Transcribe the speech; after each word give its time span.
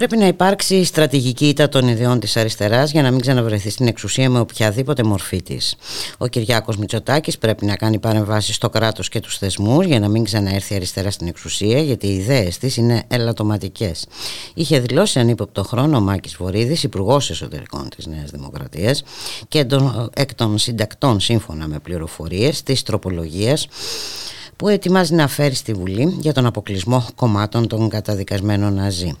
Πρέπει 0.00 0.16
να 0.16 0.26
υπάρξει 0.26 0.84
στρατηγική 0.84 1.48
ήττα 1.48 1.68
των 1.68 1.88
ιδεών 1.88 2.20
της 2.20 2.36
αριστεράς 2.36 2.90
για 2.90 3.02
να 3.02 3.10
μην 3.10 3.20
ξαναβρεθεί 3.20 3.70
στην 3.70 3.86
εξουσία 3.86 4.30
με 4.30 4.38
οποιαδήποτε 4.40 5.02
μορφή 5.02 5.42
της. 5.42 5.74
Ο 6.18 6.26
Κυριάκος 6.26 6.76
Μητσοτάκης 6.76 7.38
πρέπει 7.38 7.64
να 7.64 7.76
κάνει 7.76 7.98
παρεμβάσεις 7.98 8.54
στο 8.54 8.70
κράτος 8.70 9.08
και 9.08 9.20
τους 9.20 9.38
θεσμούς 9.38 9.86
για 9.86 10.00
να 10.00 10.08
μην 10.08 10.24
ξαναέρθει 10.24 10.74
αριστερά 10.74 11.10
στην 11.10 11.26
εξουσία, 11.26 11.80
γιατί 11.80 12.06
οι 12.06 12.14
ιδέες 12.14 12.58
της 12.58 12.76
είναι 12.76 13.04
ελαττωματικές. 13.08 14.06
Είχε 14.54 14.80
δηλώσει 14.80 15.18
ανύποπτο 15.18 15.64
χρόνο 15.64 15.96
ο 15.96 16.00
Μάκης 16.00 16.36
Βορύδης, 16.36 16.82
υπουργός 16.82 17.30
εσωτερικών 17.30 17.88
της 17.96 18.06
Νέας 18.06 18.30
Δημοκρατίας 18.30 19.02
και 19.48 19.66
εκ 20.14 20.34
των 20.34 20.58
συντακτών, 20.58 21.20
σύμφωνα 21.20 21.66
με 21.66 21.78
πληροφορίες, 21.78 22.62
της 22.62 22.82
τροπολογίας 22.82 23.66
που 24.60 24.68
ετοιμάζει 24.68 25.14
να 25.14 25.28
φέρει 25.28 25.54
στη 25.54 25.72
Βουλή 25.72 26.16
για 26.20 26.32
τον 26.32 26.46
αποκλεισμό 26.46 27.06
κομμάτων 27.14 27.68
των 27.68 27.88
καταδικασμένων 27.88 28.74
Ναζί. 28.74 29.16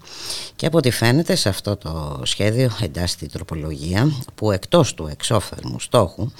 Και 0.56 0.66
από 0.66 0.78
ό,τι 0.78 0.90
φαίνεται 0.90 1.34
σε 1.34 1.48
αυτό 1.48 1.76
το 1.76 2.20
σχέδιο 2.22 2.70
εντάσσεται 2.82 3.24
η 3.24 3.28
τροπολογία 3.28 4.12
που 4.34 4.50
εκτός 4.50 4.94
του 4.94 5.08
εξόφθαλμου 5.10 5.80
στόχου 5.80 6.30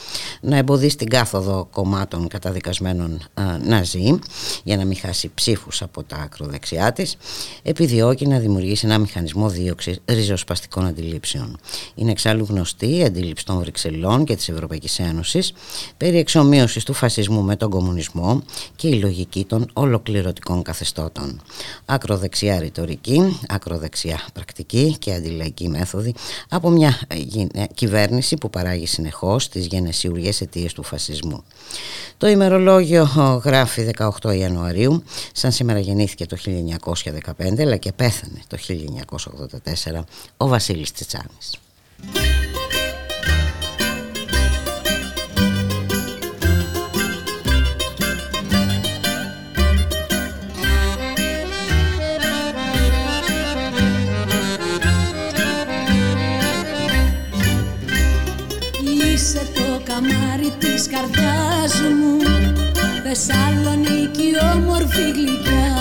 να 0.40 0.56
εμποδίσει 0.56 0.96
την 0.96 1.08
κάθοδο 1.08 1.68
κομμάτων 1.70 2.28
καταδικασμένων 2.28 3.22
Ναζί 3.64 4.18
για 4.64 4.76
να 4.76 4.84
μην 4.84 4.96
χάσει 4.96 5.30
ψήφους 5.34 5.82
από 5.82 6.02
τα 6.02 6.16
ακροδεξιά 6.16 6.92
της, 6.92 7.16
επιδιώκει 7.62 8.26
να 8.26 8.38
δημιουργήσει 8.38 8.86
ένα 8.86 8.98
μηχανισμό 8.98 9.48
δίωξης 9.48 10.00
ριζοσπαστικών 10.04 10.86
αντιλήψεων. 10.86 11.58
Είναι 11.94 12.10
εξάλλου 12.10 12.46
γνωστή 12.48 12.96
η 12.96 13.04
αντίληψη 13.04 13.44
των 13.44 13.58
Βρυξελών 13.58 14.24
και 14.24 14.36
της 14.36 14.48
Ευρωπαϊκής 14.48 14.98
Ένωσης 14.98 15.52
περί 15.96 16.18
εξομοίωσης 16.18 16.84
του 16.84 16.92
φασισμού 16.92 17.42
με 17.42 17.56
τον 17.56 17.70
κομμουνισμό 17.70 18.42
και 18.76 18.88
η 18.90 18.94
λογική 18.94 19.44
των 19.44 19.70
ολοκληρωτικών 19.72 20.62
καθεστώτων. 20.62 21.40
Ακροδεξιά 21.84 22.58
ρητορική, 22.58 23.38
ακροδεξιά 23.48 24.20
πρακτική 24.32 24.96
και 24.98 25.14
αντιλαϊκή 25.14 25.68
μέθοδη 25.68 26.14
από 26.48 26.70
μια 26.70 27.00
ε, 27.08 27.64
κυβέρνηση 27.74 28.36
που 28.36 28.50
παράγει 28.50 28.86
συνεχώς 28.86 29.48
τις 29.48 29.66
γενεσιουργές 29.66 30.40
αιτίες 30.40 30.72
του 30.72 30.82
φασισμού. 30.82 31.44
Το 32.16 32.28
ημερολόγιο 32.28 33.04
γράφει 33.44 33.90
18 34.22 34.36
Ιανουαρίου, 34.36 35.02
σαν 35.32 35.52
σήμερα 35.52 35.78
γεννήθηκε 35.78 36.26
το 36.26 36.36
1915 37.36 37.60
αλλά 37.60 37.76
και 37.76 37.92
πέθανε 37.92 38.40
το 38.46 38.58
1984 39.92 40.00
ο 40.36 40.48
Βασίλης 40.48 40.92
Τσιτσάνης. 40.92 41.58
Θεσσαλονίκη 63.12 64.32
όμορφη 64.54 65.10
γλυκιά. 65.10 65.76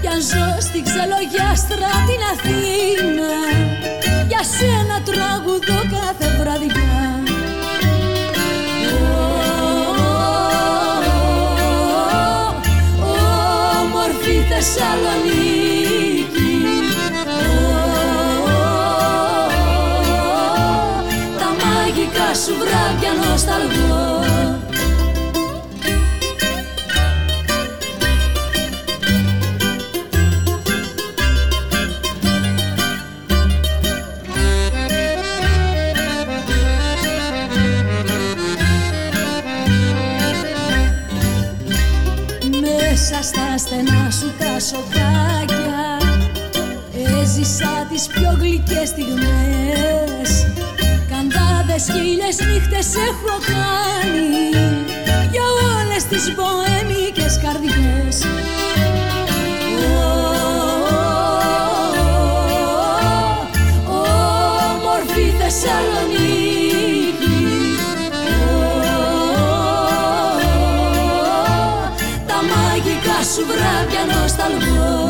Για 0.00 0.12
ζω 0.20 0.60
στην 0.60 0.84
ξελογιάστρα 0.84 1.90
την 2.08 2.22
Αθήνα. 2.32 3.32
Για 4.28 4.42
σένα 4.42 5.02
τραγουδώ 5.04 5.80
κάθε 5.90 6.36
βραδιά 6.38 7.21
στα 43.22 43.58
στενά 43.58 44.10
σου 44.10 44.32
τα 44.38 44.60
σοκάκια 44.60 45.96
Έζησα 47.20 47.86
τις 47.90 48.06
πιο 48.06 48.36
γλυκές 48.40 48.88
στιγμές 48.88 50.42
Χιλιάδες 51.74 51.92
χίλιες 51.92 52.52
νύχτες 52.52 52.94
έχω 52.94 53.34
κάνει 53.46 54.50
Για 55.30 55.42
όλες 55.78 56.04
τις 56.04 56.34
μποέμικες 56.34 57.40
καρδιές 57.42 58.26
Όμορφη 64.74 65.34
Θεσσαλονίκη 65.38 66.21
σου 73.34 73.46
βράδια 73.46 74.04
νοσταλγώ 74.10 75.01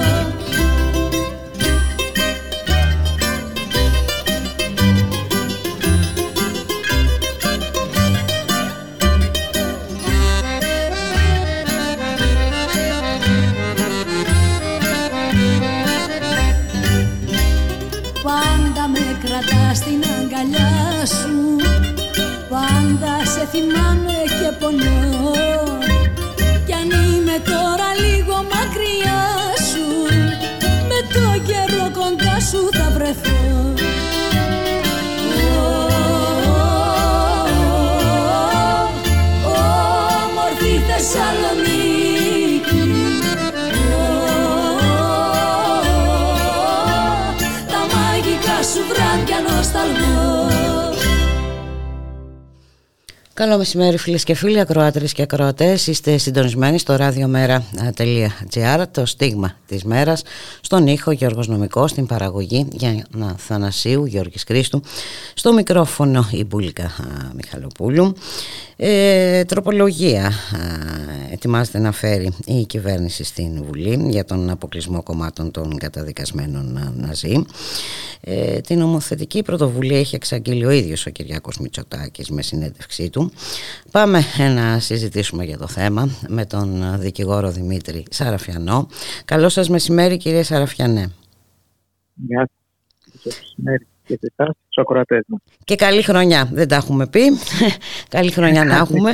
Καλό 53.52 53.64
μεσημέρι 53.64 53.98
φίλες 53.98 54.24
και 54.24 54.34
φίλοι, 54.34 54.60
ακροάτρε 54.60 55.04
και 55.06 55.22
ακροατές. 55.22 55.86
Είστε 55.86 56.16
συντονισμένοι 56.16 56.78
στο 56.78 56.96
radiomera.gr, 56.98 58.84
το 58.90 59.06
στίγμα 59.06 59.56
της 59.66 59.84
μέρας. 59.84 60.22
Στον 60.60 60.86
ήχο 60.86 61.10
Γιώργος 61.10 61.48
Νομικός, 61.48 61.90
στην 61.90 62.06
παραγωγή 62.06 62.66
Γιάννα 62.72 63.34
Θανασίου, 63.36 64.04
Γιώργης 64.04 64.44
Κρίστου. 64.44 64.82
Στο 65.34 65.52
μικρόφωνο 65.52 66.28
η 66.32 66.44
Μπούλικα 66.44 66.90
Μιχαλοπούλου. 67.36 68.14
Ε, 68.76 69.44
τροπολογία 69.44 70.32
ετοιμάζεται 71.30 71.78
να 71.78 71.92
φέρει 71.92 72.32
η 72.44 72.64
κυβέρνηση 72.66 73.24
στην 73.24 73.64
Βουλή 73.64 74.06
για 74.08 74.24
τον 74.24 74.50
αποκλεισμό 74.50 75.02
κομμάτων 75.02 75.50
των 75.50 75.78
καταδικασμένων 75.78 76.92
Ναζί. 76.96 77.44
Ε, 78.20 78.60
την 78.60 78.78
νομοθετική 78.78 79.42
πρωτοβουλία 79.42 79.98
έχει 79.98 80.14
εξαγγείλει 80.14 80.64
ο 80.64 80.70
ίδιος 80.70 81.06
ο 81.06 81.10
Κυριάκος 81.10 81.58
Μητσοτάκης 81.58 82.30
με 82.30 82.42
συνέντευξή 82.42 83.10
του. 83.10 83.32
Πάμε 83.90 84.22
να 84.54 84.78
συζητήσουμε 84.78 85.44
για 85.44 85.58
το 85.58 85.68
θέμα 85.68 86.08
με 86.28 86.46
τον 86.46 87.00
δικηγόρο 87.00 87.50
Δημήτρη 87.50 88.04
Σαραφιανό. 88.10 88.88
Καλό 89.24 89.48
σας 89.48 89.68
μεσημέρι 89.68 90.16
κύριε 90.16 90.42
Σαραφιανέ. 90.42 91.12
Γεια 92.14 92.48
σας. 93.22 93.22
Μεσημέρι 93.24 93.86
και 94.06 94.18
σε 94.18 95.24
Και 95.64 95.76
καλή 95.76 96.02
χρονιά, 96.02 96.48
δεν 96.52 96.68
τα 96.68 96.76
έχουμε 96.76 97.06
πει. 97.06 97.20
καλή 98.16 98.30
χρονιά 98.30 98.64
να 98.64 98.76
έχουμε. 98.76 99.12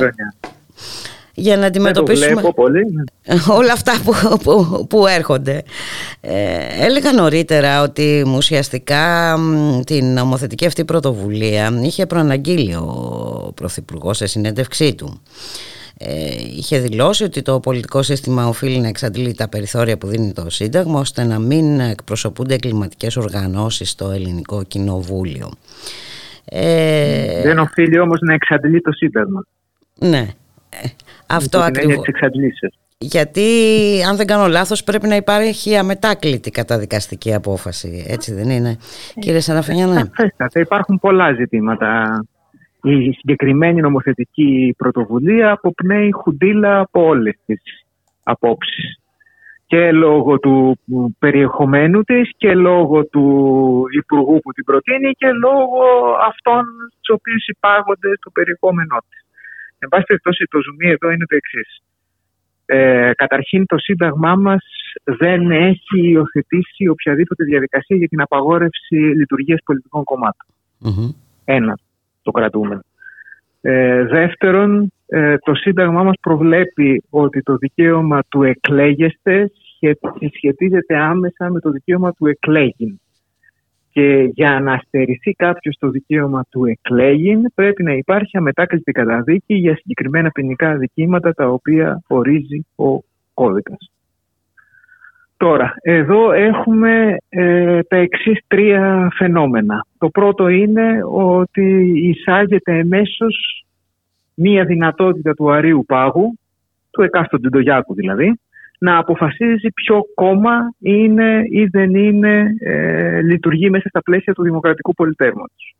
Για 1.39 1.57
να 1.57 1.65
αντιμετωπίσουμε 1.65 2.41
πολύ. 2.55 2.81
όλα 3.59 3.73
αυτά 3.73 3.93
που, 4.03 4.87
που, 4.87 5.07
έρχονται. 5.07 5.63
Ε, 6.21 6.85
έλεγα 6.85 7.11
νωρίτερα 7.11 7.81
ότι 7.81 8.25
ουσιαστικά 8.35 9.37
την 9.85 10.13
νομοθετική 10.13 10.65
αυτή 10.65 10.85
πρωτοβουλία 10.85 11.79
είχε 11.81 12.05
προαναγγείλει 12.05 12.75
ο 12.75 13.51
Πρωθυπουργός 13.55 14.17
σε 14.17 14.25
συνέντευξή 14.25 14.95
του. 14.95 15.21
Ε, 16.01 16.15
είχε 16.57 16.79
δηλώσει 16.79 17.23
ότι 17.23 17.41
το 17.41 17.59
πολιτικό 17.59 18.01
σύστημα 18.01 18.47
οφείλει 18.47 18.79
να 18.79 18.87
εξαντλεί 18.87 19.33
τα 19.33 19.49
περιθώρια 19.49 19.97
που 19.97 20.07
δίνει 20.07 20.33
το 20.33 20.49
Σύνταγμα 20.49 20.99
ώστε 20.99 21.23
να 21.23 21.39
μην 21.39 21.79
εκπροσωπούνται 21.79 22.53
εγκληματικές 22.53 23.17
οργανώσεις 23.17 23.89
στο 23.89 24.11
ελληνικό 24.11 24.63
κοινοβούλιο. 24.63 25.51
Ε, 26.45 27.41
Δεν 27.41 27.59
οφείλει 27.59 27.99
όμως 27.99 28.19
να 28.21 28.33
εξαντλεί 28.33 28.81
το 28.81 28.91
Σύνταγμα. 28.91 29.45
Ναι, 29.99 30.17
ε, 30.17 30.27
αυτό 31.27 31.59
ακριβώς. 31.59 32.05
Γιατί 32.97 33.41
αν 34.09 34.15
δεν 34.15 34.27
κάνω 34.27 34.47
λάθος 34.47 34.83
πρέπει 34.83 35.07
να 35.07 35.15
υπάρχει 35.15 35.75
αμετάκλητη 35.77 36.51
καταδικαστική 36.51 37.33
απόφαση, 37.33 38.05
έτσι 38.07 38.33
δεν 38.33 38.49
είναι 38.49 38.77
κύριε 39.19 39.39
Σαραφινιανέ. 39.39 40.11
Θα 40.37 40.59
υπάρχουν 40.59 40.99
πολλά 40.99 41.33
ζητήματα 41.33 42.19
η 42.83 43.11
συγκεκριμένη 43.11 43.81
νομοθετική 43.81 44.75
πρωτοβουλία 44.77 45.51
αποπνέει 45.51 46.11
χουντίλα 46.11 46.79
από 46.79 47.05
όλες 47.05 47.35
τις 47.45 47.61
απόψεις 48.23 48.99
και 49.65 49.91
λόγω 49.91 50.39
του 50.39 50.79
περιεχομένου 51.19 52.03
της 52.03 52.29
και 52.37 52.53
λόγω 52.53 53.05
του 53.05 53.25
υπουργού 53.97 54.39
που 54.39 54.51
την 54.51 54.63
προτείνει 54.63 55.11
και 55.11 55.31
λόγω 55.31 55.81
αυτών 56.27 56.63
τους 57.01 57.15
οποίους 57.15 57.47
υπάγονται 57.47 58.09
στο 58.17 58.29
περιεχόμενό 58.29 58.97
της. 59.09 59.25
Εν 59.79 59.89
πάση 59.89 60.03
περιπτώσει 60.03 60.45
το 60.49 60.59
ζουμί 60.61 60.89
εδώ 60.89 61.11
είναι 61.11 61.25
το 61.25 61.35
εξής. 61.35 61.81
Ε, 62.65 63.11
καταρχήν 63.15 63.65
το 63.65 63.77
Σύνταγμά 63.77 64.35
μας 64.35 64.65
δεν 65.03 65.51
έχει 65.51 66.09
υιοθετήσει 66.09 66.87
οποιαδήποτε 66.87 67.43
διαδικασία 67.43 67.97
για 67.97 68.07
την 68.07 68.21
απαγόρευση 68.21 68.95
λειτουργίας 68.95 69.59
πολιτικών 69.65 70.03
Ένα 71.45 71.77
το 72.21 72.31
κρατούμενο. 72.31 72.81
Ε, 73.61 74.03
δεύτερον, 74.03 74.91
ε, 75.07 75.37
το 75.37 75.55
Σύνταγμά 75.55 76.03
μας 76.03 76.15
προβλέπει 76.21 77.03
ότι 77.09 77.41
το 77.41 77.55
δικαίωμα 77.55 78.19
του 78.29 78.43
εκλέγεστε 78.43 79.51
σχετίζεται 80.35 80.97
άμεσα 80.97 81.49
με 81.49 81.59
το 81.59 81.69
δικαίωμα 81.69 82.11
του 82.13 82.27
εκλέγην. 82.27 82.99
Και 83.99 84.31
για 84.33 84.59
να 84.59 84.81
στερηθεί 84.85 85.31
κάποιος 85.31 85.75
το 85.79 85.89
δικαίωμα 85.89 86.45
του 86.49 86.65
εκλέγην 86.65 87.53
πρέπει 87.55 87.83
να 87.83 87.93
υπάρχει 87.93 88.37
αμετάκλητη 88.37 88.91
καταδίκη 88.91 89.53
για 89.53 89.75
συγκεκριμένα 89.75 90.29
ποινικά 90.29 90.77
δικήματα 90.77 91.33
τα 91.33 91.47
οποία 91.47 92.01
ορίζει 92.07 92.65
ο 92.75 92.99
κώδικας. 93.33 93.91
Τώρα, 95.37 95.73
εδώ 95.81 96.31
έχουμε 96.31 97.17
ε, 97.29 97.81
τα 97.83 97.97
εξής 97.97 98.39
τρία 98.47 99.11
φαινόμενα. 99.17 99.85
Το 99.97 100.09
πρώτο 100.09 100.47
είναι 100.47 100.99
ότι 101.11 101.91
εισάγεται 101.95 102.77
εμέσως 102.77 103.65
μία 104.33 104.65
δυνατότητα 104.65 105.33
του 105.33 105.51
αρίου 105.51 105.83
πάγου, 105.87 106.39
του 106.91 107.01
εκάστοτε 107.01 107.41
Τζιντογιάκου 107.41 107.93
δηλαδή, 107.93 108.39
να 108.79 108.97
αποφασίζει 108.97 109.71
ποιο 109.71 110.01
κόμμα 110.13 110.73
είναι 110.79 111.41
ή 111.51 111.65
δεν 111.65 111.95
είναι, 111.95 112.45
ε, 112.59 113.21
λειτουργεί 113.21 113.69
μέσα 113.69 113.89
στα 113.89 114.01
πλαίσια 114.01 114.33
του 114.33 114.43
δημοκρατικού 114.43 114.93
πολιτεύματος. 114.93 115.75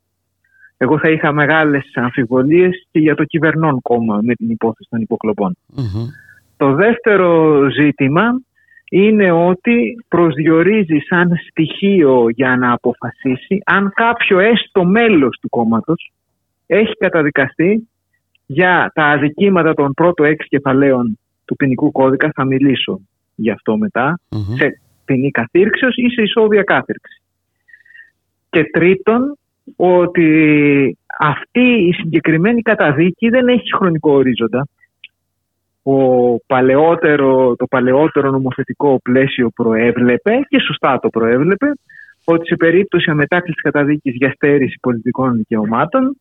Εγώ 0.78 1.00
θα 1.00 1.10
είχα 1.10 1.32
μεγάλες 1.32 1.92
αμφιβολίες 1.94 2.88
και 2.92 3.00
για 3.00 3.16
το 3.16 3.24
κυβερνών 3.24 3.82
κόμμα 3.82 4.20
με 4.22 4.34
την 4.34 4.50
υπόθεση 4.50 4.90
των 4.90 5.02
υποκλοπων 5.02 5.58
Το 6.58 6.74
δεύτερο 6.74 7.60
ζήτημα 7.70 8.42
είναι 8.90 9.32
ότι 9.32 10.06
προσδιορίζει 10.08 10.98
σαν 11.08 11.32
στοιχείο 11.50 12.30
για 12.30 12.58
να 12.58 12.74
αποφασίσει 12.74 13.62
αν 13.66 13.92
κάποιο 13.96 14.40
έστω 14.40 14.86
μέλος 14.86 15.38
του 15.42 15.50
κόμματος 15.50 16.12
έχει 16.68 16.94
καταδικαστεί 16.94 17.90
για 18.46 18.92
τα 18.96 19.04
αδικήματα 19.04 19.74
των 19.74 19.94
πρώτων 19.94 20.26
έξι 20.26 20.48
κεφαλαίων 20.48 21.20
του 21.50 21.56
ποινικού 21.56 21.92
κώδικα, 21.92 22.32
θα 22.36 22.46
μιλήσω 22.46 23.00
γι' 23.36 23.52
αυτό 23.52 23.78
σε 24.56 24.82
ποινή 25.06 25.32
καθήρξεως 25.32 25.96
ή 25.96 26.10
σε 26.10 26.22
ισόβια 26.22 26.64
κάθυρξη. 26.64 27.22
Και 28.50 28.64
τρίτον, 28.64 29.38
ότι 29.76 30.28
αυτή 31.20 31.88
η 31.88 31.94
συγκεκριμένη 31.94 32.62
καταδίκη 32.62 33.30
δεν 33.30 33.48
έχει 33.48 33.76
χρονικό 33.76 34.12
ορίζοντα. 34.12 34.68
Ο 35.84 36.38
παλαιότερο, 36.38 37.56
το 37.56 37.66
παλαιότερο 37.66 38.32
νομοθετικό 38.32 39.00
πλαίσιο 39.04 39.50
προέβλεπε 39.50 40.40
και 40.48 40.60
σωστά 40.60 41.00
το 41.00 41.10
προέβλεπε 41.10 41.72
ότι 42.24 42.48
σε 42.48 42.56
περίπτωση 42.56 43.10
αμετάκλησης 43.10 43.62
καταδίκης 43.62 44.16
για 44.16 44.32
στέρηση 44.32 44.78
πολιτικών 44.82 45.36
δικαιωμάτων 45.36 46.18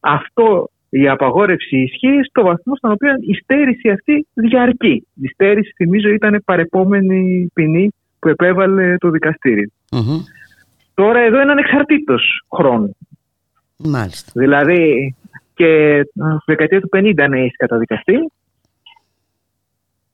αυτό 0.00 0.70
η 0.90 1.08
απαγόρευση 1.08 1.76
ισχύει 1.76 2.20
στο 2.28 2.42
βαθμό 2.42 2.76
στον 2.76 2.90
οποίο 2.90 3.10
η 3.20 3.34
στέρηση 3.34 3.90
αυτή 3.90 4.26
διαρκεί. 4.34 5.06
Η 5.14 5.28
στέρηση, 5.28 5.72
θυμίζω, 5.76 6.08
ήταν 6.08 6.42
παρεπόμενη 6.44 7.50
ποινή 7.54 7.90
που 8.18 8.28
επέβαλε 8.28 8.96
το 8.96 9.10
δικαστηριο 9.10 9.68
Τώρα 10.94 11.20
εδώ 11.20 11.40
είναι 11.40 11.50
ανεξαρτήτως 11.50 12.44
χρόνου. 12.54 12.96
Μάλιστα. 13.76 14.32
Δηλαδή 14.34 15.14
και 15.54 16.00
στη 16.12 16.44
δεκαετία 16.46 16.80
του 16.80 16.88
50 16.92 17.12
αν 17.16 17.32
έχει 17.32 17.56
καταδικαστεί 17.56 18.14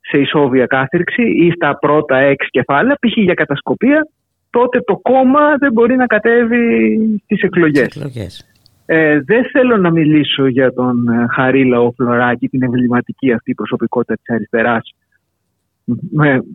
σε 0.00 0.18
ισόβια 0.18 0.66
κάθυρξη 0.66 1.22
ή 1.22 1.50
στα 1.50 1.78
πρώτα 1.78 2.16
έξι 2.16 2.48
κεφάλαια, 2.50 2.94
π.χ. 2.94 3.16
για 3.16 3.34
κατασκοπία, 3.34 4.08
τότε 4.50 4.80
το 4.80 4.96
κόμμα 4.96 5.56
δεν 5.58 5.72
μπορεί 5.72 5.96
να 5.96 6.06
κατέβει 6.06 6.98
στις 7.24 7.40
εκλογές. 7.42 8.55
Ε, 8.86 9.20
δεν 9.20 9.44
θέλω 9.52 9.76
να 9.76 9.90
μιλήσω 9.90 10.46
για 10.46 10.72
τον 10.72 11.08
ε, 11.08 11.26
Χαρίλα 11.34 11.80
ο 11.80 11.92
Φλωράκη, 11.92 12.48
την 12.48 12.62
εμβληματική 12.62 13.32
αυτή 13.32 13.54
προσωπικότητα 13.54 14.14
της 14.14 14.34
αριστεράς, 14.34 14.94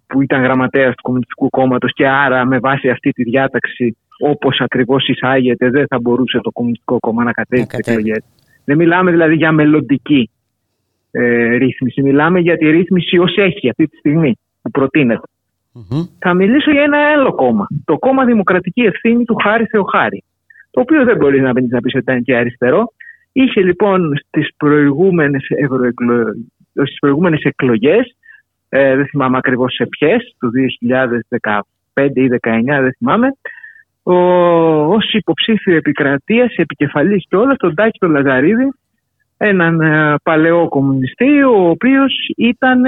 που 0.07 0.21
ήταν 0.21 0.41
γραμματέας 0.43 0.95
του 0.95 1.01
Κομμουνιστικού 1.01 1.49
Κόμματος 1.49 1.93
και 1.93 2.07
άρα 2.07 2.45
με 2.45 2.59
βάση 2.59 2.89
αυτή 2.89 3.11
τη 3.11 3.23
διάταξη 3.23 3.97
όπως 4.19 4.59
ακριβώς 4.59 5.07
εισάγεται 5.07 5.69
δεν 5.69 5.85
θα 5.87 5.99
μπορούσε 5.99 6.39
το 6.39 6.51
Κομμουνιστικό 6.51 6.99
Κόμμα 6.99 7.23
να 7.23 7.31
κατέβει 7.31 7.63
στις 7.63 7.79
εκλογές. 7.79 8.23
Δεν 8.65 8.77
μιλάμε 8.77 9.11
δηλαδή 9.11 9.35
για 9.35 9.51
μελλοντική 9.51 10.29
ε, 11.11 11.55
ρύθμιση. 11.55 12.01
Μιλάμε 12.01 12.39
για 12.39 12.57
τη 12.57 12.69
ρύθμιση 12.69 13.17
ως 13.17 13.35
έχει 13.37 13.69
αυτή 13.69 13.87
τη 13.87 13.97
στιγμή 13.97 14.37
που 14.61 14.71
προτεινεται 14.71 15.25
Θα 16.19 16.33
μιλήσω 16.33 16.71
για 16.71 16.83
ένα 16.83 16.97
άλλο 16.97 17.35
κόμμα. 17.35 17.67
Το 17.85 17.97
κόμμα 17.97 18.25
Δημοκρατική 18.25 18.81
Ευθύνη 18.81 19.23
του 19.25 19.35
Χάρη 19.43 19.65
Θεοχάρη. 19.65 20.23
Το 20.71 20.81
οποίο 20.81 21.03
δεν 21.03 21.17
μπορεί 21.17 21.41
να, 21.41 21.51
να 21.53 21.81
πεις 21.81 21.95
ότι 21.95 21.97
ήταν 21.97 22.23
και 22.23 22.35
αριστερό. 22.35 22.93
Είχε 23.31 23.61
λοιπόν 23.61 24.17
στις 24.17 24.49
προηγούμενες, 24.57 25.45
ευρωεκλο... 25.49 26.23
στις 26.73 26.99
προηγούμενες 26.99 27.41
εκλογές, 27.43 28.15
ε, 28.69 28.95
δεν 28.95 29.05
θυμάμαι 29.05 29.37
ακριβώς 29.37 29.73
σε 29.73 29.85
ποιες, 29.85 30.35
το 30.39 30.49
2015 31.39 31.61
ή 32.13 32.27
2019 32.41 32.63
δεν 32.65 32.93
θυμάμαι, 32.97 33.27
ο, 34.03 34.15
ως 34.93 35.13
υποψήφιο 35.13 35.75
επικρατείας, 35.75 36.53
επικεφαλής 36.55 37.25
και 37.29 37.35
όλα, 37.35 37.55
τον 37.55 37.75
Τάκη 37.75 37.99
τον 37.99 38.11
Λαζαρίδη, 38.11 38.73
έναν 39.37 39.81
ε, 39.81 40.15
παλαιό 40.23 40.67
κομμουνιστή 40.67 41.43
ο 41.43 41.69
οποίος 41.69 42.13
ήταν 42.37 42.85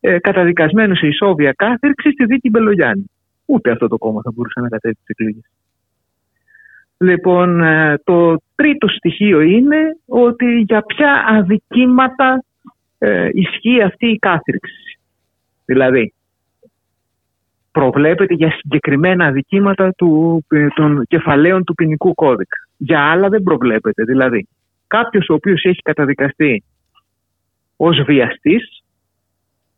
ε, 0.00 0.18
καταδικασμένος 0.18 0.98
σε 0.98 1.06
ισόβια 1.06 1.52
κάθερξη 1.52 2.10
στη 2.10 2.24
δίκη 2.24 2.50
Μπελογιάννη. 2.50 3.10
Ούτε 3.44 3.70
αυτό 3.70 3.88
το 3.88 3.98
κόμμα 3.98 4.20
θα 4.24 4.30
μπορούσε 4.34 4.60
να 4.60 4.68
κατέβει 4.68 4.94
τις 4.94 5.06
εκλογές. 5.06 5.50
Λοιπόν, 6.98 7.62
ε, 7.62 7.98
το 8.04 8.36
τρίτο 8.54 8.88
στοιχείο 8.88 9.40
είναι 9.40 9.96
ότι 10.06 10.60
για 10.60 10.82
ποια 10.82 11.24
αδικήματα 11.28 12.42
ισχύει 13.32 13.82
αυτή 13.82 14.06
η 14.06 14.18
κάθριξη. 14.18 14.98
Δηλαδή, 15.64 16.12
προβλέπεται 17.72 18.34
για 18.34 18.50
συγκεκριμένα 18.50 19.26
αδικήματα 19.26 19.92
του, 19.92 20.44
των 20.74 21.04
κεφαλαίων 21.08 21.64
του 21.64 21.74
ποινικού 21.74 22.14
κώδικα. 22.14 22.56
Για 22.76 23.00
άλλα 23.00 23.28
δεν 23.28 23.42
προβλέπεται. 23.42 24.04
Δηλαδή, 24.04 24.48
κάποιος 24.86 25.28
ο 25.28 25.34
οποίος 25.34 25.64
έχει 25.64 25.82
καταδικαστεί 25.82 26.64
ως 27.76 28.02
βιαστής 28.06 28.82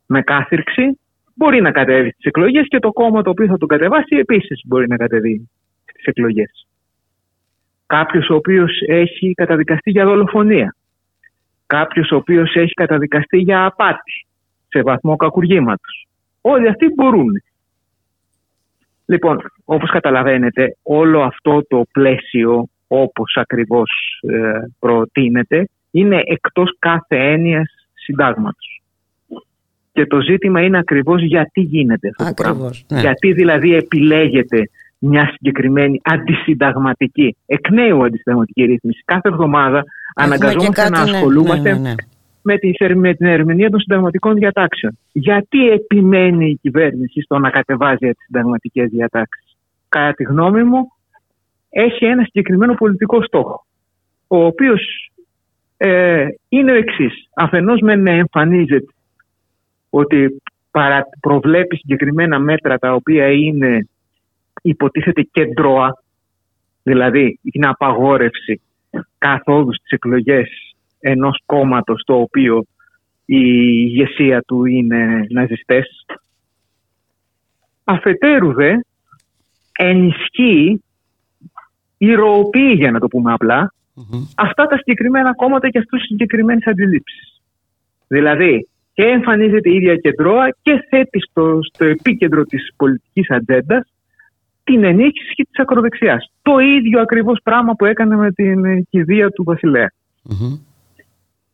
με 0.06 0.22
κάθυρξη 0.22 0.98
μπορεί 1.34 1.60
να 1.60 1.70
κατέβει 1.70 2.10
στις 2.10 2.24
εκλογές 2.24 2.66
και 2.68 2.78
το 2.78 2.92
κόμμα 2.92 3.22
το 3.22 3.30
οποίο 3.30 3.46
θα 3.46 3.58
τον 3.58 3.68
κατεβάσει 3.68 4.16
επίσης 4.16 4.60
μπορεί 4.66 4.88
να 4.88 4.96
κατεβεί 4.96 5.48
στις 5.84 6.04
εκλογές. 6.04 6.66
Κάποιος 7.96 8.28
ο 8.28 8.34
οποίος 8.34 8.70
έχει 8.86 9.32
καταδικαστεί 9.32 9.90
για 9.90 10.04
δολοφονία. 10.04 10.76
Κάποιος 11.66 12.10
ο 12.10 12.16
οποίος 12.16 12.54
έχει 12.54 12.72
καταδικαστεί 12.72 13.38
για 13.38 13.64
απάτη 13.64 14.26
σε 14.68 14.82
βαθμό 14.82 15.16
κακουργήματος. 15.16 16.06
Όλοι 16.40 16.68
αυτοί 16.68 16.86
μπορούν. 16.94 17.42
Λοιπόν, 19.06 19.40
όπως 19.64 19.90
καταλαβαίνετε, 19.90 20.76
όλο 20.82 21.22
αυτό 21.22 21.62
το 21.68 21.84
πλαίσιο 21.92 22.68
όπως 22.88 23.36
ακριβώς 23.36 23.90
ε, 24.20 24.66
προτείνεται 24.78 25.68
είναι 25.90 26.22
εκτός 26.26 26.76
κάθε 26.78 27.16
έννοιας 27.32 27.88
συντάγματος. 27.94 28.82
Και 29.92 30.06
το 30.06 30.20
ζήτημα 30.20 30.60
είναι 30.62 30.78
ακριβώς 30.78 31.22
γιατί 31.22 31.60
γίνεται 31.60 32.08
αυτό 32.08 32.24
το 32.24 32.42
πράγμα. 32.42 32.70
ναι. 32.88 33.00
Γιατί 33.00 33.32
δηλαδή 33.32 33.74
επιλέγεται 33.74 34.70
μια 35.00 35.30
συγκεκριμένη 35.32 36.00
αντισυνταγματική, 36.04 37.36
εκ 37.46 37.70
νέου 37.70 38.04
αντισυνταγματική 38.04 38.64
ρύθμιση. 38.64 39.02
Κάθε 39.04 39.28
εβδομάδα 39.28 39.78
Έχουμε 39.78 40.36
και 40.36 40.44
αναγκαζόμαστε 40.44 40.82
κάτι, 40.82 40.92
να 40.92 41.04
ναι, 41.04 41.10
ασχολούμαστε 41.10 41.72
ναι, 41.72 41.78
ναι, 41.78 41.88
ναι. 41.88 41.94
με 42.42 42.58
την, 42.58 42.74
ερμ- 42.78 43.00
με 43.00 43.14
την 43.14 43.26
ερμηνεία 43.26 43.70
των 43.70 43.80
συνταγματικών 43.80 44.34
διατάξεων. 44.34 44.98
Γιατί 45.12 45.68
επιμένει 45.68 46.50
η 46.50 46.58
κυβέρνηση 46.62 47.20
στο 47.20 47.38
να 47.38 47.50
κατεβάζει 47.50 48.06
αντισυνταγματικές 48.08 48.88
διατάξεις; 48.90 49.56
Κατά 49.88 50.12
τη 50.12 50.22
γνώμη 50.22 50.62
μου, 50.62 50.92
έχει 51.70 52.04
ένα 52.04 52.22
συγκεκριμένο 52.22 52.74
πολιτικό 52.74 53.22
στόχο, 53.22 53.66
ο 54.26 54.44
οποίος 54.44 55.10
ε, 55.76 56.26
είναι 56.48 56.72
ο 56.72 56.74
εξής. 56.74 57.28
Αφενός 57.34 57.80
με 57.80 57.94
να 57.94 58.10
εμφανίζεται 58.10 58.92
ότι 59.90 60.42
παρα, 60.70 61.06
προβλέπει 61.20 61.76
συγκεκριμένα 61.76 62.38
μέτρα 62.38 62.78
τα 62.78 62.94
οποία 62.94 63.30
είναι 63.30 63.88
υποτίθεται 64.62 65.22
κεντρώα, 65.22 66.02
δηλαδή 66.82 67.38
είναι 67.42 67.66
απαγόρευση 67.66 68.60
καθόδου 69.18 69.74
στις 69.74 69.90
εκλογές 69.90 70.74
ενός 71.00 71.42
κόμματος 71.46 72.02
το 72.06 72.14
οποίο 72.14 72.64
η 73.24 73.42
ηγεσία 73.86 74.42
του 74.42 74.64
είναι 74.64 75.26
ναζιστές. 75.28 76.06
Αφετέρου 77.84 78.52
δε 78.52 78.74
ενισχύει, 79.72 80.82
ηρωοποιεί 81.98 82.74
για 82.76 82.90
να 82.90 82.98
το 82.98 83.08
πούμε 83.08 83.32
απλά, 83.32 83.72
Μμμ. 83.94 84.24
αυτά 84.36 84.66
τα 84.66 84.76
συγκεκριμένα 84.76 85.34
κόμματα 85.34 85.68
και 85.68 85.78
αυτούς 85.78 85.98
τις 85.98 86.08
συγκεκριμένες 86.08 86.66
αντιλήψεις. 86.66 87.40
Δηλαδή 88.08 88.68
και 88.92 89.02
εμφανίζεται 89.02 89.70
η 89.70 89.74
ίδια 89.74 89.96
κεντρώα 89.96 90.56
και 90.62 90.86
θέτει 90.88 91.20
στο, 91.20 91.58
στο 91.72 91.84
επίκεντρο 91.84 92.44
της 92.44 92.72
πολιτικής 92.76 93.30
ατζέντας 93.30 93.92
την 94.64 94.84
ενίσχυση 94.84 95.42
της 95.50 95.58
ακροδεξιάς. 95.58 96.32
Το 96.42 96.58
ίδιο 96.58 97.00
ακριβώς 97.00 97.40
πράγμα 97.42 97.74
που 97.74 97.84
έκανε 97.84 98.16
με 98.16 98.32
την 98.32 98.64
ε, 98.64 98.82
κηδεία 98.90 99.30
του 99.30 99.44
βασιλέα 99.44 99.92
Μμμ. 100.22 100.58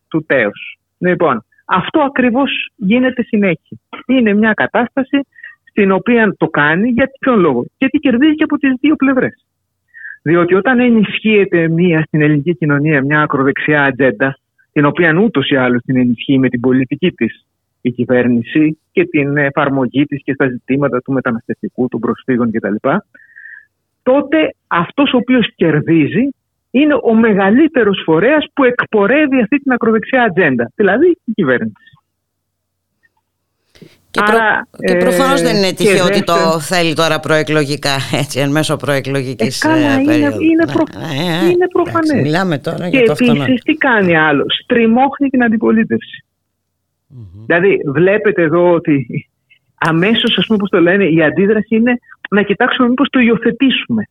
του 0.07 0.25
τέος. 0.25 0.77
Λοιπόν, 0.97 1.45
αυτό 1.65 1.99
ακριβώς 1.99 2.69
γίνεται 2.75 3.23
συνέχεια. 3.23 3.77
Είναι 4.05 4.33
μια 4.33 4.53
κατάσταση 4.53 5.19
στην 5.69 5.91
οποία 5.91 6.35
το 6.37 6.47
κάνει 6.47 6.89
για 6.89 7.09
ποιον 7.19 7.39
λόγο; 7.39 7.65
Γιατί 7.77 7.97
κερδίζει 7.97 8.35
και 8.35 8.43
από 8.43 8.57
τις 8.57 8.73
δύο 8.79 8.95
πλευρές. 8.95 9.45
Διότι 10.21 10.53
όταν 10.53 10.79
ενισχύεται 10.79 11.67
μία 11.67 12.03
στην 12.07 12.21
ελληνική 12.21 12.55
κοινωνία 12.55 13.01
μια 13.01 13.21
ακροδεξιά 13.21 13.83
ατζέντα, 13.83 14.37
την 14.71 14.85
οποία 14.85 15.19
ούτως 15.23 15.49
ή 15.49 15.55
άλλως 15.55 15.81
την 15.81 15.97
ενισχύει 15.97 16.39
με 16.39 16.49
την 16.49 16.59
πολιτική 16.59 17.11
της 17.11 17.46
η 17.87 17.91
κυβέρνηση 17.91 18.77
και 18.91 19.05
την 19.05 19.37
εφαρμογή 19.37 20.05
της 20.05 20.21
και 20.23 20.33
στα 20.33 20.47
ζητήματα 20.49 21.01
του 21.01 21.11
μεταναστευτικού, 21.13 21.87
των 21.87 21.99
προσφύγων 21.99 22.51
κτλ. 22.51 22.75
Τότε 24.03 24.37
αυτός 24.67 25.13
ο 25.13 25.17
οποίος 25.17 25.53
κερδίζει 25.55 26.29
είναι 26.71 26.93
ο 27.03 27.13
μεγαλύτερος 27.15 28.01
φορέας 28.05 28.45
που 28.53 28.63
εκπορεύει 28.63 29.41
αυτή 29.41 29.57
την 29.57 29.71
ακροδεξιά 29.71 30.23
ατζέντα, 30.23 30.71
δηλαδή 30.75 31.07
η 31.25 31.31
κυβέρνηση. 31.31 31.91
Και, 34.11 34.21
προ... 34.25 34.35
Άρα, 34.35 34.67
και 34.87 34.95
προφανώς 34.95 35.41
ε, 35.41 35.43
δεν 35.43 35.55
είναι 35.55 35.67
και 35.69 35.73
τυχαίο 35.75 36.05
ότι 36.05 36.23
το 36.23 36.33
δεύτερον- 36.33 36.61
θέλει 36.61 36.93
τώρα 36.93 37.19
προεκλογικά, 37.19 37.95
έτσι, 38.21 38.39
εν 38.39 38.51
μέσω 38.51 38.75
προεκλογικής 38.77 39.63
Ε, 39.63 39.67
καλά, 39.67 39.89
ε, 39.91 39.93
είναι- 39.93 40.05
περίοδου. 40.05 40.41
είναι 40.41 40.63
Ναι, 40.65 40.71
προ- 40.73 40.95
ναι, 40.97 41.03
ε, 41.03 41.23
είναι 41.25 41.45
εντάξει, 41.45 41.67
προφανές. 41.71 42.21
μιλάμε 42.21 42.57
τώρα 42.57 42.89
Και 42.89 42.97
για 42.97 43.05
το 43.05 43.11
αυτονόητο. 43.11 43.43
επίση 43.43 43.61
τι 43.63 43.73
κάνει 43.73 44.17
άλλος, 44.17 44.59
στριμώχνει 44.63 45.29
την 45.29 45.43
αντιπολίτευση. 45.43 46.25
Δηλαδή, 47.45 47.77
βλέπετε 47.85 48.41
εδώ 48.41 48.71
ότι 48.71 49.29
αμέσως, 49.77 50.37
ας 50.37 50.45
πούμε, 50.45 50.57
πώς 50.57 50.69
το 50.69 50.79
λένε, 50.81 51.05
η 51.05 51.23
αντίδραση 51.23 51.75
είναι 51.75 51.99
να 52.29 52.41
κοιτάξουμε 52.41 52.87
μήπως 52.87 53.07
το 53.09 53.19
υιοθετήσουμε. 53.19 54.03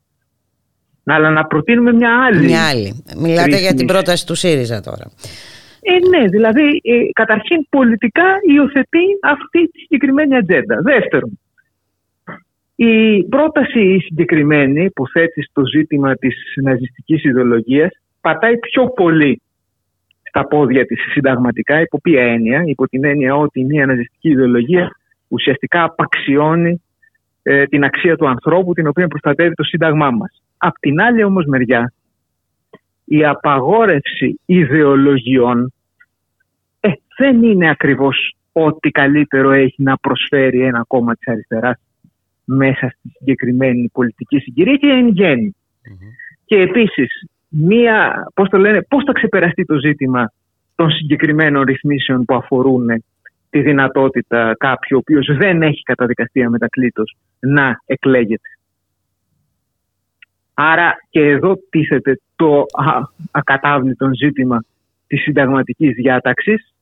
Να- 1.02 1.14
Αλλά 1.14 1.30
να 1.30 1.44
προτείνουμε 1.44 1.92
μια 1.92 2.24
άλλη. 2.24 2.44
Μια 2.44 2.68
άλλη. 2.68 3.04
Μιλάτε 3.16 3.48
για 3.48 3.58
την 3.58 3.66
ρύθμιση. 3.66 3.84
πρόταση 3.84 4.26
του 4.26 4.34
ΣΥΡΙΖΑ 4.34 4.80
τώρα. 4.80 5.10
Ε, 5.80 6.08
ναι, 6.08 6.28
δηλαδή, 6.28 6.80
ε, 6.84 7.12
καταρχήν 7.12 7.66
πολιτικά 7.68 8.24
υιοθετεί 8.48 9.02
αυτή 9.22 9.68
τη 9.70 9.78
συγκεκριμένη 9.80 10.36
ατζέντα. 10.36 10.80
Δεύτερον, 10.82 11.38
η 12.74 13.24
πρόταση 13.24 13.80
η 13.80 14.00
συγκεκριμένη 14.00 14.90
που 14.90 15.08
θέτει 15.08 15.42
στο 15.42 15.62
ζήτημα 15.66 16.14
της 16.16 16.34
ναζιστικής 16.62 17.24
ιδεολογίας 17.24 17.90
πατάει 18.20 18.58
πιο 18.58 18.88
πολύ 18.90 19.40
στα 20.36 20.46
πόδια 20.46 20.86
της 20.86 21.00
συνταγματικά, 21.12 21.80
υπό 21.80 22.00
ποια 22.00 22.22
έννοια, 22.22 22.62
υπό 22.66 22.88
την 22.88 23.04
έννοια 23.04 23.36
ότι 23.36 23.64
μια 23.64 23.86
ναζιστική 23.86 24.28
ιδεολογία 24.28 24.90
ουσιαστικά 25.28 25.82
απαξιώνει 25.82 26.82
ε, 27.42 27.64
την 27.66 27.84
αξία 27.84 28.16
του 28.16 28.28
ανθρώπου 28.28 28.72
την 28.72 28.86
οποία 28.86 29.08
προστατεύει 29.08 29.54
το 29.54 29.62
σύνταγμά 29.62 30.10
μας. 30.10 30.42
Απ' 30.56 30.78
την 30.80 31.00
άλλη 31.00 31.24
όμως 31.24 31.44
μεριά, 31.44 31.92
η 33.04 33.24
απαγόρευση 33.24 34.40
ιδεολογιών 34.46 35.72
ε, 36.80 36.88
δεν 37.18 37.42
είναι 37.42 37.70
ακριβώς 37.70 38.36
ό,τι 38.52 38.90
καλύτερο 38.90 39.50
έχει 39.50 39.82
να 39.82 39.96
προσφέρει 39.96 40.60
ένα 40.60 40.84
κόμμα 40.86 41.14
της 41.14 41.28
αριστεράς 41.28 41.80
μέσα 42.44 42.88
στη 42.88 43.08
συγκεκριμένη 43.18 43.88
πολιτική 43.92 44.38
συγκυρία 44.38 44.76
και 44.76 44.88
εν 44.88 45.08
γέννη. 45.08 45.56
Και 46.44 46.56
επίσης, 46.56 47.28
μία, 47.58 48.28
πώς, 48.34 48.48
το 48.48 48.58
λένε, 48.58 48.82
πώς 48.82 49.02
θα 49.06 49.12
ξεπεραστεί 49.12 49.64
το 49.64 49.78
ζήτημα 49.78 50.32
των 50.74 50.90
συγκεκριμένων 50.90 51.62
ρυθμίσεων 51.62 52.24
που 52.24 52.34
αφορούν 52.34 52.86
τη 53.50 53.60
δυνατότητα 53.60 54.54
κάποιου 54.58 54.96
ο 54.96 55.00
οποίος 55.00 55.36
δεν 55.36 55.62
έχει 55.62 55.82
καταδικαστεί 55.82 56.42
αμετακλήτως 56.42 57.16
να 57.40 57.80
εκλέγεται. 57.86 58.48
Άρα 60.54 60.94
και 61.10 61.20
εδώ 61.20 61.58
τίθεται 61.70 62.20
το 62.36 62.58
α, 62.58 63.00
ακατάβλητο 63.30 64.10
ζήτημα 64.14 64.64
της 65.06 65.22
συνταγματικής 65.22 65.94
διάταξης 65.94 66.74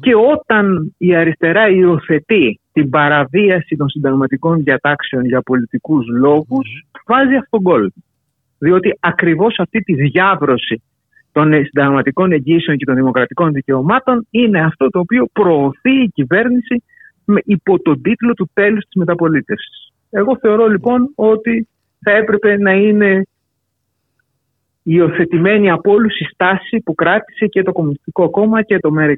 και 0.00 0.14
όταν 0.14 0.94
η 0.98 1.14
αριστερά 1.14 1.68
υιοθετεί 1.68 2.60
την 2.72 2.90
παραβίαση 2.90 3.76
των 3.76 3.88
συνταγματικών 3.88 4.62
διατάξεων 4.62 5.24
για 5.24 5.42
πολιτικούς 5.42 6.06
λόγους, 6.06 6.86
βάζει 7.06 7.34
αυτόν 7.34 7.60
γκολ. 7.60 7.90
Διότι 8.58 8.98
ακριβώς 9.00 9.58
αυτή 9.58 9.80
τη 9.80 9.94
διάβρωση 9.94 10.82
των 11.32 11.64
συνταγματικών 11.64 12.32
εγγύσεων 12.32 12.76
και 12.76 12.84
των 12.84 12.94
δημοκρατικών 12.94 13.52
δικαιωμάτων 13.52 14.26
είναι 14.30 14.60
αυτό 14.60 14.88
το 14.88 14.98
οποίο 14.98 15.26
προωθεί 15.32 16.02
η 16.02 16.10
κυβέρνηση 16.14 16.82
με, 17.24 17.40
υπό 17.44 17.80
τον 17.80 18.02
τίτλο 18.02 18.34
του 18.34 18.50
τέλους 18.52 18.84
της 18.84 18.94
μεταπολίτευσης. 18.94 19.92
Εγώ 20.10 20.38
θεωρώ 20.38 20.66
λοιπόν 20.66 21.12
ότι 21.14 21.68
θα 22.00 22.10
έπρεπε 22.10 22.56
να 22.56 22.72
είναι 22.72 23.26
υιοθετημένη 24.82 25.70
από 25.70 25.92
όλους 25.92 26.18
η 26.18 26.24
στάση 26.24 26.82
που 26.84 26.94
κράτησε 26.94 27.46
και 27.46 27.62
το 27.62 27.72
Κομμουνιστικό 27.72 28.30
Κόμμα 28.30 28.62
και 28.62 28.78
το 28.78 28.90
ΜΕΡΑ25 28.98 29.12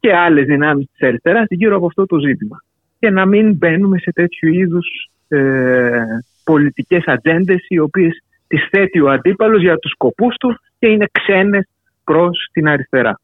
και 0.00 0.14
άλλες 0.14 0.46
δυνάμεις 0.46 0.86
της 0.92 1.08
αριστεράς 1.08 1.46
γύρω 1.48 1.76
από 1.76 1.86
αυτό 1.86 2.06
το 2.06 2.18
ζήτημα. 2.18 2.56
Και 2.98 3.10
να 3.10 3.26
μην 3.26 3.54
μπαίνουμε 3.56 3.98
σε 3.98 4.12
τέτοιου 4.12 4.48
είδους 4.48 5.10
ε, 5.28 6.02
πολιτικές 6.44 7.04
ατζέντες 7.06 7.64
οι 7.68 7.78
οποίες 7.78 8.22
τις 8.46 8.68
θέτει 8.70 9.00
ο 9.00 9.10
αντίπαλος 9.10 9.60
για 9.60 9.78
τους 9.78 9.90
σκοπούς 9.90 10.36
τους 10.36 10.56
και 10.78 10.86
είναι 10.86 11.06
ξένες 11.12 11.68
προς 12.04 12.48
την 12.52 12.68
αριστερά. 12.68 13.20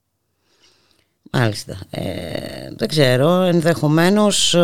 Μάλιστα. 1.33 1.79
Ε, 1.91 2.75
δεν 2.77 2.89
ξέρω, 2.89 3.29
ενδεχομένως 3.43 4.55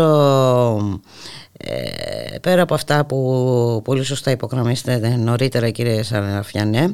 ε, 1.59 2.39
πέρα 2.43 2.63
από 2.63 2.75
αυτά 2.75 3.07
που 3.07 3.81
πολύ 3.85 4.05
σωστά 4.05 4.31
υπογραμμίσετε 4.31 5.17
νωρίτερα 5.17 5.71
κύριε 5.71 6.03
Σαραφιανέ 6.03 6.93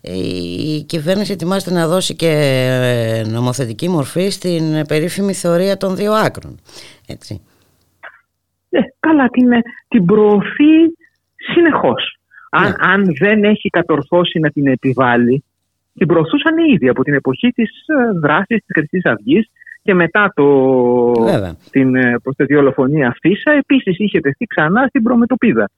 η 0.00 0.82
κυβέρνηση 0.82 1.32
ετοιμάζεται 1.32 1.74
να 1.74 1.88
δώσει 1.88 2.16
και 2.16 3.24
νομοθετική 3.26 3.88
μορφή 3.88 4.28
στην 4.28 4.86
περίφημη 4.86 5.32
θεωρία 5.32 5.76
των 5.76 5.96
δύο 5.96 6.12
άκρων. 6.12 6.60
Έτσι. 7.06 7.40
Ε, 8.70 8.78
καλά, 9.00 9.28
την, 9.28 9.48
την 9.88 10.04
προωθεί 10.04 10.74
συνεχώς. 11.52 12.16
Αν, 12.50 12.68
Ναι. 12.68 12.74
αν 12.78 13.04
δεν 13.18 13.44
έχει 13.44 13.68
κατορθώσει 13.68 14.38
να 14.38 14.50
την 14.50 14.66
επιβάλλει, 14.66 15.44
την 15.94 16.06
προωθούσαν 16.06 16.54
ήδη 16.74 16.88
από 16.88 17.02
την 17.02 17.14
εποχή 17.14 17.48
της 17.50 17.70
ε, 17.70 18.18
δράσης 18.18 18.46
της 18.64 18.74
Χρυσής 18.74 19.04
Αυγής 19.04 19.50
και 19.82 19.94
μετά 19.94 20.32
το, 20.34 20.44
Βέβαια. 21.24 21.56
την 21.70 21.94
ε, 21.96 22.18
προς 22.22 22.36
τη 22.36 22.54
δολοφονία 22.54 23.16
Φίσα 23.20 23.50
επίσης 23.52 23.98
είχε 23.98 24.20
τεθεί 24.20 24.46
ξανά 24.46 24.86
στην 24.88 25.02
προμετωπίδα 25.02 25.70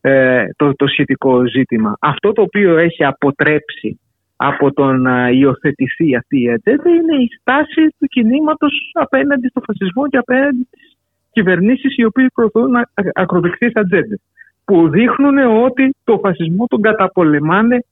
ε, 0.00 0.44
το, 0.56 0.74
το 0.74 0.86
σχετικό 0.86 1.46
ζήτημα. 1.48 1.96
Αυτό 2.00 2.32
το 2.32 2.42
οποίο 2.42 2.76
έχει 2.78 3.04
αποτρέψει 3.04 4.00
από 4.36 4.72
το 4.72 4.92
να 4.92 5.30
υιοθετηθεί 5.30 6.16
αυτή 6.16 6.42
η 6.42 6.50
ατζέντα 6.50 6.90
είναι 6.90 7.22
η 7.22 7.28
στάση 7.40 7.94
του 7.98 8.06
κινήματος 8.06 8.90
απέναντι 8.94 9.48
στο 9.48 9.60
φασισμό 9.66 10.08
και 10.08 10.16
απέναντι 10.16 10.66
στις 10.70 10.96
κυβερνήσεις 11.30 11.96
οι 11.96 12.04
οποίοι 12.04 12.26
προωθούν 12.34 12.76
α- 12.76 12.88
ακροδεξιές 13.14 13.72
ατζέντες 13.74 14.20
που 14.66 14.88
δείχνουν 14.88 15.38
ότι 15.38 15.94
το 16.04 16.18
φασισμό 16.18 16.66
τον 16.66 16.80
καταπολεμάνε 16.80 17.84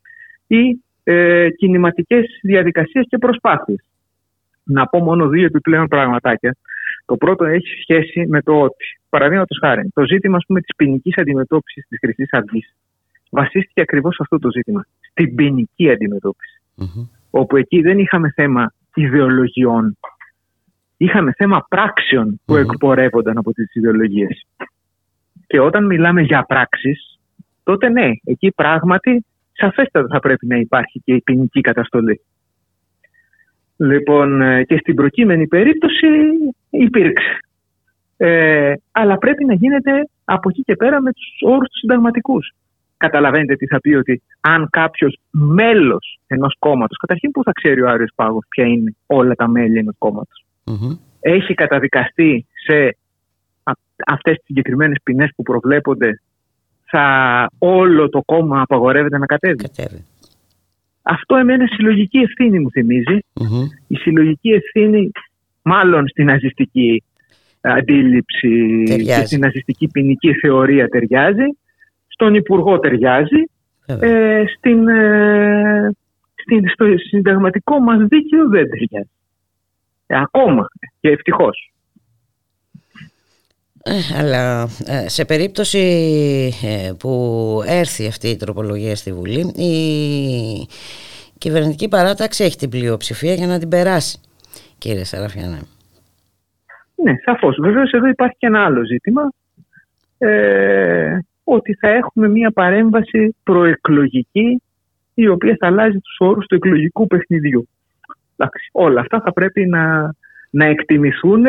οι 0.47 0.83
ε, 1.04 1.50
κινηματικές 1.50 2.25
διαδικασίες 2.43 3.07
και 3.09 3.19
προσπάθειες. 3.19 3.85
να 4.64 4.87
πω 4.87 4.99
μόνο 4.99 5.28
δύο 5.28 5.45
επιπλέον 5.45 5.88
πραγματάκια. 5.88 6.57
Το 7.07 7.16
πρώτο 7.16 7.45
έχει 7.45 7.69
σχέση 7.83 8.26
με 8.26 8.43
το 8.43 8.61
ότι, 8.61 8.85
παραδείγματος 9.09 9.59
χάρη, 9.61 9.90
το 9.95 10.07
ζήτημα 10.07 10.38
της 10.38 10.76
ποινικής 10.76 11.19
αντιμετώπισης 11.19 11.87
της 11.88 11.99
Χρυσής 11.99 12.33
Αυγής 12.33 12.75
βασίστηκε 13.31 13.81
ακριβώς 13.81 14.14
σε 14.14 14.23
αυτό 14.23 14.38
το 14.38 14.50
ζήτημα. 14.50 14.87
Στην 15.11 15.35
ποινική 15.35 15.90
Όπου 17.31 17.57
εκεί 17.57 17.81
δεν 17.81 17.99
είχαμε 17.99 18.31
θέμα 18.31 18.73
ιδεολογιών. 18.95 19.97
Είχαμε 20.97 21.33
θέμα 21.33 21.66
πράξεων 21.69 22.40
που 22.45 22.57
εκπορεύονταν 22.57 23.38
από 23.38 23.52
τις 23.52 23.75
ιδεολογίες. 23.75 24.47
Και 25.54 25.61
όταν 25.61 25.87
μιλάμε 25.87 26.23
για 26.23 26.44
πράξεις, 26.49 27.18
τότε 27.62 27.88
ναι, 27.88 28.11
εκεί 28.25 28.52
πράγματι 28.56 29.25
σαφέστατα 29.52 30.06
θα 30.11 30.20
πρέπει 30.20 30.46
να 30.46 30.56
υπάρχει 30.56 31.00
και 31.04 31.14
η 31.14 31.20
ποινική 31.20 31.61
καταστολή. 31.61 32.20
Λοιπόν, 33.76 34.42
ε, 34.42 34.64
και 34.64 34.76
στην 34.76 34.94
προκείμενη 34.94 35.46
περίπτωση 35.46 36.06
υπήρξε. 36.70 37.38
Ε, 38.16 38.73
αλλά 38.92 39.18
πρέπει 39.18 39.44
να 39.44 39.54
γίνεται 39.54 40.08
από 40.25 40.49
εκεί 40.49 40.62
και 40.62 40.76
πέρα 40.76 41.00
με 41.00 41.12
τους 41.12 41.26
όρους 41.40 41.68
τους 41.68 41.78
συνταγματικούς. 41.78 42.52
Καταλαβαίνετε 42.96 43.56
τι 43.56 43.66
θα 43.66 43.80
πει 43.80 43.94
ότι 43.94 44.23
αν 44.40 44.68
κάποιος 44.70 45.18
μέλος 45.30 46.18
ενός 46.26 46.56
κόμματος, 46.58 46.96
καταρχήν 46.96 47.30
που 47.30 47.42
θα 47.42 47.52
ξέρει 47.52 47.82
ο 47.82 47.88
Άριος 47.88 48.12
Πάγος 48.14 48.44
ποια 48.49 48.64
είναι 48.64 48.94
όλα 49.06 49.34
τα 49.34 49.49
μέλη 49.49 49.78
ενός 49.78 49.96
έχει 51.20 51.54
καταδικαστεί 51.54 52.46
σε 52.66 52.96
αυτές 54.07 54.35
τις 54.37 54.45
συγκεκριμένες 54.45 54.97
ποινές 55.03 55.31
που 55.37 55.43
προβλέπονται, 55.43 56.21
θα 56.85 57.47
όλο 57.59 58.09
το 58.09 58.23
κόμμα 58.25 58.61
απαγορεύεται 58.61 59.19
να 59.19 59.27
κατέβει. 59.27 59.57
Κατέβει. 59.57 60.05
Αυτό 61.03 61.37
εμένα 61.37 61.67
συλλογική 61.67 62.19
ευθύνη 62.19 62.59
μου 62.59 62.71
θυμιζει 62.71 63.19
Η 63.87 63.97
συλλογική 63.97 64.51
ευθύνη 64.51 65.11
μάλλον 65.63 66.09
στην 66.09 66.25
ναζιστική 66.25 67.03
αντίληψη 67.61 68.83
και 69.05 69.27
στην 69.27 69.41
ναζιστική 69.41 69.89
ποινική 69.89 70.35
θεωρία 70.35 70.89
ταιριάζει. 70.89 71.59
Στον 72.07 72.35
Υπουργό 72.35 72.79
ταιριάζει. 72.79 73.49
Ε, 73.87 74.43
στην, 74.57 74.89
ε, 74.89 75.91
στην, 76.35 76.69
στο 76.69 76.85
συνταγματικό 77.09 77.81
μας 77.81 77.99
δίκαιο 77.99 78.49
δεν 78.49 78.69
ταιριάζει. 78.71 79.11
Ε, 80.07 80.17
ακόμα 80.17 80.69
και 81.01 81.09
ευτυχώς. 81.09 81.74
Ε, 83.87 84.19
αλλά 84.19 84.69
ε, 84.87 85.09
σε 85.09 85.25
περίπτωση 85.25 85.79
ε, 86.64 86.93
που 86.99 87.62
έρθει 87.67 88.07
αυτή 88.07 88.29
η 88.29 88.37
τροπολογία 88.37 88.97
στη 88.97 89.12
Βουλή 89.12 89.41
η 89.41 89.73
κυβερνητική 91.38 91.88
παράταξη 91.88 92.45
έχει 92.45 92.57
την 92.57 92.69
πλειοψηφία 92.69 93.35
για 93.35 93.47
να 93.47 93.59
την 93.59 93.69
περάσει 93.69 94.21
κύριε 94.79 95.05
Σαραφιανέ. 95.05 95.59
Ναι, 96.95 97.12
σαφώς. 97.25 97.57
Βεβαίως 97.61 97.91
εδώ 97.91 98.07
υπάρχει 98.07 98.37
και 98.38 98.47
ένα 98.47 98.64
άλλο 98.64 98.85
ζήτημα 98.85 99.33
ε, 100.19 101.19
ότι 101.45 101.75
θα 101.75 101.88
έχουμε 101.88 102.29
μια 102.29 102.50
παρέμβαση 102.50 103.37
προεκλογική 103.43 104.62
η 105.14 105.29
οποία 105.29 105.57
θα 105.59 105.67
αλλάζει 105.67 105.99
τους 105.99 106.17
όρους 106.19 106.47
του 106.47 106.55
εκλογικού 106.55 107.07
παιχνιδιού. 107.07 107.69
Εντάξει, 108.37 108.69
όλα 108.73 109.00
αυτά 109.00 109.21
θα 109.21 109.33
πρέπει 109.33 109.67
να, 109.67 110.14
να 110.50 110.67
εκτιμηθούν 110.67 111.45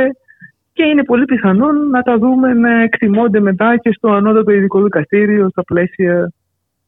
και 0.75 0.84
είναι 0.84 1.03
πολύ 1.03 1.25
πιθανόν 1.25 1.89
να 1.89 2.01
τα 2.01 2.17
δούμε 2.17 2.53
να 2.53 2.82
εκτιμώνται 2.82 3.39
μετά 3.39 3.77
και 3.77 3.91
στο 3.91 4.12
ανώτατο 4.12 4.51
ειδικό 4.51 4.84
δικαστήριο 4.84 5.50
στα 5.50 5.63
πλαίσια 5.63 6.34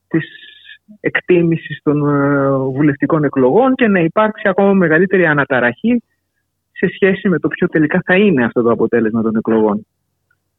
της 0.07 0.25
εκτίμησης 0.99 1.79
των 1.83 2.09
ε, 2.09 2.49
βουλευτικών 2.57 3.23
εκλογών 3.23 3.75
και 3.75 3.87
να 3.87 3.99
υπάρξει 3.99 4.47
ακόμα 4.47 4.73
μεγαλύτερη 4.73 5.25
αναταραχή 5.25 6.03
σε 6.71 6.87
σχέση 6.93 7.29
με 7.29 7.39
το 7.39 7.47
ποιο 7.47 7.67
τελικά 7.67 8.01
θα 8.05 8.15
είναι 8.15 8.45
αυτό 8.45 8.61
το 8.61 8.69
αποτέλεσμα 8.71 9.21
των 9.21 9.35
εκλογών. 9.35 9.85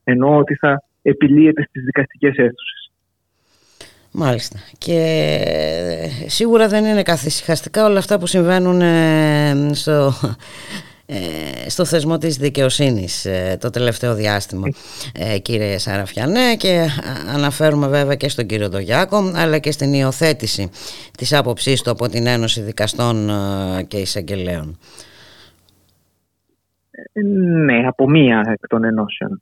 Ενώ 0.05 0.37
ότι 0.37 0.55
θα 0.55 0.83
επιλύεται 1.03 1.63
στις 1.69 1.85
δικαστικές 1.85 2.37
αίθουσες. 2.37 2.91
Μάλιστα. 4.13 4.59
Και 4.79 5.01
σίγουρα 6.27 6.69
δεν 6.69 6.85
είναι 6.85 7.03
καθησυχαστικά 7.03 7.87
όλα 7.87 7.99
αυτά 7.99 8.19
που 8.19 8.27
συμβαίνουν 8.27 8.81
ε, 8.81 9.71
στο, 9.73 10.13
ε, 10.23 10.29
στο 11.67 11.85
θεσμό 11.85 12.19
της 12.19 12.37
δικαιοσύνης 12.37 13.25
ε, 13.25 13.57
το 13.61 13.71
τελευταίο 13.71 14.15
διάστημα 14.15 14.69
κύριε 15.43 15.79
Σαραφιανέ 15.79 16.55
και 16.59 16.87
αναφέρουμε 17.35 17.89
βέβαια 17.89 18.15
και 18.15 18.29
στον 18.29 18.47
κύριο 18.47 18.69
Ντογιάκο 18.69 19.33
αλλά 19.35 19.59
και 19.59 19.71
στην 19.71 19.93
υιοθέτηση 19.93 20.71
της 21.19 21.33
άποψής 21.33 21.83
του 21.83 21.91
από 21.91 22.09
την 22.09 22.27
Ένωση 22.27 22.61
Δικαστών 22.61 23.31
και 23.89 23.97
Εισαγγελέων. 23.97 24.79
Ναι, 27.65 27.87
από 27.87 28.09
μία 28.09 28.43
εκ 28.53 28.69
των 28.69 28.85
ενώσεων. 28.85 29.41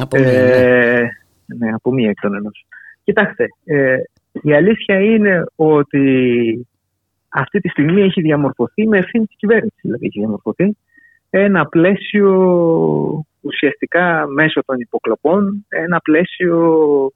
Από 0.00 0.18
μία, 0.18 0.32
ναι. 0.32 1.00
ναι. 1.46 1.72
από 1.72 1.92
μία 1.92 2.08
εκ 2.10 2.20
των 2.20 2.34
ενώσεων. 2.34 2.66
Κοιτάξτε, 3.04 3.46
ε, 3.64 3.96
η 4.42 4.54
αλήθεια 4.54 5.00
είναι 5.00 5.44
ότι 5.56 6.66
αυτή 7.28 7.60
τη 7.60 7.68
στιγμή 7.68 8.02
έχει 8.02 8.20
διαμορφωθεί 8.20 8.88
με 8.88 8.98
ευθύνη 8.98 9.26
της 9.26 9.36
κυβέρνησης. 9.36 9.78
Δηλαδή, 9.80 10.06
έχει 10.06 10.18
διαμορφωθεί 10.18 10.76
ένα 11.34 11.66
πλαίσιο 11.66 12.30
ουσιαστικά 13.40 14.26
μέσω 14.26 14.64
των 14.64 14.80
υποκλοπών, 14.80 15.66
ένα 15.68 16.00
πλαίσιο 16.00 17.12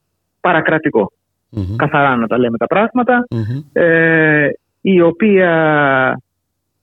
Καθαρά 1.77 2.17
να 2.17 2.27
τα 2.27 2.39
λέμε 2.39 2.57
τα 2.57 2.67
πραγματα 2.67 3.27
ε, 3.73 4.49
η 4.81 5.01
οποία 5.01 6.21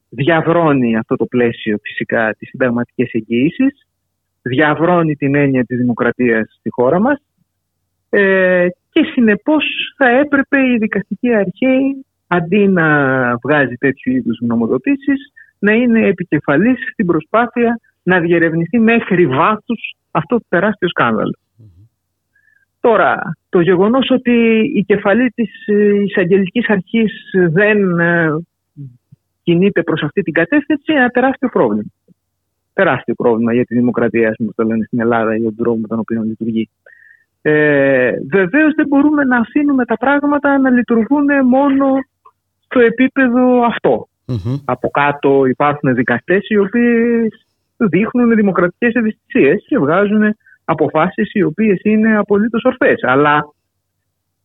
διαβρώνει 0.10 0.98
αυτό 0.98 1.16
το 1.16 1.26
πλαίσιο 1.26 1.78
φυσικά 1.82 2.36
τις 2.38 2.50
συνταγματικές 2.50 3.10
εγγύησεις, 3.12 3.88
διαβρώνει 4.42 5.16
την 5.16 5.36
έννοια 5.36 5.64
της 5.64 5.78
δημοκρατίας 5.78 6.56
στη 6.60 6.70
χώρα 6.72 7.00
μας 7.00 7.22
ε, 8.10 8.68
και 8.90 9.04
συνεπώς 9.14 9.66
θα 9.98 10.10
έπρεπε 10.10 10.58
η 10.74 10.78
δικαστική 10.78 11.34
αρχή 11.34 12.06
αντί 12.28 12.68
να 12.68 12.88
βγάζει 13.38 13.76
τέτοιου 13.76 14.14
είδους 14.14 14.40
νομοδοτήσεις 14.42 15.32
να 15.64 15.72
είναι 15.74 16.08
επικεφαλής 16.08 16.78
στην 16.92 17.06
προσπάθεια 17.06 17.80
να 18.04 18.20
διερευνηθεί 18.20 18.80
μέχρι 18.80 19.28
βάθους 19.28 19.96
αυτό 20.12 20.36
το 20.38 20.46
τεράστιο 20.50 20.88
Τώρα, 22.80 23.36
το 23.50 23.60
γεγονός 23.60 24.10
ότι 24.10 24.32
η 24.76 24.84
κεφαλή 24.84 25.30
της 25.30 25.68
εισαγγελικής 26.06 26.70
αρχής 26.70 27.30
δεν 27.50 28.00
ε, 28.00 28.30
κινείται 29.44 29.84
προς 29.84 30.02
αυτή 30.04 30.22
την 30.22 30.34
κατεύθυνση 30.34 30.84
είναι 30.88 31.00
ένα 31.00 31.10
τεράστιο 31.10 31.50
πρόβλημα. 31.50 31.90
Τεράστιο 32.74 33.14
πρόβλημα 33.14 33.54
για 33.54 33.66
τη 33.66 33.76
δημοκρατία, 33.76 34.36
όπως 34.40 34.56
το 34.56 34.64
λένε 34.64 34.84
στην 34.86 35.00
Ελλάδα, 35.00 35.36
για 35.36 35.46
τον 35.46 35.56
τρόπο 35.56 35.78
με 35.80 35.88
τον 35.88 36.00
οποίο 36.00 36.22
λειτουργεί. 36.22 36.70
Ε, 37.42 38.12
Βεβαίως 38.30 38.74
δεν 38.74 38.88
μπορούμε 38.88 39.24
να 39.24 39.38
αφήνουμε 39.38 39.86
τα 39.86 39.98
πράγματα 39.98 40.58
να 40.58 40.70
λειτουργούν 40.70 41.46
μόνο 41.46 41.86
στο 42.66 42.80
επίπεδο 42.80 43.64
Από 44.66 44.90
κάτω 44.90 45.46
υπάρχουν 45.46 45.96
δικαστές 45.96 46.48
οι 46.48 46.58
οποίοι 46.58 47.28
δείχνουν 47.78 48.36
δημοκρατικές 48.36 48.94
ευαισθησίες 48.94 49.64
και 49.68 49.78
βγάζουν 49.78 50.36
αποφάσεις 50.66 51.34
οι 51.34 51.44
οποίες 51.44 51.80
είναι 51.84 52.18
απολύτως 52.18 52.64
ορθές. 52.64 53.04
Αλλά 53.04 53.54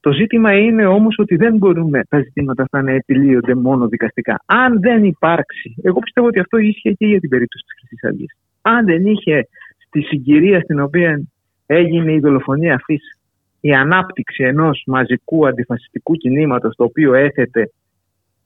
το 0.01 0.12
ζήτημα 0.12 0.59
είναι 0.59 0.87
όμως 0.87 1.14
ότι 1.19 1.37
δεν 1.37 1.57
μπορούμε 1.57 2.03
τα 2.09 2.19
ζητήματα 2.19 2.62
αυτά 2.62 2.83
να 2.83 2.93
επιλύονται 2.93 3.55
μόνο 3.55 3.88
δικαστικά. 3.88 4.43
Αν 4.47 4.81
δεν 4.81 5.05
υπάρξει, 5.05 5.75
εγώ 5.83 5.99
πιστεύω 5.99 6.27
ότι 6.27 6.38
αυτό 6.38 6.57
ίσχυε 6.57 6.93
και 6.93 7.07
για 7.07 7.21
την 7.21 7.29
περίπτωση 7.29 7.64
της 7.64 7.75
Χρυσής 7.79 8.09
Αυγής. 8.09 8.37
Αν 8.62 8.85
δεν 8.85 9.07
είχε 9.07 9.49
στη 9.87 10.01
συγκυρία 10.01 10.61
στην 10.61 10.81
οποία 10.81 11.23
έγινε 11.67 12.12
η 12.12 12.19
δολοφονία 12.19 12.75
αυτής 12.75 13.19
η 13.61 13.75
ανάπτυξη 13.75 14.45
ενός 14.45 14.83
μαζικού 14.87 15.47
αντιφασιστικού 15.47 16.14
κινήματος 16.14 16.77
το 16.77 16.85
οποίο 16.85 17.14
έθετε 17.14 17.71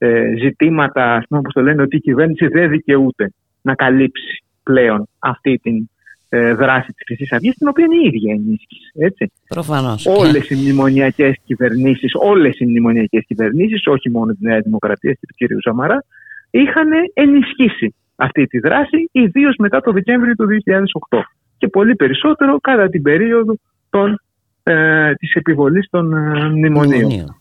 ε, 0.02 0.34
ζητήματα, 0.38 1.14
ας 1.14 1.24
πούμε, 1.28 1.40
όπως 1.40 1.52
το 1.52 1.62
λένε, 1.62 1.82
ότι 1.82 1.96
η 1.96 2.00
κυβέρνηση 2.00 2.46
δεν 2.46 2.70
δικαιούται 2.70 3.32
να 3.62 3.74
καλύψει 3.74 4.44
πλέον 4.62 5.08
αυτή 5.18 5.58
την 5.62 5.90
ε, 6.28 6.54
δράση 6.54 6.92
της 6.92 7.02
Χρυσής 7.06 7.32
Αυγής, 7.32 7.54
την 7.54 7.68
οποία 7.68 7.84
είναι 7.84 7.94
η 7.94 8.06
ίδια 8.06 8.32
ενίσχυση. 8.32 8.90
Έτσι. 8.94 9.32
Προφανώς. 9.48 10.06
Όλες 10.06 10.50
οι 10.50 10.54
μνημονιακές 10.54 11.36
κυβερνήσεις, 11.44 12.12
όλες 12.14 12.58
οι 12.58 12.64
μνημονιακές 12.66 13.24
κυβερνήσεις, 13.26 13.86
όχι 13.86 14.10
μόνο 14.10 14.32
της 14.32 14.40
Νέα 14.40 14.60
Δημοκρατίας 14.60 15.16
και 15.20 15.46
του 15.46 15.56
κ. 15.56 15.62
Σαμαρά, 15.62 16.04
είχαν 16.50 16.88
ενισχύσει 17.14 17.94
αυτή 18.16 18.46
τη 18.46 18.58
δράση, 18.58 19.08
ιδίως 19.12 19.54
μετά 19.58 19.80
το 19.80 19.92
Δεκέμβριο 19.92 20.34
του 20.34 20.46
2008 20.46 21.22
και 21.58 21.68
πολύ 21.68 21.94
περισσότερο 21.94 22.58
κατά 22.60 22.88
την 22.88 23.02
περίοδο 23.02 23.54
των, 23.90 24.20
ε, 24.62 25.14
της 25.14 25.34
επιβολής 25.34 25.88
των 25.90 26.12
ε, 26.12 26.48
μνημονίων. 26.48 27.36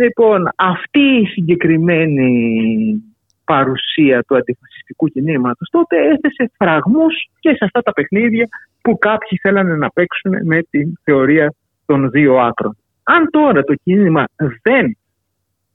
Λοιπόν, 0.00 0.48
αυτή 0.56 1.00
η 1.00 1.26
συγκεκριμένη 1.26 3.02
παρουσία 3.44 4.22
του 4.22 4.36
αντιφασιστικού 4.36 5.08
κινήματος 5.08 5.68
τότε 5.70 5.96
έθεσε 5.96 6.50
φραγμούς 6.56 7.14
και 7.40 7.50
σε 7.50 7.64
αυτά 7.64 7.82
τα 7.82 7.92
παιχνίδια 7.92 8.48
που 8.82 8.98
κάποιοι 8.98 9.38
θέλανε 9.38 9.76
να 9.76 9.90
παίξουν 9.90 10.46
με 10.46 10.62
τη 10.70 10.92
θεωρία 11.02 11.54
των 11.86 12.10
δύο 12.10 12.36
άκρων. 12.36 12.76
Αν 13.02 13.30
τώρα 13.30 13.62
το 13.62 13.74
κίνημα 13.74 14.24
δεν 14.62 14.96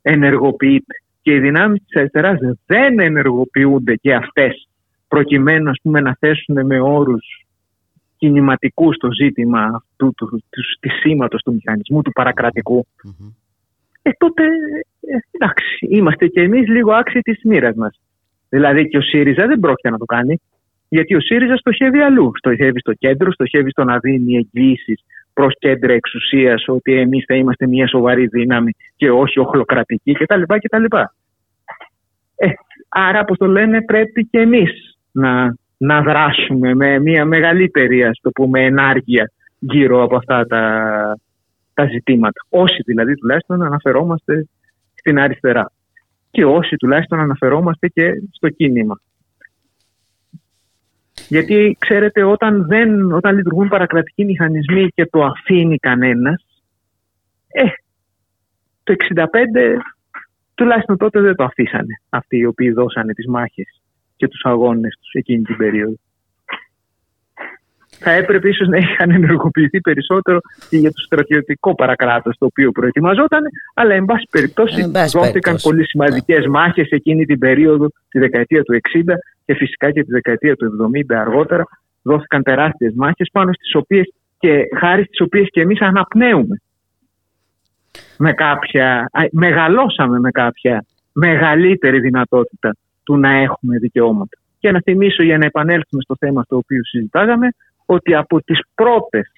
ενεργοποιείται 0.01 0.93
και 1.21 1.33
οι 1.33 1.39
δυνάμεις 1.39 1.81
της 1.85 1.95
αριστεράς 1.95 2.39
δεν 2.65 2.99
ενεργοποιούνται 2.99 3.95
και 3.95 4.13
αυτές 4.13 4.67
προκειμένου 5.07 5.69
ας 5.69 5.79
πούμε, 5.83 5.99
να 5.99 6.15
θέσουν 6.19 6.65
με 6.65 6.79
όρους 6.79 7.45
κινηματικούς 8.17 8.97
το 8.97 9.11
ζήτημα 9.11 9.61
αυτού 9.61 10.13
του, 10.13 10.27
του, 10.27 10.43
του, 10.79 10.89
σήματος 11.01 11.41
του 11.41 11.53
μηχανισμού, 11.53 12.01
του 12.01 12.11
παρακρατικου 12.11 12.85
ε, 14.09 14.11
τότε 14.17 14.43
ε, 14.43 15.17
εντάξει, 15.31 15.87
είμαστε 15.89 16.27
κι 16.27 16.39
εμείς 16.39 16.67
λίγο 16.67 16.91
άξιοι 16.93 17.19
της 17.19 17.39
μοίρας 17.43 17.75
μας. 17.75 17.99
Δηλαδή 18.49 18.87
και 18.87 18.97
ο 18.97 19.01
ΣΥΡΙΖΑ 19.01 19.47
δεν 19.47 19.59
πρόκειται 19.59 19.89
να 19.89 19.97
το 19.97 20.05
κάνει, 20.05 20.41
γιατί 20.89 21.15
ο 21.15 21.19
ΣΥΡΙΖΑ 21.19 21.55
στοχεύει 21.55 21.99
αλλού. 21.99 22.31
Στοχεύει 22.37 22.79
στο 22.79 22.93
κέντρο, 22.93 23.31
στοχεύει 23.31 23.69
στο 23.69 23.83
να 23.83 23.97
δίνει 23.97 24.35
εγγύησει 24.35 24.93
προς 25.33 25.53
κέντρα 25.59 25.93
εξουσίας 25.93 26.63
ότι 26.67 26.93
εμείς 26.93 27.23
θα 27.27 27.35
είμαστε 27.35 27.67
μια 27.67 27.87
σοβαρή 27.87 28.27
δύναμη 28.27 28.71
και 28.95 29.11
όχι 29.11 29.39
οχλοκρατική 29.39 30.13
κτλ. 30.13 30.41
κτλ. 30.41 30.83
Ε, 32.35 32.47
άρα, 32.89 33.19
όπως 33.19 33.37
το 33.37 33.45
λένε, 33.45 33.81
πρέπει 33.81 34.25
και 34.25 34.39
εμείς 34.39 34.97
να, 35.11 35.55
να 35.77 36.01
δράσουμε 36.01 36.73
με 36.73 36.99
μια 36.99 37.25
μεγαλύτερη 37.25 38.03
ας 38.03 38.19
το 38.21 38.29
πούμε, 38.29 38.65
ενάργεια 38.65 39.31
γύρω 39.59 40.03
από 40.03 40.15
αυτά 40.15 40.45
τα, 40.45 40.63
τα 41.79 41.87
ζητήματα. 41.87 42.45
Όσοι 42.49 42.81
δηλαδή 42.85 43.15
τουλάχιστον 43.15 43.63
αναφερόμαστε 43.63 44.47
στην 44.93 45.19
αριστερά 45.19 45.71
και 46.31 46.45
όσοι 46.45 46.75
τουλάχιστον 46.75 47.19
αναφερόμαστε 47.19 47.87
και 47.87 48.11
στο 48.31 48.49
κίνημα. 48.49 49.01
Γιατί 51.27 51.77
ξέρετε 51.79 52.23
όταν, 52.23 52.65
δεν, 52.67 53.11
όταν 53.11 53.35
λειτουργούν 53.35 53.67
παρακρατικοί 53.67 54.25
μηχανισμοί 54.25 54.87
και 54.87 55.05
το 55.05 55.23
αφήνει 55.23 55.77
κανένας, 55.77 56.45
ε, 57.47 57.63
το 58.83 58.93
65 58.93 59.25
τουλάχιστον 60.55 60.97
τότε 60.97 61.21
δεν 61.21 61.35
το 61.35 61.43
αφήσανε 61.43 62.01
αυτοί 62.09 62.37
οι 62.37 62.45
οποίοι 62.45 62.71
δώσανε 62.71 63.13
τις 63.13 63.27
μάχες 63.27 63.81
και 64.15 64.27
τους 64.27 64.41
αγώνες 64.43 64.97
τους 65.01 65.11
εκείνη 65.13 65.43
την 65.43 65.57
περίοδο 65.57 65.95
θα 67.99 68.11
έπρεπε 68.11 68.49
ίσως 68.49 68.67
να 68.67 68.77
είχαν 68.77 69.11
ενεργοποιηθεί 69.11 69.81
περισσότερο 69.81 70.39
και 70.69 70.77
για 70.77 70.91
το 70.91 71.01
στρατιωτικό 71.01 71.75
παρακράτος 71.75 72.37
το 72.37 72.45
οποίο 72.45 72.71
προετοιμαζόταν, 72.71 73.41
αλλά 73.73 73.93
εν 73.93 74.05
πάση 74.05 74.27
περιπτώσει 74.31 74.91
δόθηκαν 75.13 75.57
πολύ 75.61 75.85
σημαντικές 75.87 76.37
yeah. 76.37 76.41
Ναι. 76.41 76.47
μάχες 76.47 76.89
εκείνη 76.89 77.25
την 77.25 77.39
περίοδο, 77.39 77.87
τη 78.09 78.19
δεκαετία 78.19 78.63
του 78.63 78.73
60 78.73 79.13
και 79.45 79.53
φυσικά 79.53 79.91
και 79.91 80.03
τη 80.03 80.11
δεκαετία 80.11 80.55
του 80.55 80.91
70 81.09 81.15
αργότερα. 81.15 81.63
Δόθηκαν 82.01 82.43
τεράστιες 82.43 82.93
μάχες 82.95 83.29
πάνω 83.31 83.53
στις 83.53 83.75
οποίες 83.75 84.13
και 84.39 84.63
χάρη 84.77 85.03
στις 85.03 85.21
οποίες 85.21 85.47
και 85.51 85.61
εμείς 85.61 85.81
αναπνέουμε. 85.81 86.61
Με 88.17 88.33
κάποια, 88.33 89.09
μεγαλώσαμε 89.31 90.19
με 90.19 90.31
κάποια 90.31 90.85
μεγαλύτερη 91.13 91.99
δυνατότητα 91.99 92.75
του 93.03 93.17
να 93.17 93.29
έχουμε 93.29 93.77
δικαιώματα. 93.77 94.37
Και 94.59 94.71
να 94.71 94.81
θυμίσω 94.81 95.23
για 95.23 95.37
να 95.37 95.45
επανέλθουμε 95.45 96.01
στο 96.01 96.15
θέμα 96.19 96.43
στο 96.43 96.55
οποίο 96.55 96.83
συζητάγαμε 96.83 97.47
ότι 97.91 98.15
από 98.15 98.41
τις 98.41 98.59
πρώτες, 98.75 99.31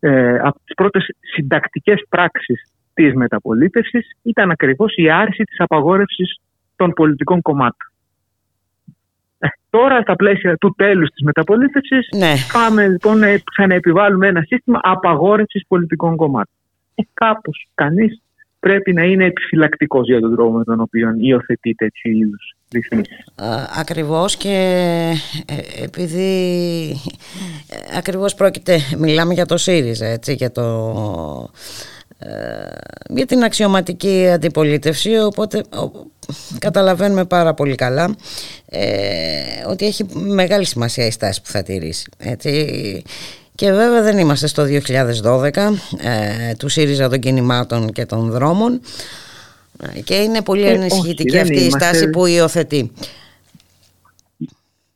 ε, 0.00 0.38
από 0.38 0.60
τις 0.64 0.74
πρώτες 0.74 1.06
συντακτικές 1.20 2.02
πράξεις 2.08 2.72
της 2.94 3.14
μεταπολίτευσης 3.14 4.16
ήταν 4.22 4.50
ακριβώς 4.50 4.92
η 4.96 5.10
άρση 5.10 5.44
της 5.44 5.60
απαγόρευσης 5.60 6.40
των 6.76 6.92
πολιτικών 6.92 7.42
κομμάτων. 7.42 7.92
Ε, 9.38 9.48
τώρα 9.70 10.00
στα 10.00 10.16
πλαίσια 10.16 10.56
του 10.56 10.74
τέλους 10.76 11.08
της 11.08 11.24
μεταπολίτευσης 11.24 12.08
ναι. 12.16 12.34
πάμε 12.52 12.88
λοιπόν 12.88 13.18
να 13.18 13.38
ξαναεπιβάλλουμε 13.50 14.26
ένα 14.26 14.42
σύστημα 14.42 14.80
απαγόρευσης 14.82 15.64
πολιτικών 15.68 16.16
κομμάτων. 16.16 16.54
Ε, 16.94 17.02
κάπως 17.14 17.68
κανείς 17.74 18.22
πρέπει 18.60 18.92
να 18.92 19.02
είναι 19.02 19.24
επιφυλακτικός 19.24 20.06
για 20.06 20.20
τον 20.20 20.34
τρόπο 20.34 20.56
με 20.56 20.64
τον 20.64 20.80
οποίο 20.80 21.14
υιοθετεί 21.16 21.74
τέτοιου 21.74 22.10
είδους 22.10 22.54
Ακριβώς 23.78 24.36
και 24.36 24.48
ε, 25.46 25.82
επειδή 25.82 27.00
ε, 27.68 27.96
ακριβώς 27.96 28.34
πρόκειται, 28.34 28.80
μιλάμε 28.98 29.34
για 29.34 29.46
το 29.46 29.56
ΣΥΡΙΖΑ, 29.56 30.06
έτσι, 30.06 30.32
για 30.32 30.52
το 30.52 31.50
ε, 32.18 32.28
για 33.08 33.26
την 33.26 33.42
αξιωματική 33.42 34.28
αντιπολίτευση 34.28 35.18
οπότε 35.18 35.62
καταλαβαίνουμε 36.58 37.24
πάρα 37.24 37.54
πολύ 37.54 37.74
καλά 37.74 38.16
ότι 39.68 39.86
έχει 39.86 40.04
μεγάλη 40.14 40.64
σημασία 40.64 41.06
η 41.06 41.10
στάση 41.10 41.42
που 41.42 41.50
θα 41.50 41.62
τηρήσει 41.62 42.10
έτσι. 42.18 43.02
και 43.54 43.72
βέβαια 43.72 44.02
δεν 44.02 44.18
είμαστε 44.18 44.46
στο 44.46 44.64
2012 45.24 45.50
του 46.58 46.68
ΣΥΡΙΖΑ 46.68 47.08
των 47.08 47.18
κινημάτων 47.18 47.92
και 47.92 48.06
των 48.06 48.30
δρόμων 48.30 48.80
και 50.04 50.14
είναι 50.14 50.42
πολύ 50.42 50.66
ε, 50.66 50.72
ενισχυτική 50.72 51.38
αυτή 51.38 51.60
η 51.60 51.70
στάση 51.70 52.10
που 52.10 52.26
υιοθετεί. 52.26 52.92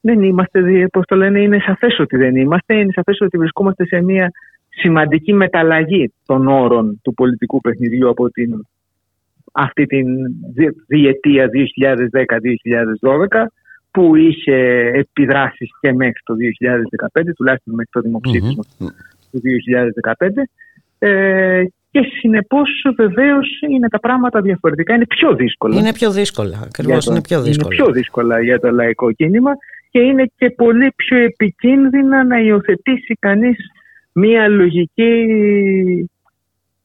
Δεν 0.01 0.23
είμαστε, 0.23 0.89
πώς 0.93 1.05
το 1.07 1.17
λένε, 1.17 1.41
είναι 1.41 1.59
σαφές 1.67 1.99
ότι 1.99 2.17
δεν 2.17 2.37
είμαστε. 2.37 2.75
Είναι 2.75 2.93
σαφές 2.93 3.21
ότι 3.21 3.39
βρισκόμαστε 3.39 3.87
σε 3.87 4.01
μια 4.01 4.31
σημαντική 4.69 5.33
μεταλλαγή 5.33 6.13
των 6.27 6.49
όρων 6.49 7.01
του 7.03 7.15
πολιτικού 7.15 7.61
παιχνιδιού 7.61 8.09
από 8.09 8.31
την, 8.31 8.67
αυτή 9.53 9.87
την 9.87 10.07
διετία 10.87 11.49
2010-2012 11.49 13.45
που 13.91 14.17
είχε 14.17 14.57
επιδράσεις 14.95 15.71
και 15.81 15.93
μέχρι 15.93 16.21
το 16.25 16.35
2015, 17.15 17.23
τουλάχιστον 17.37 17.75
μέχρι 17.75 17.91
το 17.93 18.01
δημοψήφισμα 18.01 18.65
του 19.31 19.41
2015 20.19 20.29
ε, 20.99 21.65
και 21.95 22.11
συνεπώς 22.21 22.71
βεβαίως 22.97 23.61
είναι 23.71 23.89
τα 23.89 24.01
πράγματα 24.01 24.41
διαφορετικά. 24.41 24.95
Είναι 24.95 25.07
πιο 25.07 25.35
δύσκολα. 25.35 25.79
Είναι 25.79 25.93
πιο 25.93 26.11
δύσκολα. 26.11 26.61
Ακριβώς 26.65 27.07
είναι 27.07 27.21
πιο 27.21 27.43
δύσκολα. 27.43 27.75
Είναι 27.75 27.85
πιο 27.85 27.93
δύσκολα 27.93 28.43
για 28.43 28.61
το 28.61 28.71
λαϊκό 28.71 29.13
κίνημα 29.13 29.53
και 29.91 30.01
είναι 30.01 30.31
και 30.37 30.51
πολύ 30.51 30.93
πιο 30.97 31.19
επικίνδυνα 31.19 32.25
να 32.25 32.39
υιοθετήσει 32.39 33.15
κανείς 33.19 33.57
μία 34.13 34.49
λογική 34.49 35.27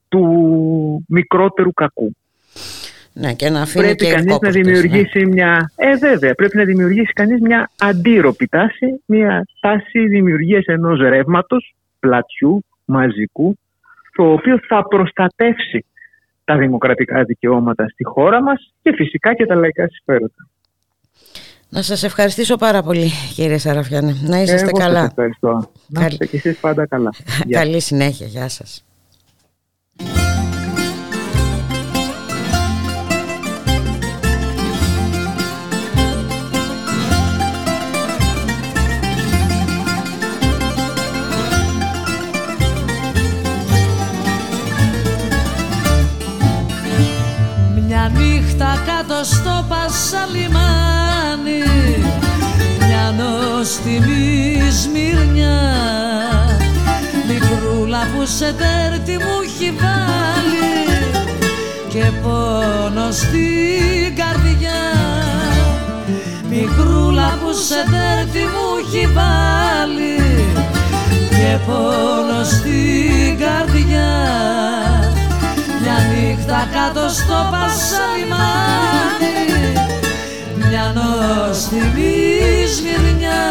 του 0.08 0.24
μικρότερου 1.08 1.72
κακού. 1.72 2.12
Ναι, 3.12 3.34
και 3.34 3.50
να 3.50 3.60
αφήνει 3.60 3.84
πρέπει 3.84 4.06
κανείς 4.06 4.38
να 4.40 4.50
δημιουργήσει 4.50 5.18
ναι. 5.18 5.26
μια... 5.26 5.72
Ε, 5.76 5.96
βέβαια, 5.96 6.34
πρέπει 6.34 6.56
να 6.56 6.64
δημιουργήσει 6.64 7.12
κανείς 7.12 7.40
μια 7.40 7.70
αντίρροπη 7.78 8.46
τάση, 8.46 9.02
μια 9.06 9.46
τάση 9.60 10.06
δημιουργίας 10.08 10.64
ενός 10.66 11.00
ρεύματος, 11.00 11.74
πλατιού, 12.00 12.64
μαζικού, 12.84 13.58
το 14.12 14.32
οποίος 14.32 14.60
θα 14.68 14.82
προστατεύσει 14.88 15.84
τα 16.44 16.56
δημοκρατικά 16.56 17.24
δικαιώματα 17.24 17.88
στη 17.88 18.04
χώρα 18.04 18.42
μας 18.42 18.72
και 18.82 18.92
φυσικά 18.94 19.34
και 19.34 19.46
τα 19.46 19.54
λαϊκά 19.54 19.88
συμφέροντα. 19.88 20.48
Να 21.68 21.82
σας 21.82 22.02
ευχαριστήσω 22.02 22.56
πάρα 22.56 22.82
πολύ 22.82 23.10
κύριε 23.34 23.58
Σαραφιάνη. 23.58 24.20
Να 24.22 24.40
είσαστε 24.40 24.72
καλά. 24.72 25.00
Σας 25.00 25.08
ευχαριστώ. 25.08 25.70
Να 25.86 26.06
είστε 26.06 26.26
και 26.26 26.36
εσείς 26.36 26.58
πάντα 26.58 26.86
καλά. 26.86 27.10
Καλή 27.50 27.80
συνέχεια. 27.80 28.26
Γεια 28.26 28.48
σας. 28.48 28.84
Κάτω 48.64 49.24
στο 49.24 49.64
Πασαλιμάνι. 49.68 51.62
Μια 52.78 53.14
νοστιμή 53.18 54.60
σμυρνιά 54.70 55.60
μικρούλα 57.28 57.98
που 57.98 58.26
σε 58.26 58.52
τέρτη 58.52 59.12
μου 59.12 59.36
έχει 59.44 59.72
βάλει. 59.80 60.70
Και 61.88 62.04
πόνο 62.22 63.10
στην 63.10 64.16
καρδιά. 64.16 64.80
Μικρούλα 66.48 67.38
που 67.42 67.52
σε 67.52 67.74
τέρτη 67.74 68.38
μου 68.38 68.68
έχει 68.86 69.06
βάλει. 69.06 70.18
Και 71.30 71.58
πόνο 71.66 72.44
στην 72.44 73.38
καρδιά. 73.38 73.70
μια 73.86 75.09
νύχτα 76.08 76.68
κάτω 76.72 77.08
στο 77.08 77.48
πασαλιμάνι 77.50 79.28
μια 80.56 80.92
νοστιμή 80.94 82.66
σμυρνιά. 82.76 83.42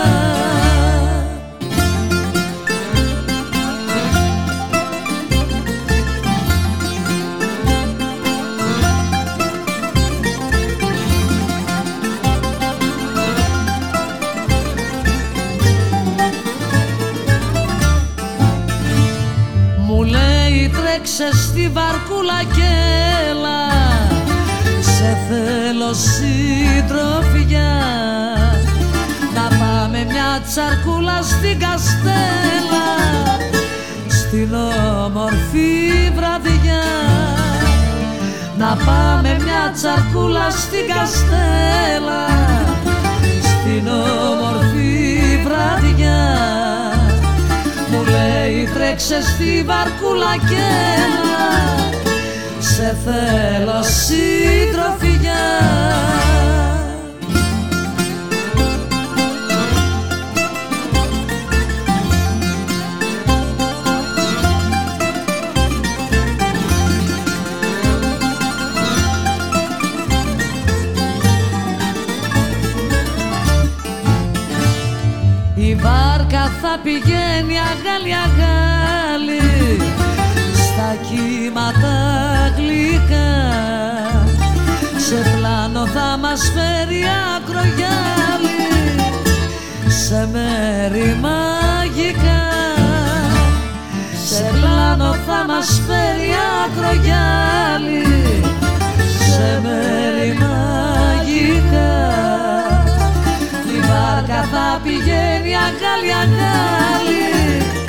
Τρέξε 20.74 21.30
στη 21.38 21.70
βαρκούλα 21.70 21.99
και 22.56 22.72
έλα 23.30 23.62
Σε 24.80 25.18
θέλω 25.28 25.94
συντροφιά. 25.94 27.20
Μια 30.12 30.42
τσαρκούλα 30.48 31.22
στην 31.22 31.60
καστέλα 31.60 32.88
στην 34.10 34.54
όμορφη 35.06 36.12
βραδιά. 36.16 36.84
Να 38.58 38.78
πάμε 38.86 39.38
μια 39.44 39.72
τσαρκούλα 39.76 40.50
στην 40.50 40.96
καστέλα 40.96 42.26
στην 43.42 43.88
όμορφη 43.88 45.20
βραδιά. 45.44 46.38
Μου 47.92 48.04
λέει 48.04 48.70
τρέξε 48.74 49.22
στη 49.22 49.64
βαρκούλα 49.64 50.34
και 50.50 50.68
σε 52.80 52.98
θέλω 53.06 53.84
συντροφιά 53.84 55.34
Η 75.56 75.76
βάρκα 75.76 76.52
θα 76.62 76.80
πηγαίνει 76.84 77.60
αγάλι 77.60 78.14
αγάλι 78.14 78.79
στα 80.80 80.96
κύματα 81.10 81.98
γλυκά 82.58 83.32
σε 84.98 85.16
πλάνο 85.36 85.86
θα 85.86 86.18
μας 86.22 86.42
φέρει 86.54 87.04
ακρογιάλι 87.36 88.62
σε 89.88 90.30
μέρη 90.32 91.18
μαγικά 91.22 92.44
σε 94.26 94.44
πλάνο 94.52 95.14
θα 95.28 95.46
μας 95.48 95.82
φέρει 95.88 96.32
ακρογιάλι 96.64 98.04
σε 99.34 99.62
μέρη 99.64 100.38
μαγικά 100.42 101.92
η 103.76 103.80
βάρκα 103.80 104.42
θα 104.52 104.80
πηγαίνει 104.84 105.56
αγάλι 105.56 106.12
αγάλι 106.22 107.89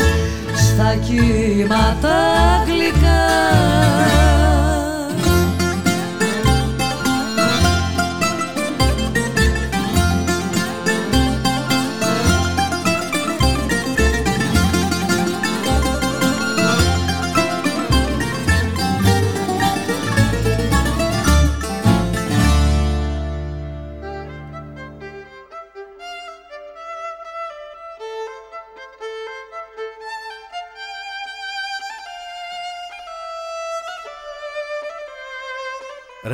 στα 0.80 0.94
κύματα 0.94 2.18
γλυκά 2.66 3.20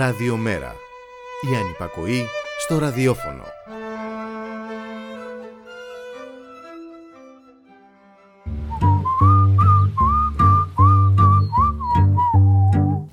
Ραδιομέρα. 0.06 0.74
Η 1.52 1.56
ανυπακοή 1.56 2.24
στο 2.64 2.78
ραδιόφωνο. 2.78 3.42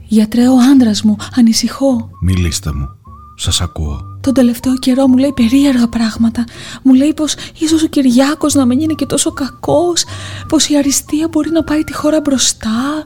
Γιατρέ, 0.07 0.47
ο 0.47 0.57
άντρας 0.71 1.01
μου, 1.01 1.15
ανησυχώ. 1.35 2.09
Μιλήστε 2.21 2.73
μου. 2.73 2.89
Σας 3.35 3.61
ακούω. 3.61 4.17
Τον 4.21 4.33
τελευταίο 4.33 4.77
καιρό 4.77 5.07
μου 5.07 5.17
λέει 5.17 5.33
περίεργα 5.33 5.87
πράγματα. 5.87 6.45
Μου 6.83 6.93
λέει 6.93 7.13
πως 7.13 7.35
ίσως 7.59 7.83
ο 7.83 7.87
Κυριάκος 7.87 8.53
να 8.53 8.65
μην 8.65 8.79
είναι 8.79 8.93
και 8.93 9.05
τόσο 9.05 9.31
κακός, 9.31 10.03
πως 10.47 10.69
η 10.69 10.77
αριστεία 10.77 11.27
μπορεί 11.27 11.49
να 11.49 11.63
πάει 11.63 11.83
τη 11.83 11.93
χώρα 11.93 12.21
μπροστά. 12.21 13.05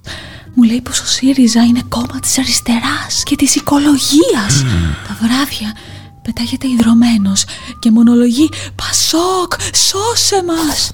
Μου 0.60 0.63
λέει 0.63 0.82
πως 0.82 1.00
ο 1.00 1.06
ΣΥΡΙΖΑ 1.06 1.63
είναι 1.63 1.82
κόμμα 1.89 2.20
της 2.22 2.38
αριστεράς 2.38 3.24
και 3.24 3.36
της 3.36 3.56
οικολογίας. 3.56 4.63
Τα 5.08 5.17
βράδια 5.22 5.74
πετάγεται 6.22 6.67
ιδρωμένος 6.67 7.46
και 7.80 7.91
μονολογεί 7.91 8.50
«Πασόκ, 8.76 9.54
σώσε 9.76 10.43
μας!» 10.43 10.91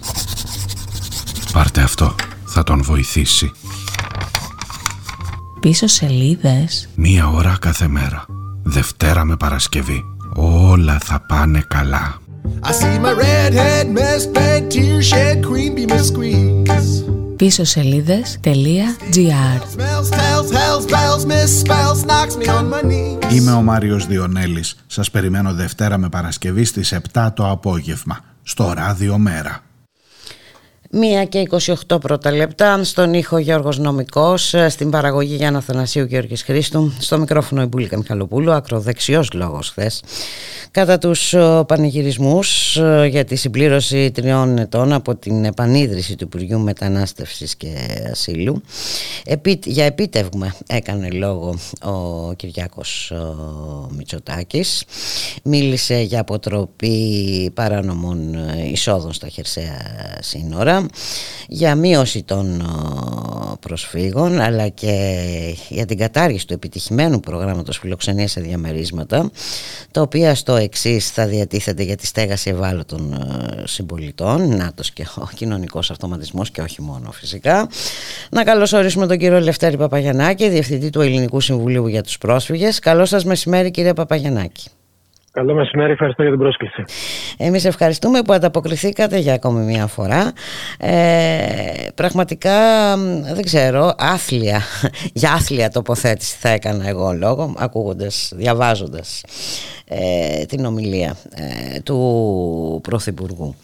Πάρτε 1.53 1.81
αυτό. 1.81 2.15
Θα 2.45 2.63
τον 2.63 2.83
βοηθήσει. 2.83 3.51
Πίσω 5.59 5.87
σελίδες 5.87 6.89
Μία 6.95 7.27
ώρα 7.27 7.57
κάθε 7.61 7.87
μέρα. 7.87 8.25
Δευτέρα 8.63 9.23
με 9.23 9.35
Παρασκευή. 9.35 10.03
Όλα 10.35 10.99
θα 11.03 11.19
πάνε 11.27 11.65
καλά. 11.67 12.21
I 12.63 12.71
see 12.71 12.99
my 13.05 13.13
redhead 13.23 13.87
mess 13.97 14.23
tear 14.71 15.01
shed 15.01 15.37
queen 15.49 15.75
bee 15.75 15.85
miss 15.85 16.07
squeeze. 16.11 17.02
Πίσω 17.43 17.63
σελίδες.gr 17.63 19.59
Smells, 19.75 20.09
tells, 20.09 20.49
hells, 20.51 20.85
bells, 20.85 21.25
misspells, 21.25 21.99
knocks 22.05 22.35
me 22.37 22.47
on 22.47 22.69
my 22.73 22.81
knees. 22.81 23.33
Είμαι 23.33 23.51
ο 23.51 23.61
Μάριος 23.61 24.07
Διονέλης. 24.07 24.75
Σας 24.87 25.11
περιμένω 25.11 25.53
Δευτέρα 25.53 25.97
με 25.97 26.09
Παρασκευή 26.09 26.63
στις 26.63 26.93
7 27.13 27.29
το 27.33 27.49
απόγευμα. 27.49 28.19
Στο 28.43 28.73
Ράδιο 28.73 29.17
Μέρα. 29.17 29.63
Μία 30.95 31.25
και 31.25 31.47
28 31.87 32.01
πρώτα 32.01 32.31
λεπτά, 32.31 32.83
στον 32.83 33.13
ήχο 33.13 33.37
Γιώργος 33.37 33.77
Νομικός, 33.77 34.55
στην 34.69 34.89
παραγωγή 34.89 35.35
Γιάννα 35.35 35.61
Θανασίου 35.61 36.05
Γιώργης 36.05 36.43
Χρήστου, 36.43 36.93
στο 36.99 37.17
μικρόφωνο 37.17 37.61
η 37.61 37.65
Μπουλίκα 37.65 37.97
Μιχαλοπούλου, 37.97 38.51
ακροδεξιός 38.51 39.31
λόγος 39.33 39.69
χθες. 39.69 40.03
Κατά 40.71 40.97
τους 40.97 41.35
πανηγυρισμούς 41.67 42.79
για 43.09 43.25
τη 43.25 43.35
συμπλήρωση 43.35 44.11
τριών 44.11 44.57
ετών 44.57 44.93
από 44.93 45.15
την 45.15 45.45
επανίδρυση 45.45 46.15
του 46.15 46.23
Υπουργείου 46.23 46.59
Μετανάστευσης 46.59 47.55
και 47.55 47.67
Ασύλου, 48.11 48.61
για 49.63 49.85
επίτευγμα 49.85 50.55
έκανε 50.67 51.09
λόγο 51.09 51.55
ο 51.81 52.33
Κυριάκος 52.33 53.13
Μητσοτάκης, 53.97 54.83
μίλησε 55.43 56.01
για 56.01 56.19
αποτροπή 56.19 57.51
παράνομων 57.53 58.35
εισόδων 58.71 59.13
στα 59.13 59.27
χερσαία 59.27 59.81
σύνορα, 60.21 60.82
για 61.47 61.75
μείωση 61.75 62.23
των 62.23 62.63
προσφύγων 63.59 64.39
αλλά 64.39 64.67
και 64.67 65.15
για 65.69 65.85
την 65.85 65.97
κατάργηση 65.97 66.47
του 66.47 66.53
επιτυχημένου 66.53 67.19
προγράμματος 67.19 67.77
φιλοξενίας 67.77 68.31
σε 68.31 68.41
διαμερίσματα 68.41 69.31
τα 69.91 70.01
οποία 70.01 70.35
στο 70.35 70.55
εξής 70.55 71.09
θα 71.09 71.27
διατίθεται 71.27 71.83
για 71.83 71.95
τη 71.95 72.05
στέγαση 72.05 72.49
ευάλωτων 72.49 73.25
συμπολιτών 73.63 74.55
νάτος 74.55 74.91
και 74.91 75.07
ο 75.15 75.29
κοινωνικός 75.35 75.91
αυτοματισμός 75.91 76.51
και 76.51 76.61
όχι 76.61 76.81
μόνο 76.81 77.11
φυσικά. 77.11 77.69
Να 78.29 78.43
καλωσορίσουμε 78.43 79.07
τον 79.07 79.17
κύριο 79.17 79.39
Λευτέρη 79.39 79.77
Παπαγιανάκη 79.77 80.49
Διευθυντή 80.49 80.89
του 80.89 81.01
Ελληνικού 81.01 81.39
Συμβουλίου 81.39 81.87
για 81.87 82.03
τους 82.03 82.17
Πρόσφυγες. 82.17 82.79
Καλό 82.79 83.05
σας 83.05 83.25
μεσημέρι 83.25 83.71
κύριε 83.71 83.93
Παπαγιανάκη 83.93 84.69
Καλό 85.33 85.53
μεσημέρι, 85.53 85.91
ευχαριστώ 85.91 86.21
για 86.21 86.31
την 86.31 86.39
πρόσκληση. 86.39 86.83
Εμείς 87.37 87.65
ευχαριστούμε 87.65 88.21
που 88.21 88.33
ανταποκριθήκατε 88.33 89.17
για 89.17 89.33
ακόμη 89.33 89.65
μια 89.65 89.87
φορά. 89.87 90.31
Ε, 90.79 91.87
πραγματικά, 91.95 92.57
δεν 93.33 93.43
ξέρω, 93.43 93.93
άθλια, 93.97 94.59
για 95.21 95.31
άθλια 95.31 95.69
τοποθέτηση 95.69 96.37
θα 96.37 96.49
έκανα 96.49 96.87
εγώ 96.87 97.11
λόγο, 97.11 97.53
ακούγοντας, 97.57 98.33
διαβάζοντας 98.35 99.23
ε, 99.87 100.45
την 100.45 100.65
ομιλία 100.65 101.15
ε, 101.35 101.79
του 101.81 102.79
Πρωθυπουργού. 102.83 103.55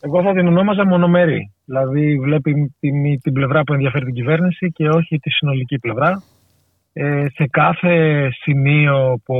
Εγώ 0.00 0.22
θα 0.22 0.32
την 0.32 0.46
ονόμαζα 0.46 0.86
μονομερή. 0.86 1.52
Δηλαδή 1.64 2.18
βλέπει 2.18 2.74
την, 2.80 3.20
την 3.20 3.32
πλευρά 3.32 3.62
που 3.62 3.72
ενδιαφέρει 3.72 4.04
την 4.04 4.14
κυβέρνηση 4.14 4.72
και 4.72 4.88
όχι 4.88 5.18
τη 5.18 5.30
συνολική 5.30 5.78
πλευρά. 5.78 6.22
Ε, 6.92 7.26
σε 7.34 7.46
κάθε 7.50 8.28
σημείο 8.30 9.20
που, 9.24 9.34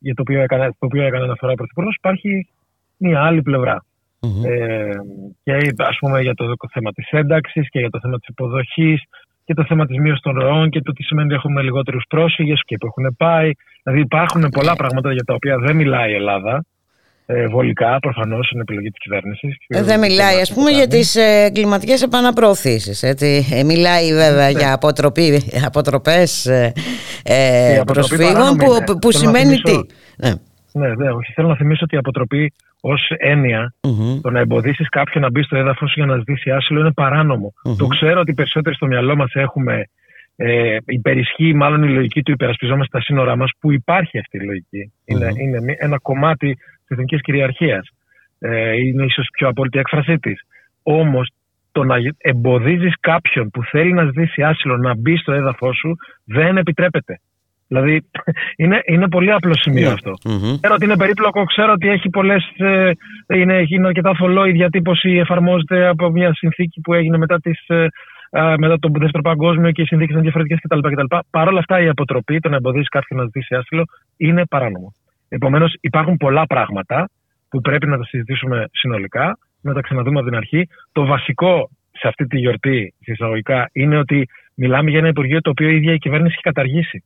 για, 0.00 0.14
για 0.14 0.14
το 0.14 0.22
οποίο 0.22 0.40
έκανε, 0.40 0.66
το 0.66 0.86
οποίο 0.86 1.02
έκανε 1.02 1.24
αναφορά 1.24 1.52
ο 1.52 1.54
Πρωθυπουργός 1.54 1.94
υπάρχει 1.94 2.48
μια 2.96 3.22
άλλη 3.22 3.42
πλευρά. 3.42 3.84
Mm-hmm. 4.20 4.44
Ε, 4.44 4.92
και 5.42 5.52
ας 5.76 5.96
πούμε 6.00 6.20
για 6.20 6.34
το 6.34 6.44
θέμα 6.72 6.92
της 6.92 7.08
ένταξης 7.10 7.68
και 7.68 7.78
για 7.78 7.90
το 7.90 7.98
θέμα 8.00 8.18
της 8.18 8.28
υποδοχής 8.28 9.02
και 9.44 9.54
το 9.54 9.64
θέμα 9.64 9.86
της 9.86 9.98
μείωσης 9.98 10.22
των 10.22 10.38
ροών 10.38 10.70
και 10.70 10.80
το 10.80 10.92
τι 10.92 11.02
σημαίνει 11.02 11.26
ότι 11.26 11.36
έχουμε 11.36 11.62
λιγότερους 11.62 12.04
πρόσφυγες 12.08 12.62
και 12.64 12.76
που 12.76 12.86
έχουν 12.86 13.16
πάει. 13.16 13.50
Δηλαδή 13.82 14.02
υπάρχουν 14.02 14.48
πολλά 14.48 14.76
πράγματα 14.76 15.12
για 15.12 15.24
τα 15.24 15.34
οποία 15.34 15.58
δεν 15.58 15.76
μιλάει 15.76 16.10
η 16.10 16.14
Ελλάδα 16.14 16.64
ε, 17.32 17.46
βολικά, 17.46 17.98
προφανώς 17.98 18.50
είναι 18.50 18.60
επιλογή 18.60 18.90
της 18.90 19.00
κυβέρνησης. 19.00 19.56
Ε, 19.68 19.82
δεν 19.82 19.98
μιλάει, 20.00 20.40
ας 20.40 20.52
πούμε, 20.52 20.70
για 20.70 20.86
τις 20.86 21.16
ε, 21.16 21.50
κλιματικέ 21.54 21.94
επαναπροωθήσεις. 22.04 23.02
Ε, 23.02 23.14
μιλάει 23.64 24.12
βέβαια 24.12 24.50
ναι. 24.50 24.58
για 24.58 24.78
αποτροπές 25.66 26.46
ε, 26.46 26.72
ε 27.24 27.80
προσφύγων 27.86 28.56
που, 28.56 28.66
που, 28.86 28.98
που 28.98 29.12
σημαίνει 29.12 29.56
τι. 29.56 29.80
Ναι. 30.16 30.32
Ναι, 30.72 30.94
ναι, 30.94 31.10
όχι. 31.10 31.32
Θέλω 31.32 31.48
να 31.48 31.56
θυμίσω 31.56 31.80
ότι 31.84 31.94
η 31.94 31.98
αποτροπή 31.98 32.52
ως 32.80 33.12
εννοια 33.16 33.74
το 34.22 34.30
να 34.30 34.38
εμποδίσεις 34.38 34.88
κάποιον 34.88 35.22
να 35.22 35.30
μπει 35.30 35.42
στο 35.42 35.56
έδαφος 35.56 35.94
για 35.94 36.06
να 36.06 36.16
ζητήσει 36.16 36.50
άσυλο 36.50 36.80
είναι 36.80 36.92
παράνομο. 36.92 37.52
Το 37.78 37.86
ξέρω 37.86 38.20
ότι 38.20 38.34
περισσότεροι 38.34 38.74
στο 38.74 38.86
μυαλό 38.86 39.16
μας 39.16 39.30
έχουμε. 39.34 39.84
Ε, 40.36 40.76
υπερισχύει 40.86 41.54
μάλλον 41.54 41.82
η 41.82 41.88
λογική 41.88 42.22
του 42.22 42.30
υπερασπιζόμαστε 42.30 42.98
τα 42.98 43.04
σύνορά 43.04 43.36
μας, 43.36 43.50
που 43.60 43.72
υπάρχει 43.72 44.18
αυτή 44.18 44.36
η 44.36 44.40
λογικη 44.40 44.92
Είναι, 45.04 45.32
είναι 45.36 45.76
ένα 45.78 45.98
κομμάτι 45.98 46.56
τη 46.56 46.79
εθνικής 46.90 47.20
κυριαρχίας. 47.20 47.88
Ε, 48.38 48.76
είναι 48.76 49.04
ίσως 49.04 49.28
πιο 49.32 49.48
απόλυτη 49.48 49.78
έκφρασή 49.78 50.18
της. 50.18 50.40
Όμως 50.82 51.30
το 51.72 51.84
να 51.84 51.96
εμποδίζεις 52.18 52.94
κάποιον 53.00 53.50
που 53.50 53.64
θέλει 53.64 53.92
να 53.92 54.04
ζητήσει 54.04 54.42
άσυλο 54.42 54.76
να 54.76 54.94
μπει 54.96 55.16
στο 55.16 55.32
έδαφος 55.32 55.76
σου 55.76 55.96
δεν 56.24 56.56
επιτρέπεται. 56.56 57.20
Δηλαδή 57.68 58.00
είναι, 58.62 58.80
είναι 58.84 59.08
πολύ 59.08 59.32
απλό 59.32 59.54
σημείο 59.54 59.88
ναι. 59.88 59.92
αυτό. 59.92 60.10
Mm-hmm. 60.10 60.56
Ξέρω 60.60 60.74
ότι 60.74 60.84
είναι 60.84 60.96
περίπλοκο, 60.96 61.44
ξέρω 61.44 61.72
ότι 61.72 61.88
έχει 61.88 62.08
πολλές. 62.08 62.52
Ε, 62.56 62.90
είναι, 63.26 63.64
είναι 63.68 63.86
αρκετά 63.86 64.14
θολό 64.14 64.44
η 64.44 64.52
διατύπωση, 64.52 65.10
εφαρμόζεται 65.10 65.86
από 65.86 66.10
μια 66.10 66.34
συνθήκη 66.34 66.80
που 66.80 66.94
έγινε 66.94 67.18
μετά, 67.18 67.40
τις, 67.40 67.64
ε, 67.66 67.86
μετά 68.58 68.78
τον 68.78 68.92
Δεύτερο 68.98 69.22
Παγκόσμιο 69.22 69.70
και 69.70 69.82
οι 69.82 69.86
συνθήκες 69.86 70.14
είναι 70.14 70.22
διαφορετικές 70.22 70.58
κτλ. 70.62 71.16
Παρ' 71.30 71.48
όλα 71.48 71.58
αυτά 71.58 71.80
η 71.80 71.88
αποτροπή, 71.88 72.40
το 72.40 72.48
να 72.48 72.56
εμποδίσει 72.56 72.88
κάποιον 72.88 73.18
να 73.18 73.24
ζητήσει 73.24 73.54
άσυλο, 73.54 73.84
είναι 74.16 74.46
παράνομο. 74.46 74.94
Επομένως, 75.32 75.76
υπάρχουν 75.80 76.16
πολλά 76.16 76.46
πράγματα 76.46 77.08
που 77.48 77.60
πρέπει 77.60 77.86
να 77.86 77.96
τα 77.98 78.04
συζητήσουμε 78.04 78.68
συνολικά, 78.72 79.38
να 79.60 79.72
τα 79.72 79.80
ξαναδούμε 79.80 80.18
από 80.18 80.28
την 80.28 80.36
αρχή. 80.36 80.68
Το 80.92 81.04
βασικό 81.04 81.70
σε 81.92 82.08
αυτή 82.08 82.26
τη 82.26 82.38
γιορτή, 82.38 82.94
εισαγωγικά, 82.98 83.68
είναι 83.72 83.98
ότι 83.98 84.28
μιλάμε 84.54 84.90
για 84.90 84.98
ένα 84.98 85.08
Υπουργείο 85.08 85.40
το 85.40 85.50
οποίο 85.50 85.68
η 85.68 85.76
ίδια 85.76 85.92
η 85.92 85.98
κυβέρνηση 85.98 86.32
έχει 86.32 86.42
καταργήσει 86.42 87.04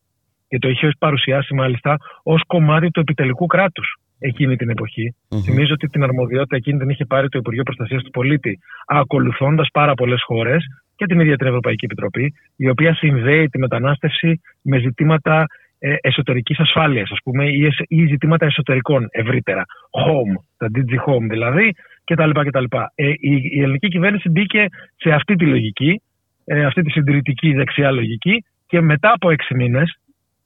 και 0.48 0.58
το 0.58 0.68
είχε 0.68 0.90
παρουσιάσει 0.98 1.54
μάλιστα 1.54 1.96
ως 2.22 2.42
κομμάτι 2.46 2.90
του 2.90 3.00
επιτελικού 3.00 3.46
κράτους 3.46 3.98
εκείνη 4.18 4.56
την 4.56 4.68
εποχή. 4.68 5.14
Mm-hmm. 5.14 5.38
Θυμίζω 5.44 5.72
ότι 5.72 5.86
την 5.86 6.02
αρμοδιότητα 6.02 6.56
εκείνη 6.56 6.78
την 6.78 6.88
είχε 6.88 7.04
πάρει 7.04 7.28
το 7.28 7.38
Υπουργείο 7.38 7.62
Προστασίας 7.62 8.02
του 8.02 8.10
Πολίτη, 8.10 8.58
ακολουθώντας 8.86 9.68
πάρα 9.72 9.94
πολλές 9.94 10.22
χώρες 10.22 10.64
και 10.96 11.06
την 11.06 11.20
ίδια 11.20 11.36
την 11.36 11.46
Ευρωπαϊκή 11.46 11.84
Επιτροπή, 11.84 12.34
η 12.56 12.68
οποία 12.68 12.94
συνδέει 12.94 13.48
τη 13.48 13.58
μετανάστευση 13.58 14.40
με 14.62 14.78
ζητήματα 14.78 15.46
ε, 15.86 15.94
εσωτερικής 16.00 16.58
ασφάλειας, 16.58 17.10
ας 17.10 17.18
πούμε, 17.24 17.44
ή, 17.44 17.68
ή 17.88 18.06
ζητήματα 18.06 18.46
εσωτερικών 18.46 19.08
ευρύτερα. 19.10 19.64
Home, 20.04 20.44
τα 20.56 20.68
DG 20.74 20.90
Home 21.06 21.26
δηλαδή, 21.28 21.74
κτλ. 22.04 22.30
κτλ. 22.30 22.64
Ε, 22.94 23.08
η, 23.08 23.50
η 23.52 23.60
ελληνική 23.62 23.88
κυβέρνηση 23.88 24.28
μπήκε 24.28 24.66
σε 24.96 25.10
αυτή 25.10 25.34
τη 25.34 25.46
λογική, 25.46 26.02
ε, 26.44 26.64
αυτή 26.64 26.82
τη 26.82 26.90
συντηρητική 26.90 27.52
δεξιά 27.52 27.90
λογική, 27.90 28.44
και 28.66 28.80
μετά 28.80 29.12
από 29.12 29.30
έξι 29.30 29.54
μήνες 29.54 29.98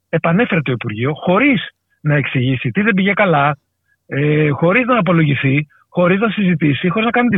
επανέφερε 0.09 0.61
το 0.63 0.73
Υπουργείο 0.73 1.13
χωρίς 1.15 1.69
να 2.01 2.15
εξηγήσει 2.15 2.71
τι 2.71 2.81
δεν 2.81 2.95
πήγε 2.95 3.13
καλά, 3.13 3.57
ε, 4.07 4.49
χωρίς 4.49 4.87
να 4.87 4.99
απολογηθεί, 4.99 5.67
χωρίς 5.89 6.21
να 6.21 6.31
συζητήσει, 6.31 6.89
χωρίς 6.89 7.05
να 7.05 7.11
κάνει 7.11 7.29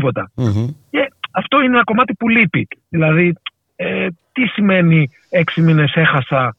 Και 0.90 1.08
αυτό 1.32 1.60
είναι 1.60 1.74
ένα 1.74 1.84
κομμάτι 1.84 2.14
που 2.14 2.28
λείπει. 2.28 2.68
Δηλαδή, 2.88 3.34
ε, 3.76 4.06
τι 4.32 4.46
σημαίνει 4.46 5.10
έξι 5.30 5.60
μήνες 5.60 5.92
έχασα 5.94 6.54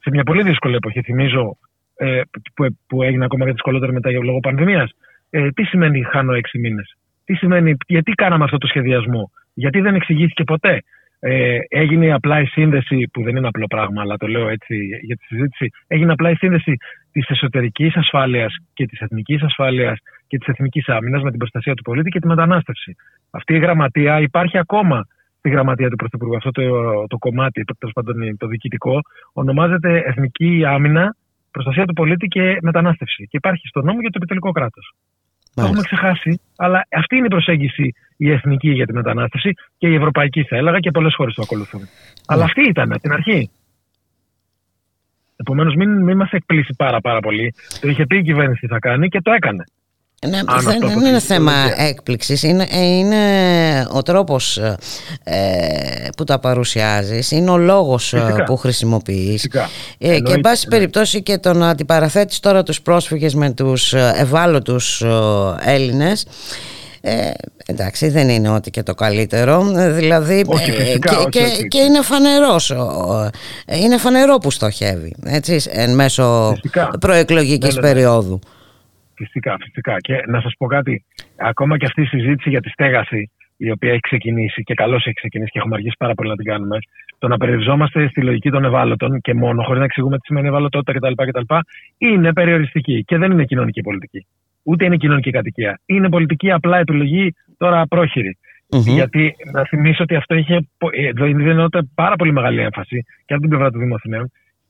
σε 0.00 0.10
μια 0.10 0.22
πολύ 0.22 0.42
δύσκολη 0.42 0.74
εποχή, 0.74 1.02
θυμίζω, 1.02 1.56
ε, 1.96 2.20
που, 2.54 2.76
που 2.86 3.02
έγινε 3.02 3.24
ακόμα 3.24 3.44
και 3.44 3.52
δυσκολότερο 3.52 3.92
μετά 3.92 4.10
για 4.10 4.20
λόγω 4.22 4.40
πανδημίας. 4.40 4.90
Ε, 5.30 5.50
τι 5.50 5.64
σημαίνει 5.64 6.02
χάνω 6.02 6.32
έξι 6.32 6.58
μήνες, 6.58 6.96
τι 7.24 7.34
σημαίνει, 7.34 7.76
γιατί 7.86 8.12
κάναμε 8.12 8.44
αυτό 8.44 8.58
το 8.58 8.66
σχεδιασμό, 8.66 9.30
γιατί 9.54 9.80
δεν 9.80 9.94
εξηγήθηκε 9.94 10.44
ποτέ; 10.44 10.82
Ε, 11.22 11.58
έγινε 11.68 12.12
απλά 12.12 12.40
η 12.40 12.46
σύνδεση, 12.46 13.08
που 13.12 13.22
δεν 13.22 13.36
είναι 13.36 13.48
απλό 13.48 13.66
πράγμα, 13.66 14.00
αλλά 14.02 14.16
το 14.16 14.26
λέω 14.26 14.48
έτσι 14.48 14.74
για 15.02 15.16
τη 15.16 15.24
συζήτηση, 15.24 15.70
έγινε 15.86 16.12
απλά 16.12 16.30
η 16.30 16.34
σύνδεση 16.34 16.76
της 17.12 17.28
εσωτερικής 17.28 17.96
ασφάλειας 17.96 18.56
και 18.74 18.86
της 18.86 19.00
εθνικής 19.00 19.42
ασφάλειας 19.42 19.98
και 20.26 20.38
της 20.38 20.46
εθνικής 20.48 20.88
άμυνας 20.88 21.22
με 21.22 21.30
την 21.30 21.38
προστασία 21.38 21.74
του 21.74 21.82
πολίτη 21.82 22.10
και 22.10 22.20
τη 22.20 22.26
μετανάστευση. 22.26 22.96
Αυτή 23.30 23.54
η 23.54 23.58
γραμματεία 23.58 24.20
υπάρχει 24.20 24.58
ακόμα 24.58 25.06
στη 25.40 25.48
γραμματεία 25.48 25.88
του 25.90 25.96
Πρωθυπουργού. 25.96 26.36
Αυτό 26.36 26.50
το, 26.50 26.64
το 27.06 27.18
κομμάτι, 27.18 27.64
τέλος 27.78 27.94
πάντων 27.94 28.36
το 28.36 28.46
διοικητικό, 28.46 29.00
ονομάζεται 29.32 30.02
Εθνική 30.06 30.62
Άμυνα, 30.66 31.16
Προστασία 31.50 31.84
του 31.84 31.92
Πολίτη 31.92 32.26
και 32.26 32.58
Μετανάστευση. 32.62 33.22
Και 33.30 33.36
υπάρχει 33.36 33.66
στο 33.66 33.80
νόμο 33.82 34.00
για 34.00 34.10
το 34.10 34.18
επιτελικό 34.20 34.50
κράτος. 34.50 34.94
Το 35.54 35.62
έχουμε 35.62 35.82
ξεχάσει, 35.82 36.40
αλλά 36.56 36.86
αυτή 36.90 37.16
είναι 37.16 37.26
η 37.26 37.28
προσέγγιση 37.28 37.92
η 38.16 38.30
εθνική 38.30 38.70
για 38.70 38.86
τη 38.86 38.92
μετανάστευση 38.92 39.50
και 39.78 39.88
η 39.88 39.94
ευρωπαϊκή, 39.94 40.42
θα 40.44 40.56
έλεγα, 40.56 40.78
και 40.78 40.90
πολλές 40.90 41.14
χώρες 41.14 41.34
το 41.34 41.42
ακολουθούν. 41.42 41.80
Αλλά 42.26 42.44
αυτή 42.44 42.68
ήταν 42.68 42.92
από 42.92 43.00
την 43.00 43.12
αρχή. 43.12 43.50
Επομένως, 45.36 45.74
μην, 45.74 46.02
μην 46.02 46.16
μας 46.16 46.30
εκπλήσει 46.30 46.74
πάρα, 46.76 47.00
πάρα 47.00 47.20
πολύ. 47.20 47.54
Το 47.80 47.88
είχε 47.88 48.06
πει 48.06 48.16
η 48.16 48.22
κυβέρνηση 48.22 48.66
θα 48.66 48.78
κάνει 48.78 49.08
και 49.08 49.20
το 49.20 49.32
έκανε. 49.32 49.64
Ναι, 50.28 50.40
δεν 50.64 51.06
είναι 51.06 51.20
θέμα 51.20 51.52
έκπληξης, 51.76 52.42
είναι, 52.42 52.66
είναι 52.72 53.86
ο 53.90 54.02
τρόπος 54.02 54.56
ε, 55.24 56.08
που 56.16 56.24
τα 56.24 56.38
παρουσιάζεις, 56.38 57.30
είναι 57.30 57.50
ο 57.50 57.56
λόγος 57.56 58.12
ε, 58.12 58.42
που 58.46 58.56
χρησιμοποιείς. 58.56 59.48
Ε, 59.98 60.20
και 60.20 60.32
εν 60.32 60.40
πάση 60.40 60.66
περιπτώσει 60.68 61.22
και 61.22 61.38
το 61.38 61.52
να 61.52 61.68
αντιπαραθέτεις 61.68 62.40
τώρα 62.40 62.62
τους 62.62 62.80
πρόσφυγες 62.80 63.34
με 63.34 63.50
τους 63.50 63.92
ε, 63.92 64.12
ευάλωτους 64.16 65.04
Έλληνες 65.64 66.26
ε, 67.00 67.30
εντάξει 67.66 68.08
δεν 68.08 68.28
είναι 68.28 68.48
ότι 68.48 68.70
και 68.70 68.82
το 68.82 68.94
καλύτερο. 68.94 69.62
Δηλαδή 69.74 70.44
και, 71.28 71.38
και, 71.68 71.78
είναι 71.78 72.02
φανερός 72.02 72.74
είναι 73.66 73.96
φανερό 73.96 74.38
που 74.38 74.50
στοχεύει 74.50 75.14
έτσι, 75.24 75.62
εν 75.68 75.94
μέσω 75.94 76.52
προεκλογικής 77.00 77.74
ναι, 77.74 77.80
ναι, 77.80 77.88
ναι. 77.88 77.92
περίοδου 77.92 78.40
Φυσικά, 79.20 79.56
φυσικά. 79.64 79.96
Και 79.96 80.22
να 80.26 80.40
σας 80.40 80.52
πω 80.58 80.66
κάτι. 80.66 81.04
Ακόμα 81.36 81.76
και 81.78 81.86
αυτή 81.86 82.02
η 82.02 82.04
συζήτηση 82.04 82.48
για 82.50 82.60
τη 82.60 82.68
στέγαση, 82.68 83.30
η 83.56 83.70
οποία 83.70 83.90
έχει 83.90 84.00
ξεκινήσει 84.00 84.62
και 84.62 84.74
καλώς 84.74 85.06
έχει 85.06 85.14
ξεκινήσει 85.14 85.50
και 85.50 85.58
έχουμε 85.58 85.74
αργήσει 85.74 85.96
πάρα 85.98 86.14
πολύ 86.14 86.28
να 86.28 86.36
την 86.36 86.44
κάνουμε, 86.44 86.78
το 87.18 87.28
να 87.28 87.36
περιοριζόμαστε 87.36 88.08
στη 88.08 88.20
λογική 88.22 88.50
των 88.50 88.64
ευάλωτων 88.64 89.20
και 89.20 89.34
μόνο, 89.34 89.62
χωρίς 89.62 89.78
να 89.78 89.84
εξηγούμε 89.84 90.16
τι 90.16 90.24
σημαίνει 90.26 90.46
ευαλωτότητα 90.46 90.92
κτλ., 90.92 91.24
κτλ. 91.28 91.54
είναι 91.98 92.32
περιοριστική 92.32 93.04
και 93.04 93.16
δεν 93.18 93.30
είναι 93.32 93.44
κοινωνική 93.44 93.80
πολιτική. 93.80 94.26
Ούτε 94.62 94.84
είναι 94.84 94.96
κοινωνική 94.96 95.30
κατοικία. 95.30 95.80
Είναι 95.86 96.08
πολιτική 96.08 96.50
απλά 96.50 96.78
επιλογή 96.78 97.34
τώρα 97.58 97.86
πρόχειρη. 97.86 98.38
Γιατί 98.68 99.36
να 99.52 99.64
θυμίσω 99.64 100.02
ότι 100.02 100.14
αυτό 100.14 100.34
είχε 100.34 100.68
δίνεται 101.24 101.82
πάρα 101.94 102.16
πολύ 102.16 102.32
μεγάλη 102.32 102.60
έμφαση 102.60 103.04
και 103.24 103.32
από 103.34 103.40
την 103.40 103.50
πλευρά 103.50 103.70
του 103.70 103.78
Δήμου 103.78 103.94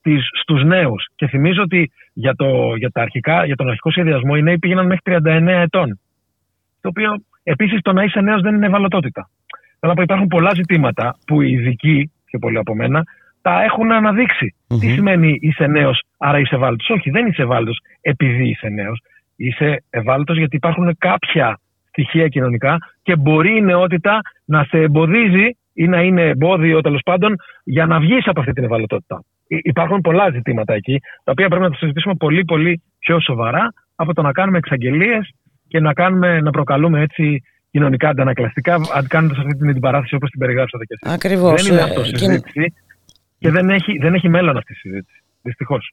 Αθηναίων 0.01 0.23
στους 0.43 0.65
νέους. 0.65 1.07
Και 1.15 1.27
θυμίζω 1.27 1.63
ότι 1.63 1.91
για, 2.13 2.35
το, 2.35 2.75
για, 2.77 2.91
τα 2.91 3.03
αρχικά, 3.03 3.45
για 3.45 3.57
τον 3.57 3.69
αρχικό 3.69 3.91
σχεδιασμό 3.91 4.35
οι 4.37 4.43
νέοι 4.43 4.59
πήγαιναν 4.59 4.87
μέχρι 4.87 5.17
39 5.25 5.47
ετών. 5.47 6.01
Το 6.81 6.89
οποίο 6.89 7.23
επίσης 7.43 7.81
το 7.83 7.93
να 7.93 8.03
είσαι 8.03 8.21
νέος 8.21 8.43
δεν 8.43 8.55
είναι 8.55 8.67
ευαλωτότητα. 8.67 9.31
Θέλω 9.81 9.93
να 9.97 10.03
υπάρχουν 10.03 10.27
πολλά 10.27 10.51
ζητήματα 10.55 11.17
που 11.27 11.43
οι 11.43 11.51
ειδικοί, 11.53 12.13
πιο 12.25 12.39
πολύ 12.39 12.59
από 12.59 12.75
μένα, 12.75 13.03
τα 13.43 13.63
έχουν 13.63 13.93
αναδείξει. 13.93 14.55
Τι 14.81 14.89
σημαίνει 14.91 15.39
είσαι 15.41 15.67
νέος, 15.67 16.03
άρα 16.19 16.39
είσαι 16.39 16.55
ευάλωτος; 16.55 16.89
Όχι, 16.91 17.11
δεν 17.11 17.27
είσαι 17.27 17.43
ευάλωτος 17.43 17.79
επειδή 18.01 18.49
είσαι 18.49 18.69
νέος. 18.69 19.03
Είσαι 19.37 19.85
ευάλωτος 19.91 20.37
γιατί 20.37 20.57
υπάρχουν 20.57 20.97
κάποια 20.99 21.61
στοιχεία 21.89 22.29
κοινωνικά 22.29 22.79
και 23.03 23.17
μπορεί 23.17 23.57
η 23.57 23.61
νεότητα 23.61 24.21
να 24.45 24.65
σε 24.65 24.79
εμποδίζει 24.79 25.57
ή 25.73 25.87
να 25.87 26.03
είναι 26.03 26.23
εμπόδιο 26.23 26.81
τέλος 26.81 27.01
πάντων 27.05 27.35
για 27.65 27.87
να 27.87 28.01
βγεις 28.01 28.27
από 28.27 28.41
αυτή 28.41 28.53
την 28.53 28.65
ευαλωτότητα 28.65 29.23
υπάρχουν 29.57 30.01
πολλά 30.01 30.31
ζητήματα 30.31 30.75
εκεί, 30.75 31.01
τα 31.25 31.33
οποία 31.33 31.49
πρέπει 31.49 31.63
να 31.63 31.71
τα 31.71 31.77
συζητήσουμε 31.77 32.15
πολύ, 32.15 32.45
πολύ 32.45 32.83
πιο 32.99 33.21
σοβαρά 33.21 33.73
από 33.95 34.15
το 34.15 34.23
να 34.23 34.33
κάνουμε 34.33 34.59
εξαγγελίες 34.59 35.35
και 35.69 35.81
να, 35.81 35.93
κάνουμε, 35.93 36.41
να 36.41 36.51
προκαλούμε 36.51 37.01
έτσι 37.01 37.43
κοινωνικά 37.71 38.09
αντανακλαστικά, 38.09 38.81
κάνοντα 39.09 39.35
αυτή 39.41 39.57
την 39.57 39.69
αντιπαράθεση 39.69 40.15
όπως 40.15 40.31
την 40.31 40.39
περιγράψατε 40.39 40.85
και 40.85 40.95
εσείς. 41.01 41.15
Ακριβώς. 41.15 41.63
Δεν 41.63 41.73
είναι 41.73 41.83
αυτό 41.83 42.05
συζήτηση 42.05 42.61
και, 42.61 42.73
και 43.39 43.51
δεν, 43.51 43.71
έχει, 43.71 43.99
δεν 43.99 44.15
έχει 44.15 44.29
μέλλον 44.29 44.57
αυτή 44.57 44.73
η 44.73 44.77
συζήτηση. 44.77 45.23
Δυστυχώς. 45.43 45.93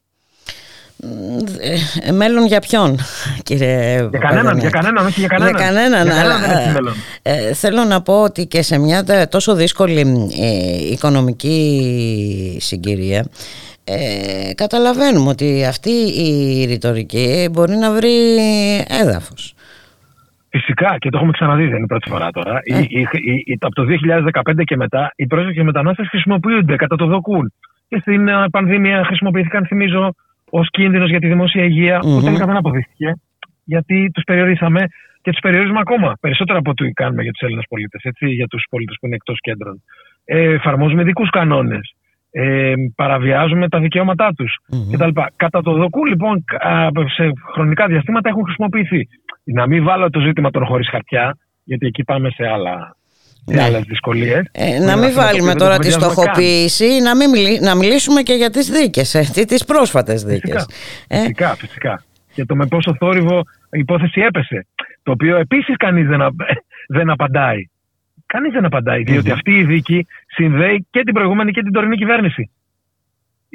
Ε, 2.01 2.11
μέλλον 2.11 2.45
για 2.45 2.59
ποιον, 2.59 2.97
κύριε 3.43 4.07
Για 4.09 4.19
κανέναν, 4.19 4.57
για 4.57 4.69
κανέναν, 4.69 5.05
όχι 5.05 5.19
για 5.19 5.27
κανέναν. 5.27 5.55
Για 5.55 5.65
κανέναν, 5.65 6.05
για 6.05 6.15
κανέναν 6.15 6.35
αλλά, 6.79 6.95
ε, 7.21 7.53
θέλω 7.53 7.83
να 7.83 8.01
πω 8.01 8.21
ότι 8.23 8.45
και 8.45 8.61
σε 8.61 8.79
μια 8.79 9.27
τόσο 9.29 9.55
δύσκολη 9.55 10.29
ε, 10.41 10.91
οικονομική 10.91 12.57
συγκυρία 12.59 13.25
ε, 13.89 14.53
καταλαβαίνουμε 14.53 15.29
ότι 15.29 15.65
αυτή 15.65 15.89
η 16.25 16.65
ρητορική 16.65 17.49
μπορεί 17.51 17.75
να 17.75 17.91
βρει 17.93 18.17
έδαφος. 18.87 19.53
Φυσικά 20.49 20.97
και 20.99 21.09
το 21.09 21.17
έχουμε 21.17 21.31
ξαναδεί, 21.31 21.63
δεν 21.63 21.75
είναι 21.75 21.83
η 21.83 21.87
πρώτη 21.87 22.09
φορά 22.09 22.31
τώρα. 22.31 22.59
Ε. 22.63 22.79
Η, 22.79 23.07
η, 23.11 23.43
η, 23.45 23.57
από 23.59 23.75
το 23.75 23.85
2015 24.51 24.63
και 24.63 24.75
μετά 24.75 25.11
οι 25.15 25.27
πρόσφυγες 25.27 25.63
μετανάστες 25.63 26.07
χρησιμοποιούνται 26.09 26.75
κατά 26.75 26.95
το 26.95 27.05
δοκούν. 27.05 27.53
Και 27.87 27.97
στην 27.99 28.29
πανδημία 28.51 29.03
χρησιμοποιήθηκαν, 29.05 29.65
θυμίζω, 29.65 30.13
ως 30.49 30.69
κίνδυνος 30.69 31.09
για 31.09 31.19
τη 31.19 31.27
δημόσια 31.27 31.63
υγεία, 31.63 31.99
mm-hmm. 31.99 32.17
που 32.17 32.21
τελικά 32.23 32.45
δεν 32.45 32.55
αποδείχθηκε, 32.55 33.13
γιατί 33.63 34.09
τους 34.13 34.23
περιορίσαμε 34.23 34.81
και 35.21 35.31
τους 35.31 35.39
περιορίζουμε 35.41 35.79
ακόμα 35.79 36.13
περισσότερο 36.19 36.57
από 36.57 36.69
ό,τι 36.69 36.91
κάνουμε 36.91 37.23
για 37.23 37.31
τους 37.31 37.41
Έλληνες 37.41 37.65
πολίτες, 37.69 38.01
για 38.19 38.47
τους 38.47 38.65
πολίτες 38.69 38.97
που 38.99 39.05
είναι 39.05 39.15
εκτός 39.15 39.37
κέντρων. 39.41 39.83
Ε, 40.25 40.53
εφαρμόζουμε 40.53 41.01
ειδικού 41.01 41.25
κανόνες. 41.25 41.95
ε, 42.31 42.73
παραβιάζουμε 42.95 43.69
τα 43.69 43.79
δικαιώματά 43.79 44.33
τους 44.37 44.57
κτλ. 44.91 45.09
Κατά 45.35 45.61
το 45.61 45.73
δοκού 45.73 46.05
λοιπόν 46.05 46.43
σε 47.15 47.31
χρονικά 47.53 47.87
διαστήματα 47.87 48.29
έχουν 48.29 48.43
χρησιμοποιηθεί. 48.43 49.07
Να 49.43 49.67
μην 49.67 49.83
βάλω 49.83 50.09
το 50.09 50.19
ζήτημα 50.19 50.49
των 50.49 50.65
χωρίς 50.65 50.89
χαρτιά, 50.89 51.37
γιατί 51.63 51.85
εκεί 51.85 52.03
πάμε 52.03 52.29
σε 52.29 52.47
άλλα 52.47 52.96
ναι. 53.55 53.63
άλλες 53.63 53.81
δυσκολίες. 53.81 54.45
Ε, 54.51 54.79
να 54.79 54.97
μην 54.97 55.13
βάλουμε 55.13 55.55
τώρα 55.55 55.77
τη 55.77 55.91
στοχοποίηση, 55.91 56.85
να, 57.03 57.15
μην 57.15 57.29
να 57.61 57.75
μιλήσουμε 57.75 58.21
και 58.21 58.33
για 58.33 58.49
τις 58.49 58.69
δίκες, 58.69 59.15
ε, 59.15 59.45
τι 59.45 59.65
πρόσφατες 59.65 60.23
δίκες. 60.23 60.65
Φυσικά, 60.65 61.15
ε; 61.17 61.19
φυσικά, 61.19 61.55
φυσικά. 61.55 62.03
Και 62.33 62.45
το 62.45 62.55
με 62.55 62.65
πόσο 62.65 62.95
θόρυβο 62.95 63.39
η 63.71 63.79
υπόθεση 63.79 64.21
έπεσε. 64.21 64.67
Το 65.03 65.11
οποίο 65.11 65.37
επίσης 65.37 65.75
κανείς 65.77 66.07
δεν, 66.07 66.21
δεν 66.97 67.09
απαντάει. 67.09 67.69
Κανείς 68.25 68.51
δεν 68.51 68.65
απαντάει, 68.65 69.03
αυτή 69.31 69.51
η 69.51 69.63
δίκη 69.63 70.07
συνδέει 70.27 70.87
και 70.89 71.03
την 71.03 71.13
προηγούμενη 71.13 71.51
και 71.51 71.61
την 71.61 71.71
τωρινή 71.71 71.95
κυβέρνηση. 71.95 72.51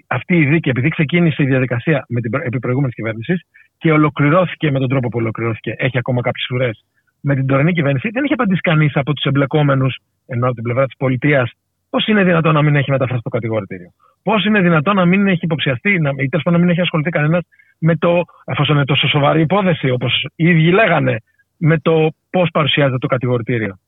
Αυτή 0.06 0.36
η 0.36 0.46
δίκη, 0.46 0.68
επειδή 0.68 0.88
ξεκίνησε 0.88 1.42
η 1.42 1.46
διαδικασία 1.46 2.04
με 2.08 2.20
την 2.20 2.30
επί 2.42 2.58
προηγούμενης 2.58 2.94
κυβέρνησης 2.94 3.42
και 3.78 3.92
ολοκληρώθηκε 3.92 4.70
με 4.70 4.78
τον 4.78 4.88
τρόπο 4.88 5.08
που 5.08 5.18
ολοκληρώθηκε, 5.18 5.74
έχει 5.78 5.98
ακόμα 5.98 6.20
κάποιες 6.20 6.48
ουρές 6.50 6.84
με 7.22 7.34
την 7.34 7.46
τωρινή 7.46 7.72
κυβέρνηση, 7.72 8.08
δεν 8.12 8.24
έχει 8.24 8.32
απαντήσει 8.32 8.60
κανείς 8.60 8.96
από 8.96 9.12
τους 9.12 9.24
εμπλεκόμενους, 9.24 9.96
ενώ 10.26 10.46
από 10.46 10.54
την 10.54 10.62
πλευρά 10.62 10.84
της 10.84 10.96
πολιτείας, 10.96 11.52
πώς 11.90 12.06
είναι 12.06 12.22
δυνατόν 12.24 12.54
να 12.54 12.62
μην 12.62 12.76
έχει 12.76 12.90
μεταφραστεί 12.90 13.22
το 13.22 13.28
κατηγορητήριο. 13.28 13.90
Πώς 14.22 14.44
είναι 14.44 14.60
δυνατόν 14.60 14.94
να 14.94 15.04
μην 15.04 15.28
έχει 15.28 15.44
υποψιαστεί, 15.44 15.98
να, 15.98 16.10
ή 16.10 16.28
τέλος 16.28 16.44
να 16.44 16.58
μην 16.58 16.68
έχει 16.68 16.80
ασχοληθεί 16.80 17.10
κανένας 17.10 17.42
με 17.78 17.96
το, 17.96 18.22
εφόσον 18.44 18.76
είναι 18.76 18.84
τόσο 18.84 19.08
σοβαρή 19.08 19.40
υπόθεση, 19.40 19.90
όπως 19.90 20.26
οι 20.36 20.48
ίδιοι 20.48 20.70
λέγανε, 20.70 21.16
με 21.56 21.78
το 21.78 22.08
πώς 22.30 22.48
παρουσιάζεται 22.52 22.98
το 22.98 23.06
κατηγορητήριο. 23.06 23.78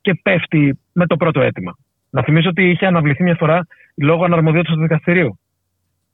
Και 0.00 0.14
πέφτει 0.22 0.78
με 0.92 1.06
το 1.06 1.16
πρώτο 1.16 1.40
αίτημα. 1.40 1.76
Να 2.10 2.22
θυμίσω 2.22 2.48
ότι 2.48 2.70
είχε 2.70 2.86
αναβληθεί 2.86 3.22
μια 3.22 3.34
φορά 3.34 3.66
λόγω 3.96 4.24
αναρμοδιότητας 4.24 4.76
του 4.76 4.82
δικαστηρίου. 4.82 5.38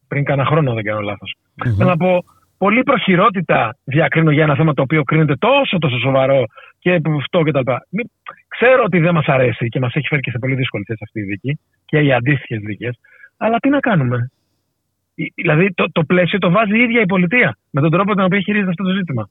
Πριν 0.09 0.25
κάνα 0.25 0.45
χρόνο, 0.45 0.75
δεν 0.75 0.85
κάνω 0.85 1.01
λάθος. 1.01 1.35
Θέλω 1.77 1.89
να 1.89 1.97
πω, 1.97 2.25
πολύ 2.65 2.83
προχειρότητα 2.83 3.77
διακρίνω 3.85 4.31
για 4.31 4.43
ένα 4.43 4.55
θέμα 4.55 4.73
το 4.75 4.83
οποίο 4.83 5.03
κρίνεται 5.03 5.35
τόσο 5.35 5.79
τόσο 5.79 5.99
σοβαρό 5.99 6.45
και 6.79 7.01
αυτό 7.19 7.41
κτλ. 7.43 7.71
Ξέρω 8.49 8.83
ότι 8.85 8.99
δεν 8.99 9.15
μας 9.15 9.27
αρέσει 9.27 9.69
και 9.69 9.81
μας 9.81 9.95
έχει 9.95 10.07
φέρει 10.07 10.21
και 10.21 10.31
σε 10.31 10.39
πολύ 10.39 10.55
δύσκολη 10.55 10.85
θέση 10.87 11.01
αυτή 11.03 11.21
η 11.21 11.23
δίκη 11.23 11.59
και 11.85 11.99
οι 11.99 12.13
αντίστοιχες 12.13 12.59
δίκες. 12.59 12.99
Αλλά 13.37 13.57
τι 13.59 13.69
να 13.69 13.81
κάνουμε; 13.81 14.31
Δηλαδή 15.35 15.73
το, 15.75 15.85
το 15.93 16.05
πλαίσιο 16.05 16.39
το 16.39 16.51
βάζει 16.51 16.79
η 16.79 16.83
ίδια 16.83 17.01
η 17.01 17.07
πολιτεία 17.07 17.57
με 17.71 17.81
τον 17.81 17.91
τρόπο 17.91 18.15
τον 18.15 18.25
οποίο 18.25 18.41
χειρίζεται 18.41 18.71
αυτό 18.71 18.85
το 18.85 18.93
ζήτημα. 18.93 19.29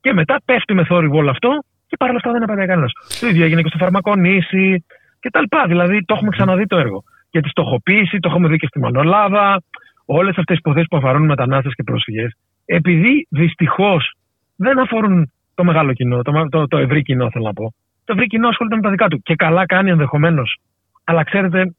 Και 0.00 0.12
μετά 0.12 0.40
πέφτει 0.44 0.74
με 0.74 0.84
θόρυβο 0.84 1.16
όλο 1.16 1.30
αυτό 1.30 1.50
και 1.86 1.96
παρόλα 1.96 2.18
αυτά 2.18 2.32
δεν 2.32 2.42
απαντάει 2.42 2.66
κανένας. 2.66 2.92
Το 3.20 3.26
ίδιο 3.26 3.44
έγινε 3.44 3.62
και 3.62 3.68
στο 3.68 3.78
φαρμακονήσι 3.78 4.84
κτλ. 5.20 5.46
Δηλαδή 5.66 6.04
το 6.04 6.14
έχουμε 6.14 6.30
ξαναδεί 6.30 6.66
το 6.66 6.76
έργο. 6.76 7.02
Και 7.30 7.40
τη 7.40 7.48
στοχοποίηση, 7.48 8.18
το 8.18 8.28
έχουμε 8.28 8.48
δει 8.48 8.56
και 8.56 8.66
στη 8.66 8.78
Μανολάδα. 8.78 9.62
Όλες 10.04 10.36
αυτές 10.38 10.46
τις 10.46 10.58
υποθέσεις 10.58 10.88
που 10.88 10.96
αφορούν 10.96 11.24
μετανάστες 11.24 11.74
και 11.74 11.82
πρόσφυγες 11.82 12.36
επειδή 12.66 13.26
δυστυχώς 13.30 14.16
δεν 14.56 14.78
αφορούν 14.78 15.32
το 15.54 15.64
μεγάλο 15.64 15.92
κοινό, 15.92 16.22
το, 16.22 16.48
το, 16.48 16.66
το 16.66 16.76
ευρύ 16.78 17.02
κοινό 17.02 17.30
θέλω 17.30 17.44
να 17.44 17.52
πω. 17.52 17.74
Το 18.04 18.12
ευρύ 18.12 18.26
κοινό 18.26 18.48
ασχολείται 18.48 18.76
με 18.76 18.82
τα 18.82 18.90
δικά 18.90 19.08
του. 19.08 19.22
Και 19.22 19.34
καλά 19.34 19.66
κάνει 19.66 19.90
ενδεχομένως. 19.90 20.58
Αλλά 21.04 21.24
ξέρετε, 21.24 21.74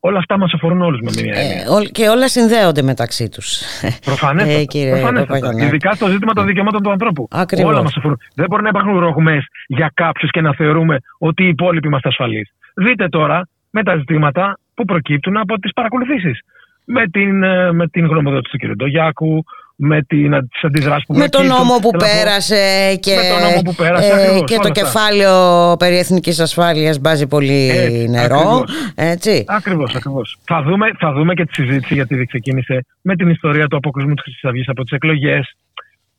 όλα 0.00 0.18
αυτά 0.18 0.38
μας 0.38 0.52
αφορούν 0.52 0.82
όλους 0.82 1.00
με 1.00 1.10
μια 1.14 1.34
έννοια. 1.40 1.80
Ε, 1.80 1.90
και 1.92 2.08
όλα 2.08 2.28
συνδέονται 2.28 2.82
μεταξύ 2.82 3.28
τους. 3.28 3.60
Προφανέστατα. 4.04 5.48
Ε, 5.60 5.64
Ειδικά 5.64 5.92
στο 5.92 6.06
ζήτημα 6.08 6.32
των 6.32 6.46
δικαιωμάτων 6.46 6.82
του 6.82 6.90
ανθρώπου. 6.90 7.28
Ακριβώς. 7.30 7.72
Όλα 7.72 7.82
μας 7.82 7.96
αφορούν. 7.96 8.18
Δεν 8.34 8.46
μπορεί 8.48 8.62
να 8.62 8.68
υπάρχουν 8.68 8.98
ρογμέ 8.98 9.46
για 9.66 9.90
κάποιους 9.94 10.30
και 10.30 10.40
να 10.40 10.54
θεωρούμε 10.54 10.96
ότι 11.18 11.44
οι 11.44 11.48
υπόλοιποι 11.48 11.86
είμαστε 11.86 12.08
ασφαλείς. 12.08 12.50
Δείτε 12.74 13.08
τώρα 13.08 13.48
με 13.70 13.82
τα 13.82 13.96
ζητήματα 13.96 14.58
που 14.74 14.84
προκύπτουν 14.84 15.36
από 15.36 15.58
τις 15.58 15.72
παρακολουθήσεις. 15.72 16.40
Με 16.84 17.06
την, 17.06 17.42
ε, 17.42 17.72
με 17.72 17.88
την 17.88 18.06
γνωμοδότηση 18.06 18.56
του 18.56 18.66
κ. 18.68 18.76
Ντογιάκου, 18.76 19.44
με 19.82 20.02
την, 20.02 20.48
τις 20.48 20.64
αντιδράσεις 20.64 21.04
που 21.06 21.14
με 21.14 21.28
τον 21.28 21.46
νόμο 21.46 21.78
που 21.82 21.90
πέρασε 21.90 22.54
και, 23.00 23.14
με 23.14 23.22
τον 23.28 23.40
νόμο 23.48 23.62
που 23.62 23.74
πέρασε, 23.74 24.12
ε, 24.12 24.40
και 24.44 24.56
το 24.56 24.70
κεφάλαιο 24.70 25.76
περί 25.78 25.98
εθνικής 25.98 26.40
ασφάλειας 26.40 27.00
μπάζει 27.00 27.26
πολύ 27.26 27.68
ε, 27.68 28.06
νερό 28.08 28.38
ακριβώς. 28.38 28.92
έτσι 28.94 29.44
ακριβώς, 29.48 29.94
ακριβώς. 29.94 30.38
Θα, 30.44 30.62
δούμε, 30.62 30.86
θα 30.98 31.12
δούμε 31.12 31.34
και 31.34 31.44
τη 31.44 31.54
συζήτηση 31.54 31.94
γιατί 31.94 32.26
ξεκίνησε 32.26 32.84
με 33.02 33.16
την 33.16 33.28
ιστορία 33.28 33.66
του 33.66 33.76
αποκλεισμού 33.76 34.14
της 34.14 34.22
Χρυσής 34.22 34.44
Αυγής 34.44 34.68
από 34.68 34.82
τις 34.82 34.92
εκλογές 34.92 35.56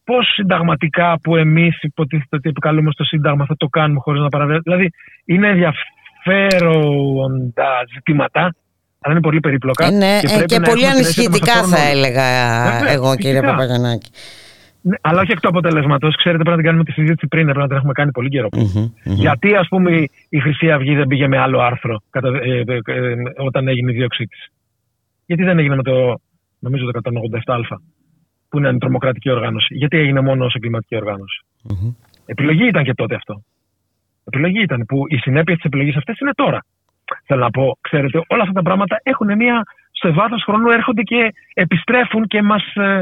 πώς 0.03 0.33
συνταγματικά 0.33 1.19
που 1.23 1.35
εμείς 1.35 1.81
υποτίθεται 1.81 2.35
ότι 2.35 2.49
επικαλούμε 2.49 2.91
στο 2.91 3.03
Σύνταγμα 3.03 3.45
θα 3.45 3.55
το 3.57 3.67
κάνουμε 3.67 3.99
χωρίς 3.99 4.21
να 4.21 4.29
παραβιάζουμε 4.29 4.71
δηλαδή 4.71 4.91
είναι 5.25 5.47
ενδιαφέροντα 5.47 7.85
ζητήματα 7.93 8.53
αλλά 9.01 9.13
είναι 9.13 9.21
πολύ 9.21 9.39
περίπλοκα. 9.39 9.85
Ε, 9.85 9.89
ναι, 9.89 10.19
και, 10.21 10.41
ε, 10.41 10.45
και 10.45 10.59
πολύ 10.59 10.87
ανησυχητικά 10.87 11.63
θα 11.63 11.81
έλεγα 11.93 12.25
εγώ 12.89 13.15
κύριε 13.15 13.41
Παπαγιανάκη. 13.41 14.11
Ναι, 14.81 14.95
αλλά 15.01 15.21
όχι 15.21 15.31
εκ 15.31 15.39
του 15.39 15.47
αποτελέσματος. 15.47 16.15
Ξέρετε, 16.15 16.43
πρέπει 16.43 16.49
να 16.49 16.55
την 16.55 16.65
κάνουμε 16.65 16.83
τη 16.83 16.91
συζήτηση 16.91 17.27
πριν, 17.27 17.43
πρέπει 17.43 17.59
να 17.59 17.67
την 17.67 17.75
έχουμε 17.77 17.93
κάνει 17.93 18.11
πολύ 18.11 18.29
καιρό. 18.29 18.49
Γιατί, 19.03 19.55
ας 19.55 19.67
πούμε, 19.67 20.05
η 20.29 20.39
Χρυσή 20.39 20.71
Αυγή 20.71 20.95
δεν 20.95 21.07
πήγε 21.07 21.27
με 21.27 21.37
άλλο 21.37 21.59
άρθρο 21.59 22.01
κατα, 22.09 22.27
ε, 22.27 22.63
ε, 22.67 22.79
ε, 22.85 23.13
όταν 23.37 23.67
έγινε 23.67 23.91
η 23.91 23.95
δίωξή 23.95 24.25
της; 24.25 24.51
Γιατί 25.25 25.43
δεν 25.43 25.59
έγινε 25.59 25.75
με 25.75 25.83
το, 25.83 26.21
νομίζω, 26.59 26.91
το 26.91 26.99
187α, 27.03 27.77
που 28.49 28.57
είναι 28.57 28.77
τρομοκρατική 28.77 29.29
οργάνωση; 29.29 29.75
Γιατί 29.75 29.97
έγινε 29.97 30.21
μόνο 30.21 30.45
ως 30.45 30.53
εγκληματική 30.53 30.95
οργάνωση; 30.95 31.45
Επιλογή 32.25 32.67
ήταν 32.67 32.83
και 32.83 32.93
τότε 32.93 33.15
αυτό. 33.15 33.43
Επιλογή 34.23 34.61
ήταν 34.61 34.85
που 34.87 35.03
οι 35.07 35.17
συνέπειες 35.17 35.57
της 35.57 35.65
επιλογής 35.65 35.95
αυτές 35.95 36.19
είναι 36.19 36.31
τώρα. 36.35 36.59
Θέλω 37.25 37.41
να 37.41 37.49
πω, 37.49 37.77
ξέρετε, 37.81 38.21
όλα 38.27 38.41
αυτά 38.41 38.53
τα 38.53 38.61
πράγματα 38.61 38.99
έχουν 39.03 39.35
μια. 39.35 39.63
σε 39.91 40.09
βάθος 40.09 40.43
χρόνου 40.43 40.69
έρχονται 40.69 41.01
και 41.01 41.33
επιστρέφουν 41.53 42.27
και 42.27 42.41
μας. 42.41 42.75
Ε, 42.75 43.01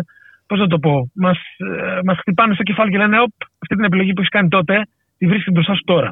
Πώς 0.50 0.60
να 0.60 0.68
το 0.68 0.80
πω, 0.80 1.12
μας 1.16 1.40
μας 2.06 2.18
ε, 2.18 2.20
χτυπάνε 2.20 2.54
στο 2.54 2.64
κεφάλι 2.64 2.92
και 2.92 2.98
λένε: 2.98 3.20
Οπ, 3.20 3.32
αυτή 3.62 3.76
την 3.76 3.84
επιλογή 3.84 4.14
που 4.14 4.20
έχεις 4.20 4.32
κάνει 4.32 4.48
τότε, 4.48 4.82
τη 5.18 5.26
βρίσκεις 5.28 5.54
μπροστά 5.54 5.74
σου 5.74 5.84
τώρα. 5.86 6.10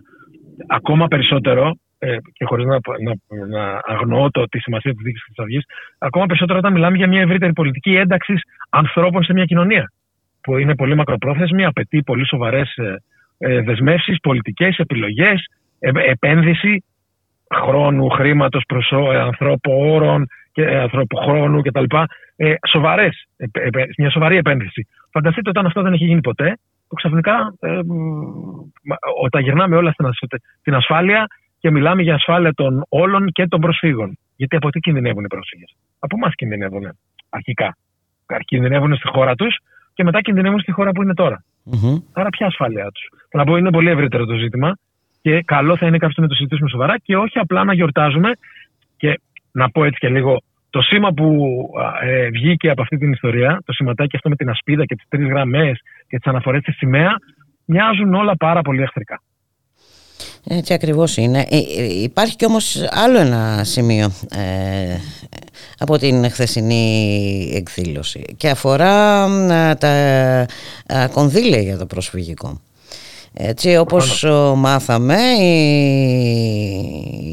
Ακόμα 0.67 1.07
περισσότερο, 1.07 1.75
ε, 1.99 2.17
και 2.33 2.45
χωρίς 2.45 2.65
να, 2.65 2.77
να, 3.03 3.13
να 3.47 3.81
αγνοώ 3.85 4.29
το, 4.29 4.43
τη 4.43 4.59
σημασία 4.59 4.93
της 4.93 5.01
δίκη 5.03 5.19
της 5.27 5.39
Αυγής, 5.39 5.63
ακόμα 5.97 6.25
περισσότερο 6.25 6.59
όταν 6.59 6.73
μιλάμε 6.73 6.97
για 6.97 7.07
μια 7.07 7.21
ευρύτερη 7.21 7.53
πολιτική 7.53 7.95
ένταξη 7.95 8.33
ανθρώπων 8.69 9.23
σε 9.23 9.33
μια 9.33 9.45
κοινωνία. 9.45 9.91
Που 10.41 10.57
είναι 10.57 10.75
πολύ 10.75 10.95
μακροπρόθεσμη, 10.95 11.65
απαιτεί 11.65 12.03
πολύ 12.03 12.27
σοβαρές 12.27 12.75
ε, 13.37 13.61
δεσμεύσεις, 13.61 14.19
πολιτικές 14.19 14.77
επιλογές, 14.77 15.45
επένδυση 15.79 16.83
χρόνου, 17.55 18.09
χρήματος, 18.09 18.63
προσώ, 18.67 19.11
ε, 19.11 19.19
ανθρώπου, 19.19 19.71
όρων, 19.71 20.27
και, 20.57 20.63
ε, 20.63 20.79
ανθρώπου 20.79 21.15
χρόνου 21.15 21.61
κτλ. 21.61 21.83
Ε, 22.35 22.53
σοβαρές, 22.71 23.25
ε, 23.37 23.47
μια 23.97 24.09
σοβαρή 24.09 24.37
επένδυση. 24.37 24.87
Φανταστείτε 25.11 25.49
όταν 25.49 25.65
αυτό 25.65 25.81
δεν 25.81 25.93
έχει 25.93 26.05
γίνει 26.05 26.21
ποτέ, 26.21 26.57
που 26.87 26.95
ξαφνικά 26.95 27.53
ε, 27.59 27.79
όταν 29.21 29.41
γυρνάμε 29.41 29.75
όλα 29.75 29.93
στην 30.59 30.73
ασφάλεια 30.73 31.27
και 31.59 31.71
μιλάμε 31.71 32.01
για 32.01 32.15
ασφάλεια 32.15 32.53
των 32.53 32.83
όλων 32.89 33.27
και 33.27 33.47
των 33.47 33.59
προσφύγων. 33.59 34.17
Γιατί 34.35 34.55
από 34.55 34.69
τι 34.69 34.79
κινδυνεύουν 34.79 35.23
οι 35.23 35.27
πρόσφυγες. 35.27 35.75
Από 35.99 36.15
εμάς 36.15 36.35
κινδυνεύουν 36.35 36.97
αρχικά. 37.29 37.77
Κινδυνεύουν 38.45 38.95
στη 38.95 39.07
χώρα 39.07 39.35
τους 39.35 39.57
και 39.93 40.03
μετά 40.03 40.21
κινδυνεύουν 40.21 40.59
στη 40.59 40.71
χώρα 40.71 40.91
που 40.91 41.01
είναι 41.01 41.13
τώρα. 41.13 41.43
Mm-hmm. 41.71 42.03
Άρα 42.13 42.29
ποια 42.29 42.47
ασφάλεια 42.47 42.91
τους; 42.91 43.09
Θα 43.29 43.37
να 43.37 43.43
πω 43.43 43.57
είναι 43.57 43.69
πολύ 43.69 43.89
ευρύτερο 43.89 44.25
το 44.25 44.35
ζήτημα 44.35 44.77
και 45.27 45.41
καλό 45.45 45.77
θα 45.77 45.85
είναι 45.87 45.97
κάποιος 45.97 46.17
να 46.17 46.27
το 46.27 46.35
συζητήσουμε 46.35 46.69
σοβαρά 46.69 46.97
και 46.97 47.17
όχι 47.17 47.39
απλά 47.39 47.63
να 47.63 47.73
γιορτάζουμε. 47.73 48.31
Και 48.97 49.19
να 49.51 49.69
πω 49.69 49.83
έτσι 49.83 49.99
και 49.99 50.09
λίγο, 50.09 50.41
το 50.69 50.81
σήμα 50.81 51.11
που 51.11 51.47
ε, 52.03 52.29
βγήκε 52.29 52.69
από 52.69 52.81
αυτή 52.81 52.97
την 52.97 53.11
ιστορία, 53.11 53.61
το 53.65 53.73
σηματάκι 53.73 54.15
αυτό 54.15 54.29
με 54.29 54.35
την 54.35 54.49
ασπίδα 54.49 54.85
και 54.85 54.95
τις 54.95 55.05
τρεις 55.09 55.27
γραμμές 55.27 55.79
και 56.07 56.17
τις 56.17 56.25
αναφορές 56.25 56.61
στη 56.61 56.71
σημαία, 56.71 57.15
μοιάζουν 57.65 58.13
όλα 58.13 58.35
πάρα 58.35 58.61
πολύ 58.61 58.81
εχθρικά. 58.81 59.21
Έτσι 60.43 60.73
ακριβώς 60.73 61.17
είναι. 61.17 61.39
Ε, 61.49 61.57
ε, 61.57 62.01
υπάρχει 62.01 62.35
και 62.35 62.45
όμως 62.45 62.87
άλλο 62.89 63.19
ένα 63.19 63.63
σημείο 63.63 64.11
ε, 64.31 64.97
από 65.77 65.97
την 65.97 66.29
χθεσινή 66.31 67.51
εκδήλωση 67.55 68.25
και 68.37 68.49
αφορά 68.49 69.27
τα 69.77 70.45
κονδύλια 71.11 71.61
για 71.61 71.77
το 71.77 71.85
προσφυγικό. 71.85 72.61
Έτσι 73.39 73.77
όπως 73.77 74.25
μάθαμε 74.55 75.15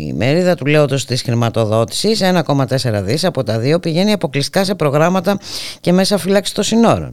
η 0.08 0.12
μερίδα 0.16 0.54
του 0.54 0.66
λέοντος 0.66 1.04
της 1.04 1.22
χρηματοδότησης 1.22 2.22
1,4 2.46 3.02
δις 3.02 3.24
από 3.24 3.42
τα 3.42 3.58
δύο 3.58 3.78
πηγαίνει 3.78 4.12
αποκλειστικά 4.12 4.64
σε 4.64 4.74
προγράμματα 4.74 5.38
και 5.80 5.92
μέσα 5.92 6.18
φύλαξη 6.18 6.54
των 6.54 6.64
συνόρων. 6.64 7.08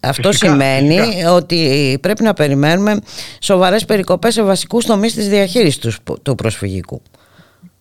Αυτό 0.00 0.32
σημαίνει 0.32 0.98
ότι 1.36 1.58
πρέπει 2.00 2.22
να 2.22 2.32
περιμένουμε 2.32 3.00
σοβαρές 3.40 3.84
περικοπές 3.84 4.34
σε 4.34 4.42
βασικούς 4.42 4.84
τομείς 4.84 5.14
της 5.14 5.28
διαχείρισης 5.28 5.78
τους 5.78 5.98
προσφυγικού. 6.36 7.02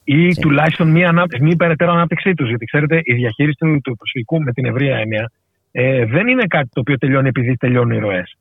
Ή 0.04 0.34
τουλάχιστον 0.34 0.90
μία, 0.90 1.28
μία 1.40 1.56
περαιτέρω 1.56 1.92
ανάπτυξή 1.92 2.34
τους. 2.34 2.48
Γιατί 2.48 2.66
ξέρετε, 2.66 3.02
η 3.04 3.14
διαχείριση 3.14 3.58
του 3.84 3.96
προσφυγικού 3.98 4.42
με 4.42 4.52
την 4.52 4.66
ευρεία 4.66 4.98
έννοια 4.98 5.32
ε, 5.72 6.06
δεν 6.06 6.28
είναι 6.28 6.44
κάτι 6.48 6.70
το 6.74 6.80
οποίο 6.80 6.98
τελειώνει 6.98 7.28
επειδή 7.28 7.56
τελειώνουν 7.56 7.98
οι 7.98 8.00
ροές 8.00 8.36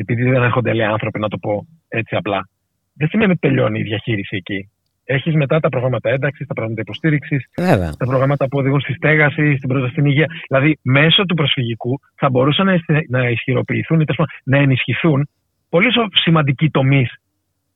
επειδή 0.00 0.22
δεν 0.22 0.42
έρχονται 0.42 0.70
άλλοι 0.70 0.84
άνθρωποι, 0.84 1.18
να 1.18 1.28
το 1.28 1.38
πω 1.38 1.66
έτσι 1.88 2.14
απλά, 2.16 2.48
δεν 2.94 3.08
σημαίνει 3.08 3.30
ότι 3.30 3.40
τελειώνει 3.40 3.78
η 3.80 3.82
διαχείριση 3.82 4.36
εκεί. 4.36 4.70
Έχεις 5.04 5.34
μετά 5.34 5.60
τα 5.60 5.68
προγράμματα 5.68 6.10
ένταξης, 6.10 6.46
τα 6.46 6.52
προγράμματα 6.54 6.82
υποστήριξης, 6.86 7.44
Βέβαια. 7.56 7.90
τα 7.98 8.04
προγράμματα 8.06 8.48
που 8.48 8.58
οδηγούν 8.58 8.80
στη 8.80 8.92
στέγαση, 8.92 9.56
στην 9.56 9.68
πρόσβαση 9.68 9.92
στην 9.92 10.04
υγεία. 10.04 10.26
Δηλαδή, 10.48 10.78
μέσω 10.82 11.24
του 11.24 11.34
προσφυγικού 11.34 11.98
θα 12.16 12.30
μπορούσαν 12.30 12.66
να, 12.66 12.72
ισχυ- 12.74 13.10
να 13.10 13.28
ισχυροποιηθούν 13.28 14.00
ή 14.00 14.04
τέλος 14.04 14.16
πάντων 14.16 14.34
να 14.44 14.58
ενισχυθούν 14.58 15.28
πολύ 15.68 15.92
σο- 15.92 16.08
σημαντικοί 16.12 16.70
τομείς 16.70 17.14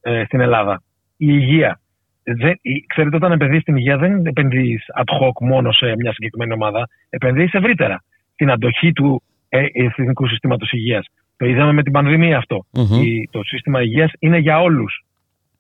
ε, 0.00 0.24
στην 0.24 0.40
Ελλάδα. 0.40 0.82
Η 1.16 1.26
υγεία. 1.28 1.80
Δεν, 2.24 2.58
η- 2.62 2.84
ξέρετε, 2.86 3.16
όταν 3.16 3.32
επενδύεις 3.32 3.62
στην 3.62 3.76
υγεία, 3.76 3.96
δεν 3.96 4.26
επενδύεις 4.26 4.84
ad 5.00 5.12
hoc 5.20 5.46
μόνο 5.46 5.72
σε 5.72 5.94
μια 5.98 6.12
συγκεκριμένη 6.12 6.52
ομάδα. 6.52 6.88
Επενδύεις 7.10 7.52
ευρύτερα 7.52 8.02
στην 8.32 8.50
αντοχή 8.50 8.92
του 8.92 9.22
ε, 9.48 9.64
εθνικού 9.72 10.28
συστήματος 10.28 10.72
υγείας. 10.72 11.06
Το 11.42 11.48
είδαμε 11.48 11.72
με 11.72 11.82
την 11.82 11.92
πανδημία 11.92 12.36
αυτό. 12.36 12.64
Μμμ. 12.72 13.02
Η- 13.02 13.28
το 13.30 13.42
σύστημα 13.42 13.82
υγείας 13.82 14.12
είναι 14.18 14.38
για 14.38 14.60
όλους. 14.60 15.04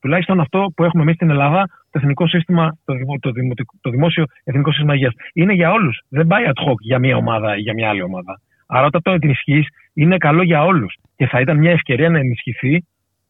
Τουλάχιστον 0.00 0.40
αυτό 0.40 0.72
που 0.76 0.84
έχουμε 0.84 1.02
εμείς 1.02 1.14
στην 1.14 1.30
Ελλάδα, 1.30 1.68
το 1.90 1.98
εθνικό 1.98 2.26
σύστημα, 2.26 2.76
το, 2.84 2.94
δημο- 2.94 3.18
το, 3.20 3.30
δημοτικ- 3.30 3.70
το 3.80 3.90
δημόσιο 3.90 4.24
εθνικό 4.44 4.70
σύστημα 4.70 4.94
υγείας. 4.94 5.12
Είναι 5.32 5.52
για 5.52 5.70
όλους. 5.72 6.00
Δεν 6.08 6.26
πάει 6.26 6.44
ad 6.46 6.68
hoc 6.68 6.74
για 6.80 6.98
μία 6.98 7.16
ομάδα 7.16 7.56
ή 7.56 7.60
για 7.60 7.72
μια 7.72 7.88
άλλη 7.88 8.02
ομάδα. 8.02 8.40
Άρα 8.66 8.86
όταν 8.86 9.02
το 9.02 9.10
ενισχύεις, 9.10 9.66
είναι 9.94 10.16
καλό 10.16 10.42
για 10.42 10.64
όλους. 10.64 10.94
Και 11.16 11.26
θα 11.26 11.40
ήταν 11.40 11.58
μια 11.58 11.70
ευκαιρία 11.70 12.08
να 12.10 12.18
ενισχυθεί 12.18 12.84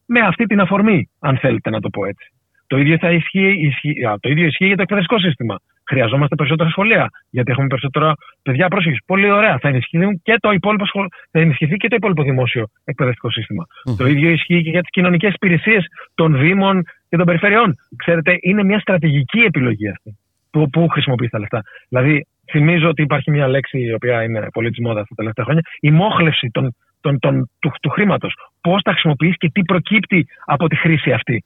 με 0.05 0.19
αυτή 0.19 0.45
την 0.45 0.59
αφορμή, 0.59 1.09
αν 1.19 1.37
θέλετε 1.37 1.69
να 1.69 1.79
το 1.79 1.89
πω 1.89 2.05
έτσι. 2.05 2.31
Το 2.67 2.77
ίδιο, 2.77 2.97
θα 2.97 3.11
ισχύει, 3.11 3.55
ισχύει, 3.59 4.05
α, 4.05 4.17
το 4.19 4.29
ίδιο 4.29 4.45
ισχύει 4.45 4.65
για 4.65 4.75
το 4.75 4.81
εκπαιδευτικό 4.81 5.19
σύστημα. 5.19 5.55
Χρειαζόμαστε 5.89 6.35
περισσότερα 6.35 6.69
σχολεία, 6.69 7.09
γιατί 7.29 7.51
έχουμε 7.51 7.67
περισσότερα 7.67 8.13
παιδιά 8.41 8.67
πρόσφυγε. 8.67 8.95
Πολύ 9.05 9.31
ωραία. 9.31 9.57
Θα 9.61 9.67
ενισχυθεί 9.67 10.19
και 10.23 10.35
το 10.39 10.51
υπόλοιπο, 10.51 10.85
σχολ... 10.85 11.05
θα 11.31 11.39
ενισχυθεί 11.39 11.75
και 11.77 11.87
το 11.87 11.95
υπόλοιπο 11.95 12.23
δημόσιο 12.23 12.67
εκπαιδευτικό 12.83 13.31
σύστημα. 13.31 13.65
Το 13.97 14.07
ίδιο 14.07 14.29
ισχύει 14.29 14.63
και 14.63 14.69
για 14.69 14.81
τις 14.81 14.89
κοινωνικές 14.89 15.33
υπηρεσίες 15.33 15.85
των 16.15 16.37
Δήμων 16.37 16.83
και 17.09 17.17
των 17.17 17.25
περιφερειών. 17.25 17.75
Ξέρετε, 17.95 18.37
είναι 18.41 18.63
μια 18.63 18.79
στρατηγική 18.79 19.39
επιλογή 19.39 19.89
αυτή. 19.89 20.17
Πού, 20.51 20.69
πού 20.69 20.87
χρησιμοποιεί 20.87 21.29
τα 21.29 21.39
λεφτά. 21.39 21.61
Δηλαδή, 21.89 22.25
θυμίζω 22.51 22.87
ότι 22.87 23.01
υπάρχει 23.01 23.31
μια 23.31 23.47
λέξη 23.47 23.79
η 23.79 23.93
οποία 23.93 24.23
είναι 24.23 24.47
πολύ 24.53 24.69
της 24.69 24.79
μόδας 24.79 25.07
τα 25.07 25.15
τελευταία 25.15 25.45
χρόνια. 25.45 25.63
Η 25.79 25.91
μόχλευση 25.91 26.49
των, 26.51 26.75
των, 27.01 27.19
των, 27.19 27.49
του, 27.59 27.71
του 27.81 27.89
χρήματος. 27.89 28.33
Πώς 28.61 28.81
τα 28.81 28.91
χρησιμοποιείς 28.91 29.37
και 29.37 29.49
τι 29.53 29.61
προκύπτει 29.61 30.27
από 30.45 30.67
τη 30.67 30.75
χρήση 30.75 31.11
αυτή. 31.11 31.43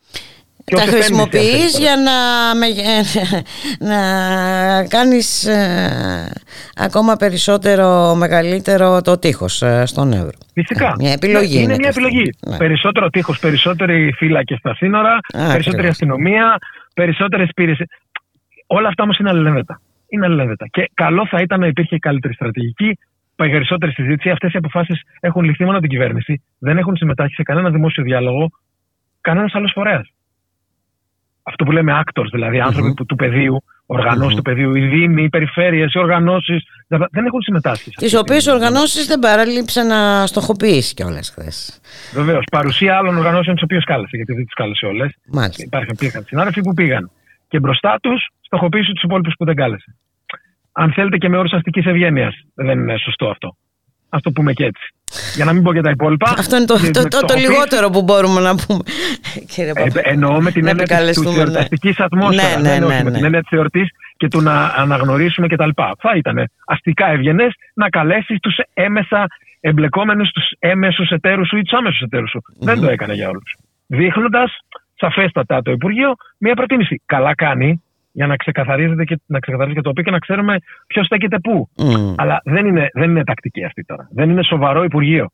Και 0.70 0.76
τα 0.76 0.82
ως 0.82 0.88
επένδυση, 0.88 1.12
αν 1.14 1.20
χρησιμοποιείς 1.20 1.72
θέλετε. 1.72 1.80
για 1.80 1.96
να, 2.08 2.56
με- 2.56 3.90
να 3.92 4.88
κάνεις 4.88 5.46
ε, 5.46 6.32
ακόμα 6.76 7.16
περισσότερο 7.16 8.16
μεγαλύτερο 8.16 9.02
το 9.02 9.20
τείχος 9.20 9.62
ε, 9.62 9.86
στον 9.86 10.14
Εύρο. 10.14 10.38
Φυσικά. 10.54 10.88
Ε, 10.88 10.94
Μια 11.00 11.12
επιλογή 11.12 11.56
Ναι, 11.56 11.62
είναι 11.62 11.74
είναι 11.74 11.76
μια 11.80 11.90
και 11.92 12.00
αυτή. 12.00 12.04
επιλογή. 12.04 12.30
Ναι. 12.48 12.58
Περισσότερο 12.58 13.10
τείχος, 13.10 13.40
περισσότεροι 13.40 14.12
φύλακες 14.18 14.58
στα 14.58 14.76
σύνορα, 14.76 15.20
περισσότερη 15.32 15.68
ακριβώς. 15.68 15.90
αστυνομία, 15.90 16.58
περισσότερες 16.94 17.50
υπηρεσίε. 17.50 17.86
Όλα 18.68 18.88
αυτά 18.88 19.04
όμως 19.04 19.18
είναι 19.18 19.30
αλληλένδετα. 19.30 19.82
Είναι 20.10 20.26
αλληλένδετα. 20.26 20.66
Και 20.72 20.92
καλό 20.94 21.28
θα 21.28 21.42
ήταν 21.42 21.60
να 21.60 21.68
υπήρχε 21.68 21.98
καλύτερη 22.00 22.34
στρατηγική, 22.34 22.98
περισσότερη 23.36 23.92
συζήτηση. 23.92 24.30
Αυτές 24.30 24.54
οι 24.54 24.58
αποφάσεις 24.58 25.02
έχουν 25.20 25.44
ληφθεί 25.44 25.64
μόνο 25.64 25.78
από 25.78 25.88
την 25.88 25.98
κυβέρνηση. 25.98 26.42
Δεν 26.60 26.78
έχουν 26.78 26.96
συμμετάσχει 26.98 27.34
σε 27.36 27.44
κανένα 27.44 27.70
δημόσιο 27.70 28.04
διάλογο 28.04 28.50
κανένας 29.22 29.56
άλλος 29.56 29.72
φορέας. 29.76 30.08
Αυτό 31.50 31.64
που 31.64 31.72
λέμε 31.72 32.02
actors, 32.06 32.30
δηλαδή 32.32 32.60
άνθρωποι 32.60 32.94
που, 32.94 33.06
του 33.06 33.16
πεδίου, 33.16 33.64
οργανώσεις 33.86 34.36
του 34.36 34.42
πεδίου, 34.42 34.76
οι 34.76 34.82
δήμοι, 34.88 35.24
οι 35.24 35.30
περιφέρειες, 35.30 35.94
οι 35.94 36.00
οργανώσεις, 36.00 36.64
δεν 36.88 37.26
έχουν 37.26 37.42
συμμετάσχει. 37.42 37.84
σε 37.84 37.90
αυτή 37.90 38.02
Τις 38.04 38.10
την- 38.10 38.20
οποίες 38.20 38.48
οργανώσεις 38.48 39.08
δεν 39.08 39.20
παραλείψε 39.20 39.82
να 39.84 40.26
στοχοποιήσει 40.26 40.94
κιόλας 40.94 41.30
χθες. 41.30 41.80
Βεβαίως. 42.14 42.44
Παρουσία 42.52 42.98
άλλων 42.98 43.18
οργανώσεων 43.18 43.56
τις 43.56 43.64
οποίες 43.64 43.84
κάλεσε, 43.84 44.16
γιατί 44.16 44.34
δεν 44.34 44.44
τις 44.46 44.54
κάλεσε 44.54 44.86
όλες. 44.86 45.16
Μάλιστα. 45.32 45.64
Υπάρχουν 45.66 45.96
πήγαν 46.00 46.24
συνάδελφοι 46.28 46.62
που 46.62 46.74
πήγαν. 46.74 47.12
Και 47.48 47.60
μπροστά 47.60 47.98
τους 48.02 48.28
στοχοποίησε 48.42 48.92
τους 48.94 49.04
υπόλοιπους 49.04 49.34
που 49.38 49.46
δεν 49.46 49.56
κάλεσε. 49.56 49.96
Αν 50.72 50.92
θέλετε 50.94 51.18
και 51.18 51.30
με 51.30 51.38
όρους 51.38 51.52
αστικής 51.52 51.86
ευγένειας, 51.86 52.36
δεν 52.56 52.80
είναι 52.80 52.98
σωστό 52.98 53.28
αυτό. 53.30 53.56
Α 54.10 54.18
το 54.22 54.32
πούμε 54.32 54.54
και 54.54 54.66
έτσι. 54.66 54.92
Για 55.36 55.46
να 55.46 55.54
μην 55.54 55.64
πω 55.64 55.74
και 55.74 55.82
τα 55.82 55.90
υπόλοιπα. 55.90 56.34
Αυτό 56.38 56.56
είναι 56.56 56.66
το, 56.66 56.80
και 56.80 56.90
το, 56.92 57.02
με 57.02 57.08
το, 57.10 57.18
το 57.18 57.18
στοχοποίηση, 57.18 57.52
λιγότερο 57.52 57.90
που 57.90 58.02
μπορούμε 58.04 58.42
να 58.42 58.56
πούμε. 58.56 58.80
Κύριε 59.54 59.72
ε, 59.76 59.84
Παπα. 59.84 60.02
εννοώ 60.04 60.42
με 60.42 60.52
την 60.52 60.64
Να 60.64 60.70
έννοια 60.70 60.86
της- 60.86 60.94
του 60.94 60.94
επικαλεστούμε, 60.94 61.32
ναι. 61.36 61.42
εορταστική 61.42 61.96
ατμόσφαιρας. 61.98 62.56
Ναι, 62.56 62.62
ναι, 62.62 62.70
δεν 62.70 62.80
ναι, 62.80 62.86
όχι 62.86 63.04
με 63.04 63.10
ναι. 63.10 63.16
την 63.16 63.26
έννοια 63.26 63.42
της 63.42 63.52
εορτής 63.52 63.88
και 64.18 64.28
του 64.28 64.42
να 64.42 64.66
αναγνωρίσουμε 64.66 65.48
κτλ. 65.48 65.70
Θα 66.00 66.12
ήταν 66.16 66.50
αστικά 66.66 67.08
ευγενέ 67.12 67.48
να 67.74 67.90
καλέσεις 67.90 68.40
τους 68.40 68.56
έμεσα 68.74 69.26
εμπλεκόμενους, 69.60 70.30
τους 70.32 70.52
έμεσους 70.60 71.10
εταίρους 71.10 71.48
σου 71.48 71.58
ή 71.58 71.62
τους 71.62 71.78
άμεσους 71.78 72.00
εταίρους 72.02 72.30
σου. 72.30 72.42
Δεν 72.60 72.80
το 72.80 72.90
έκανε 72.90 73.14
για 73.14 73.30
όλους. 73.30 73.56
Δείχνοντας 73.88 74.52
σαφέστατα 75.00 75.62
το 75.62 75.72
Υπουργείο 75.72 76.14
μια 76.38 76.54
προτίμηση. 76.54 77.02
Καλά 77.06 77.36
κάνει 77.36 77.82
για 78.18 78.28
να 78.28 78.36
ξεκαθαρίζεται 78.36 79.04
και 79.04 79.20
να 79.26 79.40
ξεκαθαρίζει 79.40 79.76
και 79.76 79.82
το 79.82 79.90
οποίο 79.90 80.04
και 80.04 80.12
να 80.12 80.20
ξέρουμε 80.20 80.58
ποιος 80.88 81.06
στέκεται 81.06 81.40
πού. 81.40 81.70
Μμ. 81.78 82.14
Αλλά 82.18 82.42
δεν 82.44 82.66
είναι, 82.66 82.90
δεν 82.94 83.10
είναι 83.10 83.24
τακτική 83.24 83.64
αυτή 83.64 83.84
τώρα. 83.84 84.08
Δεν 84.12 84.30
είναι 84.30 84.44
σοβαρό 84.44 84.84
Υπουργείο. 84.84 85.30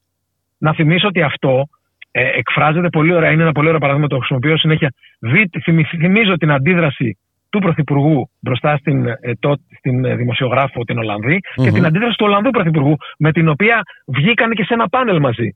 Να 0.57 0.73
θυμίσω 0.73 1.07
ότι 1.07 1.21
αυτό 1.21 1.67
ε, 2.11 2.27
εκφράζεται 2.37 2.89
πολύ 2.89 3.13
ωραία. 3.13 3.31
Είναι 3.31 3.41
ένα 3.41 3.51
πολύ 3.51 3.67
ωραίο 3.67 3.79
παράδειγμα, 3.79 4.07
το 4.07 4.17
χρησιμοποιώ 4.17 4.57
συνέχεια. 4.57 4.93
Δείτε, 5.19 5.59
θυμι- 5.59 5.87
θυμίζω 5.97 6.37
την 6.37 6.51
αντίδραση 6.51 7.17
του 7.49 7.59
Πρωθυπουργού 7.59 8.29
μπροστά 8.39 8.77
στην, 8.77 9.07
ε, 9.07 9.17
το, 9.39 9.55
στην 9.77 10.05
ε, 10.05 10.15
δημοσιογράφο 10.15 10.83
την 10.83 10.97
Ολλανδή 10.97 11.39
και 11.55 11.71
την 11.71 11.85
αντίδραση 11.85 12.17
του 12.17 12.25
Ολλανδού 12.25 12.49
Πρωθυπουργού 12.49 12.97
με 13.17 13.31
την 13.31 13.47
οποία 13.47 13.81
βγήκαν 14.05 14.51
και 14.51 14.63
σε 14.63 14.73
ένα 14.73 14.89
πάνελ 14.89 15.19
μαζί. 15.19 15.55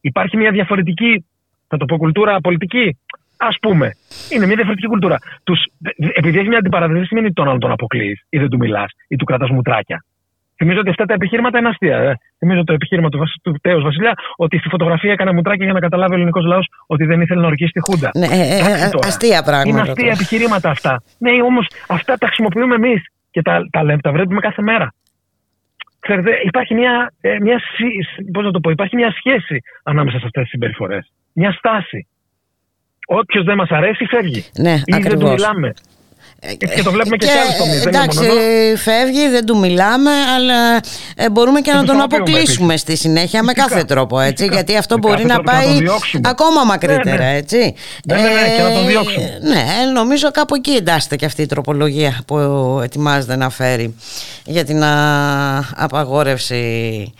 Υπάρχει 0.00 0.36
μια 0.36 0.50
διαφορετική, 0.50 1.24
θα 1.68 1.76
το 1.76 1.84
πω, 1.84 1.96
κουλτούρα 1.96 2.40
πολιτική. 2.40 2.98
Α 3.36 3.48
πούμε. 3.60 3.90
Είναι 4.32 4.46
μια 4.46 4.54
διαφορετική 4.54 4.86
κουλτούρα. 4.86 5.18
Τους, 5.44 5.60
δε- 5.78 5.90
δε- 5.96 6.12
επειδή 6.14 6.38
έχει 6.38 6.48
μια 6.48 6.58
αντιπαράθεση, 6.58 6.98
δεν 6.98 7.06
σημαίνει 7.06 7.26
ότι 7.26 7.34
τον 7.34 7.46
άλλον 7.48 7.60
τον 7.60 7.70
αποκλείει 7.70 8.20
ή 8.28 8.38
δεν 8.38 8.48
του 8.48 8.56
μιλάς 8.56 8.90
ή 9.08 9.16
του 9.16 9.24
κρατάς 9.24 9.50
μουτράκια. 9.50 10.04
Θυμίζω 10.58 10.80
ότι 10.80 10.90
αυτά 10.90 11.04
τα 11.04 11.14
επιχείρηματα 11.14 11.58
είναι 11.58 11.68
αστεία. 11.68 11.96
Ε. 11.98 12.12
Θυμίζω 12.38 12.64
το 12.64 12.72
επιχείρημα 12.72 13.08
του, 13.08 13.18
Βασ- 13.18 13.40
του 13.42 13.54
Τέος 13.60 13.82
Βασιλιά 13.82 14.12
ότι 14.36 14.58
στη 14.58 14.68
φωτογραφία 14.68 15.12
έκανε 15.12 15.32
μουτράκια 15.32 15.64
για 15.64 15.72
να 15.74 15.80
καταλάβει 15.80 16.12
ο 16.12 16.14
ελληνικός 16.16 16.44
λαός 16.44 16.66
ότι 16.86 17.04
δεν 17.04 17.20
ήθελε 17.20 17.40
να 17.40 17.46
ορκίσει 17.46 17.70
τη 17.72 17.80
Χούντα. 17.80 18.10
Ναι, 18.14 18.26
ε, 18.26 18.40
ε, 18.40 18.58
Εντάξει 18.58 18.86
ε, 18.86 18.88
τώρα. 18.90 19.06
αστεία 19.08 19.42
πράγματα 19.42 19.68
Είναι 19.68 19.80
αστεία 19.80 19.94
τώρα. 19.94 20.10
επιχειρήματα 20.12 20.70
αυτά. 20.70 21.02
Ναι, 21.18 21.30
όμως 21.42 21.66
αυτά 21.88 22.16
τα 22.16 22.26
χρησιμοποιούμε 22.26 22.74
εμείς 22.74 23.00
και 23.30 23.42
τα, 23.42 23.66
τα, 23.70 23.82
λέμε, 23.84 24.00
τα 24.00 24.12
βλέπουμε 24.12 24.40
κάθε 24.40 24.62
μέρα. 24.62 24.92
Ξέρετε, 26.00 26.30
υπάρχει 26.44 26.74
μια, 26.74 27.12
ε, 27.20 27.38
μια, 27.40 27.58
σύ- 27.58 28.30
πώς 28.32 28.44
να 28.44 28.50
το 28.50 28.60
πω, 28.60 28.70
υπάρχει 28.70 28.96
μια 28.96 29.10
σχέση 29.10 29.62
ανάμεσα 29.82 30.18
σε 30.18 30.24
αυτές 30.26 30.42
τις 30.42 30.50
συμπεριφορές. 30.50 31.12
Μια 31.32 31.52
στάση. 31.52 32.06
Όποιος 33.08 33.44
δεν 33.44 33.56
μας 33.56 33.68
αρέσει, 33.70 34.04
φεύγει. 34.04 34.44
Ναι, 34.54 34.70
Ή 34.72 34.82
δεν 34.84 35.00
του 35.02 35.06
ακριβώς. 35.08 35.30
μιλάμε. 35.30 35.74
Και 36.58 36.82
το 36.82 36.90
βλέπουμε 36.90 37.16
και, 37.16 37.26
Και, 37.26 37.32
σε 37.32 37.38
άλλου 37.38 37.50
τομείς. 37.58 37.78
Δεν 37.82 37.88
είναι 37.88 37.98
εντάξει, 37.98 38.18
μόνο 38.18 38.32
εδώ. 38.40 38.76
φεύγει, 38.76 39.28
δεν 39.28 39.46
του 39.46 39.58
μιλάμε, 39.58 40.10
αλλά 40.10 40.76
ε, 41.16 41.30
μπορούμε 41.30 41.60
και 41.60 41.70
Και 41.70 41.76
να 41.76 41.80
του 41.80 41.86
τον 41.86 41.94
σταματούμε 41.96 42.22
αποκλείσουμε 42.22 42.76
στη 42.76 42.96
συνέχεια 42.96 43.42
με 43.42 43.52
Φυσικά, 43.54 43.68
κάθε 43.74 43.84
τρόπο, 43.86 44.20
έτσι, 44.20 44.34
φυσικά. 44.36 44.54
γιατί 44.54 44.76
αυτό 44.76 44.94
Με 44.94 45.00
μπορεί 45.00 45.22
κάθε 45.22 45.26
να 45.26 45.34
τρόπο 45.34 45.50
και 45.50 45.56
να 45.56 45.62
τον 45.62 45.70
πάει 45.72 45.80
διώξουμε. 45.82 46.28
ακόμα 46.28 46.64
μακρύτερα, 46.64 47.16
Ναι, 47.16 47.30
ναι. 47.30 47.36
έτσι. 47.36 47.74
Ναι, 48.04 48.14
ναι, 48.14 48.20
ναι, 48.22 48.56
και 48.56 48.62
να 48.62 48.72
τον 48.72 48.86
διώξουμε. 48.86 49.38
Ναι, 49.42 49.64
νομίζω 49.94 50.30
κάπου 50.30 50.54
εκεί 50.54 50.70
εντάσσεται 50.70 51.16
και 51.16 51.24
αυτή 51.24 51.42
η 51.42 51.46
τροπολογία 51.46 52.20
που 52.26 52.36
ετοιμάζεται 52.82 53.36
να 53.36 53.50
φέρει 53.50 53.94
για 54.44 54.64
την 54.64 54.82
α, 54.82 54.94
απαγόρευση 55.76 57.12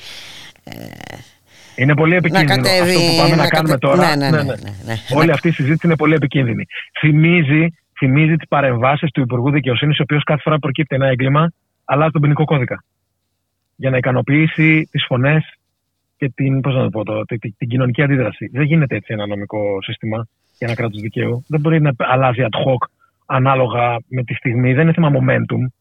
Είναι 1.76 1.94
πολύ 1.94 2.14
επικίνδυνο 2.14 2.54
κατέβει, 2.54 2.90
αυτό 2.90 3.00
που 3.00 3.16
πάμε 3.16 3.36
να, 3.36 3.42
να 3.42 3.48
κάνουμε 3.48 3.74
κατε- 3.74 3.80
τώρα. 3.80 4.16
Ναι, 4.16 4.30
ναι, 4.30 4.36
ναι, 4.36 4.42
ναι, 4.42 4.70
ναι. 4.84 4.94
Όλη 5.14 5.30
αυτή 5.30 5.48
η 5.48 5.50
συζήτηση 5.50 5.86
είναι 5.86 5.96
πολύ 5.96 6.14
επικίνδυνη. 6.14 6.64
Θυμίζει, 7.00 7.66
θυμίζει 7.98 8.36
τις 8.36 8.48
παρεμβάσεις 8.48 9.10
του 9.10 9.20
Υπουργού 9.20 9.50
Δικαιοσύνης, 9.50 9.98
ο 9.98 10.02
οποίος 10.02 10.22
κάθε 10.22 10.40
φορά 10.42 10.58
προκύπτει 10.58 10.94
ένα 10.94 11.06
έγκλημα, 11.06 11.52
αλλάζει 11.84 12.10
τον 12.10 12.20
ποινικό 12.20 12.44
κώδικα. 12.44 12.84
Για 13.76 13.90
να 13.90 13.96
ικανοποιήσει 13.96 14.88
τις 14.90 15.04
φωνές 15.08 15.44
και 16.16 16.32
την, 16.34 16.60
πώς 16.60 16.74
να 16.74 16.82
το 16.82 16.88
πω, 16.88 17.04
το, 17.04 17.24
την, 17.24 17.38
την, 17.38 17.54
την 17.58 17.68
κοινωνική 17.68 18.02
αντίδραση. 18.02 18.50
Δεν 18.52 18.62
γίνεται 18.62 18.96
έτσι 18.96 19.12
ένα 19.12 19.26
νομικό 19.26 19.82
σύστημα 19.82 20.26
για 20.58 20.66
ένα 20.66 20.76
κράτος 20.76 21.00
δικαίου. 21.00 21.44
Δεν 21.48 21.60
μπορεί 21.60 21.80
να 21.80 21.90
αλλάζει 21.96 22.40
ad 22.42 22.56
hoc 22.66 22.88
ανάλογα 23.26 23.96
με 24.08 24.22
τη 24.22 24.34
στιγμή. 24.34 24.72
Δεν 24.72 24.82
είναι 24.82 24.92
θέμα 24.92 25.10
momentum. 25.12 25.72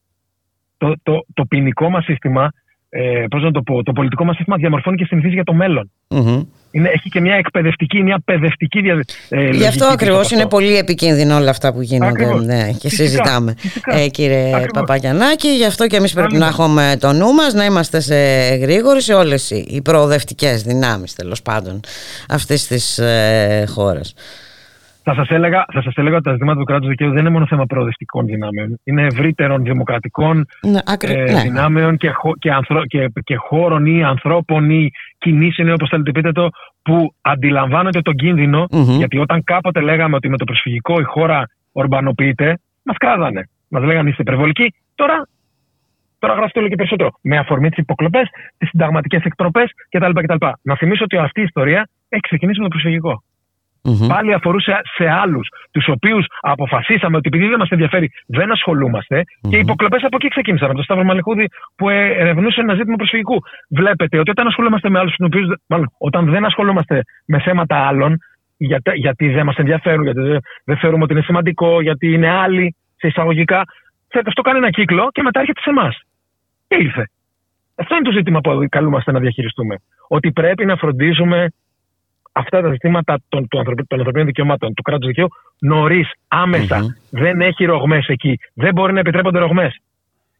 Το, 0.76 0.94
το, 1.02 1.24
το 1.34 1.44
ποινικό 1.44 1.90
μας 1.90 2.04
σύστημα, 2.04 2.52
ε, 2.98 3.24
πώς 3.30 3.42
να 3.42 3.50
το 3.50 3.62
πω, 3.62 3.82
το 3.82 3.92
πολιτικό 3.92 4.24
μας 4.24 4.36
σύστημα 4.36 4.56
διαμορφώνει 4.56 4.96
και 4.96 5.04
συνηθίζει 5.04 5.34
για 5.34 5.44
το 5.44 5.52
μέλλον. 5.52 5.90
Μμμ. 6.08 6.42
Είναι, 6.70 6.88
έχει 6.88 7.08
και 7.08 7.20
μια 7.20 7.34
εκπαιδευτική, 7.34 8.02
μια 8.02 8.20
παιδευτική 8.24 8.80
διαδικασία. 8.80 9.50
Γι' 9.50 9.66
αυτό 9.66 9.84
ακριβώς 9.86 10.30
είναι 10.30 10.46
πολύ 10.46 10.76
επικίνδυνο 10.76 11.36
όλα 11.36 11.50
αυτά 11.50 11.72
που 11.72 11.82
γίνονται 11.82 12.24
Ακριβώς. 12.24 12.44
ναι, 12.44 12.70
και 12.78 12.88
Φυσικά, 12.88 13.04
συζητάμε. 13.04 13.54
φυσικά. 13.58 13.96
Ε, 13.96 14.08
κύριε 14.08 14.46
Ακριβώς. 14.46 14.66
Παπαγιανάκη, 14.72 15.48
γι' 15.48 15.64
αυτό 15.64 15.86
και 15.86 15.96
εμείς 15.96 16.12
πρέπει 16.12 16.28
Άλλη 16.28 16.38
να 16.38 16.44
ναι. 16.44 16.50
έχουμε 16.50 16.96
το 17.00 17.12
νου 17.12 17.32
μας, 17.32 17.54
να 17.54 17.64
είμαστε 17.64 18.00
σε 18.00 18.16
γρήγοροι 18.54 19.02
σε 19.02 19.14
όλες 19.14 19.50
οι 19.50 19.80
προοδευτικές 19.84 20.62
δυνάμεις 20.62 21.12
τέλος 21.12 21.42
πάντων 21.42 21.80
αυτής 22.28 22.66
της 22.66 22.98
ε, 22.98 23.64
χώρας. 23.68 24.14
Θα 25.08 25.14
σας 25.14 25.28
έλεγα, 25.28 25.64
θα 25.72 25.82
σας 25.82 25.94
έλεγα 25.96 26.14
ότι 26.16 26.24
τα 26.24 26.32
ζητήματα 26.32 26.58
του 26.58 26.64
κράτους 26.64 26.88
δικαίου 26.88 27.10
δεν 27.10 27.18
είναι 27.18 27.30
μόνο 27.30 27.46
θέμα 27.46 27.64
προοδευτικών 27.66 28.26
δυνάμεων. 28.26 28.80
Είναι 28.84 29.02
ευρύτερων 29.02 29.62
δημοκρατικών 29.62 30.46
Ναι, 30.62 30.78
ακρι... 30.84 31.12
ε, 31.12 31.32
ναι. 31.32 31.40
δυνάμεων 31.40 31.96
και, 31.96 32.10
χω- 32.10 32.36
και, 32.38 32.50
ανθρω... 32.52 32.86
και, 32.86 33.10
και 33.24 33.36
χώρων 33.36 33.86
ή 33.86 34.04
ανθρώπων 34.04 34.70
ή 34.70 34.90
κινήσεων 35.18 35.68
ή 35.68 35.72
όπως 35.72 35.88
θέλετε 35.88 36.10
πείτε 36.10 36.32
το, 36.32 36.48
που 36.82 37.14
αντιλαμβάνονται 37.20 38.00
τον 38.00 38.14
κίνδυνο. 38.14 38.66
Μμμ. 38.70 38.96
Γιατί 38.96 39.18
όταν 39.18 39.44
κάποτε 39.44 39.80
λέγαμε 39.80 40.16
ότι 40.16 40.28
με 40.28 40.36
το 40.36 40.44
προσφυγικό 40.44 41.00
η 41.00 41.02
χώρα 41.04 41.48
ορμπανοποιείτε, 41.72 42.58
μας 42.82 42.96
κράδανε. 42.96 43.48
Μας 43.68 43.82
λέγανε 43.82 44.08
είστε 44.08 44.22
υπερβολικοί. 44.22 44.74
Τώρα, 44.94 45.28
τώρα 46.18 46.34
γράφετε 46.34 46.58
όλο 46.58 46.68
και 46.68 46.76
περισσότερο. 46.76 47.10
Με 47.20 47.38
αφορμή 47.38 47.68
τις 47.68 47.78
υποκλοπές, 47.78 48.28
τις 48.58 48.68
συνταγματικές 48.68 49.22
εκτροπές 49.22 49.70
κτλ, 49.88 50.10
κτλ. 50.10 50.46
Να 50.62 50.76
θυμίσω 50.76 51.04
ότι 51.04 51.16
αυτή 51.16 51.40
η 51.40 51.44
ιστορία 51.44 51.88
έχει 52.08 52.22
ξεκινήσει 52.22 52.58
με 52.58 52.64
το 52.64 52.70
προσφυγικό. 52.70 53.22
Mm-hmm. 53.86 54.08
Πάλι 54.08 54.32
αφορούσε 54.32 54.80
σε 54.96 55.08
άλλους, 55.08 55.48
τους 55.70 55.88
οποίους 55.88 56.26
αποφασίσαμε 56.40 57.16
ότι 57.16 57.28
επειδή 57.32 57.46
δεν 57.48 57.58
μας 57.58 57.68
ενδιαφέρει, 57.68 58.10
δεν 58.26 58.52
ασχολούμαστε. 58.52 59.16
Mm-hmm. 59.20 59.48
Και 59.50 59.56
οι 59.56 59.60
υποκλοπές 59.60 60.02
από 60.02 60.16
εκεί 60.16 60.28
ξεκίνησαν. 60.28 60.66
Από 60.66 60.74
τον 60.74 60.84
Σταύρο 60.84 61.04
Μαλεχούδη 61.04 61.48
που 61.76 61.88
ε, 61.88 62.06
ερευνούσε 62.20 62.60
ένα 62.60 62.74
ζήτημα 62.74 62.96
προσφυγικού. 62.96 63.38
Βλέπετε 63.68 64.18
ότι 64.18 64.30
όταν 64.30 64.46
ασχολούμαστε 64.46 64.88
με 64.88 64.98
άλλους, 64.98 65.14
μάλλον 65.66 65.92
όταν 65.98 66.30
δεν 66.30 66.44
ασχολούμαστε 66.44 67.02
με 67.26 67.40
θέματα 67.40 67.76
άλλων, 67.76 68.18
γιατί, 68.56 68.90
γιατί 68.94 69.28
δεν 69.28 69.44
μας 69.44 69.56
ενδιαφέρουν, 69.56 70.04
γιατί 70.04 70.20
δεν, 70.64 70.76
θεωρούμε 70.76 71.02
ότι 71.02 71.12
είναι 71.12 71.22
σημαντικό, 71.22 71.80
γιατί 71.80 72.12
είναι 72.12 72.30
άλλοι 72.30 72.76
σε 72.96 73.06
εισαγωγικά, 73.06 73.64
αυτό 74.26 74.42
κάνει 74.42 74.58
ένα 74.58 74.70
κύκλο 74.70 75.08
και 75.12 75.22
μετά 75.22 75.40
έρχεται 75.40 75.60
σε 75.60 75.70
εμάς. 75.70 76.00
Και 76.68 76.76
ήρθε. 76.76 77.10
Αυτό 77.74 77.94
είναι 77.94 78.04
το 78.04 78.12
ζήτημα 78.12 78.40
που 78.40 78.66
καλούμαστε 78.68 79.12
να 79.12 79.18
διαχειριστούμε. 79.18 79.76
Ότι 80.08 80.32
πρέπει 80.32 80.64
να 80.64 80.76
φροντίζουμε 80.76 81.48
αυτά 82.36 82.60
τα 82.60 82.70
ζητήματα 82.70 83.20
των, 83.28 83.48
των, 83.48 83.60
ανθρωπίνων 83.88 84.26
δικαιωμάτων, 84.26 84.74
του 84.74 84.82
κράτους 84.82 85.06
δικαίου, 85.06 85.28
νωρίς, 85.58 86.10
Δεν 87.10 87.40
έχει 87.40 87.64
ρογμές 87.64 88.06
εκεί. 88.08 88.38
Δεν 88.54 88.72
μπορεί 88.74 88.92
να 88.92 89.00
επιτρέπονται 89.00 89.38
ρογμές. 89.38 89.80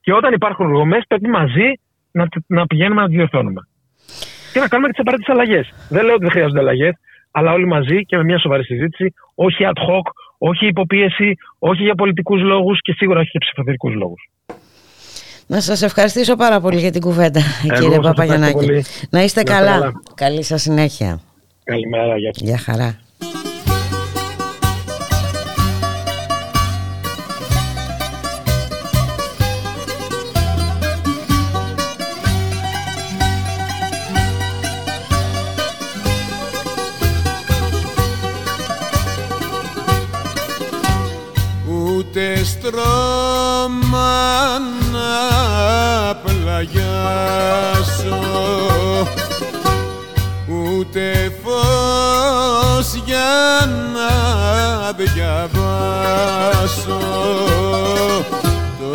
Και 0.01 0.13
όταν 0.13 0.33
υπάρχουν 0.33 0.69
ρογμές, 0.69 1.05
πρέπει 1.09 1.29
μαζί 1.29 1.69
να, 2.11 2.29
να 2.47 2.67
πηγαίνουμε 2.67 3.01
να 3.01 3.07
τις 3.07 3.17
διορθώνουμε. 3.17 3.61
Και 4.53 4.61
να 4.61 4.69
κάνουμε 4.69 4.89
τις 4.89 4.99
απαραίτητες 4.99 5.35
αλλαγές. 5.35 5.73
Δεν 5.89 6.05
λέω 6.05 6.15
ότι 6.15 6.23
δεν 6.23 6.31
χρειάζονται 6.31 6.59
αλλαγές, 6.59 6.95
αλλά 7.31 7.53
όλοι 7.53 7.67
μαζί 7.67 8.05
και 8.05 8.17
με 8.17 8.25
μια 8.25 8.39
σοβαρή 8.39 8.65
συζήτηση, 8.65 9.15
όχι 9.35 9.65
ad 9.71 9.79
hoc, 9.89 10.07
όχι 10.39 10.67
υποπίεση, 10.67 11.37
όχι 11.59 11.83
για 11.83 11.95
πολιτικούς 11.95 12.41
λόγους 12.43 12.81
και 12.81 12.93
σίγουρα 12.93 13.21
όχι 13.21 13.29
για 13.31 13.41
ψηφοθετικού 13.41 13.91
λόγους. 13.91 14.31
Να 15.47 15.61
σας 15.61 15.83
ευχαριστήσω 15.83 16.37
πάρα 16.37 16.61
πολύ 16.61 16.79
για 16.79 16.91
την 16.91 17.01
κουβέντα, 17.01 17.41
κύριε 17.79 18.01
Παπαγιανάκη. 18.01 18.85
Να 19.11 19.23
είστε 19.23 19.43
καλά. 19.43 19.71
καλά. 19.71 19.93
Καλή 20.15 20.43
σας 20.43 20.63
συνέχεια. 20.63 21.21
Καλημέρα, 21.67 22.17
γεια 22.19 22.31
Γεια 22.35 22.59
χαρά. 22.59 22.99
Να 53.95 54.13
διαβάσω 54.93 56.19
το 58.79 58.95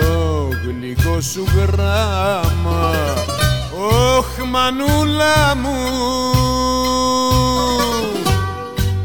γλυκό 0.65 1.22
σου 1.22 1.43
γράμμα. 1.55 2.93
Ωχ 3.78 4.38
μανούλα 4.49 5.55
μου 5.61 5.80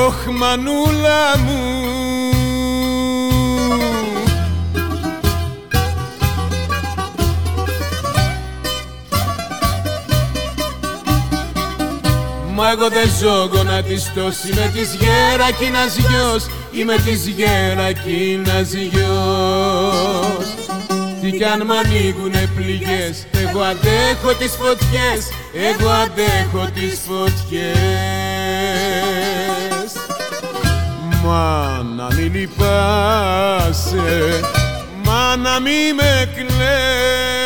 Όχ 0.07 0.27
μανούλα 0.27 1.39
μου. 1.39 1.75
Μα 12.55 12.71
εγώ 12.71 12.89
δεν 12.89 13.09
ζω 13.21 13.51
γονατιστός 13.53 14.37
Είμαι 14.45 14.71
της 14.75 14.95
γερακίνας 14.95 15.97
γιος. 15.97 16.47
Είμαι 16.73 16.97
της 16.97 17.27
γερακίνας 17.27 18.73
γιος 18.73 20.66
Τι 21.31 21.33
κι 21.33 21.45
αν 21.45 21.67
μ' 21.67 21.73
ανοίγουνε 21.73 22.51
πληγές 22.57 23.27
Εγώ 23.33 23.61
αντέχω 23.61 24.35
τις 24.39 24.53
φωτιές 24.53 25.29
Εγώ 25.53 25.91
αντέχω 25.91 26.71
τις 26.75 27.01
φωτιές. 27.07 27.73
Μα 31.25 31.83
να 31.97 32.15
μην 32.15 32.35
λυπάσαι 32.35 34.41
Μα 35.05 35.37
να 35.37 35.61
μη 35.61 35.93
με 35.97 36.33
κλαις 36.35 37.46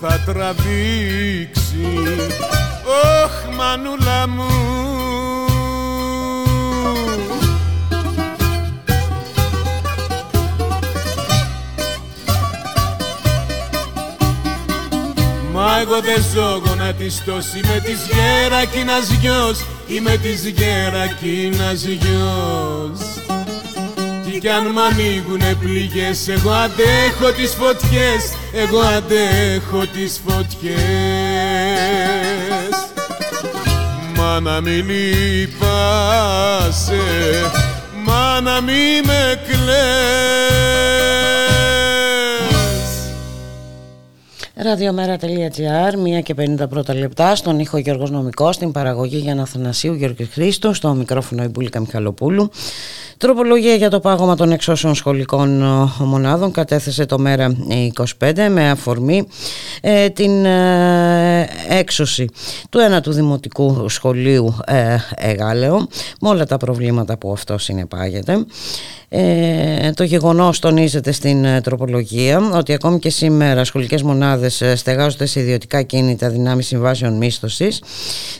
θα 0.00 0.20
τραβήξει. 0.26 1.86
Όχ 3.24 3.56
μανούλα 3.56 4.28
μου. 4.28 4.70
Εγώ 15.80 16.00
δεν 16.00 16.24
ζω 16.34 16.62
γονατιστός 16.66 17.46
Είμαι 17.54 17.80
της 17.84 18.06
γερακίνας 18.12 19.10
γιος 19.10 19.58
Είμαι 19.86 20.16
της 20.16 20.46
γερακίνας 20.46 21.82
γιος 21.84 23.19
Τι 24.30 24.38
κι 24.38 24.48
αν 24.48 24.66
μ' 24.66 24.78
ανοίγουνε 24.78 25.54
πληγές 25.60 26.28
Εγώ 26.28 26.50
αντέχω 26.50 27.32
τις 27.36 27.54
φωτιές. 27.54 28.34
Εγώ 28.52 28.80
αντέχω 28.80 29.86
τις 29.86 30.20
φωτιές. 30.26 30.80
Μα 34.16 34.40
να 34.40 34.60
μην 34.60 34.88
λυπάσαι 34.88 35.80
Μα 38.04 38.40
να 38.40 38.60
μη 38.60 39.00
με 39.04 39.40
κλαις 39.46 41.29
Ραδιομέρα.gr, 44.62 46.18
1 46.18 46.22
και 46.22 46.34
50 46.38 46.68
πρώτα 46.68 46.94
λεπτά, 46.94 47.34
στον 47.34 47.58
ήχο 47.58 47.78
Γιώργος 47.78 48.10
Νομικός, 48.10 48.54
στην 48.54 48.72
παραγωγή 48.72 49.16
Γιάννα 49.16 49.46
Θανασίου 49.46 49.94
Γιώργη 49.94 50.24
Χρήστο, 50.24 50.72
στο 50.72 50.94
μικρόφωνο 50.94 51.42
Ιμπούλικα 51.42 51.80
Μιχαλοπούλου. 51.80 52.50
Τροπολογία 53.16 53.74
για 53.74 53.90
το 53.90 54.00
πάγωμα 54.00 54.36
των 54.36 54.52
εξώσεων 54.52 54.94
σχολικών 54.94 55.62
ε, 55.62 56.04
μονάδων 56.04 56.50
κατέθεσε 56.50 57.06
το 57.06 57.18
μέρα 57.18 57.56
25 58.18 58.48
με 58.50 58.70
αφορμή 58.70 59.26
ε, 59.80 60.08
την 60.08 60.44
ε, 60.44 61.48
έξωση 61.68 62.28
του 62.70 62.78
ένα 62.78 63.00
του 63.00 63.12
Δημοτικού 63.12 63.88
Σχολείου 63.88 64.56
ε, 64.66 64.96
Εγάλεο 65.16 65.86
με 66.20 66.28
όλα 66.28 66.46
τα 66.46 66.56
προβλήματα 66.56 67.18
που 67.18 67.32
αυτό 67.32 67.58
συνεπάγεται. 67.58 68.44
Ε, 69.12 69.90
το 69.94 70.04
γεγονός 70.04 70.58
τονίζεται 70.58 71.12
στην 71.12 71.44
ε, 71.44 71.60
τροπολογία 71.60 72.50
ότι 72.54 72.72
ακόμη 72.72 72.98
και 72.98 73.10
σήμερα 73.10 73.64
σχολικές 73.64 74.02
μονάδες 74.02 74.60
ε, 74.60 74.76
στεγάζονται 74.76 75.26
σε 75.26 75.40
ιδιωτικά 75.40 75.82
κίνητα 75.82 76.30
δυνάμεις 76.30 76.66
συμβάσεων 76.66 77.16
μίσθωσης 77.16 77.82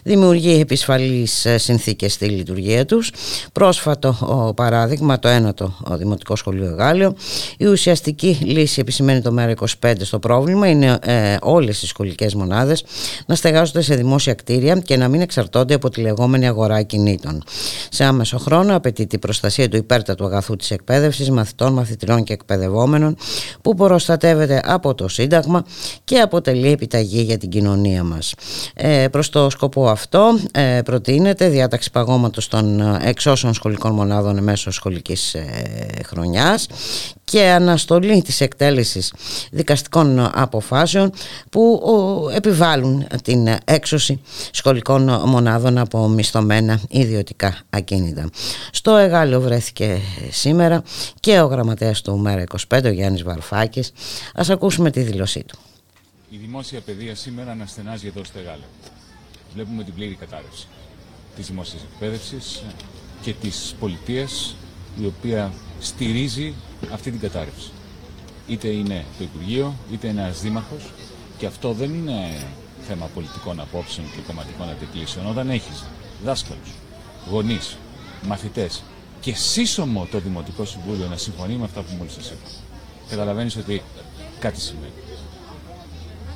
δημιουργεί 0.03 0.61
επισφαλείς 0.61 1.45
ε, 1.45 1.59
συνθήκες 1.59 2.13
στη 2.13 2.27
λειτουργία 2.27 2.87
τους. 2.87 3.13
Πρόσφατο 3.53 4.17
ο 4.21 4.55
παράδειγμα 4.55 5.19
το 5.19 5.29
ένατο 5.29 5.77
ο 5.85 5.97
Δημοτικό 5.97 6.37
Σχολείο 6.37 6.67
Εγάλιο 6.67 7.15
η 7.59 7.67
ουσιαστική 7.67 8.39
λύση 8.43 8.81
επισημαίνει 8.81 9.21
το 9.21 9.33
μέρα 9.33 9.55
25 9.83 9.93
στο 10.01 10.19
πρόβλημα 10.19 10.69
είναι 10.69 10.99
ε, 11.03 11.37
όλες 11.41 11.83
οι 11.83 11.87
σχολικές 11.87 12.35
μονάδες 12.35 12.85
να 13.27 13.35
στεγάζονται 13.35 13.83
σε 13.83 13.95
δημόσια 13.95 14.35
κτίρια 14.35 14.75
και 14.75 14.97
να 14.97 15.09
μην 15.09 15.21
εξαρτώνται 15.21 15.75
από 15.75 15.91
τη 15.91 16.01
λεγόμενη 16.01 16.47
αγορά 16.47 16.83
κινήτων. 16.83 17.43
Σε 17.91 18.05
άμεσο 18.05 18.39
χρόνο 18.39 18.77
απαιτείται 18.77 19.17
η 19.17 19.19
προστασία 19.19 19.69
του 19.69 19.77
υπέρτατου 19.77 20.25
αγαθού 20.25 20.57
της 20.61 20.71
εκπαίδευσης 20.71 21.31
μαθητών, 21.31 21.73
μαθητριών 21.73 22.25
και 22.25 22.33
εκπαιδευόμενων 22.33 23.17
που 23.63 23.75
προστατεύεται 23.75 24.63
από 24.65 24.95
το 24.95 25.09
Σύνταγμα 25.09 25.65
και 26.05 26.19
αποτελεί 26.19 26.71
επιταγή 26.73 27.21
για 27.21 27.39
την 27.39 27.49
κοινωνία 27.49 28.05
μας. 28.05 28.35
Ε, 28.75 29.09
προς 29.09 29.31
το 29.31 29.51
σκοπό 29.51 29.89
αυτό 29.89 30.39
ε, 30.53 30.81
προτείνεται 30.85 31.49
διάταξη 31.49 31.91
παγώματος 31.91 32.49
των 32.49 32.81
εξώσεων 33.03 33.55
σχολικών 33.55 33.93
μονάδων 33.93 34.43
μέσω 34.43 34.71
σχολικής 34.71 35.35
ε, 35.35 35.47
χρονιάς 36.07 36.67
και 37.31 37.49
αναστολή 37.49 38.23
της 38.23 38.41
εκτέλεσης 38.41 39.13
δικαστικών 39.51 40.31
αποφάσεων 40.35 41.13
που 41.51 41.81
επιβάλλουν 42.35 43.07
την 43.23 43.49
έξωση 43.65 44.21
σχολικών 44.51 45.03
μονάδων 45.27 45.79
από 45.79 46.09
μισθωμένα 46.09 46.81
ιδιωτικά 46.89 47.59
ακίνητα. 47.71 48.31
Στο 48.71 48.97
Εγάλιο 48.97 49.41
βρέθηκε 49.41 50.01
σήμερα 50.31 50.83
και 51.21 51.41
ο 51.41 51.47
γραμματέας 51.47 52.03
του 52.03 52.19
ΜΕΡΑ 52.19 52.45
25, 52.69 52.81
ο 52.85 52.89
Γιάννης 52.89 53.23
Βαρφάκης. 53.23 53.93
Ας 54.35 54.51
ακούσουμε 54.51 54.91
τη 54.91 55.01
δήλωσή 55.01 55.45
του. 55.45 55.59
Η 56.31 56.37
δημόσια 56.37 56.81
παιδεία 56.81 57.15
σήμερα 57.15 57.51
αναστενάζει 57.51 58.07
εδώ 58.07 58.25
στο 58.25 58.39
Εγάλιο. 58.39 58.67
Βλέπουμε 59.55 59.85
την 59.85 59.95
πλήρη 59.95 60.15
κατάρρευση 60.15 60.67
της 61.37 61.47
δημόσιας 61.47 61.83
εκπαίδευσης 61.93 62.63
και 63.23 63.33
της 63.33 63.75
πολιτείας 63.81 64.55
η 65.01 65.07
οποία 65.07 65.53
στηρίζει 65.81 66.55
αυτή 66.93 67.11
την 67.11 67.21
κατάρρευση. 67.21 67.71
Είτε 68.49 68.69
είναι 68.69 69.05
το 69.19 69.25
Υπουργείο, 69.25 69.75
είτε 69.93 70.09
είναι 70.09 70.21
ένας 70.21 70.41
δήμαρχος, 70.41 70.91
και 71.39 71.47
αυτό 71.47 71.73
δεν 71.73 71.95
είναι 71.95 72.47
θέμα 72.87 73.07
πολιτικών 73.15 73.61
απόψεων 73.61 74.07
και 74.07 74.21
κομματικών 74.27 74.69
αντικλήσεων. 74.69 75.27
Όταν 75.27 75.51
έχεις 75.51 75.85
δάσκαλους, 76.25 76.71
γονείς, 77.31 77.77
μαθητές 78.27 78.83
και 79.21 79.35
σύσσωμο 79.35 80.07
το 80.11 80.19
Δημοτικό 80.19 80.65
Συμβούλιο 80.65 81.07
να 81.07 81.17
συμφωνεί 81.17 81.55
με 81.55 81.65
αυτά 81.65 81.81
που 81.81 81.95
μόλις 81.99 82.13
σας 82.13 82.27
είπα, 82.27 82.49
καταλαβαίνεις 83.09 83.57
ότι 83.57 83.83
κάτι 84.39 84.61
σημαίνει. 84.61 84.93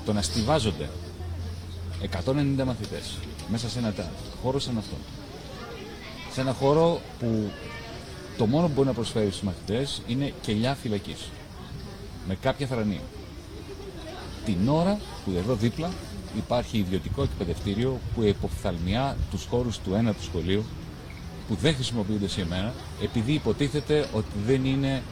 Το 0.04 0.12
να 0.12 0.22
στηβάζονται 0.22 0.88
190 2.02 2.64
μαθητές 2.64 3.16
μέσα 3.50 3.68
σε 3.68 3.78
ένα 3.78 3.94
χώρο 4.42 4.58
σαν 4.58 4.78
αυτό, 4.78 4.96
σε 6.32 6.40
ένα 6.40 6.52
χώρο 6.52 7.00
που 7.18 7.50
το 8.36 8.46
μόνο 8.46 8.66
που 8.66 8.72
μπορεί 8.74 8.86
να 8.86 8.94
προσφέρει 8.94 9.30
στους 9.30 9.42
μαθητές 9.42 10.02
είναι 10.06 10.32
κελιά 10.40 10.74
φυλακής. 10.74 11.28
Με 12.28 12.34
κάποια 12.34 12.66
θρανία. 12.66 13.00
Την 14.44 14.68
ώρα 14.68 14.98
που 15.24 15.32
εδώ 15.36 15.54
δίπλα 15.54 15.90
υπάρχει 16.36 16.78
ιδιωτικό 16.78 17.22
εκπαιδευτήριο 17.22 17.98
που 18.14 18.22
υποφθαλμιά 18.22 19.16
τους 19.30 19.44
χώρους 19.44 19.78
του 19.78 19.94
ένα 19.94 20.12
του 20.12 20.22
σχολείου 20.22 20.64
που 21.48 21.54
δεν 21.54 21.74
χρησιμοποιούνται 21.74 22.28
σήμερα 22.28 22.74
επειδή 23.02 23.32
υποτίθεται 23.32 24.08
ότι 24.14 24.28
δεν, 24.46 24.64
είναι, 24.64 25.02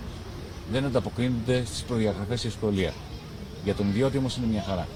δεν 0.72 0.84
ανταποκρίνονται 0.84 1.64
στις 1.64 1.82
προδιαγραφές 1.82 2.38
στη 2.38 2.50
σχολεία. 2.50 2.92
Για 3.64 3.74
τον 3.74 3.88
ιδιώτη 3.88 4.18
όμως 4.18 4.36
είναι 4.36 4.46
μια 4.46 4.64
χαρά. 4.66 4.88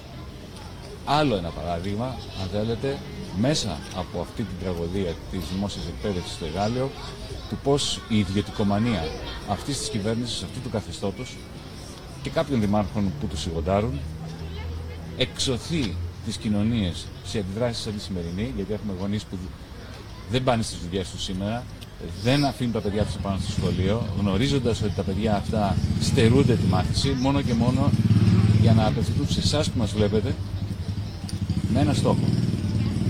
Άλλο 1.04 1.36
ένα 1.36 1.48
παράδειγμα, 1.48 2.16
αν 2.42 2.48
θέλετε, 2.52 2.98
μέσα 3.40 3.78
από 3.96 4.20
αυτή 4.20 4.42
την 4.42 4.56
τραγωδία 4.60 5.14
της 5.30 5.40
δημόσιας 5.52 5.84
εκπαίδευσης 5.86 6.32
στο 6.32 6.46
Εγάλεο 6.46 6.90
του 7.48 7.56
πώς 7.62 8.00
η 8.08 8.18
ιδιωτικομανία 8.18 9.04
αυτής 9.48 9.78
της 9.78 9.88
κυβέρνησης, 9.88 10.42
αυτού 10.42 10.60
του 10.60 10.70
καθεστώτος 10.70 11.36
και 12.22 12.30
κάποιων 12.30 12.60
δημάρχων 12.60 13.12
που 13.20 13.26
τους 13.26 13.40
σιγοντάρουν 13.40 13.98
εξωθεί 15.16 15.96
τις 16.24 16.36
κοινωνίες 16.36 17.06
σε 17.24 17.38
αντιδράσεις 17.38 17.82
σαν 17.82 17.92
τη 17.92 18.00
σημερινή, 18.00 18.52
γιατί 18.56 18.72
έχουμε 18.72 18.92
γονείς 19.00 19.24
που 19.24 19.36
δεν 20.30 20.42
πάνε 20.42 20.62
στις 20.62 20.78
δουλειές 20.78 21.10
τους 21.10 21.22
σήμερα, 21.22 21.64
δεν 22.22 22.44
αφήνουν 22.44 22.72
τα 22.72 22.80
παιδιά 22.80 23.04
τους 23.04 23.14
πάνω 23.22 23.38
στο 23.42 23.52
σχολείο, 23.52 24.06
γνωρίζοντας 24.18 24.82
ότι 24.82 24.92
τα 24.96 25.02
παιδιά 25.02 25.36
αυτά 25.36 25.76
στερούνται 26.00 26.54
τη 26.54 26.66
μάθηση, 26.66 27.16
μόνο 27.20 27.42
και 27.42 27.54
μόνο 27.54 27.90
για 28.60 28.72
να 28.72 28.86
απευθυνθούν 28.86 29.28
σε 29.28 29.40
εσάς 29.40 29.70
που 29.70 29.78
μας 29.78 29.92
βλέπετε, 29.92 30.34
με 31.72 31.80
ένα 31.80 31.94
στόχο 31.94 32.24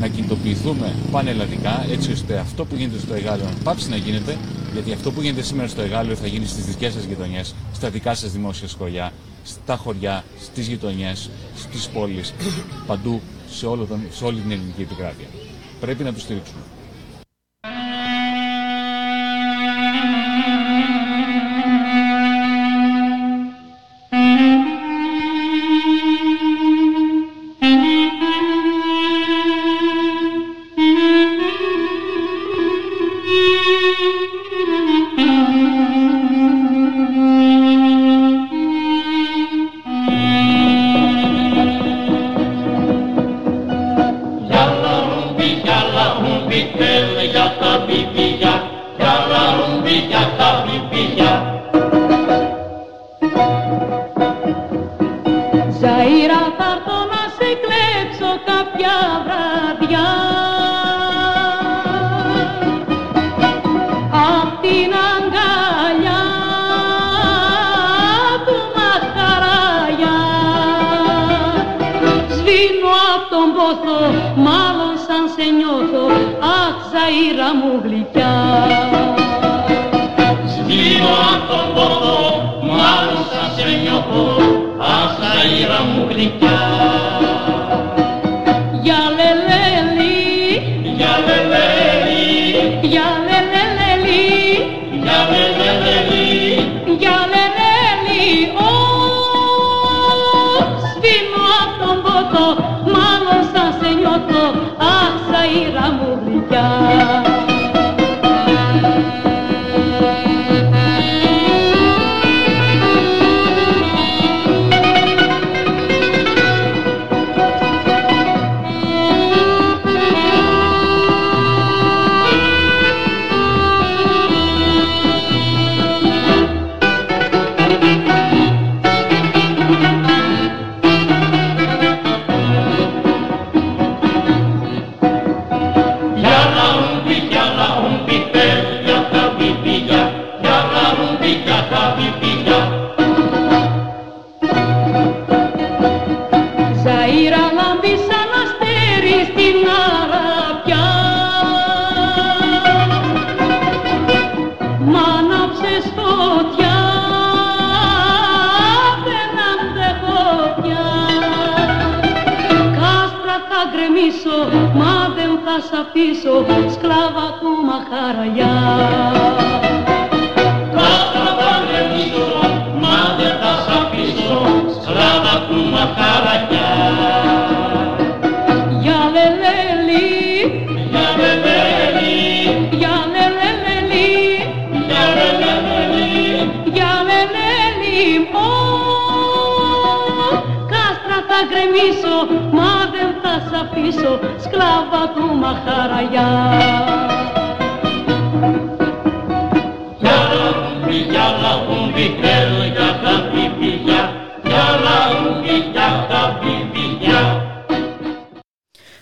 να 0.01 0.07
κινητοποιηθούμε 0.09 0.95
πανελλαδικά 1.11 1.87
έτσι 1.91 2.13
ώστε 2.13 2.39
αυτό 2.39 2.65
που 2.65 2.75
γίνεται 2.77 2.99
στο 3.01 3.15
Εγάλιο 3.15 3.45
να 3.45 3.63
πάψει 3.65 3.89
να 3.89 3.97
γίνεται 3.97 4.37
γιατί 4.73 4.93
αυτό 4.93 5.13
που 5.13 5.21
γίνεται 5.21 5.43
σήμερα 5.43 5.69
στο 5.69 5.81
Εγάλιο 5.83 6.15
θα 6.15 6.27
γίνει 6.27 6.47
στις 6.47 6.65
δικές 6.65 6.93
σας 6.93 7.05
γειτονιές, 7.05 7.55
στα 7.75 7.91
δικά 7.91 8.15
σας 8.15 8.33
δημόσια 8.33 8.69
σχολιά, 8.69 9.13
στα 9.45 9.77
χωριά, 9.77 10.25
στις 10.41 10.67
γειτονιές, 10.69 11.31
στις 11.57 11.89
πόλεις, 11.89 12.35
παντού 12.87 13.21
σε, 13.51 13.67
όλο 13.67 13.85
τον, 13.85 14.01
σε 14.11 14.25
όλη 14.25 14.41
την 14.41 14.51
ελληνική 14.51 14.83
επικράτεια. 14.83 15.27
Πρέπει 15.81 16.03
να 16.05 16.13
το 16.13 16.21
στηρίξουμε. 16.21 16.59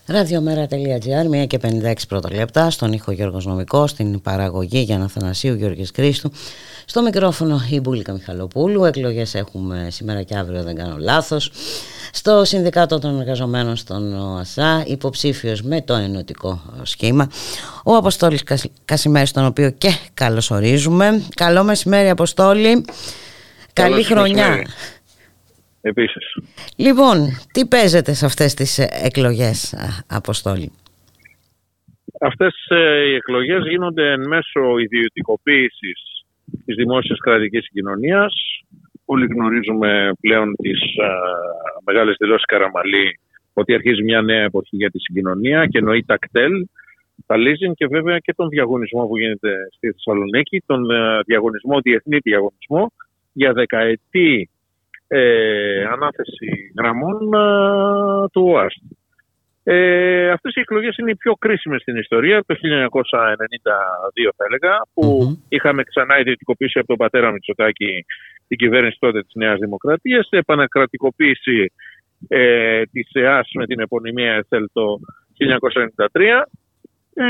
Ραδιομέρα.gr, 0.06 1.42
1 1.42 1.46
και 1.46 1.58
56 1.62 1.92
πρώτα 2.08 2.34
λεπτά, 2.34 2.70
στον 2.70 2.92
ήχο 2.92 3.12
Γιώργος 3.12 3.46
Νομικός, 3.46 3.90
στην 3.90 4.20
παραγωγή 4.20 4.78
Γιάννα 4.80 5.08
Θανασίου, 5.08 5.54
Γιώργης 5.54 5.90
Κρίστου, 5.90 6.30
στο 6.84 7.02
μικρόφωνο 7.02 7.60
η 7.70 7.80
Μπούλικα 7.80 8.12
Μιχαλοπούλου, 8.12 8.84
εκλογές 8.84 9.34
έχουμε 9.34 9.86
σήμερα 9.90 10.22
και 10.22 10.36
αύριο 10.36 10.62
δεν 10.62 10.74
κάνω 10.76 10.96
λάθος, 10.98 11.50
στο 12.12 12.44
Συνδικάτο 12.44 12.98
των 12.98 13.20
Εργαζομένων 13.20 13.76
στον 13.76 14.14
ΟΑΣΑ, 14.20 14.82
υποψήφιος 14.86 15.62
με 15.62 15.80
το 15.82 15.94
ενωτικό 15.94 16.62
σχήμα, 16.82 17.28
ο 17.84 17.96
Αποστόλης 17.96 18.42
Κασ- 18.42 18.70
Κασιμέρης, 18.84 19.30
τον 19.30 19.44
οποίο 19.46 19.70
και 19.70 19.96
καλωσορίζουμε. 20.14 21.22
Καλό 21.34 21.64
μεσημέρι 21.64 22.08
Αποστόλη, 22.10 22.84
καλή 23.72 24.02
σας 24.02 24.06
χρονιά. 24.12 24.34
μεσημέρι. 24.48 24.66
Επίσης. 25.86 26.36
Λοιπόν, 26.76 27.16
τι 27.52 27.66
παίζετε 27.66 28.12
σε 28.12 28.26
αυτές 28.26 28.54
τις 28.54 28.78
ε, 28.78 28.88
εκλογές, 29.08 29.74
α, 29.74 30.16
Αποστόλη; 30.16 30.72
Αυτές 32.20 32.54
ε, 32.68 33.04
οι 33.08 33.14
εκλογές 33.14 33.62
γίνονται 33.68 34.10
εν 34.12 34.26
μέσω 34.26 34.78
ιδιωτικοποίησης 34.78 36.00
της 36.64 36.76
δημόσιας 36.76 37.18
κρατικής 37.18 37.64
συγκοινωνίας. 37.64 38.34
Όλοι 39.04 39.26
γνωρίζουμε 39.26 40.12
πλέον 40.20 40.54
τις 40.62 40.80
α, 40.80 41.08
μεγάλες 41.84 42.16
δηλώσεις 42.18 42.44
Καραμαλή 42.44 43.18
ότι 43.52 43.74
αρχίζει 43.74 44.02
μια 44.02 44.22
νέα 44.22 44.42
εποχή 44.42 44.76
για 44.76 44.90
τη 44.90 44.98
συγκοινωνία 44.98 45.66
και 45.66 45.78
εννοεί 45.78 46.04
τα 46.04 46.16
κτέλ, 46.18 46.52
τα 47.26 47.36
leasing 47.36 47.72
και 47.74 47.86
βέβαια 47.86 48.18
και 48.18 48.34
τον 48.36 48.48
διαγωνισμό 48.48 49.06
που 49.06 49.18
γίνεται 49.18 49.52
στη 49.76 49.90
Θεσσαλονίκη, 49.90 50.62
τον 50.66 50.90
ε, 50.90 51.20
διαγωνισμό, 51.26 51.80
διεθνή 51.80 52.18
διαγωνισμό 52.18 52.92
για 53.32 53.52
δεκαετή 53.52 54.48
ε, 55.16 55.84
ανάθεση 55.84 56.72
γραμμών 56.78 57.34
α, 57.34 58.28
του 58.32 58.42
ΟΑΣΤ. 58.46 58.82
Ε, 59.66 60.30
αυτές 60.30 60.54
οι 60.54 60.60
εκλογές 60.60 60.96
είναι 60.96 61.10
οι 61.10 61.16
πιο 61.16 61.32
κρίσιμες 61.34 61.80
στην 61.80 61.96
ιστορία, 61.96 62.44
το 62.46 62.54
1992 62.54 64.30
θα 64.36 64.44
έλεγα, 64.48 64.72
που 64.94 65.36
είχαμε 65.48 65.82
ξανά 65.82 66.18
ιδιωτικοποίηση 66.18 66.78
από 66.78 66.88
τον 66.88 66.96
πατέρα 66.96 67.30
Μητσοτάκη 67.30 68.04
την 68.48 68.58
κυβέρνηση 68.58 68.96
τότε 69.00 69.22
της 69.22 69.34
Νέας 69.34 69.58
Δημοκρατίας, 69.58 70.28
επανακρατικοποίηση 70.30 71.72
ε, 72.28 72.82
της 72.82 73.10
ΕΑΣ 73.12 73.50
με 73.54 73.66
την 73.66 73.80
επωνυμία 73.80 74.32
ΕΘΕΛ 74.32 74.66
το 74.72 74.98
1993. 76.12 76.42
Ε, 77.14 77.24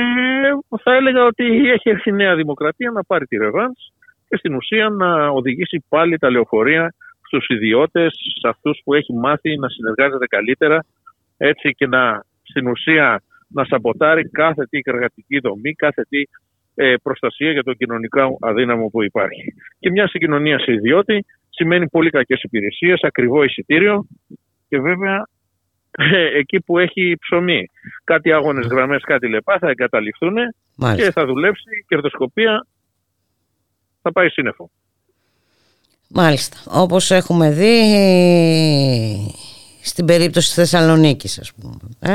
θα 0.83 0.95
έλεγα 0.95 1.25
ότι 1.25 1.71
έχει 1.71 1.91
έρθει 1.91 2.11
η 2.11 2.13
Νέα 2.13 2.35
Δημοκρατία 2.35 2.91
να 2.91 3.05
πάρει 3.05 3.27
τη 3.27 3.37
ρεβάνς 3.37 3.93
και 4.29 4.37
στην 4.37 4.55
ουσία 4.55 4.89
να 4.89 5.29
οδηγήσει 5.29 5.85
πάλι 5.89 6.19
τα 6.19 6.31
λεωφορεία 6.31 6.95
στους 7.35 7.57
ιδιώτες, 7.57 8.13
σε 8.41 8.49
αυτούς 8.49 8.81
που 8.85 8.95
έχει 8.95 9.13
μάθει 9.13 9.57
να 9.57 9.69
συνεργάζεται 9.69 10.27
καλύτερα 10.27 10.85
έτσι 11.37 11.71
και 11.71 11.87
να 11.87 12.25
στην 12.43 12.69
ουσία 12.69 13.23
να 13.49 13.65
σαμποτάρει 13.65 14.29
κάθε 14.29 14.67
τι 14.67 14.81
εργατική 14.85 15.39
δομή, 15.39 15.73
κάθε 15.73 16.03
τι 16.09 16.23
ε, 16.75 16.95
προστασία 17.03 17.51
για 17.51 17.63
τον 17.63 17.77
κοινωνικό 17.77 18.39
αδύναμο 18.41 18.89
που 18.89 19.03
υπάρχει. 19.03 19.55
Και 19.79 19.91
μια 19.91 20.09
συγκοινωνία 20.09 20.59
σε 20.59 20.73
ιδιώτη 20.73 21.25
σημαίνει 21.49 21.89
πολύ 21.89 22.11
κακές 22.11 22.43
υπηρεσίες, 22.43 23.01
ακριβό 23.03 23.43
εισιτήριο 23.43 24.07
και 24.69 24.81
βέβαια 24.81 25.27
ε, 25.91 26.39
εκεί 26.39 26.61
που 26.61 26.79
έχει 26.79 27.17
ψωμί. 27.21 27.71
Κάτι 28.05 28.33
άγονες 28.33 28.67
γραμμές, 28.67 29.03
κάτι 29.03 29.29
λεπά 29.29 29.59
θα 29.59 29.69
εγκαταλειφθούν 29.69 30.35
Μάλιστα. 30.77 31.05
και 31.05 31.13
θα 31.13 31.27
δουλέψει 31.27 31.69
η 31.81 31.85
κερδοσκοπία 31.89 32.67
θα 34.03 34.13
πάει 34.13 34.29
σύννεφο. 34.29 34.71
Μάλιστα. 36.15 36.57
Όπως 36.69 37.11
έχουμε 37.11 37.51
δει 37.51 37.77
στην 39.83 40.05
περίπτωση 40.05 40.47
της 40.47 40.55
Θεσσαλονίκης 40.55 41.39
ας 41.39 41.53
πούμε. 41.55 41.75
Ε; 42.01 42.15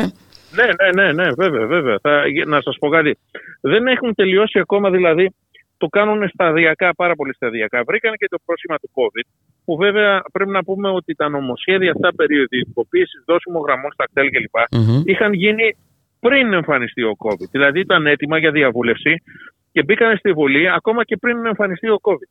Ναι, 0.58 0.66
ναι, 0.80 1.04
ναι, 1.04 1.12
ναι, 1.12 1.32
βέβαια, 1.32 1.66
βέβαια. 1.66 1.98
Θα, 2.02 2.24
να 2.46 2.62
σας 2.62 2.78
πω 2.80 2.90
κάτι. 2.90 3.18
Δεν 3.62 3.88
έχουν 3.88 4.16
τελειώσει 4.16 4.60
ακόμα, 4.60 4.90
δηλαδή, 4.90 5.34
το 5.78 5.88
κάνουν 5.88 6.30
σταδιακά, 6.30 6.94
πάρα 6.96 7.16
πολύ 7.16 7.34
σταδιακά. 7.34 7.84
Βρήκαν 7.88 8.14
και 8.18 8.28
το 8.30 8.38
πρόσημα 8.46 8.78
του 8.78 8.90
COVID, 8.94 9.28
που 9.66 9.76
βέβαια 9.76 10.24
πρέπει 10.32 10.52
να 10.52 10.64
πούμε 10.64 10.90
ότι 10.90 11.16
τα 11.16 11.30
νομοσχέδια 11.30 11.92
αυτά 11.92 12.16
περί 12.16 12.34
ιδιωτικοποίησης, 12.34 13.24
δώσιμο 13.26 13.60
γραμμών 13.60 13.92
στα 13.92 14.06
κτέλ 14.06 14.30
κλπ. 14.30 14.58
Μμμ. 14.72 15.02
είχαν 15.06 15.34
γίνει 15.34 15.76
πριν 16.20 16.54
εμφανιστεί 16.54 17.04
ο 17.04 17.16
COVID. 17.20 17.50
Δηλαδή 17.52 17.80
ήταν 17.80 18.08
έτοιμα 18.08 18.38
για 18.38 18.52
διαβούλευση 18.52 19.24
και 19.72 19.84
μπήκαν 19.84 20.18
στη 20.18 20.32
Βουλή 20.32 20.70
ακόμα 20.70 21.04
και 21.04 21.18
πριν 21.18 21.46
εμφανιστεί 21.46 21.90
ο 21.90 22.00
COVID. 22.02 22.30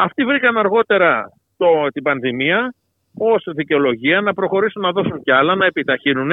Αυτοί 0.00 0.24
βρήκαν 0.24 0.56
αργότερα 0.58 1.30
το, 1.56 1.66
την 1.92 2.02
πανδημία 2.02 2.74
ως 3.18 3.44
δικαιολογία 3.54 4.20
να 4.20 4.34
προχωρήσουν 4.34 4.82
να 4.82 4.92
δώσουν 4.92 5.22
κι 5.22 5.30
άλλα, 5.30 5.54
να 5.54 5.66
επιταχύνουν, 5.66 6.30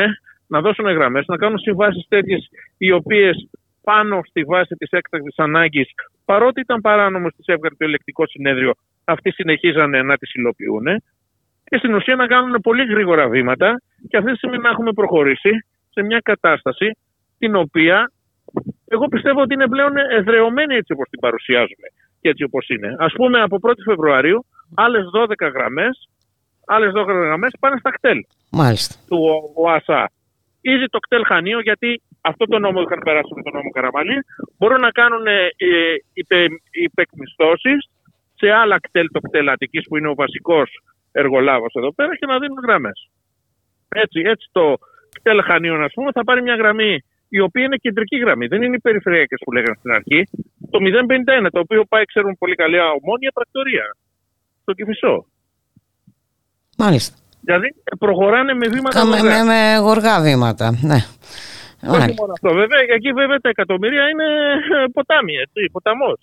να 0.48 0.62
δώσουν 0.62 0.86
γραμμές, 0.86 1.26
να 1.28 1.38
κάνουν 1.38 1.60
συμβάσεις 1.60 2.06
τέτοιες 2.08 2.50
οι 2.78 2.92
οποίες 2.92 3.50
πάνω 3.84 4.22
στη 4.24 4.44
βάση 4.44 4.76
της 4.76 4.90
έκτακτης 4.90 5.38
ανάγκης, 5.38 5.90
παρότι 6.26 6.60
ήταν 6.60 6.82
παράνομο 6.82 7.30
στις 7.30 7.46
έβγαλε 7.46 7.76
το 7.76 7.86
ελεκτικό 7.86 8.28
συνέδριο, 8.28 8.72
αυτοί 9.04 9.32
συνεχίζανε 9.32 10.02
να 10.02 10.18
τις 10.18 10.34
υλοποιούν 10.34 10.86
και 11.64 11.78
στην 11.78 11.94
ουσία 11.94 12.16
να 12.16 12.28
κάνουν 12.28 12.62
πολύ 12.62 12.86
γρήγορα 12.86 13.28
βήματα 13.28 13.82
και 14.08 14.18
αυτή 14.18 14.32
τη 14.32 14.38
στιγμή 14.38 14.58
να 14.58 14.70
έχουμε 14.70 14.92
προχωρήσει 14.92 15.66
σε 15.90 16.04
μια 16.04 16.20
κατάσταση 16.24 16.98
την 17.38 17.56
οποία 17.56 18.12
εγώ 18.88 19.08
πιστεύω 19.08 19.42
ότι 19.42 19.54
είναι 19.54 19.68
πλέον 19.68 19.98
εδρεωμένη 19.98 20.76
έτσι 20.76 20.92
όπως 20.94 21.08
την 21.10 21.20
παρουσιάζουμε 21.20 21.88
και 22.26 22.32
έτσι 22.32 22.44
όπως 22.44 22.68
είναι. 22.70 22.96
Ας 23.00 23.14
πούμε 23.14 23.42
από 23.42 23.60
1η 23.62 23.82
Φεβρουαρίου 23.86 24.46
άλλες 24.76 25.04
12 25.14 25.52
γραμμές, 25.54 26.10
άλλες 26.66 26.92
12 26.96 27.06
γραμμές 27.06 27.52
πάνε 27.60 27.76
στα 27.80 27.92
κτέλ 27.92 28.20
Μάλιστα. 28.52 28.96
του 29.08 29.20
ΟΑΣΑ. 29.56 30.12
Ήδη 30.62 30.86
το 30.90 31.00
κτέλ 31.00 31.24
Χανίο, 31.26 31.60
γιατί 31.60 32.02
αυτό 32.22 32.46
το 32.46 32.60
νόμο 32.60 32.82
είχαν 32.82 33.00
περάσει 33.04 33.32
με 33.36 33.42
τον 33.42 33.54
νόμο 33.54 33.70
Καραμαλή, 33.70 34.18
μπορούν 34.58 34.80
να 34.80 34.92
κάνουν 34.92 35.28
ε, 35.28 35.48
υπε, 36.14 36.48
υπεκμισθώσεις 36.72 37.90
σε 38.36 38.52
άλλα 38.52 38.80
κτέλ, 38.80 39.08
το 39.12 39.20
κτέλ 39.20 39.50
Αττικής 39.50 39.88
που 39.88 39.98
είναι 39.98 40.10
ο 40.10 40.14
βασικός 40.14 40.70
εργολάβος 41.12 41.74
εδώ 41.74 41.94
πέρα 41.94 42.16
και 42.16 42.26
να 42.26 42.40
δίνουν 42.40 42.60
γραμμές. 42.68 43.10
Έτσι, 43.90 44.20
έτσι 44.26 44.50
το 44.52 44.74
κτέλ 45.16 45.42
Χανίων, 45.44 45.84
ας 45.84 45.94
πούμε, 45.94 46.12
θα 46.12 46.24
πάρει 46.24 46.42
μια 46.42 46.56
γραμμή 46.56 47.04
η 47.38 47.40
οποία 47.48 47.64
είναι 47.64 47.78
κεντρική 47.86 48.18
γραμμή. 48.24 48.46
Δεν 48.48 48.62
είναι 48.62 48.76
οι 48.76 48.84
περιφερειακές 48.88 49.40
που 49.46 49.52
λέγανε 49.56 49.76
στην 49.80 49.92
αρχή. 49.98 50.20
Το 50.72 50.78
051, 51.46 51.48
το 51.52 51.60
οποίο 51.60 51.82
πάει, 51.92 52.06
ξέρουν 52.12 52.34
πολύ 52.42 52.56
καλά, 52.56 52.84
ομόνια 53.00 53.32
πρακτορία. 53.38 53.86
Στο 54.62 54.72
Κηφισό. 54.74 55.16
Μάλιστα. 56.78 57.16
Δηλαδή 57.46 57.68
προχωράνε 58.00 58.54
με 58.54 58.68
βήματα 58.74 59.00
Κάμε, 59.00 59.18
γοργά. 59.18 59.44
με, 59.44 59.52
με 59.52 59.60
γοργά 59.86 60.16
βήματα. 60.22 60.68
Ναι. 60.90 61.00
Όχι 61.94 62.00
Μάλιστα. 62.00 62.22
μόνο 62.22 62.32
αυτό. 62.38 62.50
Βέβαια, 62.62 62.80
εκεί 62.98 63.12
βέβαια 63.20 63.40
τα 63.46 63.50
εκατομμύρια 63.50 64.04
είναι 64.12 64.28
ε, 64.78 64.88
ποτάμι, 64.94 65.34
έτσι, 65.46 65.60
ποταμός. 65.72 66.20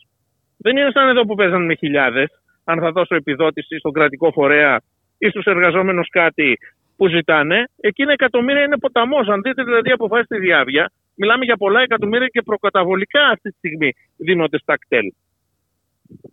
Δεν 0.64 0.76
είναι 0.76 0.90
σαν 0.94 1.08
εδώ 1.08 1.22
που 1.26 1.34
παίζαν 1.34 1.64
με 1.64 1.74
χιλιάδες. 1.74 2.28
Αν 2.64 2.76
θα 2.80 2.90
δώσω 2.90 3.14
επιδότηση 3.14 3.78
στον 3.78 3.92
κρατικό 3.92 4.30
φορέα 4.32 4.80
ή 5.18 5.28
στους 5.28 5.44
εργαζόμενους 5.44 6.08
κάτι 6.08 6.58
που 6.96 7.08
ζητάνε, 7.08 7.58
εκεί 7.80 8.02
είναι 8.02 8.12
εκατομμύρια, 8.12 8.62
είναι 8.62 8.78
ποταμός. 8.78 9.28
Αν 9.28 9.40
δείτε 9.42 9.62
δηλαδή 9.62 9.90
αποφάσει 9.90 10.24
στη 10.24 10.38
διάβια, 10.38 10.90
μιλάμε 11.14 11.44
για 11.44 11.56
πολλά 11.56 11.80
εκατομμύρια 11.80 12.26
και 12.26 12.42
προκαταβολικά 12.42 13.22
αυτή 13.32 13.50
τη 13.50 13.56
στιγμή 13.56 13.92
δίνονται 14.16 14.58
στα 14.58 14.78
κτέλ. 14.78 15.12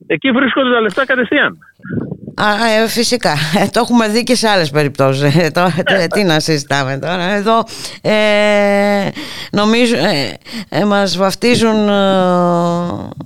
Εκεί 0.08 0.32
βρίσκονται 0.32 0.72
τα 0.72 0.82
λεφτά 0.82 1.06
κατευθείαν. 1.06 1.58
Α, 2.42 2.68
ε, 2.84 2.88
φυσικά. 2.88 3.32
Ε, 3.60 3.68
το 3.72 3.80
έχουμε 3.80 4.08
δει 4.08 4.24
και 4.24 4.36
σε 4.36 4.48
άλλες 4.48 4.70
περιπτώσεις. 4.70 5.36
Ε, 5.36 5.52
το, 5.52 5.62
ε, 5.86 6.08
τι 6.08 6.24
να 6.24 6.40
συζητάμε 6.40 6.98
τώρα. 6.98 7.24
Εδώ 7.24 7.64
ε, 8.02 9.10
νομίζω 9.52 9.96
ε, 10.70 10.86
μας 10.86 11.18
βαφτίζουν, 11.18 11.86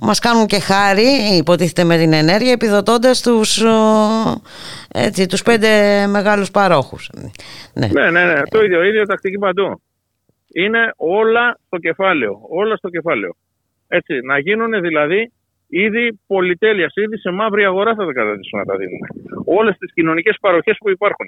μας 0.00 0.18
κάνουν 0.20 0.46
και 0.46 0.60
χάρη, 0.60 1.06
υποτίθεται 1.36 1.84
με 1.84 1.96
την 1.96 2.12
ενέργεια, 2.12 2.52
επιδοτώντας 2.52 3.22
τους, 3.22 3.62
έτσι, 4.88 5.26
τους 5.26 5.42
πέντε 5.42 5.68
μεγάλους 6.06 6.50
παρόχους. 6.50 7.10
Ναι, 7.74 7.86
ναι, 7.86 8.10
ναι. 8.10 8.24
ναι. 8.24 8.42
Το 8.50 8.62
ίδιο, 8.62 8.82
ίδιο 8.82 9.06
τακτική 9.06 9.38
παντού. 9.38 9.80
Είναι 10.54 10.92
όλα 10.96 11.58
στο 11.66 11.78
κεφάλαιο. 11.78 12.40
Όλα 12.48 12.76
στο 12.76 12.88
κεφάλαιο. 12.88 13.36
Έτσι, 13.88 14.20
να 14.20 14.38
γίνουν 14.38 14.80
δηλαδή 14.80 15.32
ήδη 15.68 16.20
πολυτέλειας, 16.26 16.92
ήδη 16.94 17.18
σε 17.18 17.30
μαύρη 17.30 17.64
αγορά 17.64 17.94
θα 17.94 18.06
τα 18.06 18.12
καταδείξουν 18.12 18.58
να 18.58 18.64
τα 18.64 18.76
δίνουν. 18.76 19.00
Όλες 19.44 19.76
τις 19.78 19.92
κοινωνικές 19.92 20.36
παροχές 20.40 20.76
που 20.78 20.90
υπάρχουν. 20.90 21.26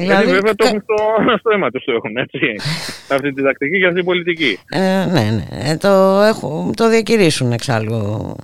Δηλαδή, 0.00 0.24
δηλαδή 0.24 0.32
βέβαια 0.32 0.54
το 0.54 0.66
έχουν 0.66 0.82
στο, 0.82 0.94
στο 1.38 1.50
αίμα 1.50 1.70
τους 1.70 1.84
το 1.84 1.92
έχουν, 1.92 2.16
έτσι. 2.16 2.38
αυτή 3.14 3.32
τη 3.32 3.42
τακτική 3.42 3.78
και 3.78 3.84
αυτή 3.84 3.96
την 3.96 4.04
πολιτική. 4.04 4.58
Ε, 4.68 5.04
ναι, 5.10 5.20
ναι. 5.20 5.70
Ε, 5.70 5.76
το, 5.76 6.20
έχουν, 6.20 6.74
το 6.74 6.88
διακηρύσουν 6.88 7.52
εξάλλου 7.52 8.36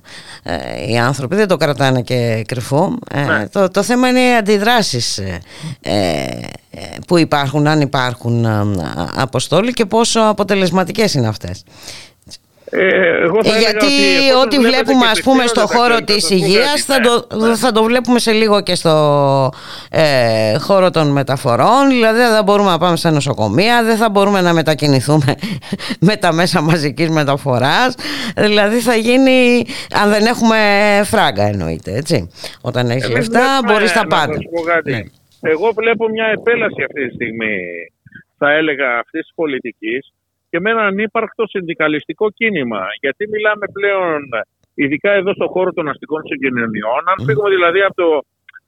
ε, 0.43 0.91
οι 0.91 0.97
άνθρωποι, 0.97 1.35
δεν 1.35 1.47
το 1.47 1.57
κρατάνε 1.57 2.01
και 2.01 2.43
κρυφό. 2.47 2.97
Ε, 3.13 3.25
ναι. 3.25 3.47
το, 3.49 3.69
το 3.69 3.83
θέμα 3.83 4.07
είναι 4.09 4.19
οι 4.19 4.35
αντιδράσεις 4.35 5.17
ε, 5.17 5.41
ε, 5.81 6.79
που 7.07 7.17
υπάρχουν, 7.17 7.67
αν 7.67 7.81
υπάρχουν 7.81 8.45
αποστόλοι 9.15 9.73
και 9.73 9.85
πόσο 9.85 10.19
αποτελεσματικές 10.19 11.13
είναι 11.13 11.27
αυτές. 11.27 11.63
Ε, 12.69 13.23
εγώ 13.23 13.43
θα 13.43 13.55
ε, 13.55 13.59
γιατί 13.59 13.85
ό,τι 14.43 14.59
βλέπουμε 14.59 15.05
ας 15.11 15.21
πούμε 15.21 15.45
στο 15.45 15.67
χώρο 15.67 16.01
της 16.03 16.29
υγείας 16.29 16.83
θα 16.83 16.99
το, 16.99 17.37
ναι. 17.37 17.55
θα 17.55 17.71
το 17.71 17.83
βλέπουμε 17.83 18.19
σε 18.19 18.31
λίγο 18.31 18.61
και 18.61 18.75
στο 18.75 18.93
ε, 19.91 20.57
χώρο 20.57 20.91
των 20.91 21.11
μεταφορών. 21.11 21.89
Δηλαδή 21.89 22.17
δεν 22.19 22.31
θα 22.31 22.43
μπορούμε 22.43 22.69
να 22.69 22.77
πάμε 22.77 22.97
σε 22.97 23.09
νοσοκομεία 23.09 23.83
δεν 23.83 23.97
θα 23.97 24.09
μπορούμε 24.09 24.41
να 24.41 24.53
μετακινηθούμε 24.53 25.35
με 26.07 26.15
τα 26.15 26.33
μέσα 26.33 26.61
μαζικής 26.61 27.09
μεταφοράς. 27.09 27.95
Δηλαδή 28.35 28.77
θα 28.77 28.95
γίνει 28.95 29.65
αν 30.03 30.09
δεν 30.09 30.25
έχουμε 30.25 30.57
φράγκα 31.03 31.43
εννοείται 31.43 31.93
έτσι. 31.93 32.29
Όταν 32.61 32.89
έχεις 32.89 33.09
λεφτά 33.09 33.59
μπορείς 33.65 33.91
τα 33.91 34.07
πάντα 34.07 34.37
ναι. 34.83 35.01
εγώ 35.41 35.71
βλέπω 35.75 36.09
μια 36.09 36.25
επέλαση 36.25 36.81
αυτή 36.83 37.07
τη 37.07 37.13
στιγμή 37.13 37.57
θα 38.37 38.51
έλεγα 38.51 38.87
αυτής 38.99 39.21
της 39.21 39.31
πολιτικής 39.35 40.13
και 40.57 40.63
με 40.63 40.71
έναν 40.71 40.97
ύπαρκτο 40.97 41.43
συνδικαλιστικό 41.47 42.29
κίνημα. 42.29 42.83
Γιατί 42.99 43.27
μιλάμε 43.33 43.65
πλέον, 43.77 44.21
ειδικά 44.73 45.11
εδώ 45.11 45.33
στον 45.33 45.47
χώρο 45.47 45.71
των 45.73 45.87
αστικών 45.87 46.21
συγκοινωνιών, 46.29 47.01
αν 47.11 47.25
φύγουμε 47.25 47.49
δηλαδή 47.49 47.81
από 47.81 47.95
το 47.95 48.09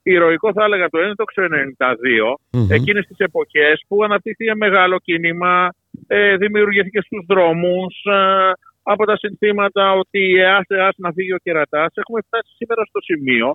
ηρωικό 0.04 0.54
θα 0.54 0.64
έλεγα 0.64 0.88
το 0.90 0.98
1992, 1.00 1.04
mm-hmm. 1.04 2.70
εκείνες 2.78 3.06
τις 3.08 3.18
εποχές 3.18 3.76
που 3.88 4.04
αναπτύχθηκε 4.04 4.56
μεγάλο 4.56 4.98
κίνημα, 5.00 5.70
ε, 6.08 6.36
δημιουργήθηκε 6.36 7.02
στους 7.02 7.26
δρόμους, 7.28 7.94
ε, 8.04 8.52
από 8.84 9.06
τα 9.06 9.18
συνθήματα 9.18 9.94
ότι 9.94 10.44
άσε, 10.44 10.76
άσε 10.88 11.00
να 11.06 11.12
φύγει 11.12 11.34
ο 11.34 11.42
κερατάς, 11.44 11.92
έχουμε 11.94 12.20
φτάσει 12.28 12.52
σήμερα 12.60 12.82
στο 12.86 13.00
σημείο 13.02 13.48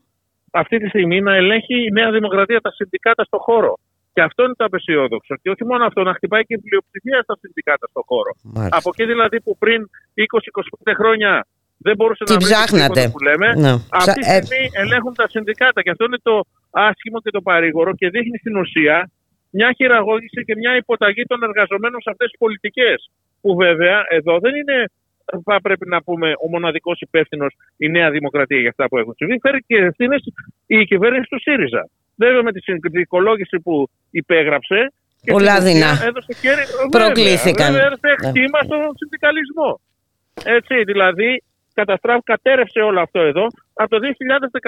αυτή 0.50 0.78
τη 0.78 0.88
στιγμή 0.88 1.20
να 1.20 1.34
ελέγχει 1.34 1.76
η 1.86 1.90
Νέα 1.90 2.10
Δημοκρατία 2.10 2.60
τα 2.60 2.70
συνδικάτα 2.70 3.24
στον 3.24 3.40
χώρο. 3.40 3.74
Και 4.14 4.22
αυτό 4.28 4.40
είναι 4.44 4.56
το 4.60 4.64
απεσιόδοξο. 4.64 5.34
Και 5.42 5.50
όχι 5.54 5.64
μόνο 5.70 5.82
αυτό, 5.84 6.00
να 6.08 6.14
χτυπάει 6.18 6.44
και 6.48 6.54
η 6.58 6.60
πλειοψηφία 6.66 7.18
στα 7.26 7.34
συνδικάτα 7.40 7.86
στον 7.92 8.04
χώρο. 8.10 8.32
Μάλιστα. 8.42 8.76
Από 8.78 8.88
εκεί 8.92 9.04
δηλαδή 9.12 9.36
που 9.44 9.52
πριν 9.62 9.80
20-25 10.90 10.92
χρόνια 11.00 11.32
δεν 11.86 11.94
μπορούσε 11.96 12.22
να 12.28 12.36
βρει 12.36 12.54
τίποτα 12.66 13.10
που 13.12 13.20
λέμε. 13.28 13.48
Ναι. 13.64 13.72
Αυτή 14.00 14.20
τη 14.20 14.24
στιγμή 14.24 14.64
ελέγχουν 14.82 15.14
τα 15.20 15.26
συνδικάτα. 15.34 15.78
Και 15.82 15.90
αυτό 15.94 16.04
είναι 16.04 16.20
το 16.28 16.34
άσχημο 16.88 17.18
και 17.24 17.30
το 17.36 17.40
παρήγορο 17.48 17.90
και 18.00 18.08
δείχνει 18.14 18.36
στην 18.38 18.54
ουσία 18.62 18.96
μια 19.56 19.70
χειραγώγηση 19.76 20.40
και 20.44 20.54
μια 20.56 20.72
υποταγή 20.76 21.22
των 21.30 21.42
εργαζομένων 21.48 22.00
σε 22.04 22.10
αυτές 22.10 22.28
τις 22.30 22.38
πολιτικές. 22.38 22.98
Που 23.40 23.50
βέβαια 23.64 23.98
εδώ 24.18 24.34
δεν 24.44 24.54
είναι, 24.60 24.76
θα 25.44 25.60
πρέπει 25.60 25.88
να 25.88 26.02
πούμε, 26.02 26.28
ο 26.44 26.48
μοναδικός 26.48 27.00
υπεύθυνος 27.00 27.52
η 27.76 27.88
Νέα 27.88 28.10
Δημοκρατία 28.10 28.60
για 28.60 28.72
αυτά 28.74 28.88
που 28.88 28.98
έχουν 28.98 29.14
συμβεί. 29.16 29.38
Φέρει 29.44 29.60
και 29.66 29.76
ευθύνες 29.76 30.22
η 30.66 30.84
κυβέρνηση 30.84 31.28
του 31.30 31.40
ΣΥΡΙΖΑ. 31.40 31.88
Βέβαια 32.16 32.42
με 32.42 32.52
τη 32.52 32.60
συνδικολόγηση 32.60 33.56
που 33.60 33.88
υπέγραψε 34.10 34.92
και 35.24 35.32
Πολλά 35.32 35.60
δεινά 35.60 35.92
προκλήθηκαν. 36.90 37.72
Βέβαια 37.72 37.86
έδωσε 37.86 38.10
χτήμα 38.22 38.60
στον 38.68 38.80
συνδικαλισμό. 39.00 39.80
Έτσι, 40.44 40.74
δηλαδή 40.90 41.42
καταστράφει, 41.74 42.22
κατέρευσε 42.22 42.80
όλο 42.80 43.00
αυτό 43.00 43.20
εδώ. 43.20 43.46
Από 43.74 43.90
το 43.94 43.98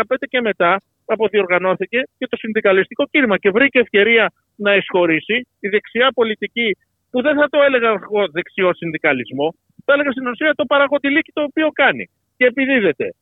2015 0.03 0.16
και 0.28 0.40
μετά 0.40 0.82
αποδιοργανώθηκε 1.05 2.01
και 2.18 2.26
το 2.30 2.36
συνδικαλιστικό 2.36 3.05
κίνημα 3.11 3.36
και 3.38 3.51
βρήκε 3.51 3.78
ευκαιρία 3.78 4.32
να 4.57 4.74
εισχωρήσει 4.74 5.36
η 5.61 5.68
δεξιά 5.68 6.09
πολιτική 6.14 6.76
που 7.11 7.22
δεν 7.22 7.34
θα 7.36 7.49
το 7.49 7.59
έλεγα 7.66 7.88
εγώ 7.88 8.28
δεξιό 8.32 8.74
συνδικαλισμό, 8.74 9.55
θα 9.84 9.92
έλεγα 9.92 10.11
στην 10.11 10.26
ουσία 10.26 10.55
το 10.55 10.64
παραγωγηλίκι 10.64 11.30
το 11.32 11.42
οποίο 11.42 11.68
κάνει 11.82 12.05
και 12.36 12.44
επιδίδεται. 12.44 13.14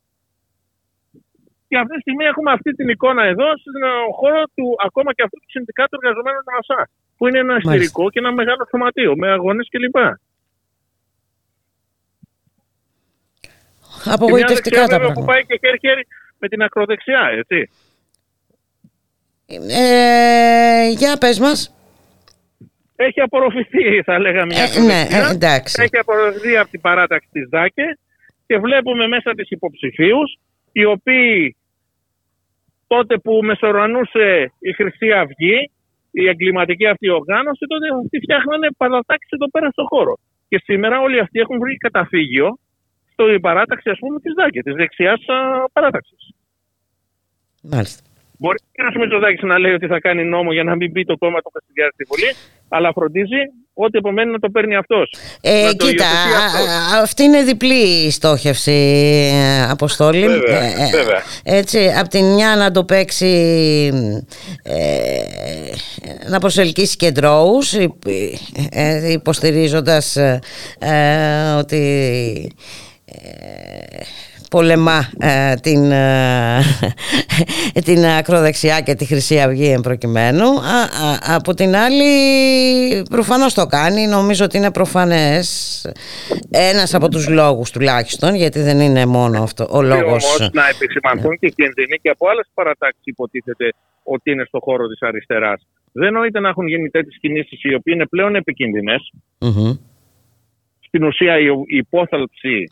Και 1.75 1.81
αυτή 1.81 1.95
τη 1.95 2.01
στιγμή 2.01 2.25
έχουμε 2.25 2.51
αυτή 2.53 2.71
την 2.79 2.89
εικόνα 2.89 3.23
εδώ 3.33 3.49
στον 3.63 3.75
χώρο 4.19 4.43
του 4.55 4.67
ακόμα 4.87 5.11
και 5.15 5.23
αυτού 5.23 5.39
του 5.43 5.51
συνδικάτου 5.55 5.99
εργαζομένων 6.01 6.43
του 6.47 6.55
ΑΣΑ. 6.59 6.89
Που 7.17 7.27
είναι 7.29 7.39
ένα 7.39 7.57
ιστορικό 7.57 8.11
και 8.11 8.19
ένα 8.19 8.33
μεγάλο 8.33 8.67
σωματείο 8.71 9.13
με 9.17 9.31
αγώνες 9.31 9.69
κλπ. 9.73 9.97
Απογοητευτικά 14.05 14.81
τα 14.81 14.87
πράγματα. 14.87 15.21
Που 15.21 15.27
πάει 15.27 15.47
και 15.47 15.59
χέρι-χέρι 15.63 16.07
με 16.39 16.49
την 16.49 16.63
ακροδεξιά, 16.63 17.23
έτσι. 17.41 17.71
Ε, 19.69 20.89
για 20.89 21.17
πες 21.19 21.39
μας. 21.39 21.75
Έχει 22.97 23.21
απορροφηθεί, 23.21 24.03
θα 24.03 24.19
λέγαμε, 24.19 24.55
ε, 24.55 24.81
ναι, 24.81 25.01
ε, 25.17 25.31
εντάξει. 25.31 25.83
Έχει 25.83 25.99
απορροφηθεί 25.99 26.57
από 26.57 26.71
την 26.71 26.81
παράταξη 26.81 27.29
της 27.33 27.49
ΔΑΚΕ 27.49 27.99
και 28.47 28.59
βλέπουμε 28.59 29.09
μέσα 29.09 29.35
τις 29.35 29.51
υποψηφίους 29.51 30.39
οι 30.73 30.85
οποίοι 30.85 31.57
τότε 32.87 33.19
που 33.19 33.41
μεσορανούσε 33.43 34.53
η 34.59 34.73
Χρυσή 34.73 35.13
Αυγή, 35.13 35.71
η 36.11 36.29
εγκληματική 36.29 36.87
αυτή 36.87 37.09
οργάνωση, 37.09 37.65
τότε 37.69 37.87
αυτοί 38.03 38.19
φτιάχνανε 38.19 38.69
παρατάξεις 38.77 39.31
εδώ 39.31 39.49
πέρα 39.51 39.71
στον 39.71 39.87
χώρο. 39.87 40.15
Και 40.49 40.59
σήμερα 40.65 41.01
όλοι 41.01 41.19
αυτοί 41.19 41.39
έχουν 41.41 41.59
βρει 41.59 41.77
καταφύγιο 41.77 42.59
στο 43.13 43.25
παράταξη, 43.41 43.91
ας 43.91 43.99
πούμε, 43.99 44.21
της 44.21 44.33
ΔΑΚΕ, 44.35 44.61
της 44.63 44.75
δεξιάς 44.75 45.21
παράταξης. 45.73 46.23
Μάλιστα. 47.63 48.03
Μπορεί 48.39 48.59
ο 48.97 48.99
Μητσοτάκης 49.01 49.43
να 49.43 49.59
λέει 49.59 49.73
ότι 49.73 49.87
θα 49.87 50.01
κάνει 50.01 50.25
νόμο 50.25 50.53
για 50.53 50.65
να 50.65 50.75
μην 50.77 50.91
μπει 50.91 51.05
το 51.05 51.17
κόμμα 51.17 51.39
του 51.41 51.51
Καστιδιάρη 51.51 51.93
στη 51.93 52.05
Βουλή, 52.11 52.31
αλλά 52.69 52.93
φροντίζει 52.93 53.37
ό,τι 53.75 53.99
επομένει 53.99 54.31
να 54.31 54.39
το 54.39 54.51
παίρνει 54.51 54.77
αυτός. 54.77 55.15
Ε, 55.41 55.71
κοίτα, 55.77 56.05
αυτή 57.03 57.23
είναι 57.23 57.43
διπλή 57.43 58.05
η 58.07 58.11
στόχευση, 58.11 58.73
ε, 59.33 59.71
Αποστόλη. 59.71 60.27
Βέβαια, 60.27 60.63
ε, 60.63 60.67
ε, 60.67 60.91
βέβαια. 60.91 61.23
Έτσι, 61.43 61.93
απ' 61.99 62.09
την 62.09 62.25
μια 62.25 62.57
να 62.57 62.71
το 62.71 62.85
παίξει, 62.85 63.27
ε, 64.63 64.79
να 66.29 66.39
προσελκύσει 66.39 66.97
κεντρώους, 66.97 67.73
ε, 68.71 69.11
υποστηρίζοντας 69.13 70.17
ότι 71.59 72.57
πολεμά 74.55 75.01
ε, 75.19 75.55
την, 75.55 75.91
ε, 75.91 76.61
την 77.89 78.05
ακροδεξιά 78.19 78.81
και 78.81 78.95
τη 78.95 79.05
Χρυσή 79.05 79.41
Αυγή 79.41 79.71
εμπροκειμένου. 79.79 80.47
από 81.37 81.55
την 81.55 81.77
άλλη 81.77 82.13
προφανώς 83.11 83.55
το 83.55 83.67
κάνει, 83.67 84.07
νομίζω 84.07 84.45
ότι 84.45 84.57
είναι 84.57 84.71
προφανές 84.71 85.47
ένας 86.51 86.95
από 86.95 87.09
τους 87.09 87.29
λόγους 87.29 87.71
τουλάχιστον, 87.71 88.35
γιατί 88.35 88.61
δεν 88.61 88.79
είναι 88.81 89.07
μόνο 89.07 89.43
αυτό 89.43 89.67
ο 89.71 89.83
λόγος. 89.83 90.25
Όμως 90.25 90.51
να 90.53 90.69
επισημανθούν 90.69 91.39
και 91.39 91.49
κινδυνοί 91.49 91.97
και 92.03 92.11
από 92.11 92.29
άλλες 92.29 92.47
παρατάξεις 92.55 93.05
υποτίθεται 93.05 93.69
ότι 94.03 94.31
είναι 94.31 94.45
στο 94.47 94.59
χώρο 94.63 94.87
της 94.87 95.03
αριστεράς. 95.03 95.67
Δεν 95.93 96.13
νοείται 96.13 96.41
να 96.41 96.49
έχουν 96.49 96.67
γίνει 96.67 96.89
τέτοιες 96.89 97.17
κινήσεις 97.21 97.63
οι 97.63 97.75
οποίες 97.75 97.97
είναι 97.97 98.07
πλέον 98.07 98.43
Στην 100.81 101.05
ουσία 101.05 101.39
η 101.39 101.47
υπόθαλψη 101.67 102.69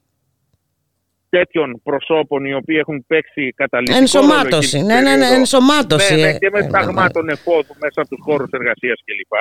τέτοιων 1.37 1.69
προσώπων 1.83 2.41
οι 2.45 2.55
οποίοι 2.61 2.77
έχουν 2.85 3.05
παίξει 3.11 3.43
καταλητικό 3.63 3.99
Ενσωμάτωση, 3.99 4.79
ναι, 4.89 4.99
ναι, 5.07 5.15
ναι, 5.17 5.29
ενσωμάτωση. 5.39 6.15
Ναι, 6.15 6.23
ναι, 6.25 6.39
και 6.43 6.51
με 6.55 6.61
ταγμάτων 6.75 7.29
εφόδου 7.29 7.75
μέσα 7.85 7.99
από 8.03 8.09
τους 8.13 8.21
χώρους 8.27 8.51
εργασίας 8.59 8.99
κλπ. 9.07 9.35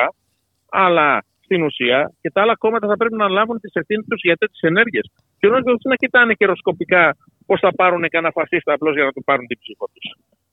Αλλά 0.84 1.08
στην 1.44 1.64
ουσία 1.64 2.00
και 2.22 2.30
τα 2.34 2.42
άλλα 2.42 2.56
κόμματα 2.64 2.86
θα 2.88 2.98
πρέπει 2.98 3.16
να 3.24 3.28
λάβουν 3.38 3.60
τις 3.60 3.74
ευθύνες 3.74 4.06
τους 4.10 4.22
για 4.28 4.36
τέτοιες 4.42 4.62
ενέργειες. 4.72 5.06
Και 5.40 5.48
όχι 5.48 5.88
να 5.94 5.96
κοιτάνε 5.96 6.34
καιροσκοπικά 6.34 7.04
πώς 7.46 7.60
θα 7.60 7.72
πάρουν 7.80 8.04
κανένα 8.10 8.32
φασίστα 8.38 8.74
απλώς 8.74 8.94
για 8.98 9.06
να 9.08 9.12
του 9.12 9.24
πάρουν 9.24 9.46
την 9.48 9.58
ψήφο 9.62 9.86
τους. 9.94 10.06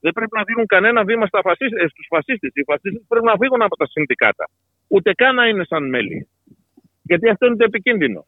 Δεν 0.03 0.11
πρέπει 0.17 0.33
να 0.39 0.43
δίνουν 0.43 0.65
κανένα 0.65 1.03
βήμα 1.09 1.25
στους 1.25 1.41
φασίστες. 2.09 2.51
Οι 2.59 2.63
φασίστες 2.71 3.03
πρέπει 3.07 3.25
να 3.31 3.35
φύγουν 3.41 3.61
από 3.61 3.75
τα 3.81 3.87
συνδικάτα. 3.93 4.45
Ούτε 4.87 5.09
καν 5.13 5.35
να 5.35 5.45
είναι 5.47 5.63
σαν 5.71 5.89
μέλη. 5.89 6.27
Γιατί 7.09 7.29
αυτό 7.29 7.45
είναι 7.45 7.55
το 7.55 7.63
επικίνδυνο. 7.63 8.21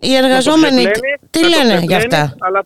Οι 0.00 0.14
εργαζόμενοι 0.14 0.84
τι 1.30 1.40
λένε 1.48 1.80
για 1.82 1.96
αυτά; 1.96 2.36
Αλλά 2.38 2.64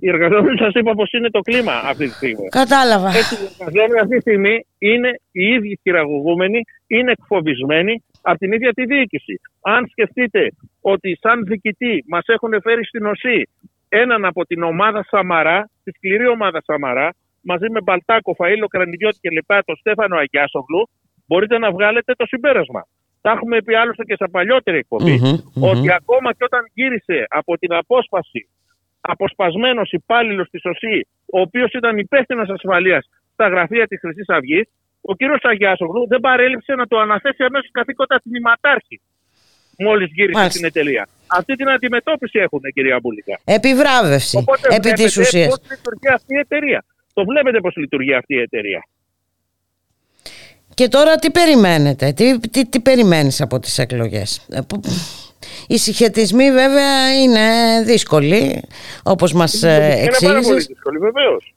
Οι 0.00 0.08
εργαζόμενοι 0.08 0.58
σας 0.58 0.72
είπα 0.74 0.92
πως 0.94 1.12
είναι 1.12 1.30
το 1.30 1.40
κλίμα 1.40 1.72
αυτή 1.72 2.06
τη 2.06 2.12
στιγμή. 2.12 2.48
Κατάλαβα. 2.48 3.08
Έτσι, 3.08 3.34
οι 3.34 3.64
εργαζόμενοι 3.66 4.00
αυτή 4.00 4.14
τη 4.14 4.20
στιγμή 4.20 4.66
είναι 4.78 5.08
οι 5.32 5.44
ίδιοι 5.54 5.78
χειραγωγούμενοι, 5.82 6.60
είναι 6.86 7.10
εκφοβισμένοι 7.10 8.02
από 8.22 8.38
την 8.38 8.52
ίδια 8.52 8.72
τη 8.72 8.84
διοίκηση. 8.84 9.40
Αν 9.60 9.86
σκεφτείτε 9.90 10.52
ότι 10.80 11.18
σαν 11.20 11.44
διοικητή 11.44 12.04
μας 12.08 12.24
έχουν 12.26 12.52
φέρει 12.62 12.84
στην 12.84 13.06
οσή 13.06 13.48
έναν 13.88 14.24
από 14.24 14.44
την 14.46 14.62
ομάδα 14.62 15.04
Σαμαρά, 15.08 15.70
τη 15.84 15.90
σκληρή 15.90 16.28
ομάδα 16.28 16.62
Σαμαρά, 16.64 17.14
μαζί 17.40 17.70
με 17.70 17.80
Μπαλτάκο, 17.80 18.36
Φαΐλο, 18.38 18.66
Κρανιδιώτη 18.68 19.18
και 19.20 19.30
λοιπά, 19.30 19.62
τον 19.64 19.76
Στέφανο 19.76 20.16
Αγιάσογλου, 20.16 20.88
μπορείτε 21.26 21.58
να 21.58 21.70
βγάλετε 21.70 22.14
το 22.14 22.26
συμπέρασμα. 22.26 22.86
Τα 23.20 23.30
έχουμε 23.30 23.62
πει 23.62 23.74
άλλωστε 23.74 24.04
και 24.04 24.14
σε 24.18 24.28
παλιότερη 24.30 24.76
εκπομπή, 24.78 25.12
Μμμ, 25.20 25.38
μμμ. 25.54 25.62
ότι 25.64 25.92
ακόμα 25.92 26.32
και 26.32 26.44
όταν 26.44 26.62
γύρισε 26.74 27.24
από 27.28 27.58
την 27.58 27.72
απόσπαση 27.72 28.48
αποσπασμένος 29.00 29.90
υπάλληλος 29.92 30.48
της 30.50 30.62
ΟΣΥ, 30.64 31.06
ο 31.32 31.40
οποίος 31.40 31.72
ήταν 31.72 31.98
υπεύθυνος 31.98 32.48
ασφαλείας 32.48 33.08
στα 33.32 33.48
γραφεία 33.48 33.86
της 33.86 33.98
Χρυσής 34.00 34.28
Αυγής, 34.28 34.66
ο 35.00 35.14
κύριος 35.14 35.40
Αγιάσογλου 35.42 36.06
δεν 36.08 36.20
παρέλειψε 36.20 36.74
να 36.74 36.86
το 36.86 36.98
αναθέσει 36.98 37.42
αμέσως 37.44 37.70
καθήκοντα 37.72 38.20
τμήματάρχη. 38.24 39.00
Μόλις 39.78 40.10
γύρισε 40.14 40.38
Μάλιστα. 40.38 40.58
στην 40.58 40.64
εταιρεία. 40.66 41.08
Αυτή 41.26 41.54
την 41.54 41.68
αντιμετώπιση 41.68 42.38
έχουν, 42.38 42.60
κυρία 42.74 42.98
Μπουλικά. 43.02 43.40
Επιβράβευση. 43.44 44.36
Οπότε 44.36 44.68
επί 44.76 44.92
της 44.92 45.14
βλέπετε 45.14 45.20
ουσίας. 45.20 45.48
πώς 45.48 45.60
λειτουργεί 45.70 46.08
αυτή 46.14 46.34
η 46.34 46.38
εταιρεία. 46.38 46.84
Το 47.12 47.24
βλέπετε 47.24 47.60
πώς 47.60 47.76
λειτουργεί 47.76 48.14
αυτή 48.14 48.34
η 48.34 48.40
εταιρεία. 48.40 48.82
Και 50.80 50.88
τώρα 50.88 51.14
τι 51.16 51.30
περιμένετε, 51.30 52.12
τι, 52.12 52.40
τι, 52.40 52.68
τι 52.68 52.80
περιμένεις 52.80 53.40
από 53.40 53.58
τις 53.58 53.78
εκλογές; 53.78 54.46
Ε, 54.50 54.60
που- 54.68 54.80
Οι 55.68 55.76
συγχετισμοί 55.78 56.50
βέβαια 56.52 57.22
είναι 57.22 57.46
δύσκολοι, 57.84 58.62
όπως 59.02 59.32
μας 59.32 59.62
ε, 59.62 59.68
είναι 59.68 59.82
πάρα 59.84 59.94
πολύ 60.20 60.36
εξήγησες. 60.36 60.66
δύσκολη, 60.66 60.98
βεβαίως. 60.98 61.54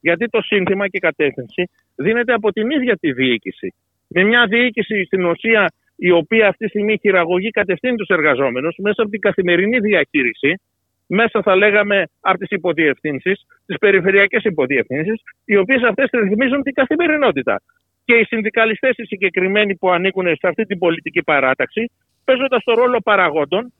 Γιατί 0.00 0.28
το 0.28 0.40
σύνθημα 0.42 0.84
και 0.88 0.96
η 0.96 1.00
κατεύθυνση 1.00 1.62
δίνεται 1.94 2.32
από 2.32 2.52
την 2.52 2.70
ίδια 2.70 2.96
τη 2.96 3.12
διοίκηση. 3.12 3.74
Με 4.06 4.22
μια 4.22 4.46
διοίκηση 4.46 5.04
στην 5.04 5.24
ουσία 5.24 5.72
η 5.96 6.10
οποία 6.10 6.48
αυτή 6.48 6.64
τη 6.64 6.68
στιγμή 6.70 6.98
χειραγωγεί 7.00 7.50
κατευθύνει 7.50 7.96
τους 7.96 8.08
εργαζόμενους 8.08 8.74
μέσα 8.78 9.02
από 9.02 9.10
την 9.10 9.20
καθημερινή 9.20 9.78
διαχείριση, 9.78 10.60
μέσα 11.06 11.42
θα 11.42 11.56
λέγαμε 11.56 12.04
από 12.20 12.38
τις 12.38 12.48
υποδιευθύνσεις, 12.50 13.46
τις 13.66 13.78
περιφερειακές 13.78 14.42
υποδιευθύνσεις, 14.44 15.20
οι 15.44 15.56
οποίες 15.56 15.82
αυτές 15.82 16.08
ρυθμίζουν 16.12 16.62
την 16.62 16.74
καθημερινότητα. 16.74 17.62
Και 18.06 18.14
οι 18.14 18.24
συνδικαλιστές 18.24 18.96
οι 18.96 19.04
συγκεκριμένοι 19.04 19.76
που 19.76 19.90
ανήκουν 19.90 20.26
σε 20.26 20.46
αυτή 20.50 20.64
την 20.64 20.78
πολιτική 20.78 21.22
παράταξη, 21.22 21.90
παίζοντας 22.24 22.62
το 22.64 22.74
ρόλο 22.74 23.00
παραγόντων, 23.00 23.72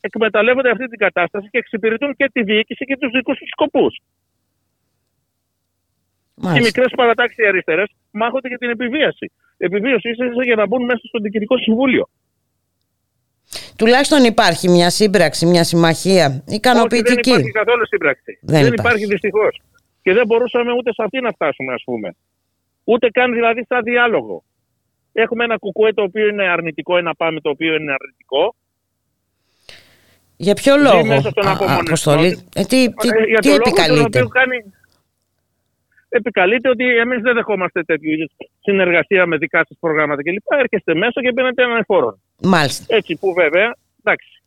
εκμεταλλεύονται 0.00 0.70
αυτή 0.70 0.86
την 0.88 0.98
κατάσταση 0.98 1.48
και 1.50 1.58
εξυπηρετούν 1.58 2.14
και 2.16 2.30
τη 2.32 2.42
διοίκηση 2.42 2.84
και 2.84 2.96
τους 3.00 3.10
δικούς 3.10 3.38
τους 3.38 3.48
σκοπούς. 3.48 3.94
Οι 6.56 6.60
μικρές 6.60 6.92
παρατάξεις 6.96 7.46
αριστερές 7.46 7.88
μάχονται 8.10 8.48
για 8.48 8.58
την 8.58 8.70
επιβίωση. 8.70 9.32
Επιβίωση 9.56 10.08
ίσα 10.10 10.24
ίσα 10.24 10.44
για 10.44 10.54
να 10.54 10.66
μπουν 10.66 10.84
μέσα 10.84 11.00
στο 11.02 11.18
διοικητικό 11.18 11.58
συμβούλιο. 11.58 12.08
Τουλάχιστον 13.76 14.24
υπάρχει 14.24 14.68
μια 14.68 14.90
σύμπραξη, 14.90 15.46
μια 15.46 15.64
συμμαχία 15.64 16.26
Όχι, 16.26 16.56
ικανοποιητική. 16.56 17.30
δεν 17.30 17.38
υπάρχει 17.40 17.50
καθόλου 17.50 17.86
σύμπραξη. 17.86 18.38
Δεν 18.40 18.54
Δεν, 18.62 18.72
υπάρχει. 18.72 18.80
υπάρχει 18.80 19.06
δυστυχώς. 19.06 19.60
Και 20.02 20.12
δεν 20.12 20.26
μπορούσαμε 20.26 20.72
ούτε 20.72 20.92
σε 20.92 21.02
αυτή 21.02 21.20
να 21.20 21.30
φτάσουμε, 21.30 21.72
ας 21.72 21.82
πούμε. 21.84 22.14
Ούτε 22.90 23.10
καν 23.10 23.32
δηλαδή 23.32 23.62
στα 23.64 23.80
διάλογο. 23.82 24.42
Έχουμε 25.12 25.44
ένα 25.44 25.56
κουκουέ 25.56 25.92
το 25.92 26.02
οποίο 26.02 26.26
είναι 26.28 26.48
αρνητικό, 26.48 26.96
ένα 26.96 27.14
πάμε 27.14 27.40
το 27.40 27.50
οποίο 27.50 27.74
είναι 27.74 27.92
αρνητικό. 27.92 28.54
Για 30.36 30.54
ποιο 30.54 30.76
Ζει 30.76 30.82
λόγο, 30.82 31.04
μέσα 31.06 31.30
στον 31.30 31.46
Α, 31.46 31.50
απομονισμό 31.50 31.80
Αποστολή, 31.86 32.30
της. 32.30 32.44
ε, 32.54 32.64
τι, 32.64 32.92
τι, 32.94 33.08
Ε, 33.08 33.24
για 33.24 33.38
τι 33.40 33.48
το 33.48 33.54
λόγο 33.54 33.62
τον 33.62 33.72
επικαλείται. 33.72 34.02
οποίο 34.18 34.28
κάνει... 34.28 34.56
Επικαλείται 36.08 36.68
ότι 36.68 36.96
εμείς 36.98 37.20
δεν 37.20 37.34
δεχόμαστε 37.34 37.82
τέτοιου 37.82 38.10
είδους 38.10 38.30
συνεργασία 38.62 39.26
με 39.26 39.36
δικά 39.36 39.64
σας 39.68 39.76
προγράμματα 39.80 40.22
κλπ. 40.22 40.42
Έρχεστε 40.58 40.94
μέσα 40.94 41.20
και 41.22 41.32
μπαίνετε 41.32 41.62
έναν 41.62 41.76
εφόρο. 41.76 42.18
Μάλιστα. 42.42 42.84
Έτσι 42.96 43.16
που 43.16 43.32
βέβαια, 43.32 43.76
εντάξει. 44.04 44.37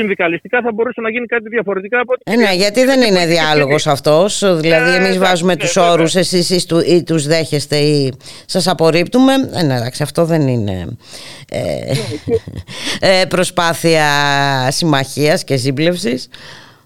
Συνδικαλιστικά 0.00 0.60
θα 0.62 0.72
μπορούσε 0.72 1.00
να 1.00 1.10
γίνει 1.10 1.26
κάτι 1.26 1.48
διαφορετικά 1.48 2.00
από 2.00 2.12
ό,τι. 2.12 2.32
Ε, 2.32 2.36
ναι, 2.36 2.52
γιατί 2.54 2.84
δεν 2.84 3.00
είναι 3.00 3.26
διάλογος 3.26 3.86
αυτός, 3.86 4.60
δηλαδή 4.60 5.04
εμείς 5.04 5.18
βάζουμε 5.18 5.56
τους 5.56 5.76
όρους, 5.76 6.14
εσείς 6.14 6.50
ή 6.50 6.68
του- 6.68 6.84
ή 6.94 7.02
τους 7.02 7.26
δέχεστε 7.26 7.76
ή 7.76 8.12
σας 8.46 8.66
απορρίπτουμε. 8.68 9.32
Ε, 9.32 9.62
ναι, 9.62 9.74
εντάξει, 9.74 10.02
αυτό 10.02 10.24
δεν 10.24 10.48
είναι 10.48 10.96
ε, 11.48 11.92
ε, 13.00 13.24
προσπάθεια 13.28 14.06
συμμαχίας 14.70 15.44
και 15.44 15.56
σύμπλευσης. 15.56 16.28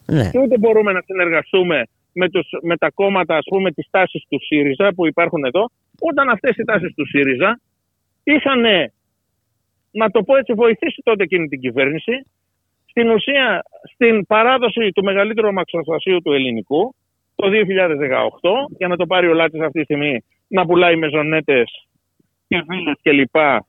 Ναι. 0.06 0.30
Και 0.32 0.38
ούτε 0.38 0.58
μπορούμε 0.58 0.92
να 0.92 1.02
συνεργαστούμε 1.06 1.82
με, 2.12 2.28
τους, 2.30 2.48
με 2.62 2.76
τα 2.76 2.90
κόμματα, 2.90 3.36
ας 3.36 3.44
πούμε, 3.48 3.70
τις 3.72 3.86
τάσεις 3.90 4.24
του 4.28 4.38
ΣΥΡΙΖΑ 4.46 4.92
που 4.94 5.06
υπάρχουν 5.06 5.44
εδώ, 5.44 5.70
όταν 5.98 6.28
αυτές 6.28 6.56
οι 6.56 6.64
τάσεις 6.64 6.94
του 6.94 7.06
ΣΥΡΙΖΑ 7.08 7.60
είχαν, 8.22 8.60
να 9.90 10.10
το 10.10 10.22
πω 10.22 10.36
έτσι, 10.36 10.52
βοηθήσει 10.52 11.00
τότε 11.04 11.22
εκείνη 11.22 11.48
την 11.48 11.60
κυβέρνηση, 11.60 12.12
στην 12.94 13.10
ουσία, 13.10 13.62
στην 13.92 14.26
παράδοση 14.26 14.90
του 14.94 15.04
μεγαλύτερου 15.04 15.48
αμαξοστασίου 15.48 16.22
του 16.22 16.32
ελληνικού, 16.32 16.94
το 17.34 17.48
2018, 17.48 18.66
για 18.78 18.88
να 18.88 18.96
το 18.96 19.06
πάρει 19.06 19.28
ο 19.28 19.34
Λάτσης 19.34 19.60
αυτή 19.60 19.78
τη 19.78 19.84
στιγμή, 19.84 20.24
να 20.48 20.66
πουλάει 20.66 20.96
μεζονέτες 20.96 21.86
και 22.48 22.64
βίλες 22.68 22.96
και 23.02 23.12
λοιπά 23.12 23.66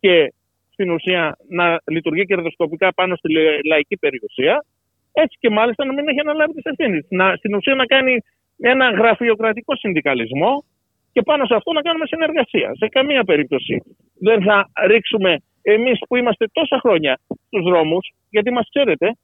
και 0.00 0.32
στην 0.72 0.90
ουσία 0.90 1.36
να 1.48 1.80
λειτουργεί 1.84 2.24
κερδοσκοπικά 2.24 2.94
πάνω 2.94 3.16
στη 3.16 3.32
λε- 3.32 3.64
λαϊκή 3.64 3.96
περιουσία, 3.96 4.64
έτσι 5.12 5.36
και 5.40 5.50
μάλιστα 5.50 5.84
να 5.84 5.92
μην 5.92 6.08
έχει 6.08 6.20
αναλάβει 6.20 6.52
τις 6.52 6.64
ευθύνες. 6.64 7.04
Στην 7.38 7.54
ουσία 7.54 7.74
να 7.74 7.84
κάνει 7.84 8.16
ένα 8.58 8.90
γραφειοκρατικό 8.90 9.76
συνδικαλισμό 9.76 10.64
και 11.12 11.22
πάνω 11.22 11.46
σε 11.46 11.54
αυτό 11.54 11.72
να 11.72 11.80
κάνουμε 11.80 12.06
συνεργασία. 12.06 12.70
Σε 12.74 12.88
καμία 12.88 13.24
περίπτωση 13.24 13.82
δεν 14.20 14.42
θα 14.42 14.70
ρίξουμε 14.86 15.36
εμείς 15.62 15.98
που 16.08 16.16
είμαστε 16.16 16.46
τόσα 16.52 16.78
χρόνια 16.78 17.20
στους 17.46 17.62
δρόμους, 17.62 18.12
γιατί 18.30 18.50
μας 18.50 18.68
ξέρετε, 18.68 19.16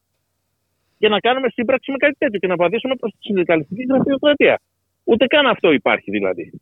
και 0.98 1.08
να 1.08 1.18
κάνουμε 1.18 1.48
σύμπραξη 1.48 1.90
με 1.90 1.96
κάτι 1.96 2.16
τέτοιο 2.18 2.38
και 2.38 2.46
να 2.46 2.54
απαντήσουμε 2.54 2.94
προς 2.94 3.12
τη 3.12 3.18
συνδικαλιστική 3.20 3.82
γραφειοκρατία. 3.88 4.60
Ούτε 5.04 5.26
καν 5.26 5.46
αυτό 5.46 5.72
υπάρχει 5.72 6.10
δηλαδή. 6.10 6.52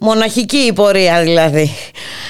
Μοναχική 0.00 0.56
η 0.56 0.72
πορεία 0.72 1.22
δηλαδή. 1.22 1.66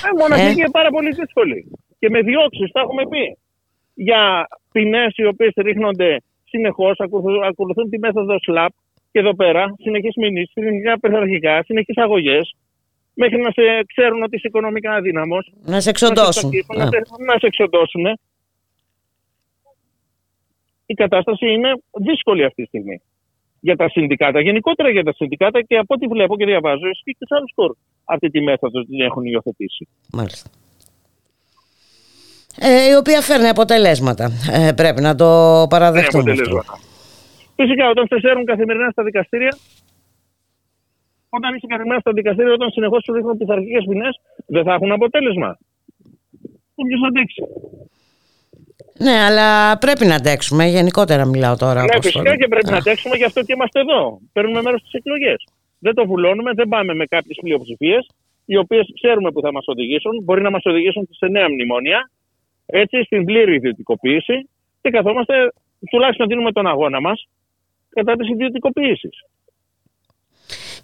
Ε, 0.07 0.11
μοναχική 0.19 0.61
είναι 0.61 0.71
πάρα 0.71 0.91
πολύ 0.91 1.11
δύσκολη. 1.13 1.71
Και 1.99 2.11
με 2.11 2.21
διώξεις, 2.21 2.71
τα 2.71 2.81
έχουμε 2.81 3.03
πει. 3.09 3.39
Για 3.95 4.49
ποινές 4.73 5.13
οι 5.17 5.27
οποίες 5.27 5.53
ρίχνονται 5.57 6.23
συνεχώς, 6.45 6.97
ακολουθούν 7.49 7.91
τη 7.91 7.99
μέθοδο 7.99 8.37
SLAP 8.47 8.69
και 9.13 9.19
εδώ 9.19 9.35
πέρα 9.35 9.75
συνεχείς 9.79 10.17
μηνύσεις, 10.17 10.53
συνεχικά 10.53 10.99
πειθαρχικά, 11.01 11.63
συνεχείς 11.63 11.97
αγωγές, 11.97 12.55
μέχρι 13.23 13.39
να 13.47 13.51
σε 13.51 13.63
ξέρουν 13.93 14.23
ότι 14.23 14.37
είσαι 14.37 14.49
οικονομικά 14.49 14.93
αδύναμος. 14.95 15.53
Να 15.65 15.81
σε 15.81 15.91
εξοντώσουν. 15.91 16.51
Να, 16.77 16.85
Α. 16.85 16.87
σε, 16.87 16.99
να 17.27 17.35
σε 17.39 17.47
εξοντώσουν. 17.47 18.05
Η 20.87 20.95
κατάσταση 20.95 21.47
είναι 21.55 21.71
δύσκολη 22.09 22.45
αυτή 22.45 22.63
τη 22.63 22.69
στιγμή 22.69 23.03
για 23.61 23.77
τα 23.77 23.89
συνδικάτα. 23.89 24.41
Γενικότερα 24.41 24.91
για 24.91 25.05
τα 25.05 25.13
συνδικάτα 25.13 25.63
και 25.63 25.77
από 25.77 25.95
ό,τι 25.95 26.07
βλέπω 26.07 26.37
και 26.37 26.45
διαβάζω, 26.45 26.87
ισχύει 26.89 27.17
και 27.19 27.27
σε 27.29 27.35
άλλους 27.37 27.53
χώρους. 27.55 27.79
Αυτή 28.05 28.31
τη 28.31 28.41
μέθοδο 28.41 28.85
την 28.85 29.01
έχουν 29.01 29.25
υιοθετήσει. 29.25 29.89
Μάλιστα. 30.13 30.51
Ε, 32.61 32.91
η 32.91 32.95
οποία 32.95 33.21
φέρνει 33.21 33.49
αποτελέσματα. 33.49 34.31
Ε, 34.53 34.73
πρέπει 34.73 35.01
να 35.01 35.15
το 35.15 35.27
παραδεχτούμε 35.69 36.31
αυτό. 36.31 36.43
αποτελέσματα. 36.43 36.79
Φυσικά, 37.57 37.89
όταν 37.89 38.07
σε 38.07 38.19
σέρνουν 38.21 38.45
καθημερινά 38.45 38.91
στα 38.91 39.03
δικαστήρια, 39.03 39.57
όταν 41.29 41.55
είσαι 41.55 41.67
καθημερινά 41.67 42.01
στα 42.01 42.13
δικαστήρια, 42.13 42.53
όταν 42.53 42.71
συνεχώς 42.71 43.03
σου 43.05 43.13
ρίχνουν 43.13 43.37
πειθαρχικές 43.37 43.85
ποινές, 43.89 44.21
δεν 44.47 44.65
θα 44.65 44.73
έχουν 44.73 44.93
αποτέλεσμα. 44.93 45.59
Ποιος 46.75 47.01
θα 47.01 47.07
αντέξει. 47.07 47.43
Ναι, 48.99 49.17
αλλά 49.29 49.79
πρέπει 49.79 50.05
να 50.07 50.15
αντέξουμε. 50.15 50.65
Γενικότερα 50.67 51.25
μιλάω 51.25 51.57
τώρα. 51.57 51.81
Ναι, 51.81 51.81
Αποστόλη. 51.81 52.13
φυσικά 52.13 52.37
και 52.37 52.49
πρέπει 52.49 52.71
να 52.71 52.77
αντέξουμε, 52.77 53.17
γι' 53.17 53.25
αυτό 53.25 53.43
και 53.43 53.53
είμαστε 53.53 53.81
εδώ. 53.81 54.21
Παίρνουμε 54.33 54.63
μέρος 54.63 54.81
στις 54.81 54.93
εκλογές. 54.93 55.45
Δεν 55.79 55.95
το 55.95 56.07
βουλώνουμε, 56.07 56.53
δεν 56.55 56.69
πάμε 56.69 56.95
με 56.95 57.05
κάποιες 57.05 57.39
πλειοψηφίες, 57.43 58.07
οι 58.45 58.57
οποίες 58.57 58.93
ξέρουμε 59.01 59.31
που 59.31 59.41
θα 59.41 59.53
μας 59.53 59.65
οδηγήσουν. 59.67 60.23
Μπορεί 60.25 60.43
να 60.43 60.51
μας 60.51 60.63
οδηγήσουν 60.65 61.09
σε 61.11 61.27
νέα 61.27 61.49
μνημόνια, 61.49 62.11
έτσι, 62.67 63.03
στην 63.03 63.25
πλήρη 63.25 63.55
ιδιωτικοποίηση 63.55 64.49
και 64.81 64.91
καθόμαστε, 64.91 65.35
τουλάχιστον 65.91 66.27
δίνουμε 66.27 66.53
τον 66.53 66.67
αγώνα 66.67 67.01
μας 67.01 67.29
κατά 67.89 68.17
της 68.17 68.29
ιδιωτικοποίησης. 68.29 69.25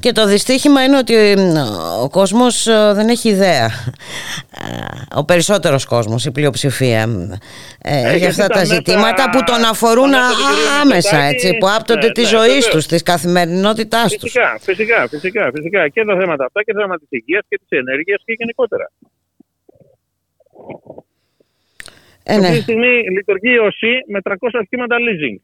Και 0.05 0.13
το 0.13 0.27
δυστύχημα 0.27 0.85
είναι 0.85 0.97
ότι 0.99 1.15
ε, 1.15 1.35
ο 2.03 2.09
κόσμος 2.11 2.67
ε, 2.67 2.93
δεν 2.95 3.09
έχει 3.09 3.29
ιδέα. 3.29 3.65
Ε, 3.65 5.17
Ο 5.17 5.25
περισσότερος 5.25 5.85
κόσμος, 5.85 6.25
η 6.25 6.31
πλειοψηφία, 6.33 7.03
ε, 7.83 8.01
για 8.01 8.11
γιατί 8.11 8.27
αυτά 8.27 8.47
τα 8.47 8.55
τα 8.55 8.59
μέσα- 8.61 8.75
ζητήματα 8.75 9.31
που 9.33 9.41
τον 9.51 9.65
αφορούν 9.73 10.11
τα 10.11 10.19
μέσα 10.19 10.29
του 10.31 10.37
κυρίου 10.49 10.69
α- 10.77 10.81
άμεσα, 10.83 11.17
Μητσοτάκη, 11.17 11.35
έτσι, 11.47 11.59
που 11.59 11.67
άπτονται 11.77 12.07
ναι, 12.07 12.13
της 12.19 12.23
ναι, 12.33 12.37
ζωής 12.39 12.55
βεβαίως. 12.65 12.75
τους, 12.75 12.87
της 12.87 13.03
καθημερινότητάς 13.03 14.09
τους. 14.13 14.21
Φυσικά, 14.33 14.49
φυσικά, 14.61 15.09
φυσικά, 15.09 15.51
φυσικά. 15.55 15.89
Και 15.89 16.05
τα 16.05 16.15
θέματα 16.21 16.45
αυτά 16.49 16.61
και 16.65 16.73
τα 16.73 16.81
θέματα 16.81 17.01
της 17.09 17.19
υγείας 17.19 17.45
και 17.49 17.57
της 17.63 17.79
ενέργειας 17.83 18.21
και 18.25 18.33
γενικότερα. 18.41 18.87
Ε, 22.23 22.37
ναι. 22.39 22.47
Αυτή 22.47 22.57
τη 22.57 22.63
στιγμή 22.63 22.93
λειτουργεί 23.17 23.53
η 23.59 23.59
ΟΣΥ 23.69 23.93
με 24.13 24.19
300 24.23 24.35
οχήματα 24.63 24.97
leasing. 25.07 25.37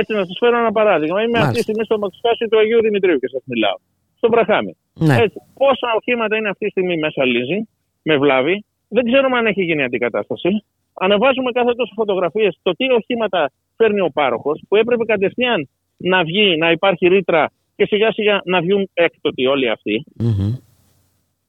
Έτσι, 0.00 0.12
να 0.18 0.24
σας 0.28 0.36
φέρω 0.40 0.56
ένα 0.58 0.72
παράδειγμα. 0.72 1.22
Είμαι 1.22 1.38
αυτή 1.38 1.54
τη 1.54 1.62
στιγμή 1.66 1.84
στο 1.84 1.98
μαξιστάσιο 1.98 2.48
του 2.48 2.58
Αγίου 2.58 2.80
Δημητρίου 2.86 3.18
και 3.18 3.28
σας 3.34 3.42
μιλάω. 3.52 3.78
Στο 4.24 4.32
Βραχάμι. 4.32 4.76
Ναι. 4.94 5.14
Έτσι, 5.14 5.38
πόσα 5.54 5.88
οχήματα 5.96 6.36
είναι 6.36 6.48
αυτή 6.48 6.64
τη 6.64 6.70
στιγμή 6.70 6.96
μέσα 6.96 7.22
leasing, 7.24 7.64
με 8.02 8.16
βλάβη. 8.16 8.64
Δεν 8.88 9.04
ξέρουμε 9.04 9.38
αν 9.38 9.46
έχει 9.46 9.62
γίνει 9.62 9.82
αντικατάσταση. 9.82 10.48
Ανεβάζουμε 10.94 11.50
κάθε 11.52 11.74
τόσο 11.74 11.92
φωτογραφίες 11.94 12.58
το 12.62 12.72
τι 12.72 12.92
οχήματα 12.92 13.50
φέρνει 13.76 14.00
ο 14.00 14.10
πάροχος, 14.12 14.62
που 14.68 14.76
έπρεπε 14.76 15.04
κατευθείαν 15.04 15.68
να 15.96 16.24
βγει, 16.24 16.56
να 16.56 16.70
υπάρχει 16.70 17.08
ρήτρα 17.08 17.50
και 17.76 17.86
σιγά 17.86 18.12
σιγά 18.12 18.40
να 18.44 18.60
βγουν 18.60 18.90
έκτοτοι 18.94 19.46
όλοι 19.46 19.70
αυτοί. 19.70 20.04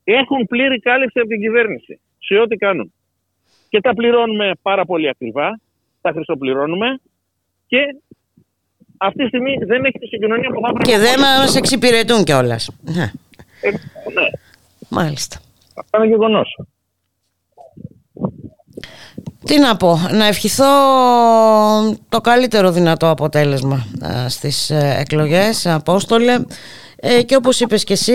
Έχουν 0.04 0.46
πλήρη 0.48 0.80
κάλυψη 0.80 1.20
από 1.20 1.30
την 1.30 1.40
κυβέρνηση 1.40 2.00
σε 2.18 2.38
ό,τι 2.38 2.56
κάνουν. 2.56 2.94
Και 3.70 3.80
τα 3.82 3.94
πληρώνουμε 3.94 4.52
πάρα 4.62 4.86
πολύ 4.86 5.10
ακριβά, 5.10 5.60
τα 6.02 6.12
χρυσοπληρώνουμε 6.12 7.00
και 7.68 7.80
αυτή 8.98 9.22
τη 9.22 9.28
στιγμή 9.28 9.58
δεν 9.66 9.86
έχει 9.86 10.00
τη 10.00 10.08
συγκοινωνία 10.08 10.50
που 10.50 10.62
θα 10.62 10.68
έπρεπε. 10.70 10.92
Και 10.92 10.98
δεν 10.98 11.20
μας 11.20 11.56
εξυπηρετούν 11.56 12.24
κιόλας. 12.24 12.70
Ναι. 12.82 13.12
Ε, 13.62 13.70
ναι. 13.70 14.28
Μάλιστα. 14.90 15.38
Αυτό 15.76 15.98
είναι 15.98 16.08
γεγονός. 16.08 16.58
Τι 19.46 19.60
να 19.60 19.78
πω, 19.78 19.98
να 20.12 20.26
ευχηθώ 20.26 20.66
το 22.10 22.22
καλύτερο 22.22 22.72
δυνατό 22.72 23.10
αποτέλεσμα 23.10 23.88
α, 24.06 24.30
στις 24.30 24.70
ε, 24.70 24.98
εκλογές, 25.00 25.66
Απόστολε. 25.66 26.36
Ε, 26.96 27.24
και 27.24 27.36
όπως 27.36 27.60
είπες 27.60 27.84
και 27.84 27.94
εσύ, 27.94 28.14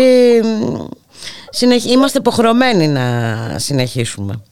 συνεχ... 1.50 1.84
είμαστε 1.84 2.18
υποχρεωμένοι 2.18 2.88
να 2.88 3.04
συνεχίσουμε. 3.58 4.42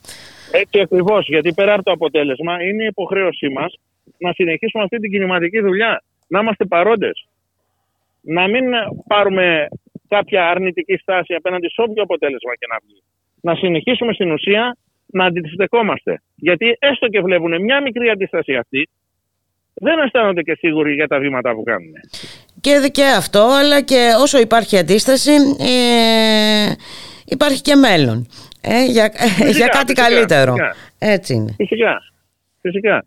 Έτσι 0.51 0.81
ακριβώς, 0.81 1.27
γιατί 1.29 1.53
πέρα 1.53 1.75
από 1.75 1.83
το 1.83 1.93
αποτέλεσμα 1.93 2.53
είναι 2.63 2.83
η 2.83 2.87
υποχρέωσή 2.87 3.49
μας 3.49 3.75
να 4.19 4.33
συνεχίσουμε 4.33 4.83
αυτή 4.83 4.99
την 4.99 5.11
κινηματική 5.11 5.61
δουλειά. 5.61 6.03
Να 6.29 6.41
είμαστε 6.41 6.65
παρόντες. 6.65 7.27
Να 8.21 8.49
μην 8.49 8.65
πάρουμε 9.07 9.69
κάποια 10.09 10.49
αρνητική 10.49 10.97
στάση 10.97 11.35
απέναντι 11.35 11.69
σε 11.69 11.81
όποιο 11.81 12.03
αποτέλεσμα 12.03 12.55
και 12.55 12.67
να 12.73 12.79
βγει. 12.85 13.03
Να 13.41 13.55
συνεχίσουμε 13.55 14.13
στην 14.13 14.33
ουσία 14.33 14.77
να 15.07 15.25
αντιστεκόμαστε. 15.25 16.23
Γιατί 16.35 16.77
έστω 16.79 17.09
και 17.09 17.21
βλέπουν 17.21 17.63
μια 17.63 17.83
μικρή 17.83 18.09
αντίσταση 18.09 18.55
αυτή, 18.55 18.89
δεν 19.75 19.99
αισθάνονται 19.99 20.43
και 20.43 20.55
σίγουροι 20.55 20.95
για 20.95 21.07
τα 21.07 21.19
βήματα 21.19 21.55
που 21.55 21.63
κάνουν. 21.63 21.93
Και, 22.61 22.89
και 22.93 23.05
αυτό, 23.05 23.49
αλλά 23.61 23.83
και 23.83 24.11
όσο 24.23 24.39
υπάρχει 24.41 24.79
αντίσταση, 24.79 25.33
ε, 25.61 26.73
υπάρχει 27.25 27.63
και 27.63 27.75
μέλλον. 27.75 28.27
Ε, 28.61 28.85
για, 28.85 29.11
Φυσικά, 29.17 29.51
για 29.51 29.67
κάτι 29.67 29.93
φυσικά, 29.93 30.03
καλύτερο. 30.03 30.53
φυσικά. 30.53 30.75
Έτσι 30.99 31.35
είναι. 31.35 31.55
Φυσικά. 31.57 32.03
Φυσικά. 32.61 33.05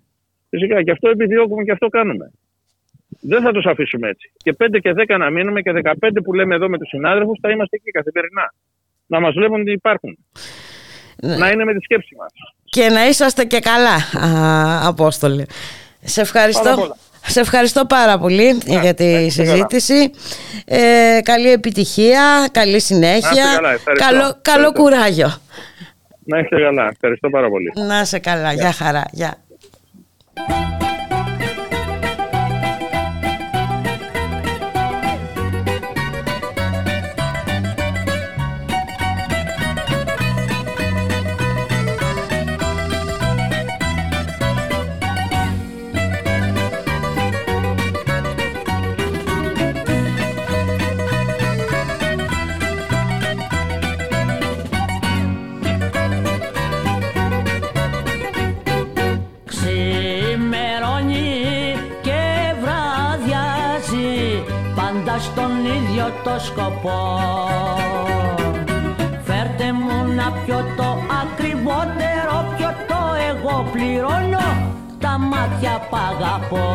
Φυσικά. 0.49 0.83
Και 0.83 0.91
αυτό 0.91 1.09
επιδιώκουμε 1.09 1.63
και 1.63 1.71
αυτό 1.71 1.87
κάνουμε. 1.87 2.31
Δεν 3.21 3.41
θα 3.41 3.51
τους 3.51 3.65
αφήσουμε 3.65 4.07
έτσι. 4.09 4.31
Και 4.37 4.53
5 4.63 4.79
και 4.81 4.91
10 5.07 5.17
να 5.19 5.29
μείνουμε 5.29 5.61
και 5.61 5.71
15 5.83 6.09
που 6.23 6.33
λέμε 6.33 6.55
εδώ 6.55 6.69
με 6.69 6.77
τους 6.77 6.87
συνάδελφους 6.89 7.37
θα 7.41 7.49
είμαστε 7.51 7.75
εκεί 7.75 7.91
καθημερινά. 7.91 8.53
Να 9.05 9.19
μας 9.19 9.33
βλέπουν 9.33 9.61
ότι 9.61 9.71
υπάρχουν. 9.71 10.17
Να 11.21 11.49
είναι 11.49 11.63
με 11.63 11.73
τη 11.73 11.79
σκέψη 11.83 12.15
μας. 12.19 12.31
Και 12.63 12.89
να 12.89 13.07
είσαστε 13.07 13.43
και 13.45 13.59
καλά, 13.59 13.95
α, 14.25 14.87
Απόστολε. 14.87 15.43
Σε 16.03 16.21
Πάνω 16.21 16.29
απ' 16.29 16.35
ευχαριστώ. 16.35 16.81
όλα. 16.81 16.95
Σε 17.25 17.39
ευχαριστώ 17.39 17.85
πάρα 17.85 18.17
πολύ 18.17 18.57
για 18.65 18.93
τη 18.93 19.03
είστε 19.05 19.43
καλά. 19.43 19.55
συζήτηση. 19.55 20.11
Ε, 20.65 21.19
καλή 21.23 21.51
επιτυχία, 21.51 22.47
καλή 22.51 22.79
συνέχεια. 22.79 23.31
Να 23.31 23.41
είστε 23.41 23.55
καλά, 23.55 23.71
ευχαριστώ. 23.73 24.05
καλό, 24.09 24.19
καλό 24.41 24.67
Ευχαριστώ. 24.67 24.81
κουράγιο. 24.81 25.29
Να 26.25 26.39
είστε 26.39 26.55
καλά. 26.61 26.87
Ευχαριστώ 26.91 27.29
πάρα 27.29 27.49
πολύ. 27.49 27.71
Να 27.87 27.99
είσαι 28.01 28.19
καλά. 28.19 28.53
Γεια 28.53 28.71
χαρά. 28.71 29.03
Γεια. 29.11 29.35
Το 66.31 66.39
σκοπό. 66.39 66.99
Φέρτε 69.23 69.71
μου 69.73 70.13
να 70.15 70.31
πιω 70.31 70.59
το 70.77 70.89
ακριβότερο 71.21 72.35
ποιο 72.55 72.69
το 72.89 73.01
εγώ 73.29 73.69
πληρώνω 73.71 74.47
τα 74.99 75.17
μάτια 75.17 75.75
π' 75.89 75.95
αγαπώ. 76.11 76.65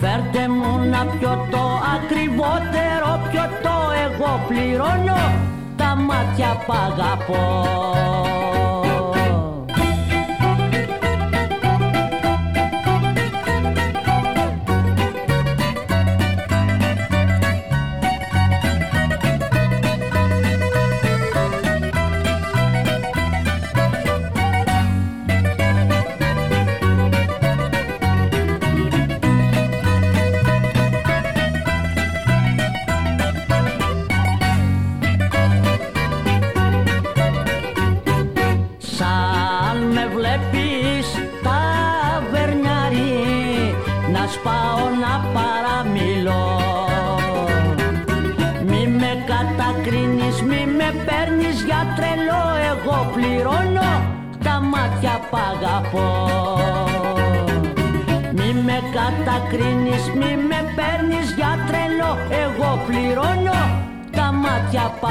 Φέρτε 0.00 0.48
μου 0.48 0.88
να 0.90 1.00
πιω 1.04 1.46
το 1.50 1.64
ακριβότερο 1.96 3.10
ποιο 3.30 3.44
το 3.62 3.76
εγώ 4.04 4.40
πληρώνω 4.48 5.22
τα 5.76 5.96
μάτια 5.96 6.50
π' 6.66 6.72
π' 55.90 55.94
αγαπώ 55.94 56.28
Μη 58.32 58.52
με 58.64 58.78
κατακρίνεις, 58.94 60.04
μη 60.14 60.36
με 60.48 60.60
παίρνεις 60.76 61.32
για 61.36 61.58
τρελό. 61.66 62.18
Εγώ 62.30 62.82
πληρώνω 62.86 63.60
τα 64.10 64.32
μάτια 64.32 64.92
π' 65.00 65.04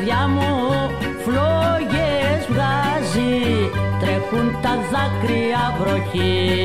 καρδιά 0.00 0.28
μου 0.28 0.90
φλόγες 1.24 2.42
βγάζει 2.48 3.70
Τρέχουν 4.00 4.46
τα 4.62 4.74
δάκρυα 4.90 5.74
βροχή. 5.80 6.58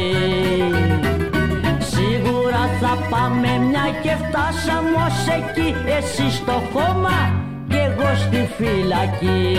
Σίγουρα 1.79 2.63
θα 2.81 2.97
πάμε 3.09 3.49
μια 3.69 3.85
και 4.03 4.13
φτάσαμε 4.23 4.95
ως 5.05 5.19
εκεί 5.37 5.75
Εσύ 5.97 6.35
στο 6.35 6.61
κόμμα 6.73 7.19
και 7.67 7.77
εγώ 7.77 8.15
στη 8.15 8.49
φυλακή. 8.57 9.57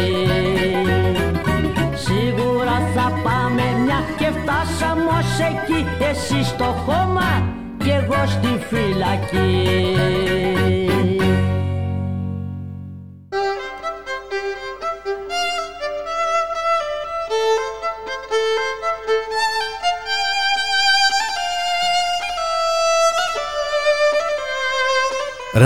Σίγουρα 1.95 2.77
θα 2.95 3.13
πάμε 3.25 3.63
μια 3.85 4.01
και 4.19 4.29
φτάσαμε 4.39 5.11
ως 5.19 5.39
εκεί 5.51 5.87
Εσύ 6.11 6.45
στο 6.45 6.65
χώμα 6.65 7.55
και 7.85 7.91
εγώ 7.91 8.27
στη 8.27 8.61
φυλακή 8.69 9.67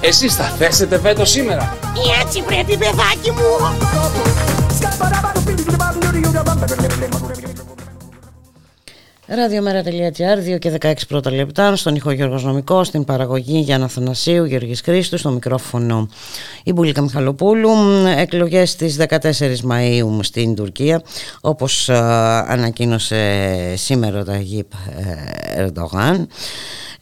Εσείς 0.00 0.34
θα 0.34 0.44
θέσετε 0.44 0.98
βέτο 0.98 1.24
σήμερα. 1.24 1.76
Έτσι 2.22 2.42
πρέπει 2.42 2.76
παιδάκι 2.76 3.30
μου. 3.30 3.42
Ραδιομέρα.gr, 9.34 10.54
2 10.54 10.58
και 10.58 10.78
16 10.80 10.92
πρώτα 11.08 11.30
λεπτά, 11.30 11.76
στον 11.76 11.94
ηχό 11.94 12.10
Γιώργος 12.10 12.44
Νομικό, 12.44 12.84
στην 12.84 13.04
παραγωγή 13.04 13.58
Γιάννα 13.58 13.88
Θανασίου, 13.88 14.44
Γιώργης 14.44 14.80
Χρήστου, 14.80 15.18
στο 15.18 15.30
μικρόφωνο 15.30 16.08
η 16.64 16.72
Μπουλίκα 16.72 17.02
Μιχαλοπούλου. 17.02 17.70
Εκλογές 18.16 18.70
στις 18.70 18.96
14 18.96 19.62
Μαΐου 19.68 20.18
στην 20.22 20.54
Τουρκία, 20.54 21.02
όπως 21.40 21.88
ε, 21.88 21.94
ανακοίνωσε 22.48 23.42
σήμερα 23.76 24.20
ο 24.20 24.24
Ταγίπ 24.24 24.72
Ερντογάν. 25.56 26.28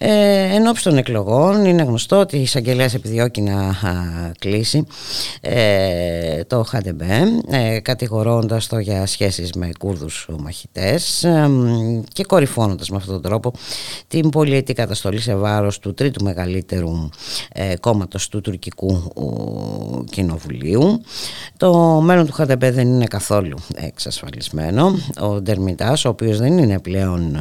Ε, 0.02 0.54
εν 0.54 0.66
ώψη 0.66 0.84
των 0.84 0.96
εκλογών 0.96 1.64
είναι 1.64 1.82
γνωστό 1.82 2.18
ότι 2.18 2.36
η 2.36 2.40
εισαγγελέας 2.40 2.94
επιδιώκει 2.94 3.40
να 3.40 3.60
α, 3.60 3.74
κλείσει 4.38 4.86
ε, 5.40 6.44
το 6.44 6.62
ΧΑΝΤΕΜΠΕ 6.64 7.22
ε, 7.50 7.80
κατηγορώντας 7.80 8.66
το 8.66 8.78
για 8.78 9.06
σχέσεις 9.06 9.52
με 9.52 9.70
Κούρδους 9.78 10.28
μαχητές 10.38 11.24
ε, 11.24 11.50
και 12.20 12.26
κορυφώνοντας 12.26 12.90
με 12.90 12.96
αυτόν 12.96 13.12
τον 13.12 13.22
τρόπο 13.22 13.52
την 14.08 14.28
πολυετή 14.28 14.72
καταστολή 14.72 15.20
σε 15.20 15.34
βάρος 15.34 15.78
του 15.78 15.94
τρίτου 15.94 16.24
μεγαλύτερου 16.24 17.08
ε, 17.52 17.76
κόμματος 17.80 18.28
του 18.28 18.40
τουρκικού 18.40 18.92
ου, 19.16 20.04
κοινοβουλίου. 20.10 21.02
Το 21.56 22.00
μέλλον 22.00 22.26
του 22.26 22.32
ΧΑΝΤΕΜΠΕ 22.32 22.70
δεν 22.70 22.88
είναι 22.88 23.06
καθόλου 23.06 23.58
εξασφαλισμένο. 23.74 24.98
Ο 25.20 25.40
Ντερμιτάς, 25.40 26.04
ο 26.04 26.08
οποίος 26.08 26.38
δεν 26.38 26.58
είναι 26.58 26.80
πλέον 26.80 27.36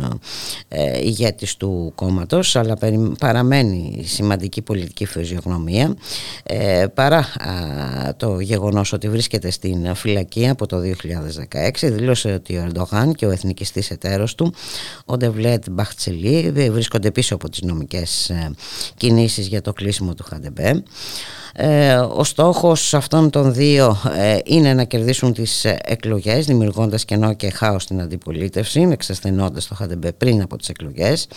ε, 0.68 0.99
ηγέτης 0.99 1.57
του 1.57 1.91
κόμματος 1.95 2.56
αλλά 2.56 2.77
περι- 2.77 3.18
παραμένει 3.19 4.03
σημαντική 4.06 4.61
πολιτική 4.61 5.06
φυσιογνωμία 5.06 5.95
ε, 6.43 6.85
παρά 6.93 7.18
α, 7.18 8.15
το 8.18 8.39
γεγονός 8.39 8.93
ότι 8.93 9.10
βρίσκεται 9.10 9.51
στην 9.51 9.95
φυλακή 9.95 10.47
από 10.49 10.65
το 10.65 10.77
2016 10.80 11.69
δήλωσε 11.81 12.31
ότι 12.31 12.57
ο 12.57 12.68
Ερντογάν 12.69 13.14
και 13.15 13.26
ο 13.26 13.31
εθνικιστής 13.31 13.91
εταίρος 13.91 14.35
του 14.35 14.53
ο 15.06 15.18
Ντεβλέτ 15.18 15.64
Μπαχτσελή 15.69 16.52
βρίσκονται 16.72 17.11
πίσω 17.11 17.36
από 17.36 17.49
τις 17.49 17.61
νομικές 17.61 18.30
ε, 18.30 18.52
κινήσεις 18.98 19.48
για 19.48 19.61
το 19.61 19.73
κλείσιμο 19.73 20.14
του 20.14 20.23
ΧΑΝΤΕΜΠΕ 20.23 20.84
ε, 21.53 21.95
ο 21.95 22.23
στόχος 22.23 22.94
αυτών 22.94 23.30
των 23.30 23.53
δύο 23.53 24.02
ε, 24.18 24.38
είναι 24.44 24.73
να 24.73 24.84
κερδίσουν 24.84 25.34
τις 25.34 25.65
ε, 25.65 25.80
εκλογές 25.84 26.45
δημιουργώντας 26.45 27.06
κενό 27.06 27.34
και 27.34 27.49
χάος 27.49 27.84
στην 27.84 28.02
αντιπολίτευση 28.02 28.88
εξασθενώντας 28.91 29.68
το 29.68 29.76
ΧΑΔΕΜΠΕ 29.76 30.11
πριν 30.11 30.41
από 30.41 30.57
τις 30.57 30.69
εκλογές. 30.69 31.27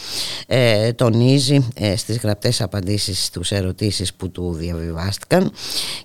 Ε, 0.46 0.92
τονίζει 0.92 1.68
ε, 1.74 1.96
στις 1.96 2.18
γραπτές 2.18 2.60
απαντήσεις 2.60 3.24
στους 3.24 3.50
ερωτήσεις 3.50 4.14
που 4.14 4.30
του 4.30 4.52
διαβιβάστηκαν 4.52 5.52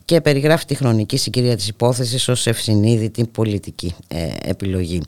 και 0.06 0.22
περιγράφει 0.22 0.66
τη 0.66 0.76
χρονική 0.76 1.18
συγκυρία 1.18 1.56
της 1.56 1.68
υπόθεσης 1.68 2.28
ως 2.28 2.48
ευσυνείδητη 2.48 3.26
πολιτική 3.26 3.96
ε, 4.08 4.28
επιλογή 4.42 5.02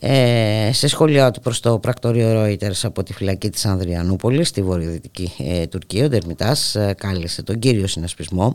ε, 0.00 0.70
σε 0.72 0.88
σχόλιά 0.88 1.30
του 1.30 1.40
προς 1.40 1.60
το 1.60 1.78
πρακτορείο 1.78 2.44
Reuters 2.44 2.80
από 2.82 3.02
τη 3.02 3.12
φυλακή 3.12 3.50
της 3.50 3.66
Ανδριανούπολης 3.66 4.48
στη 4.48 4.62
βορειοδυτική 4.62 5.32
ε, 5.38 5.66
Τουρκία 5.66 6.04
ο 6.04 6.08
Ντερμιτάς 6.08 6.74
ε, 6.74 6.94
κάλεσε 6.98 7.42
τον 7.42 7.58
κύριο 7.58 7.86
συνασπισμό 7.86 8.54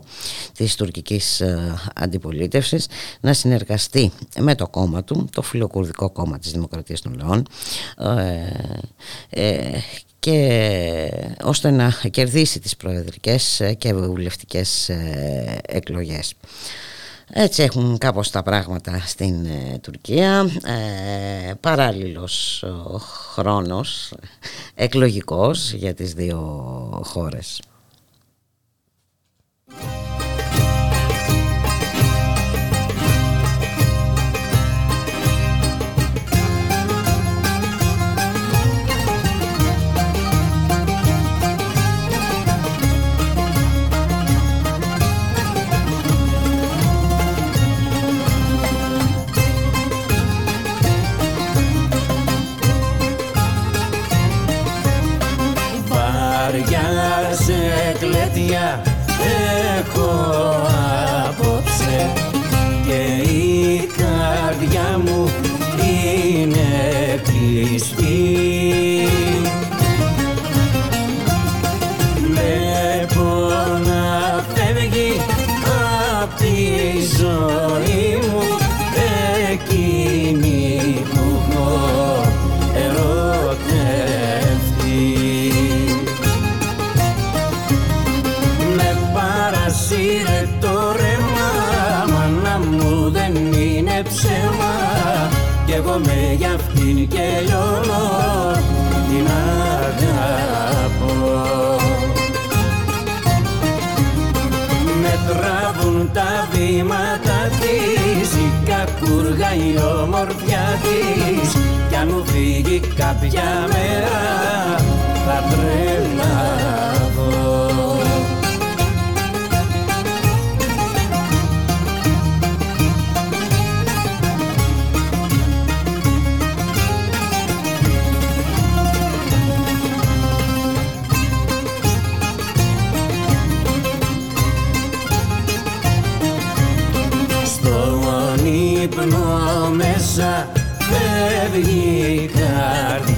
της 0.56 0.74
τουρκικής 0.74 1.40
ε, 1.40 1.74
αντιπολίτευσης 1.94 2.86
να 3.20 3.32
συνεργαστεί 3.32 4.12
με 4.38 4.54
το 4.54 4.68
κόμμα 4.68 5.04
του 5.04 5.28
το 5.32 5.42
φιλοκουρδικό 5.42 6.10
κόμμα 6.10 6.38
της 6.38 6.50
Δημοκρατίας 6.50 7.00
των 7.00 7.14
Λαών 7.18 7.46
ε, 9.30 9.42
ε, 9.42 9.78
και 10.18 11.10
ώστε 11.42 11.70
να 11.70 11.94
κερδίσει 12.10 12.60
τις 12.60 12.76
προεδρικές 12.76 13.62
και 13.78 13.94
βουλευτικές 13.94 14.88
ε, 14.88 15.58
εκλογές. 15.66 16.34
Έτσι 17.36 17.62
έχουν 17.62 17.98
κάπως 17.98 18.30
τα 18.30 18.42
πράγματα 18.42 18.98
στην 19.06 19.46
ε, 19.46 19.78
Τουρκία. 19.78 20.46
Ε, 20.64 21.52
παράλληλος 21.60 22.62
ο 22.62 22.98
χρόνος 22.98 24.14
εκλογικός 24.74 25.72
για 25.72 25.94
τις 25.94 26.12
δύο 26.12 26.40
χώρες. 27.04 27.60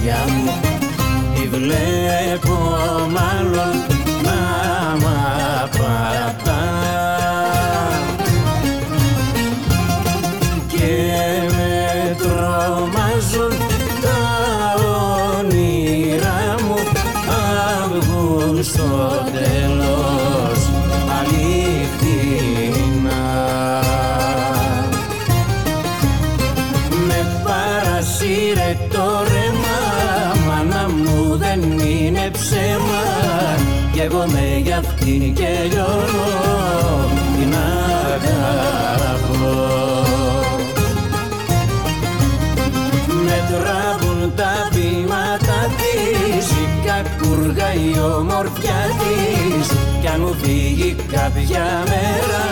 Καρδιά 0.07 0.36
κάποια 51.33 51.83
μέρα 51.87 52.46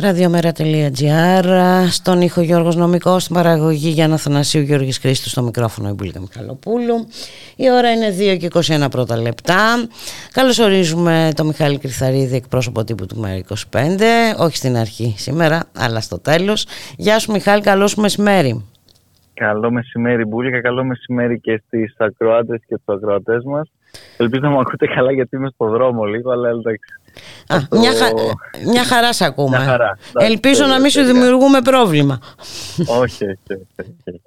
Ραδιομέρα.gr 0.00 1.44
Στον 1.90 2.20
ήχο 2.20 2.40
Γιώργος 2.40 2.76
Νομικός 2.76 3.22
Στην 3.22 3.34
παραγωγή 3.34 3.88
Γιάννα 3.88 4.16
Θανασίου 4.16 4.60
Γιώργης 4.60 4.98
Χρήστου 4.98 5.28
Στο 5.28 5.42
μικρόφωνο 5.42 5.88
η 5.88 5.92
Μπουλίκα 5.92 6.20
Μιχαλοπούλου. 6.20 7.06
Η 7.56 7.70
ώρα 7.70 7.90
είναι 7.92 8.34
2 8.34 8.36
και 8.38 8.48
21 8.84 8.90
πρώτα 8.90 9.16
λεπτά. 9.16 9.86
Καλώς 10.32 10.58
ορίζουμε 10.58 11.30
το 11.34 11.44
Μιχάλη 11.44 11.78
Κρυθαρίδη 11.78 12.36
Εκπρόσωπο 12.36 12.84
τύπου 12.84 13.06
του 13.06 13.24
ΜΕΡΑ25 13.24 14.00
Όχι 14.38 14.56
στην 14.56 14.76
αρχή 14.76 15.14
σήμερα 15.16 15.62
Αλλά 15.76 16.00
στο 16.00 16.18
τέλος. 16.18 16.66
Γεια 16.96 17.18
σου 17.18 17.32
Μιχάλη 17.32 17.62
καλώς 17.62 17.90
σου 17.90 18.00
μεσημέρι. 18.00 18.64
Καλό 19.34 19.70
μεσημέρι 19.70 20.24
Μπουλίκα 20.24 20.60
Καλό 20.60 20.84
μεσημέρι 20.84 21.40
και 21.40 21.62
στις 21.66 21.94
ακροάτες 21.98 22.60
και 22.66 22.76
τους 22.76 22.94
ακροατές 22.94 23.44
μας 23.44 23.70
Ελπίζω 24.16 24.42
να 24.42 24.50
μου 24.50 24.60
ακούτε 24.60 24.86
καλά 24.86 25.12
γιατί 25.12 25.36
είμαι 25.36 25.50
στο 25.54 25.68
δρόμο 25.68 26.04
λίγο, 26.04 26.30
αλλά 26.30 26.48
εντάξει. 26.48 26.94
Α, 27.46 27.78
μια, 27.78 27.92
χα... 27.92 28.06
μια 28.70 28.84
χαράς 28.84 29.16
σε 29.16 29.24
ακούμε. 29.24 29.56
Μια 29.56 29.66
χαρά. 29.66 29.98
Ελπίζω 30.18 30.66
να 30.66 30.80
μην 30.80 30.90
σου 30.90 31.02
δημιουργούμε 31.02 31.60
πρόβλημα. 31.60 32.18
όχι, 33.02 33.24
όχι, 33.24 33.66
όχι. 33.80 34.20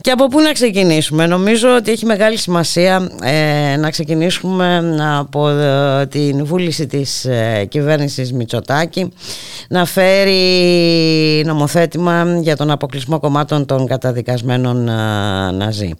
Και 0.00 0.10
από 0.10 0.26
πού 0.26 0.40
να 0.40 0.52
ξεκινήσουμε; 0.52 1.26
Νομίζω 1.26 1.74
ότι 1.76 1.90
έχει 1.90 2.06
μεγάλη 2.06 2.36
σημασία 2.36 3.10
ε, 3.22 3.76
να 3.76 3.90
ξεκινήσουμε 3.90 4.96
από 5.18 5.48
ε, 5.48 6.06
την 6.06 6.44
βούληση 6.44 6.86
της 6.86 7.24
ε, 7.24 7.64
κυβέρνησης 7.68 8.32
Μητσοτάκη 8.32 9.12
να 9.68 9.84
φέρει 9.84 11.44
νομοθέτημα 11.44 12.38
για 12.40 12.56
τον 12.56 12.70
αποκλεισμό 12.70 13.20
κομμάτων 13.20 13.66
των 13.66 13.86
καταδικασμένων 13.86 14.88
ε, 14.88 14.92
Ναζί. 15.50 15.94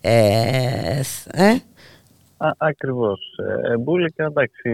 Ε, 0.00 1.00
Α, 2.36 2.50
ακριβώς. 2.56 3.38
Ε, 3.62 3.76
Μπούλικα, 3.76 4.24
εντάξει, 4.24 4.70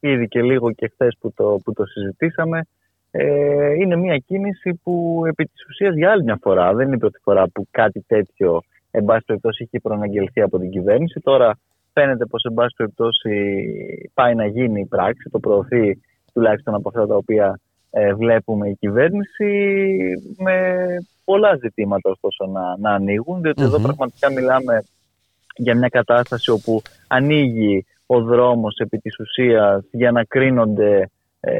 ήδη 0.00 0.28
και 0.28 0.42
λίγο 0.42 0.72
και 0.72 0.90
χθες 0.92 1.16
που 1.20 1.32
το, 1.32 1.58
που 1.64 1.72
το 1.72 1.86
συζητήσαμε, 1.86 2.66
ε, 3.10 3.72
είναι 3.72 3.96
μια 3.96 4.16
κίνηση 4.18 4.80
που 4.82 5.22
επί 5.26 5.44
της 5.44 5.66
ουσίας 5.68 5.94
για 5.94 6.10
άλλη 6.10 6.22
μια 6.22 6.38
φορά, 6.42 6.74
δεν 6.74 6.86
είναι 6.86 6.96
η 6.96 6.98
πρώτη 6.98 7.18
φορά 7.22 7.48
που 7.48 7.66
κάτι 7.70 8.04
τέτοιο 8.06 8.62
εν 8.90 9.04
πάση 9.04 9.24
περιπτώσει 9.26 9.62
έχει 9.62 9.82
προαναγγελθεί 9.82 10.40
από 10.40 10.58
την 10.58 10.70
κυβέρνηση. 10.70 11.20
Τώρα 11.20 11.58
φαίνεται 11.92 12.26
πως 12.26 12.44
εν 12.44 12.54
πάση 12.54 12.74
περιπτώσει 12.76 13.30
πάει 14.14 14.34
να 14.34 14.46
γίνει 14.46 14.80
η 14.80 14.86
πράξη, 14.86 15.30
το 15.30 15.38
προωθεί 15.38 16.00
τουλάχιστον 16.32 16.74
από 16.74 16.88
αυτά 16.88 17.06
τα 17.06 17.16
οποία 17.16 17.60
ε, 17.90 18.14
βλέπουμε 18.14 18.68
η 18.68 18.76
κυβέρνηση 18.80 19.48
με 20.38 20.86
πολλά 21.24 21.56
ζητήματα 21.56 22.10
ωστόσο 22.10 22.46
να, 22.46 22.76
να 22.78 22.90
ανοίγουν, 22.90 23.44
εδώ 23.44 23.80
πραγματικά 23.80 24.30
μιλάμε 24.32 24.84
για 25.56 25.76
μια 25.76 25.88
κατάσταση 25.88 26.50
όπου 26.50 26.82
ανοίγει 27.06 27.86
ο 28.06 28.20
δρόμος 28.20 28.76
επί 28.78 28.98
της 28.98 29.18
ουσίας 29.18 29.84
για 29.90 30.10
να 30.10 30.24
κρίνονται 30.24 31.10
ε, 31.40 31.52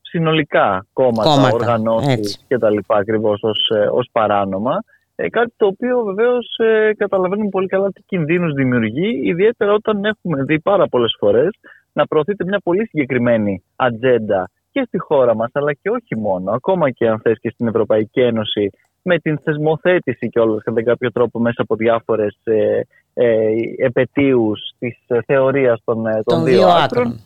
συνολικά 0.00 0.86
κόμματα, 0.92 1.30
κόμματα 1.30 1.54
οργανώσεις 1.54 2.44
και 2.48 2.58
τα 2.58 2.70
λοιπά 2.70 2.96
ακριβώς 2.96 3.42
ως, 3.42 3.70
ε, 3.74 3.88
ως 3.90 4.08
παράνομα. 4.12 4.84
Ε, 5.16 5.28
κάτι 5.28 5.52
το 5.56 5.66
οποίο 5.66 6.02
βεβαίως 6.02 6.56
ε, 6.56 6.94
καταλαβαίνουμε 6.96 7.48
πολύ 7.48 7.66
καλά 7.66 7.90
τι 7.90 8.02
κινδύνους 8.02 8.52
δημιουργεί, 8.52 9.20
ιδιαίτερα 9.24 9.72
όταν 9.72 10.04
έχουμε 10.04 10.42
δει 10.42 10.60
πάρα 10.60 10.86
πολλές 10.86 11.16
φορές 11.18 11.50
να 11.92 12.06
προωθείται 12.06 12.44
μια 12.44 12.60
πολύ 12.64 12.86
συγκεκριμένη 12.86 13.62
ατζέντα 13.76 14.50
και 14.70 14.84
στη 14.86 14.98
χώρα 14.98 15.34
μας, 15.34 15.50
αλλά 15.52 15.72
και 15.72 15.90
όχι 15.90 16.16
μόνο, 16.16 16.50
ακόμα 16.50 16.90
και 16.90 17.08
αν 17.08 17.20
θες 17.20 17.38
και 17.40 17.50
στην 17.50 17.66
Ευρωπαϊκή 17.66 18.20
Ένωση, 18.20 18.70
με 19.02 19.18
την 19.18 19.38
θεσμοθέτηση 19.38 20.28
και 20.28 20.40
όλες 20.40 20.62
κατά 20.62 20.82
κάποιο 20.82 21.12
τρόπο 21.12 21.38
μέσα 21.38 21.62
από 21.62 21.76
διάφορες 21.76 22.38
ε, 22.44 22.80
ε, 23.14 23.50
επαιτίους 23.76 24.60
της 24.78 24.98
ε, 25.06 25.18
θεωρίας 25.26 25.80
των, 25.84 26.06
ε, 26.06 26.22
των, 26.24 26.44
δύο, 26.44 26.58
δύο 26.58 26.68
άκρων. 26.68 27.20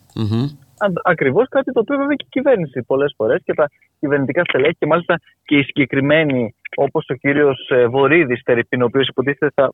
Ακριβώς 1.05 1.49
κάτι 1.49 1.73
το 1.73 1.81
οποίο 1.81 1.97
βέβαια 1.97 2.15
και 2.15 2.25
η 2.27 2.31
κυβέρνηση 2.31 2.83
πολλές 2.83 3.15
φορές 3.17 3.41
και 3.45 3.55
τα 3.55 3.71
κυβερνητικά 4.01 4.43
στελέχη 4.45 4.75
και 4.79 4.87
μάλιστα 4.87 5.21
και 5.45 5.57
οι 5.57 5.63
συγκεκριμένοι 5.63 6.55
όπως 6.77 7.07
ο 7.09 7.15
κύριος 7.15 7.71
ε, 7.71 7.87
Βορύδης 7.87 8.43
Τερυπίν, 8.43 8.83
ο 8.83 8.85
οποίος 8.85 9.09
υποτίθεται 9.09 9.53
θα 9.55 9.73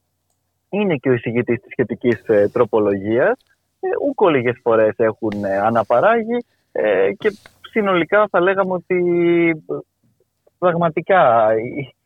είναι 0.68 0.96
και 0.96 1.08
ο 1.08 1.12
εισηγητής 1.12 1.60
της 1.60 1.70
σχετικής 1.70 2.22
τροπολογίας, 2.52 3.38
ε, 3.80 3.88
ούκο 4.08 4.28
λίγες 4.28 4.58
φορές 4.62 4.94
έχουν 4.96 5.44
αναπαράγει 5.64 6.44
και 7.18 7.36
συνολικά 7.70 8.28
θα 8.30 8.40
λέγαμε 8.40 8.72
ότι 8.72 8.96
πραγματικά 10.58 11.46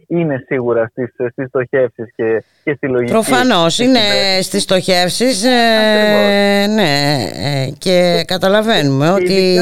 είναι 0.07 0.45
σίγουρα 0.47 0.89
στις, 0.91 1.15
στις 1.31 1.47
στοχεύσεις 1.49 2.12
και, 2.16 2.45
και 2.65 2.74
στη 2.74 2.89
λογική. 2.89 3.12
Προφανώς 3.12 3.79
είναι 3.79 4.01
στις 4.41 4.62
στοχεύσεις 4.62 5.45
ε, 5.45 6.66
ναι, 6.66 7.24
ε, 7.35 7.70
και 7.79 8.24
καταλαβαίνουμε 8.27 9.11
ότι 9.11 9.59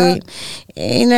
είναι 0.75 1.17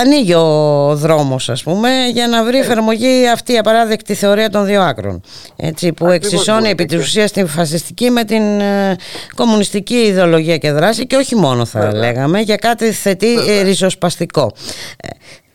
ανοίγει 0.00 0.34
ο 0.34 0.96
δρόμος 0.96 1.48
ας 1.48 1.62
πούμε 1.62 1.90
για 2.12 2.28
να 2.28 2.44
βρει 2.44 2.58
εφαρμογή 2.58 3.28
αυτή 3.28 3.52
η 3.52 3.58
απαράδεκτη 3.58 4.14
θεωρία 4.14 4.50
των 4.50 4.64
δύο 4.64 4.82
άκρων. 4.82 5.20
Έτσι, 5.56 5.92
που 5.92 6.06
εξισώνει 6.08 6.68
επί 6.68 6.84
της 6.84 6.98
ουσίας 6.98 7.32
την 7.32 7.46
φασιστική 7.46 8.10
με 8.10 8.24
την 8.24 8.60
ε, 8.60 8.96
κομμουνιστική 9.34 9.94
ιδεολογία 9.94 10.56
και 10.56 10.72
δράση 10.72 11.06
και 11.06 11.16
όχι 11.16 11.36
μόνο 11.36 11.64
θα 11.64 11.94
λέγαμε 11.94 12.40
για 12.40 12.56
κάτι 12.56 12.92
θετή 12.92 13.36
ριζοσπαστικό 13.62 14.52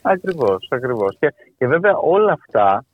Ακριβώς, 0.08 0.68
ακριβώς. 0.70 1.18
Και, 1.20 1.34
και 1.58 1.68
βέβαια 1.68 1.96
όλα 1.96 2.32
αυτά 2.32 2.86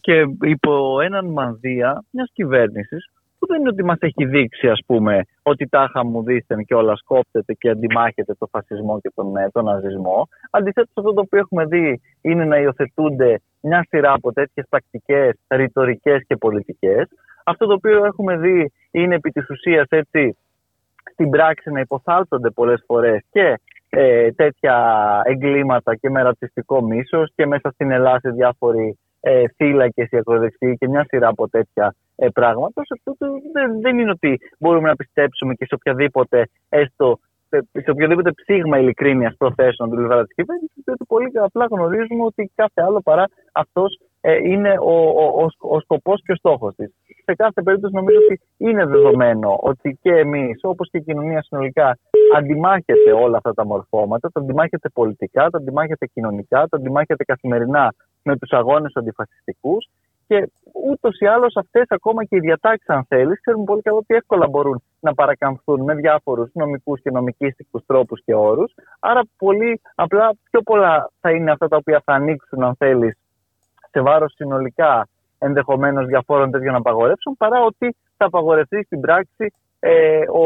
και 0.00 0.24
υπό 0.40 1.00
έναν 1.00 1.26
μανδύα 1.26 2.04
μιας 2.10 2.30
κυβέρνησης 2.32 3.10
που 3.38 3.46
δεν 3.46 3.60
είναι 3.60 3.68
ότι 3.68 3.84
μας 3.84 3.98
έχει 4.00 4.24
δείξει 4.24 4.68
ας 4.68 4.80
πούμε 4.86 5.20
ότι 5.42 5.66
τάχα 5.66 6.04
μου 6.04 6.22
δίστεν 6.22 6.64
και 6.64 6.74
όλα 6.74 6.96
σκόπτεται 6.96 7.52
και 7.52 7.70
αντιμάχεται 7.70 8.34
το 8.34 8.46
φασισμό 8.50 9.00
και 9.00 9.12
τον, 9.14 9.36
ε, 9.36 9.48
τον 9.52 9.64
ναζισμό. 9.64 10.28
Αντιθέτως 10.50 10.92
αυτό 10.94 11.12
το 11.12 11.20
οποίο 11.20 11.38
έχουμε 11.38 11.64
δει 11.64 12.00
είναι 12.20 12.44
να 12.44 12.58
υιοθετούνται 12.58 13.40
μια 13.60 13.86
σειρά 13.88 14.12
από 14.12 14.32
τέτοιες 14.32 14.66
πρακτικές, 14.68 15.34
ρητορικές 15.48 16.22
και 16.26 16.36
πολιτικές. 16.36 17.08
Αυτό 17.44 17.66
το 17.66 17.72
οποίο 17.72 18.04
έχουμε 18.04 18.36
δει 18.36 18.72
είναι 18.90 19.14
επί 19.14 19.30
της 19.30 19.50
ουσίας 19.50 19.86
έτσι 19.88 20.36
στην 21.12 21.30
πράξη 21.30 21.70
να 21.70 21.80
υποθάλπτονται 21.80 22.50
πολλές 22.50 22.82
φορές 22.86 23.20
και 23.30 23.58
ε, 23.98 24.32
τέτοια 24.32 24.76
εγκλήματα 25.24 25.94
και 25.94 26.10
με 26.10 26.22
ρατσιστικό 26.22 26.82
μίσος 26.82 27.32
και 27.34 27.46
μέσα 27.46 27.70
στην 27.70 27.90
Ελλάδα 27.90 28.30
διάφοροι 28.30 28.98
ε, 29.20 29.44
φύλακες 29.56 30.08
η 30.10 30.76
και 30.78 30.88
μια 30.88 31.04
σειρά 31.08 31.28
από 31.28 31.48
τέτοια 31.48 31.94
ε, 32.16 32.28
πράγματα. 32.28 32.82
Δεν, 33.52 33.80
δεν 33.80 33.98
είναι 33.98 34.10
ότι 34.10 34.38
μπορούμε 34.58 34.88
να 34.88 34.96
πιστέψουμε 34.96 35.54
και 35.54 35.64
σε 35.64 35.74
οποιαδήποτε 35.74 36.48
έστω 36.68 37.18
σε 37.82 37.90
οποιοδήποτε 37.90 38.30
ψήγμα 38.32 38.78
ειλικρίνειας 38.78 39.34
προθέσεων 39.38 39.90
του 39.90 39.96
πλευρά 39.96 40.24
τη 40.26 40.34
κυβέρνηση, 40.34 40.80
διότι 40.84 41.04
πολύ 41.08 41.30
απλά 41.34 41.66
γνωρίζουμε 41.70 42.24
ότι 42.24 42.52
κάθε 42.54 42.82
άλλο 42.82 43.00
παρά 43.00 43.24
αυτός 43.52 43.90
ε, 43.94 44.05
είναι 44.32 44.74
ο, 44.80 44.94
ο, 44.94 45.42
ο, 45.42 45.74
ο 45.74 45.80
σκοπός 45.80 46.22
και 46.22 46.32
ο 46.32 46.34
στόχος 46.34 46.74
της. 46.74 46.94
Σε 47.24 47.34
κάθε 47.34 47.62
περίπτωση, 47.62 47.94
νομίζω 47.94 48.18
ότι 48.18 48.40
είναι 48.56 48.86
δεδομένο 48.86 49.58
ότι 49.60 49.98
και 50.02 50.10
εμείς, 50.10 50.60
όπως 50.62 50.90
και 50.90 50.98
η 50.98 51.02
κοινωνία 51.02 51.42
συνολικά, 51.42 51.98
αντιμάχεται 52.36 53.12
όλα 53.12 53.36
αυτά 53.36 53.54
τα 53.54 53.66
μορφώματα, 53.66 54.30
τα 54.32 54.40
αντιμάχεται 54.40 54.88
πολιτικά, 54.88 55.50
τα 55.50 55.58
αντιμάχεται 55.58 56.06
κοινωνικά, 56.06 56.68
τα 56.68 56.76
αντιμάχεται 56.76 57.24
καθημερινά 57.24 57.94
με 58.22 58.36
τους 58.36 58.50
αγώνες 58.50 58.92
αντιφασιστικούς 58.94 59.88
και 60.26 60.50
ούτως 60.90 61.18
ή 61.18 61.26
άλλως 61.26 61.56
αυτές 61.56 61.84
ακόμα 61.88 62.24
και 62.24 62.36
οι 62.36 62.40
διατάξεις, 62.40 62.88
αν 62.88 63.04
θέλεις, 63.08 63.40
ξέρουμε 63.40 63.64
πολύ 63.64 63.82
καλά 63.82 63.96
ότι 63.96 64.14
εύκολα 64.14 64.48
μπορούν 64.48 64.82
να 65.00 65.14
παρακαμφθούν 65.14 65.82
με 65.82 65.94
διάφορους 65.94 66.50
νομικούς 66.52 67.00
και 67.00 67.10
νομικίστικου 67.10 67.82
τρόπους 67.86 68.22
και 68.24 68.34
όρους. 68.34 68.74
Άρα, 69.00 69.20
πολύ 69.38 69.80
απλά 69.94 70.32
πιο 70.50 70.62
πολλά 70.62 71.10
θα 71.20 71.30
είναι 71.30 71.50
αυτά 71.50 71.68
τα 71.68 71.76
οποία 71.76 72.02
θα 72.04 72.12
ανοίξουν, 72.12 72.62
αν 72.62 72.74
θέλεις, 72.78 73.18
σε 73.96 74.02
βάρος 74.02 74.32
συνολικά 74.36 75.08
ενδεχομένως 75.38 76.06
διαφόρων 76.06 76.50
τέτοιων 76.50 76.74
απαγορεύσεων, 76.74 77.34
παρά 77.42 77.58
ότι 77.70 77.96
θα 78.16 78.24
απαγορευτεί 78.30 78.82
στην 78.84 79.00
πράξη 79.00 79.44
ε, 79.78 80.20
ο 80.42 80.44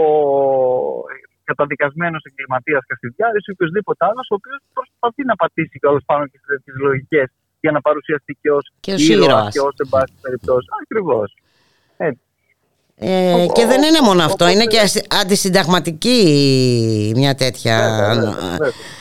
καταδικασμένος 1.44 2.22
εγκληματίας 2.28 2.82
Κασιδιάρη 2.86 3.39
ή 3.47 3.51
οποιοδήποτε 3.51 4.05
άλλος, 4.09 4.27
ο 4.31 4.35
οποίος 4.39 4.59
προσπαθεί 4.72 5.22
να 5.31 5.35
πατήσει 5.43 5.78
κιόλας 5.78 6.05
πάνω 6.10 6.27
και 6.27 6.39
στις 6.60 6.74
λογικές 6.86 7.28
για 7.60 7.70
να 7.70 7.81
παρουσιαστεί 7.81 8.32
και 8.40 8.51
ως 8.51 8.64
και 8.81 8.93
ήρωας 9.12 9.52
και 9.55 9.60
ως 9.60 9.74
εν 9.82 9.89
πάση 9.90 10.14
περιπτώσει. 10.24 10.66
Ακριβώς. 10.82 11.28
Ε, 13.02 13.47
και 13.52 13.66
δεν 13.66 13.82
είναι 13.82 14.01
μόνο 14.02 14.22
αυτό, 14.22 14.48
είναι 14.48 14.64
και 14.64 14.81
αντισυνταγματική 15.20 16.20
μια 17.16 17.35
τέτοια 17.35 17.77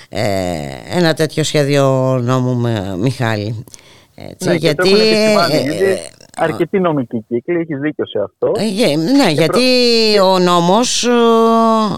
ε, 0.10 0.98
ένα 0.98 1.14
τέτοιο 1.14 1.44
σχέδιο 1.44 1.84
νόμου 2.24 2.56
με, 2.56 2.96
Μιχάλη. 2.98 3.66
Έτσι, 4.30 4.48
Ναι, 4.50 4.58
και 4.58 4.74
το 4.76 4.84
έχουν 4.88 5.00
επισημάνει, 5.00 5.54
ε, 5.56 5.62
γιατί 5.62 5.84
ε, 5.86 5.98
αρκετοί 6.36 6.80
νομικοί 6.80 7.26
κύκλοι, 7.28 7.56
έχεις 7.60 7.80
δίκιο 7.80 8.06
σε 8.06 8.20
αυτό. 8.24 8.52
ε, 8.62 8.66
γε- 8.68 8.98
ναι, 8.98 9.26
Και 9.28 9.32
γιατί 9.34 9.64
ο 10.24 10.40
νόμος 10.40 11.04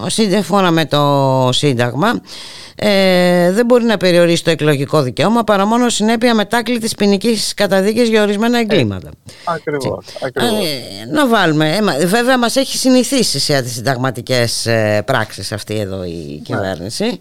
ε, 0.06 0.10
σύμφωνα 0.10 0.70
με 0.70 0.84
το 0.84 1.48
Σύνταγμα 1.52 2.20
ε, 2.76 3.52
δεν 3.52 3.66
μπορεί 3.66 3.84
να 3.84 3.96
περιορίσει 3.96 4.44
το 4.44 4.50
εκλογικό 4.50 5.02
δικαίωμα 5.02 5.44
παρά 5.44 5.66
μόνο 5.66 5.88
συνέπεια 5.88 6.34
μετάκλητης 6.34 6.94
ποινικής 6.94 7.54
καταδίκης 7.54 8.08
για 8.08 8.22
ορισμένα 8.22 8.58
εγκλήματα. 8.58 9.10
Ακριβώς, 9.44 10.04
ακριβώς. 10.24 10.66
Ε, 10.66 11.04
να 11.12 11.28
βάλουμε. 11.28 11.76
Ε, 11.76 11.82
μα- 11.82 11.96
βέβαια 12.06 12.38
μας 12.38 12.56
έχει 12.56 12.76
συνηθίσει 12.76 13.38
σε 13.38 13.54
αντισυνταγματικές 13.54 14.66
ε, 14.66 15.02
πράξεις 15.06 15.52
αυτή 15.52 15.78
εδώ 15.78 16.04
η 16.04 16.40
κυβέρνηση. 16.44 17.16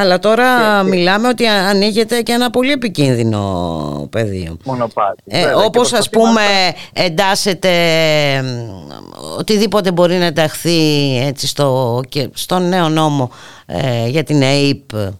Αλλά 0.00 0.18
τώρα 0.18 0.82
μιλάμε 0.82 1.28
ότι 1.28 1.46
α- 1.46 1.68
ανοίγεται 1.68 2.22
και 2.22 2.32
ένα 2.32 2.50
πολύ 2.50 2.72
επικίνδυνο 2.72 4.08
πεδίο. 4.10 4.56
Μονοπάτι. 4.64 5.22
Ε, 5.26 5.38
Βέβαια, 5.40 5.52
και 5.54 5.64
όπως 5.66 5.92
ας 5.92 6.08
προσπαθεί 6.08 6.16
να- 6.18 6.22
πούμε 6.30 6.42
εντάσσεται 6.92 7.70
μ, 8.42 8.70
οτιδήποτε 9.38 9.92
μπορεί 9.92 10.14
να 10.16 10.24
ενταχθεί 10.24 10.78
έτσι 11.26 11.46
στο, 11.46 12.00
και 12.08 12.28
στον 12.34 12.68
νέο 12.68 12.88
νόμο 12.88 13.30
ε, 13.66 14.06
για 14.08 14.22
την 14.24 14.42
ΑΕΠ 14.42 14.92
ε, 14.92 15.10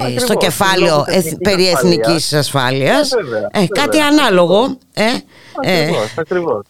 Ακριβώς, 0.00 0.22
στο 0.22 0.34
κεφάλαιο 0.34 0.90
λόγω 0.94 1.04
της 1.04 1.14
εθ- 1.14 1.24
εθνικής 1.26 1.38
περί 1.50 1.64
ασφαλείας. 1.66 1.82
εθνικής 2.02 2.32
ασφάλειας 2.32 3.12
Ε, 3.12 3.22
βέβαια, 3.22 3.48
Ε, 3.52 3.66
κάτι 3.66 3.98
βέβαια. 3.98 4.06
ανάλογο 4.06 4.76
ε, 4.94 5.02
ε, 5.60 5.80
Ακριβώς, 5.82 6.14
ακριβώς. 6.18 6.62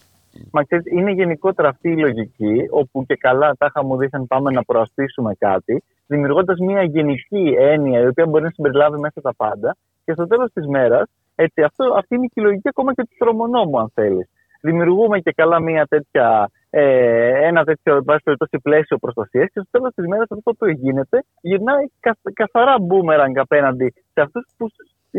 Μα 0.50 0.62
ξέρεις, 0.64 0.84
είναι 0.92 1.10
γενικότερα 1.12 1.68
αυτή 1.68 1.88
η 1.88 1.96
λογική, 1.96 2.52
όπου 2.70 3.06
και 3.06 3.16
καλά 3.20 3.54
τάχα 3.58 3.84
μου 3.84 3.96
δίθεν 3.96 4.26
πάμε 4.26 4.50
να 4.50 4.62
προασπίσουμε 4.64 5.34
κάτι, 5.38 5.82
δημιουργώντας 6.06 6.58
μια 6.58 6.82
γενική 6.82 7.54
έννοια 7.58 8.00
η 8.00 8.06
οποία 8.06 8.26
μπορεί 8.26 8.44
να 8.44 8.50
συμπεριλάβει 8.50 8.98
μέσα 8.98 9.20
τα 9.20 9.34
πάντα 9.36 9.76
και 10.04 10.12
στο 10.12 10.26
τέλος 10.26 10.52
της 10.52 10.66
μέρας, 10.66 11.10
έτσι, 11.34 11.62
αυτό, 11.62 11.94
αυτή 11.96 12.14
είναι 12.14 12.26
και 12.26 12.40
η 12.40 12.42
λογική 12.42 12.68
ακόμα 12.68 12.94
και 12.94 13.02
του 13.02 13.16
τρομονόμου, 13.18 13.78
αν 13.78 13.90
θέλεις. 13.94 14.28
Δημιουργούμε 14.60 15.18
και 15.18 15.32
καλά 15.32 15.60
μια 15.60 15.86
τέτοια, 15.86 16.50
ε, 16.70 17.46
ένα 17.46 17.64
τέτοιο 17.64 17.96
εν 17.96 18.04
πάση 18.04 18.22
περιπτώσει, 18.24 18.58
πλαίσιο 18.62 18.96
προστασίας 18.98 19.46
και 19.52 19.60
στο 19.60 19.68
τέλος 19.70 19.94
της 19.94 20.06
μέρας 20.06 20.30
αυτό 20.30 20.52
που 20.52 20.66
γίνεται 20.68 21.24
γυρνάει 21.40 21.84
κα- 22.00 22.16
καθαρά 22.32 22.74
μπούμεραγκ 22.80 23.38
απέναντι 23.38 23.92
σε 24.12 24.20
αυτούς 24.20 24.46
που 24.56 24.66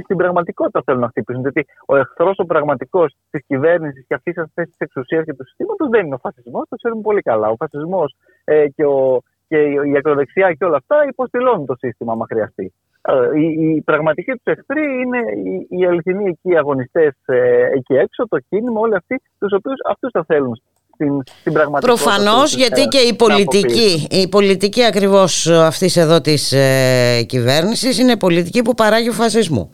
στην 0.03 0.17
πραγματικότητα 0.17 0.81
θέλουν 0.85 1.01
να 1.01 1.07
χτυπήσουν. 1.07 1.41
Γιατί 1.41 1.65
ο 1.85 1.95
εχθρός 1.95 2.37
ο 2.39 2.45
πραγματικός 2.45 3.15
της 3.29 3.45
κυβέρνησης 3.47 4.05
και 4.07 4.13
αυτής 4.13 4.33
της 4.53 4.75
εξουσίας 4.77 5.25
και 5.25 5.33
του 5.33 5.45
συστήματος 5.45 5.89
δεν 5.89 6.05
είναι 6.05 6.15
ο 6.15 6.17
φασισμός, 6.17 6.67
το 6.69 6.75
ξέρουμε 6.75 7.01
πολύ 7.01 7.21
καλά. 7.21 7.47
Ο 7.49 7.55
φασισμός 7.55 8.15
ε, 8.43 8.67
και, 8.75 8.85
ο, 8.85 9.21
και 9.47 9.57
η 9.57 9.73
η 9.93 9.97
ακροδεξιά 9.97 10.53
και 10.53 10.65
όλα 10.65 10.77
αυτά 10.77 11.05
υποστηλώνουν 11.09 11.65
το 11.65 11.75
σύστημα, 11.75 12.11
άμα 12.11 12.25
χρειαστεί. 12.29 12.73
Ε, 13.01 13.39
οι, 13.39 13.75
οι 13.75 13.81
πραγματικοί 13.81 14.31
τους 14.31 14.53
εχθροί 14.53 14.83
είναι 14.83 15.19
οι, 15.49 15.67
οι 15.69 15.85
αληθινοί 15.85 16.25
εκεί 16.29 16.57
αγωνιστές 16.57 17.13
ε, 17.25 17.65
εκεί 17.73 17.93
έξω, 17.93 18.27
το 18.27 18.37
κίνημα, 18.49 18.79
όλοι 18.79 18.95
αυτοί, 18.95 19.21
τους 19.39 19.53
οποίους 19.53 19.79
αυτούς 19.89 20.11
θα 20.11 20.23
θέλουν 20.27 20.61
στην, 20.93 21.21
στην 21.25 21.53
πραγματικότητα. 21.53 22.11
Προφανώς 22.11 22.41
τους, 22.41 22.55
γιατί 22.55 22.81
ε, 22.81 22.85
και 22.85 22.97
η 22.97 23.09
να 23.09 23.15
πολιτική, 23.15 23.89
αποποιήσουν. 23.91 24.07
η 24.21 24.29
πολιτική 24.29 24.83
ακριβώς 24.83 25.47
αυτής 25.47 25.97
εδώ 25.97 26.21
της 26.21 26.51
ε, 26.51 27.23
κυβέρνησης 27.27 27.99
είναι 27.99 28.17
πολιτική 28.17 28.61
που 28.61 28.73
παράγει 28.73 29.09
φασισμό. 29.09 29.69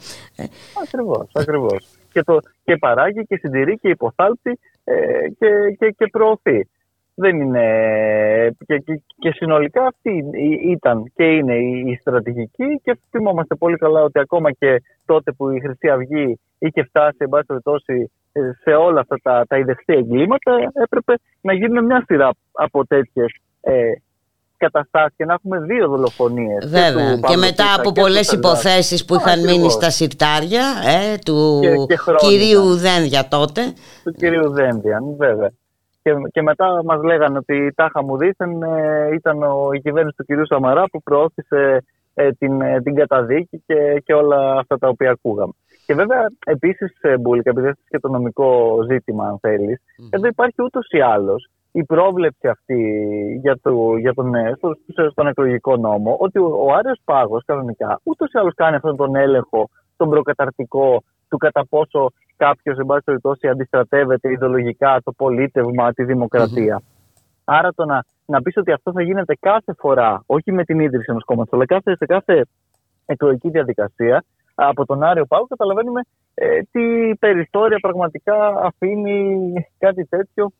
Ακριβώς, 0.83 1.29
ακριβώς. 1.33 1.87
Και, 2.13 2.23
το, 2.23 2.39
και 2.63 2.77
παράγει 2.77 3.25
και 3.25 3.37
συντηρεί 3.37 3.77
και 3.77 3.89
υποθάλπτει 3.89 4.59
ε, 4.83 4.93
και, 5.39 5.47
και, 5.79 5.95
και 5.97 6.07
προωθεί. 6.11 6.69
Δεν 7.15 7.41
είναι... 7.41 7.65
Και, 8.65 8.77
και, 8.77 9.01
και 9.19 9.31
συνολικά 9.31 9.85
αυτή 9.85 10.09
η- 10.31 10.69
ήταν 10.71 11.11
και 11.15 11.23
είναι 11.23 11.55
η, 11.55 11.83
η 11.91 11.97
στρατηγική 12.01 12.81
και 12.83 12.97
θυμόμαστε 13.09 13.55
πολύ 13.55 13.77
καλά 13.77 14.01
ότι 14.03 14.19
ακόμα 14.19 14.51
και 14.51 14.81
τότε 15.05 15.31
που 15.31 15.49
η 15.49 15.59
Χρυσή 15.59 15.89
Αυγή 15.89 16.39
είχε 16.59 16.83
φτάσει 16.83 17.15
εν 17.17 17.29
πάση 17.29 17.45
περιπτώσει, 17.45 18.11
ε, 18.31 18.39
σε 18.61 18.69
όλα 18.75 18.99
αυτά 18.99 19.15
τα, 19.23 19.45
τα 19.47 19.57
ιδεχτή 19.57 19.93
εγκλήματα 19.93 20.51
έπρεπε 20.73 21.13
να 21.41 21.53
γίνουν 21.53 21.85
μια 21.85 22.03
σειρά 22.07 22.29
από 22.51 22.85
τέτοιες 22.87 23.35
ε, 23.61 23.73
καταστάσεις 24.57 25.13
και 25.17 25.25
να 25.25 25.33
έχουμε 25.33 25.59
δύο 25.59 25.87
δολοφονίες. 25.87 26.67
Βέβαια. 26.67 27.19
Και, 27.27 27.37
μετά 27.37 27.73
από 27.79 27.91
πολλές 27.91 28.31
υποθέσεις 28.31 29.05
που 29.05 29.15
είχαν 29.15 29.39
μείνει 29.43 29.69
στα 29.69 29.89
συρτάρια 29.89 30.63
ε, 30.85 31.17
του 31.25 31.59
Και- 31.61 31.85
και 31.87 31.95
χρόνια. 31.95 32.27
κυρίου 32.27 32.75
Δένδια 32.75 33.27
τότε. 33.27 33.61
του 34.03 34.11
κυρίου 34.11 34.49
Δένδιαν, 34.51 35.03
βέβαια. 35.17 35.51
Και, 36.03 36.11
και 36.31 36.41
μετά 36.41 36.81
μας 36.83 37.03
λέγανε 37.03 37.37
ότι 37.37 37.55
η 37.55 37.71
τάχα 37.73 38.03
μου 38.03 38.17
δήθεν 38.17 38.61
ε, 38.63 39.09
ήταν 39.13 39.43
ο, 39.43 39.69
η 39.73 39.79
κυβέρνηση 39.81 40.15
του 40.17 40.23
κυρίου 40.23 40.45
Σαμαρά 40.45 40.83
που 40.91 41.01
προώθησε 41.03 41.83
ε, 42.13 42.31
την, 42.31 42.61
ε, 42.61 42.81
την 42.81 42.95
καταδίκη 42.95 43.63
και, 43.65 44.01
και 44.05 44.13
όλα 44.13 44.57
αυτά 44.57 44.77
τα 44.77 44.87
οποία 44.87 45.11
ακούγαμε. 45.11 45.51
Και 45.85 45.93
βέβαια, 45.93 46.27
επίσης, 46.45 46.91
Μπούλικα, 47.19 47.49
επειδή 47.49 47.67
έθεσε 47.67 47.85
και 47.89 47.99
το 47.99 48.09
νομικό 48.09 48.77
ζήτημα, 48.89 49.27
αν 49.27 49.37
θέλεις, 49.39 49.81
εδώ 50.09 50.27
υπάρχει 50.27 50.63
ούτως 50.63 50.87
ή 50.89 50.99
άλλως 51.01 51.49
η 51.71 51.83
πρόβλεψη 51.83 52.47
αυτή 52.47 52.79
για, 53.41 53.59
το, 53.61 53.95
για 53.97 54.13
τον, 54.13 54.35
ε, 54.35 54.53
στο, 54.57 54.75
στο- 54.91 55.09
στον 55.09 55.27
εκλογικό 55.27 55.77
νόμο 55.77 56.15
ότι 56.19 56.39
ο, 56.39 56.45
ο 56.65 56.73
Άριος 56.73 56.99
Πάγος 57.05 57.43
κανονικά 57.45 57.99
ούτως 58.03 58.31
ή 58.31 58.37
άλλως 58.37 58.53
κάνει 58.55 58.75
αυτόν 58.75 58.95
τον 58.95 59.15
έλεγχο, 59.15 59.69
τον 59.97 60.09
προκαταρτικό 60.09 61.03
του 61.31 61.37
κατά 61.37 61.65
πόσο 61.69 62.11
κάποιος, 62.37 62.77
εν 62.77 62.85
πάση 62.85 63.03
περιπτώσει, 63.03 63.47
αντιστρατεύεται 63.47 64.31
ιδεολογικά 64.31 65.01
το 65.03 65.11
πολίτευμα, 65.11 65.93
τη 65.93 66.03
δημοκρατία. 66.03 66.81
Άρα 67.43 67.73
το 67.73 67.85
να, 67.85 68.05
να 68.25 68.41
πεις 68.41 68.57
ότι 68.57 68.71
αυτό 68.71 68.91
θα 68.91 69.01
γίνεται 69.01 69.37
κάθε 69.39 69.73
φορά, 69.73 70.23
όχι 70.25 70.51
με 70.51 70.63
την 70.63 70.79
ίδρυση 70.79 71.05
ενός 71.07 71.23
κόμματος, 71.23 71.53
αλλά 71.53 71.65
κάθε, 71.65 71.95
σε 71.95 72.05
κάθε 72.05 72.45
εκλογική 73.05 73.49
διαδικασία, 73.49 74.23
από 74.55 74.85
τον 74.85 75.03
Άριο 75.03 75.25
Πάγο 75.25 75.45
καταλαβαίνουμε 75.45 76.01
ε, 76.33 76.59
τι 76.71 77.15
περιθώρια 77.19 77.79
πραγματικά 77.79 78.35
αφήνει 78.47 79.51
κάτι 79.77 80.05
τέτοιο 80.05 80.51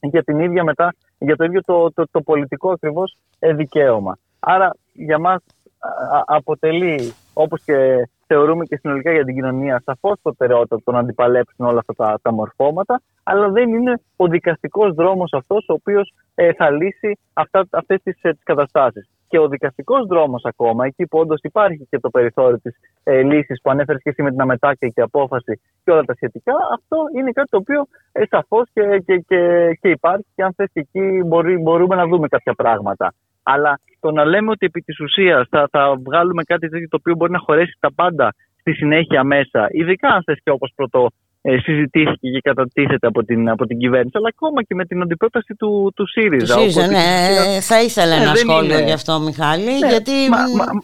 για 0.00 0.22
την 0.22 0.38
ίδια 0.40 0.64
μετά, 0.64 0.94
για 1.18 1.36
το 1.36 1.44
ίδιο 1.44 1.60
το, 1.64 1.92
το, 1.92 2.04
το 2.10 2.20
πολιτικό 2.20 2.70
ακριβώς 2.70 3.16
ε, 3.38 3.52
δικαίωμα. 3.52 4.18
Άρα 4.40 4.76
για 4.92 5.18
μας 5.18 5.42
α, 5.78 6.16
α, 6.16 6.22
αποτελεί, 6.26 7.12
όπως 7.32 7.62
και 7.64 8.08
θεωρούμε 8.32 8.64
και 8.64 8.76
συνολικά 8.76 9.12
για 9.12 9.24
την 9.24 9.34
κοινωνία, 9.34 9.82
σαφώς 9.84 10.16
προτεραιότητα 10.22 10.76
το 10.84 10.92
να 10.92 10.98
αντιπαλέψουν 10.98 11.66
όλα 11.66 11.78
αυτά 11.78 11.94
τα, 11.94 12.18
τα 12.22 12.32
μορφώματα, 12.32 13.02
αλλά 13.22 13.48
δεν 13.48 13.68
είναι 13.74 14.00
ο 14.16 14.26
δικαστικός 14.26 14.94
δρόμος 14.94 15.32
αυτός 15.32 15.68
ο 15.68 15.72
οποίος 15.72 16.12
ε, 16.34 16.52
θα 16.52 16.70
λύσει 16.70 17.18
αυτά, 17.32 17.66
αυτές 17.70 18.02
τις, 18.02 18.18
ε, 18.22 18.30
τις 18.32 18.42
καταστάσεις. 18.42 19.08
Και 19.28 19.38
ο 19.38 19.48
δικαστικός 19.48 20.06
δρόμος 20.06 20.44
ακόμα, 20.44 20.86
εκεί 20.86 21.06
που 21.06 21.18
όντως 21.18 21.40
υπάρχει 21.42 21.86
και 21.90 21.98
το 21.98 22.10
περιθώριο 22.10 22.60
της 22.60 22.74
ε, 23.02 23.22
λύσης 23.22 23.60
που 23.62 23.70
ανέφερες 23.70 24.02
και 24.02 24.10
εσύ 24.10 24.22
με 24.22 24.30
την 24.30 24.40
αμετάκλητη 24.40 25.00
απόφαση 25.00 25.60
και 25.84 25.90
όλα 25.90 26.04
τα 26.04 26.14
σχετικά, 26.14 26.54
αυτό 26.74 26.96
είναι 27.16 27.30
κάτι 27.32 27.48
το 27.48 27.56
οποίο 27.56 27.86
ε, 28.12 28.22
σαφώς 28.30 28.68
και, 28.72 29.02
και, 29.06 29.16
και, 29.28 29.38
και 29.80 29.88
υπάρχει 29.88 30.26
και 30.34 30.42
αν 30.42 30.52
θες 30.56 30.68
και 30.72 30.80
εκεί 30.80 31.22
μπορεί, 31.26 31.58
μπορούμε 31.58 31.94
να 31.94 32.06
δούμε 32.06 32.28
κάποια 32.28 32.54
πράγματα. 32.54 33.14
Αλλά 33.42 33.80
το 34.04 34.10
να 34.18 34.24
λέμε 34.24 34.50
ότι 34.50 34.66
επί 34.66 34.80
της 34.80 35.00
ουσίας 35.00 35.46
θα, 35.50 35.68
θα 35.70 35.82
βγάλουμε 36.06 36.42
κάτι 36.42 36.68
τέτοιο 36.68 36.88
το 36.88 36.96
οποίο 37.00 37.14
μπορεί 37.14 37.32
να 37.32 37.38
χωρέσει 37.46 37.74
τα 37.80 37.90
πάντα 37.94 38.34
στη 38.60 38.72
συνέχεια 38.72 39.24
μέσα, 39.24 39.60
ειδικά 39.70 40.08
αν 40.08 40.22
θες 40.26 40.38
και 40.44 40.50
όπως 40.50 40.72
πρώτο 40.76 41.00
ε, 41.42 41.58
συζητήθηκε 41.58 42.28
και 42.30 42.40
κατατίθεται 42.42 43.06
από 43.06 43.24
την, 43.24 43.48
από 43.50 43.66
την 43.66 43.78
κυβέρνηση, 43.78 44.16
αλλά 44.18 44.28
ακόμα 44.36 44.62
και 44.62 44.74
με 44.74 44.84
την 44.84 45.02
αντιπρόταση 45.02 45.54
του, 45.58 45.92
του 45.96 46.08
ΣΥΡΙΖΑ. 46.08 46.46
ΣΥΡΙΖΑ, 46.58 46.80
όπου 46.82 46.92
επί 46.92 46.94
της 46.94 47.04
ναι, 47.04 47.40
ουσίας- 47.40 47.66
θα 47.66 47.82
ήθελα 47.82 48.16
Ναι, 48.16 48.22
ένα 48.22 48.32
δεν 48.32 48.36
σχόλιο 48.48 48.76
είναι- 48.78 48.86
γι' 48.86 48.92
αυτό 48.92 49.20
Μιχάλη, 49.20 49.64
Ναι, 49.78 49.88
γιατί... 49.88 50.12
μα- 50.30 50.38
μ, 50.38 50.56
μα- 50.56 50.82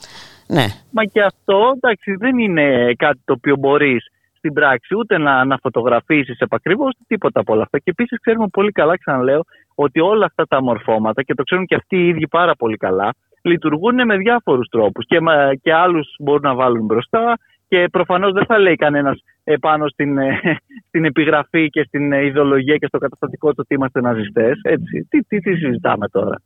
ναι. 0.57 0.66
Μα 0.90 1.05
και 1.05 1.23
αυτό 1.23 1.73
εντάξει, 1.77 2.15
δεν 2.19 2.39
είναι 2.39 2.93
κάτι 2.97 3.20
το 3.24 3.32
οποίο 3.32 3.57
μπορείς 3.57 4.07
στην 4.39 4.52
πράξη 4.52 4.94
ούτε 4.94 5.19
να, 5.19 5.44
να 5.44 5.59
φωτογραφίσεις 5.62 6.39
επακριβώς 6.39 6.94
τίποτα 7.06 7.40
από 7.40 7.52
όλα 7.52 7.62
αυτά. 7.62 7.78
Και 7.78 7.90
επίσης 7.90 8.20
ξέρουμε 8.20 8.47
πολύ 8.52 8.73
καλά, 8.73 8.98
ξαναλέω, 8.98 9.44
ότι 9.74 10.01
όλα 10.01 10.24
αυτά 10.24 10.47
τα 10.47 10.62
μορφώματα 10.62 11.23
και 11.23 11.35
το 11.35 11.43
ξέρουν 11.43 11.66
και 11.66 11.74
αυτοί 11.74 11.97
οι 11.97 12.09
ίδιοι 12.09 12.28
πάρα 12.28 12.55
πολύ 12.55 12.77
καλά, 12.77 13.15
λειτουργούν 13.43 14.05
με 14.05 14.16
διάφορους 14.16 14.69
τρόπους. 14.69 15.06
Και, 15.06 15.20
μα- 15.20 15.55
και 15.55 15.73
άλλους 15.73 16.15
μπορούν 16.19 16.43
να 16.43 16.55
βάλουν 16.55 16.85
μπροστά. 16.85 17.39
Και 17.69 17.89
προφανώς 17.93 18.32
δεν 18.32 18.44
θα 18.47 18.59
λέει 18.59 18.74
κανένας 18.77 19.23
πάνω 19.60 19.89
στην, 19.89 20.19
ε, 20.19 20.40
στην 20.89 21.05
επιγραφή 21.05 21.69
και 21.69 21.82
στην 21.82 22.12
ε, 22.12 22.24
ιδεολογία 22.24 22.77
και 22.77 22.86
στο 22.86 22.98
καταστατικό 22.98 23.48
του 23.48 23.56
ότι 23.59 23.74
είμαστε 23.74 24.01
ναζιστές. 24.01 24.60
Τι, 25.09 25.23
τι, 25.23 25.40
τι 25.40 25.56
συζητάμε 25.56 26.09
τώρα. 26.09 26.36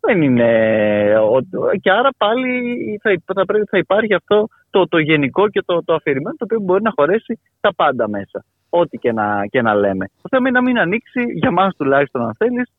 Δεν 0.00 0.22
είναι. 0.22 0.48
ο- 1.18 1.76
Και 1.80 1.90
άρα 1.90 2.08
πάλι 2.16 2.74
θα, 3.02 3.10
υπ- 3.12 3.32
θα, 3.34 3.44
πρέπει, 3.44 3.64
θα 3.70 3.78
υπάρχει 3.78 4.14
αυτό 4.14 4.48
το, 4.70 4.88
το 4.88 4.98
γενικό 4.98 5.48
και 5.48 5.62
το, 5.66 5.84
το 5.84 5.94
αφηρημένο 5.94 6.34
το 6.38 6.44
οποίο 6.44 6.60
μπορεί 6.60 6.82
να 6.82 6.92
χωρέσει 6.96 7.40
τα 7.60 7.74
πάντα 7.74 8.08
μέσα. 8.08 8.44
Ό,τι 8.70 8.98
και 8.98 9.12
να, 9.12 9.46
και 9.46 9.62
να 9.62 9.74
λέμε. 9.74 10.06
Το 10.22 10.28
θέμα 10.30 10.48
είναι 10.48 10.58
να 10.58 10.64
μην 10.64 10.78
ανοίξει, 10.78 11.24
για 11.34 11.50
μας 11.50 11.76
τουλάχιστον 11.76 12.22
αν 12.22 12.34
θέλεις, 12.38 12.70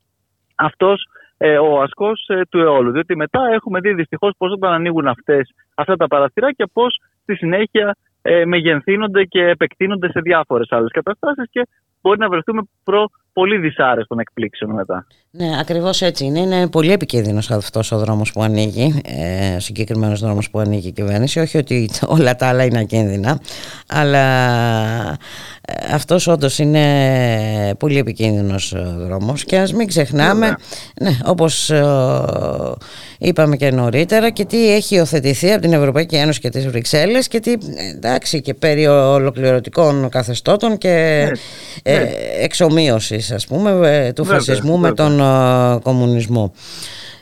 αυτός 0.56 1.08
ε, 1.38 1.58
ο 1.58 1.82
ασκός 1.82 2.26
ε, 2.28 2.42
του 2.50 2.60
αιώλου. 2.60 2.92
Διότι 2.92 3.16
μετά 3.16 3.42
έχουμε 3.54 3.80
δει 3.80 3.94
δυστυχώς 3.94 4.34
πώς 4.38 4.52
όταν 4.52 4.74
ανοίγουν 4.74 5.08
αυτές, 5.08 5.50
αυτά 5.76 5.96
τα 5.96 6.08
παραθυράκια, 6.08 6.70
πώς 6.74 7.00
στη 7.22 7.36
συνέχεια 7.36 7.96
ε, 8.22 8.46
μεγενθύνονται 8.46 9.24
και 9.24 9.44
επεκτείνονται 9.48 10.12
σε 10.12 10.20
διάφορες 10.20 10.72
άλλες 10.72 10.92
καταστάσεις 10.92 11.50
και 11.52 11.68
μπορεί 12.02 12.20
να 12.20 12.30
βρεθούμε 12.30 12.62
προ 12.84 13.06
πολύ 13.40 13.58
δυσάρεστων 13.58 14.20
εκπλήξεων 14.20 14.72
μετά. 14.72 15.06
Ναι, 15.32 15.60
ακριβώς 15.60 16.02
έτσι 16.02 16.26
είναι. 16.26 16.40
Είναι 16.40 16.68
πολύ 16.68 16.92
επικίνδυνος 16.92 17.52
αυτός 17.52 17.92
ο 17.92 17.98
δρόμος 17.98 18.32
που 18.32 18.42
ανοίγει, 18.44 19.02
ε, 19.06 19.56
ο 19.56 19.60
συγκεκριμένος 19.60 20.20
δρόμος 20.20 20.50
που 20.50 20.60
ανοίγει 20.60 20.88
η 20.88 20.92
κυβέρνηση. 20.92 21.40
Όχι 21.40 21.58
ότι 21.58 21.90
όλα 22.18 22.36
τα 22.36 22.48
άλλα 22.48 22.64
είναι 22.64 22.80
ακίνδυνα, 22.80 23.40
αλλά 23.88 24.28
ε, 25.62 25.94
αυτός 25.94 26.28
όντως 26.28 26.60
είναι 26.60 27.76
πολύ 27.80 27.98
επικίνδυνος 27.98 28.74
ε, 28.74 28.96
δρόμος 28.98 29.44
και 29.44 29.58
ας 29.58 29.74
μην 29.74 29.88
ξεχνάμε, 29.88 30.56
ναι, 31.02 31.18
όπως 31.26 31.70
ε, 31.70 31.84
είπαμε 33.20 33.56
και 33.56 33.72
νωρίτερα 33.72 34.30
και 34.30 34.46
τι 34.46 34.74
έχει 34.74 34.96
υιοθετηθεί 34.96 35.52
από 35.52 35.62
την 35.62 35.74
Ευρωπαϊκή 35.74 36.16
Ένωση 36.16 36.40
και 36.40 36.50
τις 36.50 36.68
Βρυξέλλες 36.68 37.28
και 37.28 37.40
τι, 37.40 37.54
εντάξει, 37.96 38.42
και 38.42 38.54
περί 38.54 38.88
ολοκληρωτικών 38.88 40.10
καθεστώτων 40.10 40.78
και 40.78 41.24
ναι, 41.84 41.98
ναι. 41.98 42.10
Εξομοίωσης 43.32 43.32
ας 43.32 43.48
πούμε 43.48 43.70
του 44.16 44.24
βέβαια, 44.24 44.40
φασισμού 44.40 44.78
με 44.78 44.92
τον 44.92 45.20
κομμουνισμό. 45.82 46.54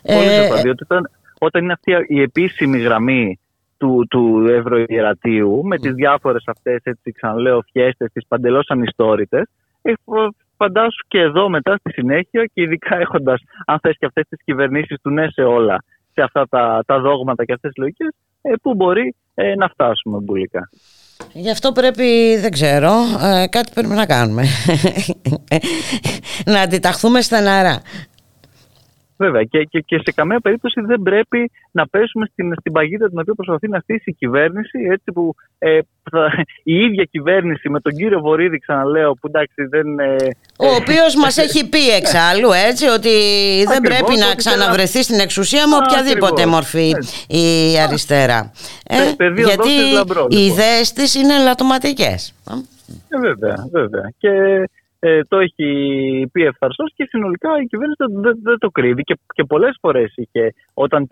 Πολύ 0.03 0.27
ε, 0.27 0.69
όταν, 0.81 1.09
όταν 1.39 1.63
είναι 1.63 1.73
αυτή 1.73 1.91
η 2.07 2.21
επίσημη 2.21 2.79
γραμμή 2.79 3.39
του, 3.77 4.07
του 4.09 4.45
Ευρωιερατείου 4.49 5.65
με 5.65 5.77
τις 5.77 5.93
διάφορες 5.93 6.43
αυτές, 6.45 6.81
έτσι 6.83 7.11
ξαναλέω, 7.11 7.63
φιέστες, 7.71 8.11
τις 8.13 8.27
παντελώς 8.27 8.69
ανιστόρητες, 8.69 9.49
ε, 9.81 9.93
φαντάσου 10.57 11.05
και 11.07 11.19
εδώ 11.19 11.49
μετά 11.49 11.77
στη 11.77 11.91
συνέχεια 11.91 12.45
και 12.53 12.61
ειδικά 12.61 12.97
έχοντας, 12.97 13.41
αν 13.65 13.79
θες 13.81 13.95
και 13.99 14.05
αυτές 14.05 14.27
τις 14.29 14.39
κυβερνήσεις 14.43 14.97
του 15.01 15.09
ναι 15.09 15.29
σε 15.29 15.41
όλα, 15.41 15.83
σε 16.13 16.21
αυτά 16.21 16.47
τα, 16.49 16.83
τα 16.85 16.99
δόγματα 16.99 17.45
και 17.45 17.53
αυτές 17.53 17.71
τις 17.71 17.81
λογικές, 17.81 18.09
ε, 18.41 18.51
που 18.61 18.75
μπορεί 18.75 19.15
ε, 19.35 19.55
να 19.55 19.67
φτάσουμε 19.67 20.17
μπουλικά. 20.19 20.69
Γι' 21.39 21.49
αυτό 21.49 21.71
πρέπει, 21.71 22.37
δεν 22.37 22.51
ξέρω, 22.51 22.93
ε, 23.23 23.47
κάτι 23.47 23.71
πρέπει 23.73 23.93
να 23.93 24.05
κάνουμε. 24.05 24.45
να 26.45 26.61
αντιταχθούμε 26.61 27.21
στεναρά. 27.21 27.81
Βέβαια 29.17 29.43
και, 29.43 29.63
και, 29.63 29.79
και 29.79 29.97
σε 30.03 30.11
καμία 30.11 30.39
περίπτωση 30.39 30.81
δεν 30.81 31.01
πρέπει 31.01 31.51
να 31.71 31.87
πέσουμε 31.87 32.25
στην, 32.31 32.53
στην 32.59 32.71
παγίδα 32.71 33.09
την 33.09 33.19
οποία 33.19 33.33
προσπαθεί 33.33 33.67
να 33.67 33.79
στήσει 33.79 34.09
η 34.09 34.13
κυβέρνηση 34.13 34.79
έτσι 34.91 35.11
που 35.11 35.35
ε, 35.59 35.79
η 36.63 36.75
ίδια 36.75 37.03
κυβέρνηση 37.03 37.69
με 37.69 37.79
τον 37.79 37.91
κύριο 37.91 38.19
Βορύδη 38.19 38.57
ξαναλέω 38.57 39.13
που 39.13 39.27
εντάξει 39.27 39.63
δεν... 39.69 39.99
Ε, 39.99 40.15
ο 40.57 40.67
οποίος 40.67 41.15
μας 41.15 41.37
έχει 41.37 41.69
πει 41.69 41.89
εξάλλου 41.89 42.51
έτσι 42.69 42.87
ότι 42.87 43.09
δεν 43.67 43.81
πρέπει 43.81 44.15
να 44.17 44.35
ξαναβρεθεί 44.35 45.03
στην 45.03 45.19
εξουσία 45.19 45.67
με 45.67 45.75
οποιαδήποτε 45.75 46.45
μορφή 46.45 46.93
η 47.27 47.79
αριστερά. 47.79 48.51
Ε, 48.87 48.95
γιατί 49.35 49.69
οι 49.69 49.97
λοιπόν. 49.97 50.27
ιδέες 50.29 50.93
της 50.93 51.15
είναι 51.15 51.37
λατωματικές. 51.43 52.33
Ε, 53.07 53.19
βέβαια, 53.19 53.67
βέβαια. 53.71 54.11
Και 54.17 54.29
ε, 55.07 55.21
το 55.27 55.37
έχει 55.37 55.67
πει 56.31 56.43
ευθαρσώ 56.43 56.83
και 56.95 57.05
συνολικά 57.09 57.49
η 57.61 57.65
κυβέρνηση 57.65 58.03
δεν, 58.09 58.39
δεν 58.43 58.57
το 58.57 58.69
κρύβει. 58.69 59.03
Και, 59.03 59.15
και 59.33 59.43
πολλές 59.43 59.77
φορές 59.81 60.13
όταν, 60.73 61.07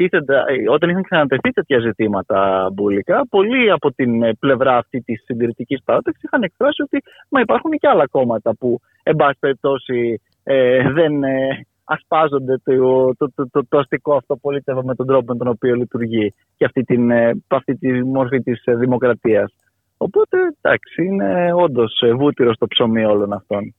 όταν 0.70 0.90
είχαν 0.90 1.04
ξανατεθεί 1.04 1.50
τέτοια 1.52 1.80
ζητήματα 1.80 2.70
μπουλικά, 2.74 3.28
πολλοί 3.30 3.72
από 3.72 3.92
την 3.92 4.38
πλευρά 4.40 4.78
αυτή 4.78 5.02
της 5.02 5.24
συντηρητικής 5.26 5.84
παράταξης 5.84 6.24
είχαν 6.24 6.44
εκφράσει 6.44 6.82
ότι 6.82 7.04
μα 7.30 7.40
υπάρχουν 7.40 7.72
και 7.72 7.88
άλλα 7.88 8.08
κόμματα 8.08 8.56
που, 8.56 8.80
εν 9.04 9.16
πάση 9.16 9.38
περιπτώσει, 9.40 10.22
ε, 10.44 10.92
δεν 10.92 11.24
ε, 11.24 11.66
ασπάζονται 11.84 12.58
το, 12.64 13.16
το, 13.18 13.32
το, 13.36 13.50
το, 13.50 13.66
το 13.70 13.78
αστικό 13.78 14.16
αυτό 14.16 14.36
πολίτευμα 14.36 14.82
με 14.86 14.96
τον 14.96 15.06
τρόπο 15.06 15.34
με 15.34 15.38
τον 15.38 15.48
οποίο 15.48 15.76
λειτουργεί 15.76 16.34
και 16.58 16.66
αυτή, 16.66 16.84
την, 16.84 17.12
ε, 17.12 17.32
αυτή 17.48 17.78
τη 17.78 18.04
μορφή 18.04 18.40
της 18.42 18.64
δημοκρατίας. 18.66 19.54
Οπότε 19.98 20.38
εντάξει, 20.62 21.04
είναι 21.04 21.54
όντως 21.54 22.04
βούτυρο 22.16 22.54
στο 22.54 22.68
ψωμί 22.68 23.06
όλων 23.06 23.34
αυτών. 23.34 23.74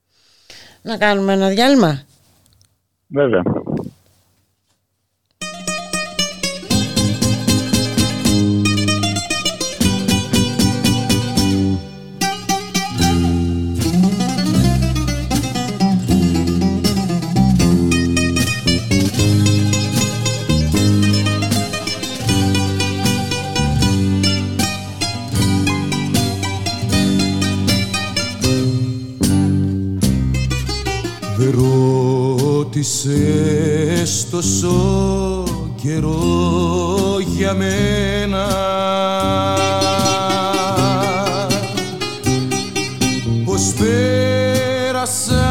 Να 0.87 0.97
κάνουμε 0.97 1.33
ένα 1.33 1.49
διάλειμμα; 1.49 2.01
Βέβαια. 3.07 3.43
Ρώτησες 32.77 34.29
τόσο 34.29 35.43
καιρό 35.81 37.17
για 37.35 37.53
μένα. 37.53 38.47
Πως 43.45 43.73
πέρασα 43.79 45.47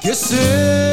Και 0.00 0.12
σέρνουμε 0.12 0.85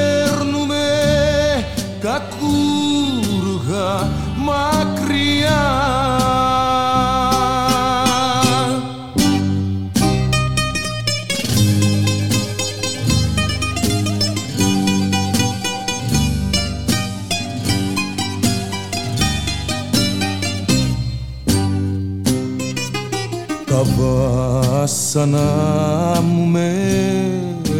να 24.85 26.21
μου 26.21 26.45
με 26.45 26.75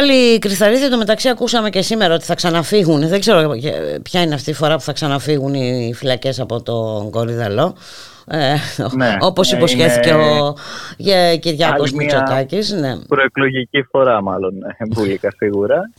Μιχάλη 0.01 0.39
Κρυθαρίδη, 0.39 0.89
το 0.89 0.97
μεταξύ 0.97 1.29
ακούσαμε 1.29 1.69
και 1.69 1.81
σήμερα 1.81 2.13
ότι 2.13 2.23
θα 2.25 2.35
ξαναφύγουν. 2.35 3.07
Δεν 3.07 3.19
ξέρω 3.19 3.51
ποια 4.03 4.21
είναι 4.21 4.33
αυτή 4.33 4.49
η 4.49 4.53
φορά 4.53 4.75
που 4.75 4.81
θα 4.81 4.91
ξαναφύγουν 4.93 5.53
οι 5.53 5.93
φυλακές 5.95 6.39
από 6.39 6.61
τον 6.63 7.09
Κορυδαλό. 7.11 7.75
Ε, 8.27 8.53
Ναι, 8.95 9.17
όπως 9.19 9.51
ναι, 9.51 9.57
υποσχέθηκε 9.57 10.09
είναι 10.09 10.39
ο 10.41 10.55
Γε- 10.97 11.39
Κυριάκος 11.39 11.91
άλλη 11.91 11.95
μια 11.95 12.05
Μητσοτάκης. 12.05 12.71
Ναι. 12.71 12.97
Προεκλογική 13.07 13.83
φορά 13.83 14.21
μάλλον, 14.21 14.53
ε, 14.63 14.85
Μπούλικα 14.87 15.31
σίγουρα. 15.37 15.91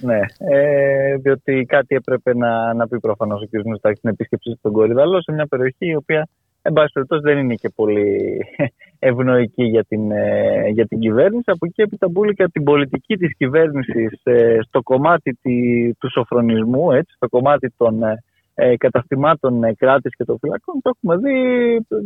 Ναι, 0.00 0.20
ε, 0.38 1.16
διότι 1.16 1.64
κάτι 1.68 1.94
έπρεπε 1.94 2.36
να, 2.36 2.74
να 2.74 2.88
πει 2.88 3.00
προφανώς 3.00 3.40
ο 3.42 3.44
κ. 3.46 3.50
Μητσοτάκης 3.52 3.98
στην 3.98 4.10
επίσκεψη 4.10 4.54
στον 4.58 4.72
Κορυδαλό 4.72 5.22
σε 5.22 5.32
μια 5.32 5.46
περιοχή 5.46 5.86
η 5.86 5.94
οποία, 5.94 6.28
εν 6.62 6.72
πάση 6.72 6.92
περιπτώσει, 6.92 7.22
δεν 7.22 7.38
είναι 7.38 7.54
και 7.54 7.68
πολύ 7.74 8.38
ευνοϊκή 8.98 9.64
για 9.64 9.84
την, 9.84 10.10
ε, 10.10 10.68
για 10.68 10.86
την 10.86 10.98
κυβέρνηση. 10.98 11.50
Από 11.50 11.66
εκεί 11.66 11.82
έπειτα 11.82 12.08
Μπούλικα 12.08 12.48
την 12.48 12.64
πολιτική 12.64 13.16
της 13.16 13.36
κυβέρνησης 13.36 14.20
ε, 14.22 14.58
στο 14.62 14.82
κομμάτι 14.82 15.38
τη- 15.42 15.94
του 15.98 16.10
σοφρονισμού, 16.10 16.90
έτσι, 16.90 17.14
στο 17.16 17.28
κομμάτι 17.28 17.72
των 17.76 18.02
ε, 18.02 18.22
ε, 18.54 18.76
καταστημάτων 18.76 19.64
ε, 19.64 19.74
κράτης 19.74 20.16
και 20.16 20.24
των 20.24 20.38
φυλακών, 20.38 20.74
το 20.82 20.90
έχουμε 20.94 21.16
δει 21.16 21.34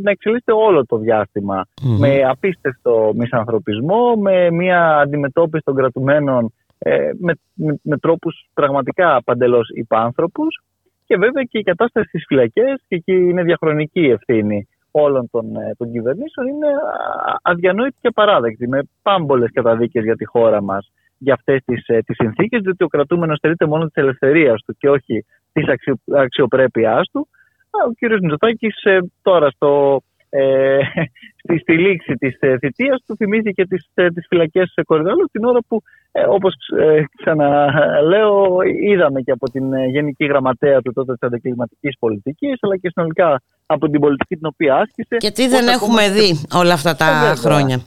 να 0.03 0.11
εξελίσσεται 0.11 0.53
όλο 0.53 0.87
το 0.87 0.97
διάστημα 0.99 1.65
Μμμ. 1.83 1.99
με 1.99 2.23
απίστευτο 2.29 3.13
μισανθρωπισμό, 3.15 4.15
με 4.17 4.51
μια 4.51 4.97
αντιμετώπιση 4.99 5.63
των 5.65 5.75
κρατουμένων 5.75 6.53
ε, 6.79 7.11
με, 7.19 7.33
με, 7.55 7.79
με 7.83 7.99
τρόπους 7.99 8.49
πραγματικά 8.55 9.23
παντελώς 9.25 9.69
υπάνθρωπους 9.75 10.63
και 11.07 11.17
βέβαια 11.17 11.43
και 11.43 11.59
η 11.59 11.63
κατάσταση 11.63 12.09
στις 12.09 12.25
φυλακές 12.27 12.83
και 12.89 12.97
εκεί 12.97 13.13
είναι 13.13 13.43
διαχρονική 13.43 14.01
η 14.01 14.11
ευθύνη 14.11 14.69
όλων 14.91 15.29
των, 15.31 15.57
ε, 15.57 15.75
των 15.77 15.93
κυβερνήσεων. 15.93 16.47
Είναι 16.47 16.67
α- 16.67 17.39
αδιανόητη 17.43 17.97
και 18.01 18.11
παράδεκτη 18.11 18.69
με 18.69 18.81
πάμπολες 19.03 19.51
καταδίκες 19.53 20.05
για 20.05 20.17
τη 20.17 20.25
χώρα 20.25 20.63
μας 20.63 20.93
για 21.19 21.35
αυτές 21.35 21.63
τις, 21.65 21.87
ε, 21.87 21.99
τις 21.99 22.17
συνθήκες 22.17 22.61
διότι 22.61 22.85
ο 22.85 22.89
κρατούμενος 22.89 23.39
στερείται 23.39 23.67
μόνο 23.67 23.85
της 23.85 23.95
ελευθερίας 23.95 24.63
του 24.67 24.77
και 24.79 24.89
όχι 24.89 25.25
της 25.53 25.69
αξιο, 25.69 25.95
αξιοπρέπειάς 26.13 27.11
του. 27.13 27.29
Α, 27.71 27.79
ο 27.89 27.93
κύριος 27.93 28.21
Μητσοτάκης 28.21 28.83
ε, 28.83 28.99
τώρα 29.23 29.51
στο, 29.51 30.03
ε, 30.29 30.79
στη, 31.43 31.59
στη 31.59 31.79
λήξη 31.79 32.15
της 32.15 32.37
ε, 32.41 32.59
θητείας 32.59 33.03
του 33.07 33.17
θυμήθηκε 33.17 33.67
τις, 33.67 33.91
ε, 33.95 34.09
τις 34.09 34.27
φυλακές 34.29 34.71
σε 34.73 34.83
Κορυδαλού 34.83 35.25
την 35.33 35.45
ώρα 35.45 35.59
που 35.69 35.83
ε, 36.17 36.23
όπως 36.29 36.55
ε, 36.79 37.03
ξαναλέω 37.17 38.57
είδαμε 38.83 39.21
και 39.21 39.31
από 39.31 39.51
την 39.51 39.73
ε, 39.73 39.87
Γενική 39.87 40.25
Γραμματέα 40.25 40.81
του 40.83 40.93
τότε 40.93 41.13
της 41.13 41.23
αντικλιματικής 41.23 41.97
πολιτικής 41.99 42.59
αλλά 42.61 42.77
και 42.77 42.91
συνολικά 42.91 43.43
από 43.67 43.89
την 43.89 44.01
πολιτική 44.01 44.37
την 44.37 44.47
οποία 44.47 44.75
άσκησε 44.77 45.17
Και 45.17 45.31
τι 45.31 45.49
δεν 45.49 45.65
πώς 45.65 45.75
έχουμε 45.75 46.03
ακόμα 46.05 46.15
δει 46.15 46.41
όλα 46.55 46.73
αυτά 46.73 46.95
τα 46.97 47.07
Ε, 47.07 47.13
βέβαια. 47.13 47.35
χρόνια. 47.37 47.81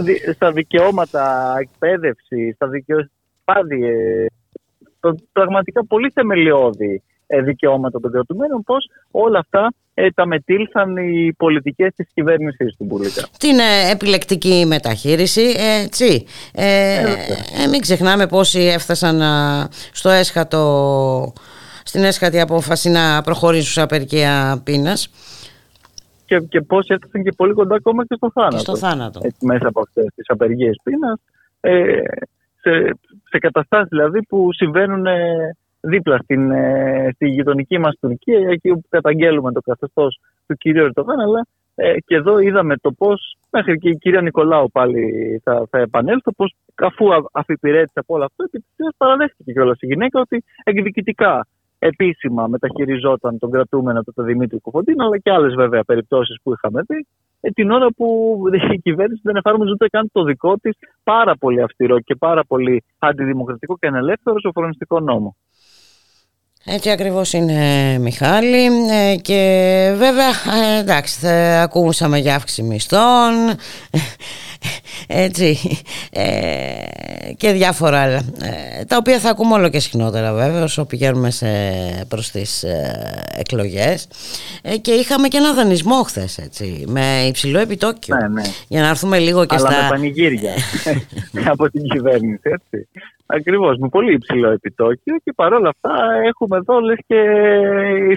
δι- 0.00 0.32
στα 0.34 0.52
δικαιώματα 0.52 1.54
εκπαίδευση, 1.60 2.52
στα 2.54 2.66
δικαιώματα 2.68 3.10
το 5.00 5.14
πραγματικά 5.32 5.84
πολύ 5.86 6.10
θεμελιώδη 6.14 6.94
ε, 6.94 7.13
δικαιώματα 7.44 8.00
των 8.00 8.12
κρατουμένων, 8.12 8.62
πώς 8.62 8.90
όλα 9.10 9.38
αυτά 9.38 9.72
ε, 9.94 10.10
τα 10.10 10.26
μετήλθαν 10.26 10.96
οι 10.96 11.32
πολιτικές 11.32 11.94
της 11.94 12.08
κυβέρνησης 12.14 12.76
του 12.76 12.84
Μπουλίκα. 12.84 13.26
Την 13.38 13.58
ε, 13.58 13.90
επιλεκτική 13.90 14.64
μεταχείριση, 14.66 15.54
ε, 15.56 15.82
έτσι. 15.82 16.26
Ε, 16.54 17.00
ε, 17.62 17.66
μην 17.70 17.80
ξεχνάμε 17.80 18.26
πόσοι 18.26 18.60
έφτασαν 18.60 19.22
α, 19.22 19.68
στο 19.92 20.08
έσχατο, 20.08 21.32
στην 21.84 22.04
έσχατη 22.04 22.40
απόφαση 22.40 22.90
να 22.90 23.22
προχωρήσουν 23.22 23.72
σε 23.72 23.82
απεργία 23.82 24.60
πείνας. 24.64 25.10
Και, 26.26 26.40
και 26.40 26.60
πώς 26.60 26.88
έφτασαν 26.88 27.22
και 27.22 27.32
πολύ 27.36 27.52
κοντά 27.52 27.74
ακόμα 27.74 28.06
και 28.06 28.14
στο 28.14 28.30
θάνατο. 28.30 28.56
Και 28.56 28.62
στο 28.62 28.76
θάνατο. 28.76 29.20
Έτσι, 29.22 29.46
μέσα 29.46 29.68
από 29.68 29.80
αυτές 29.80 30.06
τις 30.14 30.28
απεργίες 30.28 30.80
πείνας, 30.82 31.20
ε, 31.60 32.00
σε, 32.60 32.98
σε 33.28 33.38
καταστάσεις 33.38 33.88
δηλαδή 33.88 34.22
που 34.22 34.52
συμβαίνουν 34.52 35.06
ε, 35.06 35.56
δίπλα 35.84 36.18
στην, 36.18 36.50
ε, 36.50 37.08
στη 37.14 37.28
γειτονική 37.28 37.78
μας 37.78 37.94
Τουρκία, 38.00 38.48
εκεί 38.48 38.70
όπου 38.70 38.86
καταγγέλουμε 38.88 39.52
το 39.52 39.60
καθεστώς 39.60 40.20
του 40.46 40.54
κυρίου 40.54 40.84
Ερτογάν, 40.84 41.20
αλλά 41.20 41.46
ε, 41.74 42.00
και 42.06 42.14
εδώ 42.14 42.38
είδαμε 42.38 42.76
το 42.76 42.92
πώς, 42.92 43.36
μέχρι 43.50 43.78
και 43.78 43.88
η 43.88 43.96
κυρία 43.96 44.20
Νικολάου 44.20 44.70
πάλι 44.70 45.02
θα, 45.44 45.66
θα 45.70 45.78
επανέλθω, 45.78 46.32
πώς 46.32 46.54
αφού 46.74 47.14
α- 47.14 47.28
αφιπηρέτησε 47.32 47.98
από 47.98 48.14
όλο 48.14 48.24
αυτό, 48.24 48.44
επιτυχώς 48.44 48.94
παραδέχτηκε 48.96 49.52
κιόλας 49.52 49.80
η 49.80 49.86
γυναίκα 49.86 50.20
ότι 50.20 50.44
εκδικητικά 50.64 51.46
επίσημα 51.78 52.46
μεταχειριζόταν 52.46 53.38
τον 53.38 53.50
κρατούμενο 53.50 54.02
του 54.02 54.12
τον 54.12 54.24
Δημήτρη 54.24 54.58
Κοφοντίνα, 54.58 55.04
αλλά 55.04 55.18
και 55.18 55.30
άλλες 55.30 55.54
βέβαια 55.54 55.82
περιπτώσεις 55.84 56.36
που 56.42 56.52
είχαμε 56.52 56.82
δει, 56.86 57.06
ε, 57.40 57.50
την 57.50 57.70
ώρα 57.70 57.86
που 57.96 58.38
η 58.76 58.78
κυβέρνηση 58.78 59.20
δεν 59.24 59.36
εφάρμοζε 59.36 59.70
ούτε 59.70 59.88
καν 59.88 60.08
το 60.12 60.22
δικό 60.24 60.56
της 60.56 60.76
πάρα 61.04 61.36
πολύ 61.36 61.62
αυστηρό 61.62 62.00
και 62.00 62.14
πάρα 62.14 62.44
πολύ 62.44 62.84
αντιδημοκρατικό 62.98 63.76
και 63.78 63.86
ανελεύθερο 63.86 64.40
σοφρονιστικό 64.40 65.00
νόμο. 65.00 65.36
Έτσι 66.66 66.90
ακριβώς 66.90 67.32
είναι 67.32 67.98
Μιχάλη 67.98 68.64
ε, 68.90 69.16
και 69.16 69.92
βέβαια 69.96 70.28
ε, 70.28 70.78
εντάξει 70.78 71.18
θα 71.18 71.62
ακούσαμε 71.62 72.18
για 72.18 72.34
αύξηση 72.34 72.62
μισθών 72.62 73.34
έτσι 75.06 75.58
ε, 76.10 76.22
και 77.36 77.52
διάφορα 77.52 78.00
άλλα 78.00 78.22
ε, 78.78 78.84
τα 78.84 78.96
οποία 78.96 79.18
θα 79.18 79.30
ακούμε 79.30 79.54
όλο 79.54 79.68
και 79.68 79.80
συχνότερα 79.80 80.32
βέβαια 80.32 80.62
όσο 80.62 80.84
πηγαίνουμε 80.84 81.30
σε, 81.30 81.46
προς 82.08 82.30
τις 82.30 82.62
ε, 82.62 83.24
εκλογές 83.36 84.08
ε, 84.62 84.76
και 84.76 84.92
είχαμε 84.92 85.28
και 85.28 85.36
ένα 85.36 85.54
δανεισμό 85.54 86.02
χθες 86.02 86.38
έτσι 86.38 86.84
με 86.86 87.24
υψηλό 87.28 87.58
επιτόκιο 87.58 88.16
Ναι, 88.16 88.28
ναι. 88.28 88.42
για 88.68 88.80
να 88.80 88.88
έρθουμε 88.88 89.18
λίγο 89.18 89.44
και 89.44 89.54
Αλλά 89.58 89.70
στα 89.70 89.82
με 89.82 89.88
πανηγύρια 89.88 90.54
από 91.52 91.70
την 91.70 91.88
κυβέρνηση, 91.88 92.40
έτσι. 92.42 92.88
Ακριβώς, 93.26 93.76
με 93.78 93.88
πολύ 93.88 94.12
υψηλό 94.12 94.50
επιτόκιο 94.50 95.16
και 95.24 95.32
παρόλα 95.36 95.68
αυτά 95.68 96.12
έχουμε 96.24 96.56
εδώ 96.56 96.80
λες 96.80 96.98
και 97.06 97.20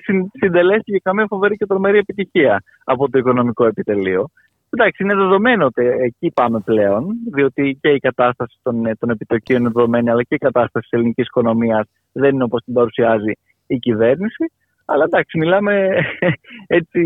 συν- 0.03 0.29
συντελέστηκε 0.33 0.99
καμία 0.99 1.25
φοβερή 1.27 1.55
και 1.55 1.65
τρομερή 1.65 1.97
επιτυχία 1.97 2.63
από 2.83 3.09
το 3.09 3.17
οικονομικό 3.17 3.65
επιτελείο. 3.65 4.29
Εντάξει, 4.69 5.03
είναι 5.03 5.15
δεδομένο 5.15 5.65
ότι 5.65 5.85
εκεί 5.85 6.31
πάμε 6.33 6.59
πλέον, 6.59 7.07
διότι 7.33 7.77
και 7.81 7.89
η 7.89 7.99
κατάσταση 7.99 8.57
των, 8.63 8.83
των 8.99 9.09
επιτοκίων 9.09 9.59
είναι 9.59 9.69
δεδομένη, 9.73 10.09
αλλά 10.09 10.23
και 10.23 10.35
η 10.35 10.37
κατάσταση 10.37 10.87
της 10.89 10.99
ελληνικής 10.99 11.25
οικονομίας 11.25 11.87
δεν 12.11 12.33
είναι 12.33 12.43
όπως 12.43 12.63
την 12.63 12.73
παρουσιάζει 12.73 13.31
η 13.67 13.77
κυβέρνηση. 13.77 14.51
Αλλά 14.85 15.03
εντάξει, 15.03 15.37
μιλάμε 15.37 15.89
έτσι 16.79 17.01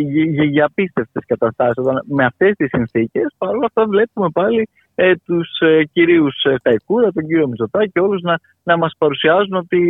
για, 0.00 0.24
για, 0.24 0.44
για 0.44 0.64
απίστευτες 0.64 1.24
καταστάσεις. 1.26 1.76
Όταν 1.76 2.02
Με 2.06 2.24
αυτές 2.24 2.52
τις 2.56 2.68
συνθήκες, 2.68 3.34
παρόλα 3.38 3.66
αυτά 3.66 3.86
βλέπουμε 3.86 4.28
πάλι 4.32 4.68
ε, 4.98 5.16
τους 5.16 5.58
ε, 5.58 5.84
κυρίους 5.92 6.42
ε, 6.42 6.54
Ταϊκούρα, 6.62 7.12
τον 7.12 7.26
κύριο 7.26 7.48
Μητσοτάκη, 7.48 7.98
όλους 7.98 8.22
να, 8.22 8.38
να 8.62 8.76
μας 8.76 8.94
παρουσιάζουν 8.98 9.54
ότι 9.54 9.80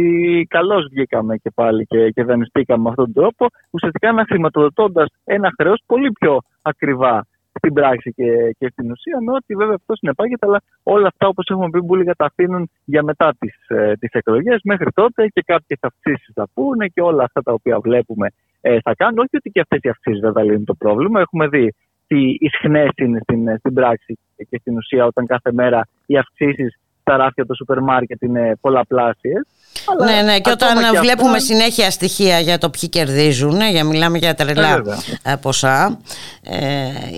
καλώς 0.51 0.87
βγήκαμε 0.91 1.37
και 1.37 1.51
πάλι 1.55 1.87
και, 1.87 2.11
και 2.11 2.23
δανειστήκαμε 2.25 2.83
με 2.83 2.89
αυτόν 2.89 3.05
τον 3.05 3.15
τρόπο, 3.15 3.47
ουσιαστικά 3.71 4.13
να 4.13 4.25
χρηματοδοτώντας 4.25 5.09
ένα 5.25 5.53
χρέος 5.59 5.83
πολύ 5.87 6.13
πιο 6.13 6.39
ακριβά 6.63 7.27
στην 7.59 7.73
πράξη 7.73 8.13
και, 8.13 8.55
και 8.59 8.69
στην 8.69 8.91
ουσία, 8.91 9.19
με 9.21 9.33
ό,τι 9.33 9.55
βέβαια 9.55 9.75
αυτό 9.75 9.95
συνεπάγεται, 9.97 10.47
αλλά 10.47 10.61
όλα 10.83 11.07
αυτά 11.07 11.29
όπως 11.29 11.47
έχουμε 11.49 11.71
πει 11.71 11.81
μπουλίγα 11.81 12.15
τα 12.15 12.25
αφήνουν 12.25 12.71
για 12.85 13.03
μετά 13.03 13.35
τις, 13.39 13.55
ε, 13.69 13.93
τις 14.01 14.11
εκλογές, 14.13 14.61
μέχρι 14.65 14.91
τότε 14.95 15.27
και 15.27 15.43
κάποιες 15.47 15.79
αυξήσεις 15.83 16.31
θα 16.35 16.47
πούνε 16.55 16.87
και 16.87 17.01
όλα 17.01 17.25
αυτά 17.25 17.43
τα 17.43 17.53
οποία 17.53 17.81
βλέπουμε 17.81 18.29
ε, 18.61 18.79
θα 18.81 18.95
κάνουν. 18.95 19.19
Όχι 19.19 19.37
ότι 19.37 19.51
και 19.51 19.61
αυτές 19.61 19.79
οι 19.83 19.89
αυξήσεις 19.89 20.21
δεν 20.21 20.33
θα 20.33 20.43
λύνουν 20.43 20.65
το 20.65 20.75
πρόβλημα, 20.75 21.21
έχουμε 21.21 21.49
δει 21.49 21.75
τι 22.07 22.37
ισχνές 22.39 22.91
είναι 22.97 23.19
στην, 23.23 23.59
στην 23.59 23.75
πράξη 23.75 24.19
και 24.45 24.59
στην 24.61 24.77
ουσία 24.77 25.05
όταν 25.05 25.27
κάθε 25.27 25.53
μέρα 25.53 25.89
οι 26.07 26.19
αυξήσεις 26.19 26.79
στα 27.01 27.17
ράφια 27.17 27.45
του 27.47 27.57
σούπερ 27.57 27.81
μάρκετ 27.81 28.23
είναι 28.23 28.57
πολλαπλάσιες. 28.61 29.47
Αλλά 29.87 30.05
Ναι, 30.05 30.23
ναι, 30.23 30.41
και 30.41 30.51
ακόμα 30.51 30.71
όταν 30.81 30.93
και 30.93 30.99
βλέπουμε 30.99 31.29
αυτά- 31.31 31.41
συνέχεια 31.41 31.91
στοιχεία 31.91 32.39
για 32.41 32.59
το 32.59 32.71
ποιοι 32.71 32.89
κερδίζουν, 32.89 33.61
για 33.71 33.85
μιλάμε 33.85 34.19
για 34.19 34.29
Ε, 34.29 34.35
τρελά 34.35 34.75
βέβαια. 34.77 34.97
ε, 35.23 35.35
ποσά, 35.41 35.99
ε, 36.43 36.57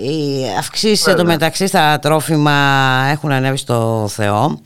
οι 0.03 0.45
αυξήσεις 0.59 1.05
Βέβαια. 1.05 1.21
εντωμεταξύ 1.21 1.67
στα 1.67 1.99
τρόφιμα 1.99 2.53
έχουν 3.11 3.33
ανέβει 3.33 3.57
στο 3.57 4.07
Θεό. 4.09 4.61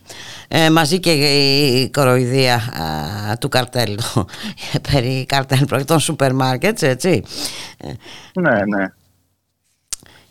Ε, 0.49 0.71
μαζί 0.71 1.01
και 1.01 1.11
η 1.13 1.91
κοροϊδία 1.91 2.55
α, 2.55 3.39
του 3.39 3.49
καρτέλ 3.49 3.99
περί 4.93 5.27
καρτέλ 5.29 5.65
προϊόντων 5.67 6.01
σούπερ 6.01 6.33
μάρκετς, 6.35 6.83
έτσι. 6.83 7.23
Ναι, 8.35 8.51
ναι. 8.77 8.85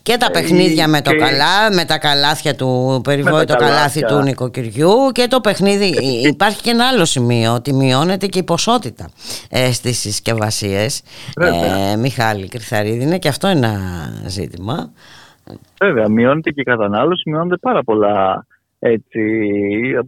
Και 0.03 0.17
τα 0.17 0.25
Ε, 0.25 0.31
παιχνίδια 0.33 0.87
με, 0.87 1.01
το 1.01 1.11
και- 1.11 1.17
καλά, 1.17 1.73
με 1.73 1.85
τα 1.85 1.97
καλάθια 1.97 2.55
του 2.55 3.01
περιβόητο 3.03 3.45
τα 3.53 3.55
καλάθι 3.55 3.99
καλάθια. 3.99 4.07
του 4.07 4.23
νοικοκυριού 4.23 4.89
και 5.11 5.27
το 5.29 5.41
παιχνίδι. 5.41 5.93
Υπάρχει 6.27 6.61
και 6.61 6.69
ένα 6.69 6.87
άλλο 6.87 7.05
σημείο, 7.05 7.53
ότι 7.53 7.73
μειώνεται 7.73 8.27
και 8.27 8.39
η 8.39 8.43
ποσότητα 8.43 9.09
ε, 9.49 9.71
στις 9.71 9.99
συσκευασίες. 9.99 11.01
Βέβαια. 11.37 11.91
Ε, 11.91 11.95
Μιχάλη 11.95 12.47
Κρυθαρίδη, 12.47 13.03
είναι 13.03 13.17
και 13.17 13.27
αυτό 13.27 13.47
ένα 13.47 13.79
ζήτημα. 14.25 14.91
Βέβαια, 15.81 16.09
μειώνεται 16.09 16.49
και 16.49 16.61
η 16.61 16.63
κατανάλωση, 16.63 17.29
μειώνονται 17.29 17.57
πάρα 17.57 17.83
πολλά 17.83 18.45
έτσι, 18.79 19.19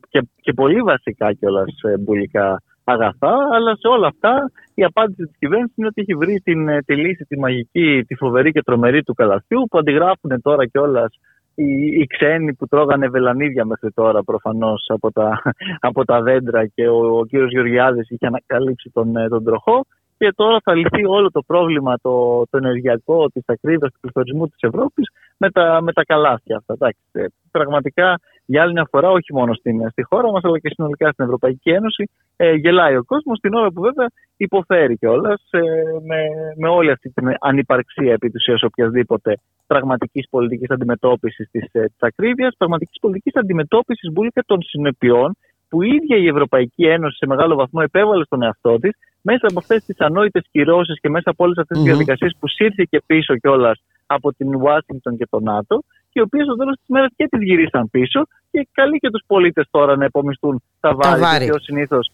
και, 0.09 0.23
και 0.41 0.53
πολύ 0.53 0.81
βασικά 0.81 1.33
κιόλας 1.33 1.69
μπουλικά 1.99 2.61
αγαθά, 2.83 3.35
αλλά 3.51 3.75
σε 3.75 3.87
όλα 3.87 4.07
αυτά 4.07 4.51
η 4.73 4.83
απάντηση 4.83 5.23
της 5.23 5.37
κυβέρνησης 5.39 5.77
είναι 5.77 5.87
ότι 5.87 6.01
έχει 6.01 6.15
βρει 6.15 6.41
την, 6.43 6.67
ε, 6.67 6.81
τη 6.81 6.95
λύση, 6.95 7.25
τη 7.25 7.39
μαγική, 7.39 8.03
τη 8.07 8.15
φοβερή 8.15 8.51
και 8.51 8.63
τρομερή 8.63 9.03
του 9.03 9.13
καλαθιού 9.13 9.67
που 9.69 9.77
αντιγράφουν 9.77 10.41
τώρα 10.41 10.65
κιόλας 10.65 11.19
οι, 11.55 11.85
οι 11.85 12.07
ξένοι 12.07 12.53
που 12.53 12.67
τρώγανε 12.67 13.07
βελανίδια 13.07 13.65
μέχρι 13.65 13.91
τώρα 13.91 14.23
προφανώς 14.23 14.85
από 14.87 15.11
τα, 15.11 15.41
από 15.89 16.05
τα 16.05 16.21
δέντρα 16.21 16.67
και 16.67 16.87
ο, 16.87 17.17
ο 17.17 17.25
κύριος 17.25 17.51
Γεωργιάδης 17.51 18.09
είχε 18.09 18.27
ανακαλύψει 18.27 18.89
τον, 18.93 19.15
ε, 19.15 19.27
τον 19.27 19.43
τροχό 19.43 19.85
και 20.17 20.33
τώρα 20.35 20.57
θα 20.63 20.75
λυθεί 20.75 21.05
όλο 21.05 21.31
το 21.31 21.41
πρόβλημα 21.41 21.97
το, 22.01 22.43
το 22.49 22.57
ενεργειακό 22.57 23.27
της 23.27 23.43
ακρίβειας 23.45 23.91
του 23.91 23.99
πληθωρισμού 23.99 24.47
της 24.47 24.57
Ευρώπης 24.59 25.09
με 25.37 25.49
τα, 25.49 25.81
με 25.81 25.93
τα 25.93 26.03
καλάθια 26.03 26.57
αυτά. 26.57 26.73
Εντάξει, 26.73 27.01
ε, 27.11 27.25
πραγματικά 27.51 28.19
για 28.45 28.61
άλλη 28.61 28.73
μια 28.73 28.87
φορά, 28.91 29.09
όχι 29.09 29.33
μόνο 29.33 29.53
στην, 29.53 29.89
στη 29.89 30.03
χώρα 30.03 30.31
μας 30.31 30.43
αλλά 30.43 30.59
και 30.59 30.69
συνολικά 30.73 31.11
στην 31.11 31.25
Ευρωπαϊκή 31.25 31.69
Ένωση, 31.69 32.09
ε, 32.35 32.53
γελάει 32.53 32.95
ο 32.95 33.03
κόσμος 33.03 33.39
την 33.39 33.53
ώρα 33.53 33.71
που 33.71 33.81
βέβαια 33.81 34.07
υποφέρει 34.37 34.97
κιόλας 34.97 35.41
ε, 35.49 35.59
με, 36.05 36.19
με 36.57 36.67
όλη 36.69 36.91
αυτή 36.91 37.09
την 37.09 37.35
ανυπαρξία 37.39 38.13
επί 38.13 38.29
της 38.29 38.41
ουσίας 38.41 38.63
οποιασδήποτε 38.63 39.39
πραγματικής 39.67 40.27
πολιτικής 40.29 40.69
αντιμετώπισης 40.69 41.49
της, 41.51 41.69
ε, 41.71 41.81
της 41.81 41.99
ακρίβειας, 41.99 42.55
πραγματικής 42.57 42.99
πολιτικής 42.99 43.35
αντιμετώπισης 43.35 44.11
μπουλικα 44.11 44.43
των 44.45 44.61
συνεπειών 44.61 45.35
που 45.69 45.81
η 45.81 45.89
ίδια 46.01 46.17
η 46.17 46.27
Ευρωπαϊκή 46.27 46.85
Ένωση 46.85 47.17
σε 47.17 47.25
μεγάλο 47.27 47.55
βαθμό 47.55 47.79
επέβαλε 47.83 48.25
στον 48.25 48.43
εαυτό 48.43 48.77
της 48.79 48.97
μέσα 49.21 49.47
από 49.49 49.59
αυτές 49.59 49.83
τις 49.83 49.99
ανόητες 49.99 50.43
κυρώσεις 50.51 50.99
και 50.99 51.09
μέσα 51.09 51.29
από 51.29 51.43
όλες 51.43 51.57
αυτές 51.57 51.77
τις 51.77 51.85
Μμμ. 51.85 51.91
διαδικασίες 51.91 52.35
που 52.39 52.47
σύρθηκε 52.47 53.01
πίσω 53.05 53.37
κιόλας 53.37 53.83
από 54.05 54.33
την 54.33 54.55
Ουάσιγκτον 54.55 55.17
και 55.17 55.27
τον 55.29 55.43
ΝΑΤΟ 55.43 55.83
και 56.02 56.02
οι 56.13 56.21
οποίε 56.21 56.43
στο 56.43 56.55
τέλος 56.55 56.75
της 56.75 56.87
μέρας 56.87 57.09
και 57.15 57.27
τις 57.27 57.41
γυρίσαν 57.41 57.89
πίσω 57.89 58.21
και 58.51 58.67
καλεί 58.71 58.97
και 58.97 59.09
τους 59.09 59.23
πολίτες 59.27 59.67
τώρα 59.71 59.95
να 59.97 60.05
επομιστούν 60.05 60.63
τα 60.79 60.95
βάρη. 60.95 61.21
βάρη. 61.21 61.43
Γιατί 61.43 61.57
ως 61.57 61.63
συνήθως 61.63 62.11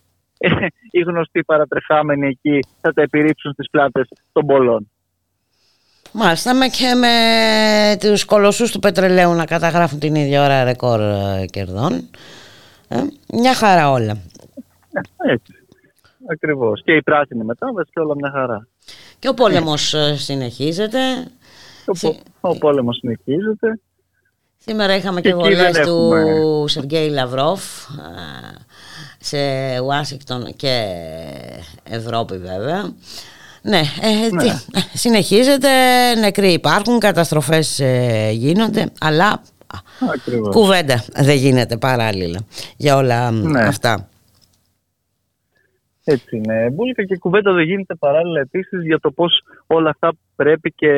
οι 0.91 0.99
γνωστοί 0.99 1.43
παρατρεχάμενοι 1.43 2.27
εκεί 2.27 2.59
θα 2.81 2.93
τα 2.93 3.01
επιρρύψουν 3.01 3.53
στις 3.53 3.69
πλάτες 3.69 4.07
των 4.31 4.45
πολλών. 4.45 4.91
Μάλιστα 6.11 6.53
με 6.53 6.67
και 6.67 6.93
με 6.93 7.15
τους 7.99 8.25
κολοσσούς 8.25 8.71
του 8.71 8.79
πετρελαίου 8.79 9.33
να 9.33 9.45
καταγράφουν 9.45 9.99
την 9.99 10.15
ίδια 10.15 10.43
ώρα 10.43 10.63
ρεκόρ 10.63 10.99
ε, 11.01 11.45
κερδών. 11.45 12.09
Ε, 12.87 12.97
μια 13.33 13.53
χαρά 13.55 13.91
όλα. 13.91 14.17
Έτσι. 15.17 15.53
Ακριβώς. 16.31 16.81
Και 16.83 16.95
η 16.95 17.01
πράσινη 17.01 17.43
μετάβαση 17.43 17.89
και 17.93 17.99
όλα 17.99 18.15
μια 18.15 18.31
χαρά. 18.31 18.67
Και 19.19 19.29
ο 19.29 19.33
πόλεμος 19.33 19.93
ε, 19.93 20.15
συνεχίζεται. 20.15 20.99
Ο, 21.85 21.91
πο- 22.01 22.19
ο 22.41 22.57
πόλεμος 22.57 22.97
συνεχίζεται. 22.97 23.79
Σήμερα 24.69 24.95
είχαμε 24.95 25.21
Και 25.21 25.29
και 25.31 25.35
εκεί 25.45 25.55
δεν 25.55 25.71
βολές 25.71 25.87
του 25.87 26.13
έχουμε- 26.13 26.67
Σεργέη 26.67 27.09
Λαυρόφ 27.09 27.61
ε, 27.89 28.57
σε 29.19 29.37
Ουάσιγκτον 29.79 30.53
και 30.55 30.85
Ευρώπη 31.89 32.37
βέβαια. 32.37 32.93
Ναι, 33.61 33.77
ε, 33.79 34.37
τι, 34.37 34.47
ε, 34.47 34.79
συνεχίζεται, 34.93 35.69
νεκροί 36.19 36.51
υπάρχουν, 36.51 36.99
καταστροφές 36.99 37.79
ε, 37.79 38.29
γίνονται, 38.31 38.91
αλλά 38.99 39.41
Ακριβώς. 40.13 40.55
κουβέντα 40.55 41.03
δεν 41.15 41.35
γίνεται 41.35 41.77
παράλληλα 41.77 42.39
για 42.77 42.95
όλα 42.95 43.31
μ, 43.31 43.35
Ναι. 43.51 43.61
αυτά. 43.61 44.07
Έτσι 46.03 46.37
είναι. 46.37 46.69
Μπουλικα 46.69 47.03
και 47.03 47.17
κουβέντα 47.17 47.51
δεν 47.53 47.63
γίνεται 47.63 47.95
παράλληλα 47.95 48.39
επίσης 48.39 48.83
για 48.85 48.99
το 48.99 49.11
πώς 49.11 49.43
όλα 49.67 49.89
αυτά 49.89 50.11
πρέπει 50.35 50.71
και 50.75 50.89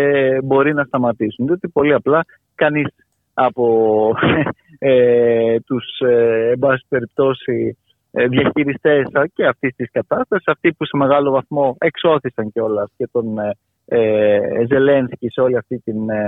μπορεί 0.43 0.73
να 0.73 0.83
σταματήσουν. 0.83 1.45
Διότι 1.45 1.67
πολύ 1.67 1.93
απλά 1.93 2.25
κανείς 2.55 2.87
από 3.33 4.13
ε, 4.79 5.59
τους, 5.59 5.99
ε, 5.99 6.49
εν 6.51 6.59
πάση 6.59 6.85
περιπτώσει, 6.89 7.77
ε, 8.11 8.27
διαχειριστές 8.27 9.07
και 9.33 9.45
αυτής 9.45 9.75
της 9.75 9.91
κατάστασης, 9.91 10.47
αυτοί 10.47 10.73
που 10.73 10.85
σε 10.85 10.97
μεγάλο 10.97 11.31
βαθμό 11.31 11.75
εξώθησαν 11.79 12.51
κιόλας 12.51 12.91
και 12.97 13.07
τον 13.11 13.37
ε, 13.37 13.51
ε, 13.85 14.65
Ζελένσκι 14.67 15.29
σε 15.29 15.41
όλη 15.41 15.57
αυτή 15.57 15.79
την 15.79 16.09
ε, 16.09 16.27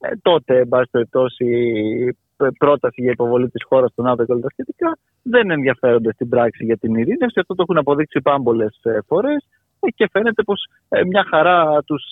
ε, 0.00 0.10
τότε, 0.22 0.58
εν 0.58 0.68
πάση 0.68 0.90
περιπτώσει, 0.90 1.46
π- 2.36 2.56
πρόταση 2.58 3.02
για 3.02 3.10
υποβολή 3.10 3.48
της 3.48 3.64
χώρας 3.64 3.90
στον 3.90 4.04
ΝΑΤΟ 4.04 4.24
και 4.24 4.32
όλα 4.32 4.40
τα 4.40 4.50
σχετικά, 4.50 4.98
δεν 5.22 5.50
ενδιαφέρονται 5.50 6.12
στην 6.12 6.28
πράξη 6.28 6.64
για 6.64 6.76
την 6.76 6.94
ειρήνευση. 6.94 7.40
Αυτό 7.40 7.54
το 7.54 7.62
έχουν 7.62 7.78
αποδείξει 7.78 8.20
πάμπολες 8.20 8.80
φορές 9.06 9.46
και 9.94 10.08
φαίνεται 10.12 10.42
πως 10.42 10.68
μια 11.06 11.24
χαρά 11.28 11.82
τους 11.86 12.04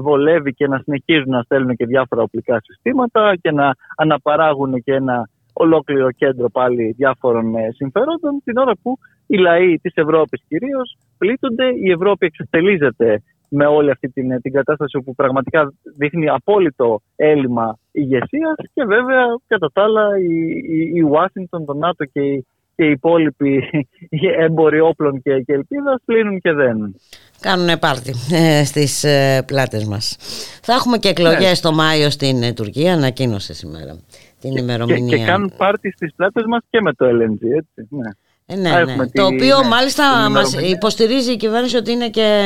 βολεύει 0.00 0.54
και 0.54 0.66
να 0.66 0.78
συνεχίζουν 0.78 1.30
να 1.30 1.42
στέλνουν 1.42 1.76
και 1.76 1.86
διάφορα 1.86 2.22
οπλικά 2.22 2.60
συστήματα 2.60 3.36
και 3.40 3.50
να 3.50 3.74
αναπαράγουν 3.96 4.82
και 4.82 4.94
ένα 4.94 5.28
ολόκληρο 5.54 6.10
κέντρο 6.12 6.50
πάλι 6.50 6.94
διάφορων 6.96 7.54
ε, 7.56 7.70
συμφερόντων, 7.72 8.42
την 8.44 8.56
ώρα 8.56 8.72
που 8.82 8.98
οι 9.26 9.36
λαοί 9.36 9.78
της 9.78 9.92
Ευρώπης 9.94 10.42
κυρίως 10.48 10.96
πλήττονται, 11.18 11.64
η 11.82 11.90
Ευρώπη 11.90 12.26
εξευτελίζεται 12.26 13.22
με 13.48 13.66
όλη 13.66 13.90
αυτή 13.90 14.08
την, 14.08 14.40
την 14.40 14.52
κατάσταση 14.52 14.98
που 15.04 15.14
πραγματικά 15.14 15.72
δείχνει 15.96 16.28
απόλυτο 16.28 17.00
έλλειμμα 17.16 17.78
ηγεσίας 17.92 18.54
και 18.74 18.84
βέβαια 18.84 19.24
κατά 19.46 19.70
τα 19.72 19.82
άλλα 19.82 20.18
η, 20.18 20.48
η, 20.78 20.90
η 20.94 21.00
Ουάσιγκτον, 21.00 21.64
το 21.64 21.74
ΝΑΤΟ 21.74 22.04
και 22.04 22.20
οι, 22.20 22.46
και 22.76 22.84
οι 22.84 22.90
υπόλοιποι 22.90 23.62
έμποροι 24.44 24.80
όπλων 24.80 25.22
και, 25.22 25.40
και 25.40 25.52
ελπίδας 25.52 25.96
πλύνουν 26.04 26.40
και 26.40 26.52
δεν. 26.52 26.94
Κάνουν 27.40 27.78
πάρτι 27.78 28.14
ε, 28.32 28.64
στις 28.64 29.04
ε, 29.04 29.42
πλάτες 29.46 29.84
μας. 29.84 30.16
Θα 30.62 30.72
έχουμε 30.72 30.98
και 30.98 31.08
εκλογές 31.08 31.62
Ναι. 31.62 31.70
το 31.70 31.72
Μάιο 31.72 32.10
στην 32.10 32.42
ε, 32.42 32.52
Τουρκία, 32.52 32.92
ανακοίνωσε 32.92 33.54
σήμερα 33.54 33.98
την 34.40 34.54
Και, 34.54 34.60
ημερομηνία. 34.60 35.16
και 35.18 35.24
κάνουν 35.24 35.52
πάρτι 35.56 35.90
στις 35.96 36.14
πλάτες 36.16 36.44
μας 36.46 36.62
και 36.70 36.80
με 36.80 36.92
το 36.92 37.06
LNG, 37.06 37.40
έτσι. 37.56 37.88
Ναι. 37.88 38.08
Ε, 38.46 38.56
ναι, 38.56 38.68
Θα 38.68 38.84
ναι. 38.84 38.90
έχουμε 38.90 39.06
Το 39.06 39.10
τη- 39.26 39.34
οποίο 39.34 39.58
ναι, 39.62 39.68
μάλιστα 39.68 40.22
την 40.24 40.32
μας 40.32 40.48
ημερομηνία. 40.48 40.76
υποστηρίζει 40.76 41.32
η 41.32 41.36
κυβέρνηση 41.36 41.76
ότι 41.76 41.92
είναι 41.92 42.08
και... 42.08 42.44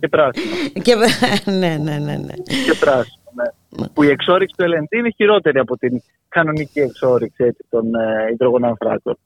Και 0.00 0.08
πράσινο. 0.08 0.44
και... 0.84 0.94
ναι, 1.50 1.76
ναι, 1.82 1.98
ναι, 1.98 2.16
ναι. 2.16 2.34
και 2.66 2.74
πράσινο. 2.80 3.14
Ναι. 3.36 3.86
Που 3.94 4.02
η 4.02 4.08
εξόριξη 4.08 4.54
του 4.58 4.64
LNG 4.64 4.98
είναι 4.98 5.10
χειρότερη 5.16 5.58
από 5.58 5.76
την 5.78 6.02
κανονική 6.28 6.80
εξόριξη 6.80 7.44
έτσι, 7.44 7.64
των 7.70 7.94
ε, 7.94 8.32
υδρογονανθράκων. 8.32 9.18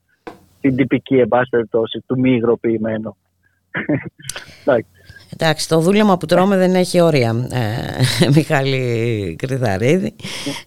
Την 0.61 0.77
τυπική, 0.77 1.15
εν 1.17 1.29
πάση 1.29 1.49
περιπτώσει, 1.51 2.03
του 2.07 2.19
μη 2.19 2.31
υγροποιημένου. 2.31 3.17
Εντάξει. 4.65 4.91
Εντάξει, 5.37 5.69
το 5.69 5.79
δούλεμα 5.81 6.17
που 6.17 6.27
τρώμε 6.27 6.57
δεν 6.57 6.75
έχει 6.75 7.01
όρια, 7.01 7.49
ε, 7.53 8.27
Μιχάλη 8.35 9.37
Κρυθαρίδη. 9.39 10.15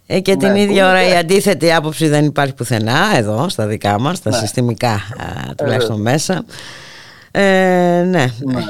Ε, 0.07 0.19
και 0.19 0.35
την 0.35 0.51
Ναι, 0.51 0.61
ίδια 0.61 0.83
που- 0.83 0.89
ώρα 0.89 1.07
η 1.07 1.15
αντίθετη 1.17 1.73
άποψη 1.73 2.07
δεν 2.07 2.25
υπάρχει 2.25 2.53
πουθενά, 2.53 3.11
εδώ, 3.15 3.49
στα 3.49 3.67
δικά 3.67 3.99
μας, 3.99 4.17
στα 4.17 4.29
Ναι. 4.29 4.35
συστημικά 4.35 4.91
α, 4.93 5.55
τουλάχιστον 5.57 6.01
μέσα. 6.01 6.45
Ε, 7.35 8.03
ναι, 8.09 8.25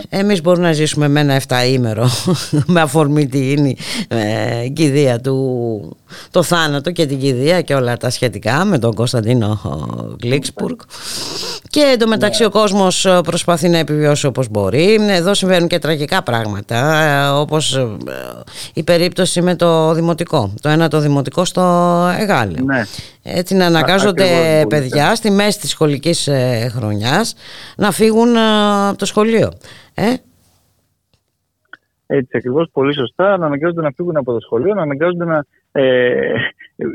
εμείς 0.10 0.42
μπορούμε 0.42 0.68
να 0.68 0.74
ζήσουμε 0.74 1.08
με 1.08 1.20
ένα 1.20 1.34
εφταήμερο 1.34 2.10
με 2.74 2.82
αφορμή 2.82 3.28
την 3.28 3.76
ε, 4.08 4.68
κηδεία 4.74 5.20
του, 5.20 5.98
το 6.32 6.44
θάνατο 6.44 6.92
και 6.92 7.06
την 7.06 7.20
κηδεία 7.20 7.62
και 7.62 7.76
όλα 7.76 7.98
τα 7.98 8.10
σχετικά 8.10 8.66
με 8.66 8.80
τον 8.80 8.94
Κωνσταντίνο 8.94 9.60
Γκλίξπουργκ 10.16 10.80
και 11.70 11.80
εντωμεταξύ 11.94 12.44
ο 12.44 12.50
κόσμος 12.50 13.06
ε, 13.06 13.22
προσπαθεί 13.24 13.70
να 13.70 13.78
επιβιώσει 13.78 14.26
όπως 14.26 14.50
μπορεί 14.50 14.98
εδώ 15.10 15.34
συμβαίνουν 15.34 15.68
και 15.68 15.80
τραγικά 15.80 16.24
πράγματα 16.24 17.02
ε, 17.04 17.28
όπως 17.30 17.76
ε, 17.76 17.88
η 18.74 18.84
περίπτωση 18.84 19.42
με 19.42 19.56
το 19.56 19.94
δημοτικό 19.94 20.54
το 20.62 20.70
ένα 20.70 20.88
το 20.88 21.00
δημοτικό 21.00 21.46
στο 21.46 21.62
Εγάλεο 22.20 22.64
Ναι. 22.64 22.84
έτσι 23.24 23.56
να 23.56 23.66
αναγκάζονται 23.66 24.24
ακριβώς, 24.24 24.64
πολύ 24.64 24.68
παιδιά 24.68 25.16
στη 25.16 25.32
μέση 25.32 25.60
της 25.60 25.70
σχολικής 25.70 26.28
ε, 26.28 26.72
χρονιάς 26.76 27.36
να 27.76 27.92
φύγουν 27.92 28.36
ε, 28.36 28.40
από 28.88 28.98
το 28.98 29.06
σχολείο. 29.06 29.52
Ε; 29.94 30.14
Έτσι 32.06 32.38
ακριβώς, 32.38 32.70
πολύ 32.72 32.94
σωστά. 32.94 33.38
Να 33.38 33.46
αναγκάζονται 33.46 33.82
να 33.82 33.92
φύγουν 33.96 34.18
από 34.18 34.34
το 34.34 34.40
σχολείο, 34.40 34.74
να 34.74 34.82
αναγκάζονται 34.82 35.26
να 35.26 35.46
ε, 35.76 36.34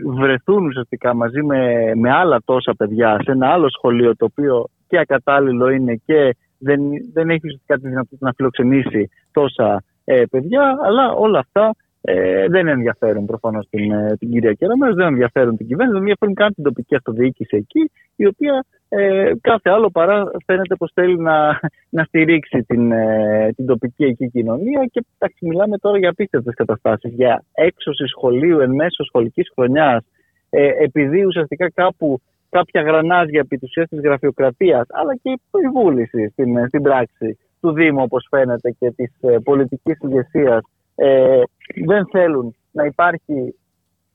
βρεθούν 0.04 0.66
ουσιαστικά 0.66 1.14
μαζί 1.14 1.42
με, 1.42 1.92
με 1.94 2.10
άλλα 2.12 2.40
τόσα 2.44 2.74
παιδιά 2.74 3.20
σε 3.24 3.30
ένα 3.30 3.48
άλλο 3.48 3.70
σχολείο 3.70 4.16
το 4.16 4.24
οποίο 4.24 4.68
και 4.86 4.98
ακατάλληλο 4.98 5.68
είναι 5.68 6.00
και 6.04 6.36
δεν, 6.58 6.80
δεν 7.12 7.30
έχει 7.30 7.46
ουσιαστικά 7.46 7.74
τη 7.74 7.88
δυνατότητα 7.88 8.26
να 8.26 8.32
φιλοξενήσει 8.36 9.10
τόσα 9.32 9.84
ε, 10.04 10.22
παιδιά, 10.30 10.78
αλλά 10.82 11.12
όλα 11.12 11.38
αυτά 11.38 11.74
ε, 12.10 12.46
δεν 12.48 12.66
ενδιαφέρουν 12.68 13.24
προφανώς 13.26 13.68
την, 13.70 13.92
ε, 13.92 14.16
την 14.18 14.30
κυρία 14.30 14.52
Κεραμέως, 14.52 14.94
δεν 14.94 15.06
ενδιαφέρουν 15.06 15.56
την 15.56 15.66
κυβέρνηση, 15.66 15.92
δεν 15.92 16.00
ενδιαφέρουν 16.00 16.34
καν 16.34 16.54
την 16.54 16.64
τοπική 16.64 16.94
αυτοδιοίκηση 16.94 17.56
εκεί, 17.56 17.90
η 18.16 18.26
οποία 18.26 18.64
ε, 18.88 19.32
κάθε 19.40 19.70
άλλο 19.70 19.90
παρά 19.90 20.30
φαίνεται 20.46 20.74
πως 20.74 20.90
θέλει 20.94 21.18
να, 21.18 21.60
να 21.96 22.04
στηρίξει 22.04 22.62
την, 22.62 22.92
ε, 22.92 23.52
την 23.56 23.66
τοπική 23.66 24.04
εκεί 24.04 24.30
κοινωνία 24.30 24.88
και 24.92 25.04
εντάξει, 25.18 25.46
μιλάμε 25.46 25.78
τώρα 25.78 25.98
για 25.98 26.10
απίστευτες 26.10 26.54
καταστάσεις, 26.54 27.12
για 27.12 27.44
έξωση 27.52 28.06
σχολείου 28.06 28.60
εν 28.60 28.70
μέσω 28.70 29.04
σχολικής 29.04 29.50
χρονιάς, 29.54 30.04
ε, 30.50 30.68
επειδή 30.84 31.24
ουσιαστικά 31.24 31.70
κάπου 31.70 32.20
κάποια 32.50 32.82
γρανάζια 32.82 33.40
επί 33.40 33.58
του 33.58 33.68
της 33.88 34.00
γραφειοκρατίας, 34.00 34.86
αλλά 34.88 35.14
και 35.22 35.30
η 35.64 35.68
βούληση 35.72 36.28
στην, 36.32 36.66
στην 36.66 36.82
πράξη 36.82 37.38
του 37.60 37.72
Δήμου, 37.72 38.02
όπως 38.02 38.26
φαίνεται, 38.30 38.70
και 38.78 38.90
της 38.90 39.12
ε, 39.20 39.36
πολιτικής 39.44 39.98
ηγεσίας 40.00 40.60
ε, 40.94 41.42
δεν 41.86 42.06
θέλουν 42.10 42.56
να 42.70 42.84
υπάρχει 42.84 43.54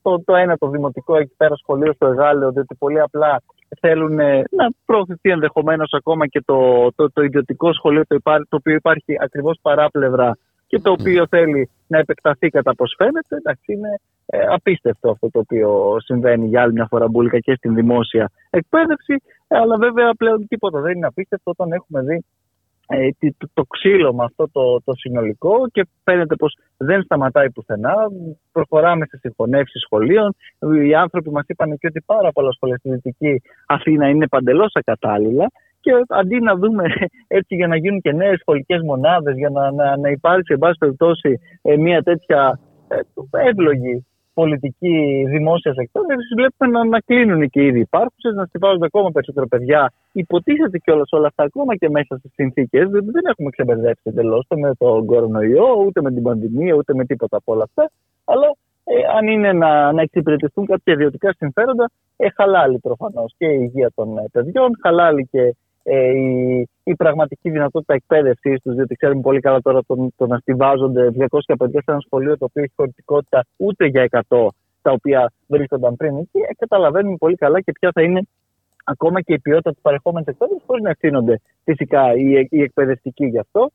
το, 0.02 0.24
το 0.26 0.36
ένα 0.36 0.58
το 0.58 0.68
δημοτικό 0.68 1.18
εκεί 1.18 1.34
πέρα 1.38 1.56
σχολείο 1.56 1.94
στο 1.94 2.08
Εγάλεο, 2.08 2.52
διότι 2.52 2.76
πολύ 2.76 3.00
απλά 3.00 3.42
θέλουν 3.80 4.20
ε, 4.20 4.44
να 4.52 4.70
προωθηθεί 4.86 5.30
ενδεχομένως 5.30 5.94
ακόμα 5.94 6.28
και 6.28 6.42
το, 6.46 6.88
το, 6.96 7.12
το 7.12 7.24
ιδιωτικό 7.24 7.74
σχολείο 7.74 8.06
το, 8.08 8.16
υπά, 8.16 8.38
το 8.38 8.56
οποίο 8.56 8.76
υπάρχει 8.76 9.16
ακριβώς 9.20 9.60
παράπλευρα 9.62 10.38
και 10.68 10.80
το 10.80 10.92
οποίο 10.92 11.28
θέλει 11.30 11.70
να 11.88 11.98
επεκταθεί 11.98 12.50
κατά 12.50 12.76
πώς 12.76 12.94
φαίνεται. 12.98 13.36
Εντάξει, 13.36 13.74
είναι 13.74 14.00
ε, 14.26 14.46
απίστευτο 14.50 15.10
αυτό 15.10 15.30
το 15.32 15.40
οποίο 15.40 15.98
συμβαίνει 16.00 16.48
για 16.48 16.62
άλλη 16.62 16.74
μια 16.74 16.88
φορά 16.90 17.08
μπουλικα 17.08 17.40
και 17.40 17.56
στην 17.56 17.76
δημόσια 17.76 18.32
εκπαίδευση. 18.50 19.14
Ε, 19.48 19.58
αλλά 19.58 19.78
βέβαια 19.78 20.14
πλέον 20.14 20.48
τίποτα 20.48 20.82
δεν 20.82 20.96
είναι 20.96 21.06
απίστευτο 21.06 21.52
όταν 21.52 21.72
έχουμε 21.72 22.02
δει 22.02 22.16
ε, 22.16 22.20
το, 23.38 23.48
το 23.54 23.64
ξύλο 23.64 24.16
αυτό 24.20 24.50
το, 24.52 24.82
το 24.84 24.94
συνολικό 24.96 25.68
και 25.72 25.88
φαίνεται 26.04 26.36
πως 26.36 26.58
δεν 26.78 27.04
σταματάει 27.04 27.52
πουθενά. 27.52 27.96
Προχωράμε 28.52 29.06
σε 29.06 29.18
συγχωνεύσεις 29.18 29.82
σχολείων. 29.82 30.36
Οι 30.88 30.96
άνθρωποι 30.96 31.30
μας 31.30 31.44
είπαν 31.48 31.78
και 31.78 31.88
ότι 31.88 32.02
πάρα 32.06 32.32
πολλά 32.32 32.52
σχολεία 32.52 32.78
στη 32.78 32.90
Δυτική 32.90 33.42
Αθήνα 33.66 34.10
είναι 34.10 34.28
παντελώς 34.28 34.72
ακατάλληλα 34.74 35.48
και 35.80 35.92
αντί 36.08 36.40
να 36.40 36.56
δούμε 36.56 36.84
έτσι 37.38 37.56
για 37.56 37.68
να 37.68 37.76
γίνουν 37.76 38.02
και 38.02 38.12
νέες 38.12 38.40
σχολικές 38.40 38.82
μονάδες, 38.82 39.36
για 39.36 39.50
να, 39.50 39.72
να, 39.72 39.98
να 39.98 40.10
υπάρξει 40.10 40.54
εν 40.54 40.60
πάση 40.60 40.78
περιπτώσει 40.78 41.40
ε, 41.62 41.78
μια 41.78 42.02
τέτοια 42.02 42.60
ε, 42.88 43.00
εύλογη 43.50 44.06
πολιτική 44.34 45.26
δημόσιας 45.28 45.76
εκπαίδευση, 45.78 46.34
βλέπουμε 46.36 46.68
να, 46.78 46.86
να 46.86 47.00
κλείνουν 47.00 47.50
και 47.50 47.64
ήδη 47.64 47.80
υπάρχουσες, 47.80 48.34
να 48.36 48.46
στηβάζονται 48.46 48.86
ακόμα 48.86 49.10
περισσότερα 49.12 49.48
παιδιά. 49.48 49.94
Υποτίθεται 50.12 50.78
κιόλας 50.78 51.12
όλα 51.12 51.28
αυτά 51.28 51.44
ακόμα 51.44 51.76
και 51.76 51.90
μέσα 51.90 52.18
στις 52.18 52.32
συνθήκες. 52.34 52.90
Δεν, 52.90 53.06
δεν 53.06 53.24
έχουμε 53.32 53.50
ξεμπερδέψει 53.50 54.04
εντελώς 54.04 54.46
ούτε 54.50 54.62
με 54.62 54.76
τον 54.78 55.06
κορονοϊό, 55.06 55.84
ούτε 55.86 56.02
με 56.02 56.12
την 56.12 56.24
πανδημία, 56.24 56.74
ούτε 56.74 56.94
με 56.94 57.06
τίποτα 57.06 57.38
από 57.38 57.54
όλα 57.54 57.64
αυτά. 57.64 57.92
Αλλά 58.26 58.56
ε, 58.84 58.96
αν 59.18 59.28
είναι 59.28 59.54
να, 59.54 59.92
να 59.92 60.02
εξυπηρετηθούν 60.02 60.66
κάποια 60.66 60.94
ιδιωτικά 60.94 61.34
συμφέροντα, 61.38 61.92
ε, 62.18 62.28
χαλάλει 62.36 62.80
προφανώς 62.80 63.34
και 63.38 63.46
η 63.46 63.60
υγεία 63.62 63.92
των 63.96 64.18
ε, 64.18 64.26
παιδιών, 64.32 64.72
χαλάλει 64.82 65.28
και 65.32 65.56
ε, 65.84 66.10
η, 66.10 66.68
η 66.84 66.96
πραγματική 66.96 67.50
δυνατότητα 67.50 67.94
εκπαίδευσής 67.94 68.62
τους, 68.62 68.76
διότι 68.76 68.96
ξέρουμε 68.96 69.22
πολύ 69.22 69.40
καλά 69.40 69.62
τώρα 69.62 69.84
το, 69.88 70.12
το 70.16 70.28
να 70.28 70.38
στηβάζονται 70.38 71.12
200 71.18 71.40
παιδιά 71.58 71.82
σε 71.82 71.92
ένα 71.92 72.00
σχολείο 72.00 72.38
το 72.38 72.46
οποίο 72.46 72.64
έχει 72.64 72.74
χωρητικότητα 72.76 73.46
ούτε 73.58 73.86
για 73.86 74.08
100 74.12 74.48
τα 74.82 74.92
οποία 74.92 75.32
βρίσκονταν 75.48 75.96
πριν 75.96 76.18
εκεί, 76.18 76.40
ε, 76.50 76.54
καταλαβαίνουμε 76.58 77.16
πολύ 77.18 77.36
καλά 77.36 77.62
και 77.62 77.72
ποια 77.72 77.92
θα 77.94 78.02
είναι 78.02 78.22
ακόμα 78.84 79.22
και 79.22 79.34
η 79.34 79.40
ποιότητα 79.40 79.72
της 79.72 79.82
παρεχόμενης 79.82 80.28
εκπαίδευσης, 80.28 80.64
χωρίς 80.68 80.84
να 80.84 80.90
ευθύνονται 80.90 81.42
φυσικά 81.64 82.14
οι, 82.14 82.48
οι 82.50 82.62
εκπαιδευτικοί 82.62 83.26
γι' 83.26 83.40
αυτό. 83.40 83.72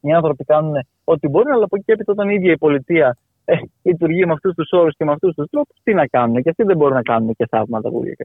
Οι 0.00 0.12
άνθρωποι 0.12 0.44
κάνουν 0.44 0.86
ό,τι 1.04 1.28
μπορούν, 1.28 1.52
αλλά 1.52 1.64
από 1.64 1.76
εκεί 1.76 1.84
και 1.84 1.92
έπειτα, 1.92 2.12
όταν 2.12 2.28
η 2.30 2.34
ίδια 2.34 2.52
η 2.52 2.58
πολιτεία 2.58 3.16
ε, 3.44 3.56
λειτουργεί 3.82 4.26
με 4.26 4.32
αυτούς 4.32 4.54
τους 4.54 4.72
όρους 4.72 4.96
και 4.96 5.04
με 5.04 5.12
αυτούς 5.12 5.34
τους 5.34 5.50
τρόπους, 5.50 5.76
τι 5.82 5.94
να 5.94 6.06
κάνουν. 6.06 6.42
Και 6.42 6.50
αυτοί 6.50 6.62
δεν 6.62 6.76
μπορούν 6.76 6.94
να 6.94 7.02
κάνουν 7.02 7.34
και 7.34 7.46
θαύματα 7.46 7.90
βουλικά. 7.90 8.24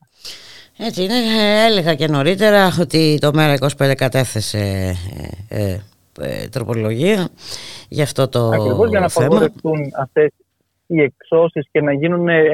Έτσι 0.78 1.04
είναι. 1.04 1.14
Έλεγα 1.66 1.96
και 1.96 2.08
νωρίτερα 2.08 2.70
ότι 2.82 3.18
το 3.22 3.32
ΜΕΡΑ25 3.36 3.94
κατέθεσε 3.96 4.94
ε, 5.50 5.72
ε, 5.72 5.80
ε, 6.20 6.48
τροπολογία 6.48 7.30
για 7.90 8.04
αυτό 8.04 8.28
το 8.28 8.50
Ακριβώς 8.50 8.90
για 8.90 9.00
να 9.00 9.06
απαγορευτούν 9.06 9.80
αυτές 10.00 10.32
οι 10.88 11.02
εξώσεις 11.02 11.68
και 11.72 11.82
να 11.82 11.94
γίνουν 11.94 12.28
ε, 12.28 12.46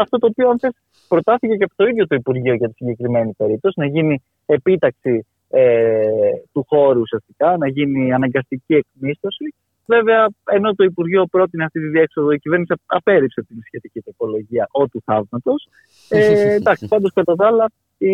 αυτό 0.00 0.18
το 0.18 0.26
οποίο 0.26 0.48
αν 0.48 0.58
θες, 0.58 0.72
προτάθηκε 1.08 1.54
και 1.56 1.64
από 1.64 1.74
το 1.76 1.86
ίδιο 1.86 2.06
το 2.06 2.14
Υπουργείο 2.14 2.54
για 2.54 2.68
τη 2.68 2.74
συγκεκριμένη 2.74 3.32
περίπτωση, 3.32 3.80
να 3.80 3.86
γίνει 3.86 4.22
επίταξη 4.46 5.26
ε, 5.50 6.06
του 6.52 6.64
χώρου 6.68 7.00
ουσιαστικά, 7.00 7.56
να 7.56 7.68
γίνει 7.68 8.12
αναγκαστική 8.12 8.74
εκμίσθωση 8.74 9.54
Βέβαια, 9.86 10.26
ενώ 10.44 10.74
το 10.74 10.84
Υπουργείο 10.84 11.26
πρότεινε 11.26 11.64
αυτή 11.64 11.80
τη 11.80 11.88
διέξοδο, 11.88 12.30
η 12.30 12.38
κυβέρνηση 12.38 12.74
απέρριψε 12.86 13.42
την 13.42 13.56
σχετική 13.64 14.00
τροπολογία 14.00 14.68
ότου 14.70 15.00
θαύματος. 15.04 15.68
Ε, 16.08 16.54
εντάξει, 16.58 16.88
πάντως 16.88 17.12
κατά 17.12 17.34
τα 17.34 17.46
άλλα, 17.46 17.70
οι, 17.98 18.10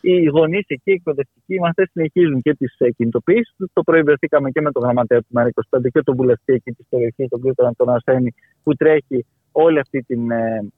οι 0.00 0.24
γονείς 0.24 0.64
εκεί, 0.66 0.90
οι 0.90 0.92
εκπαιδευτικοί, 0.92 1.54
οι 1.54 1.58
μαθητέ 1.58 1.88
συνεχίζουν 1.92 2.40
και 2.40 2.54
τις 2.54 2.74
ε, 2.78 2.90
κινητοποιήσεις 2.90 3.54
τους. 3.56 3.70
Το 3.72 3.82
πρωί 3.82 4.02
και 4.50 4.60
με 4.60 4.72
τον 4.72 4.82
γραμματέα 4.82 5.18
του 5.18 5.28
ΜΕΡΑ25 5.34 5.80
και 5.92 6.02
τον 6.02 6.16
βουλευτή 6.16 6.52
εκεί 6.52 6.70
της 6.70 6.86
περιοχής, 6.88 7.28
τον 7.28 7.40
κ. 7.40 7.44
τον 7.76 7.90
Αρσένη, 7.90 8.34
που 8.62 8.74
τρέχει 8.74 9.26
όλη 9.52 9.78
αυτή 9.78 10.02
την, 10.02 10.30
ε, 10.30 10.68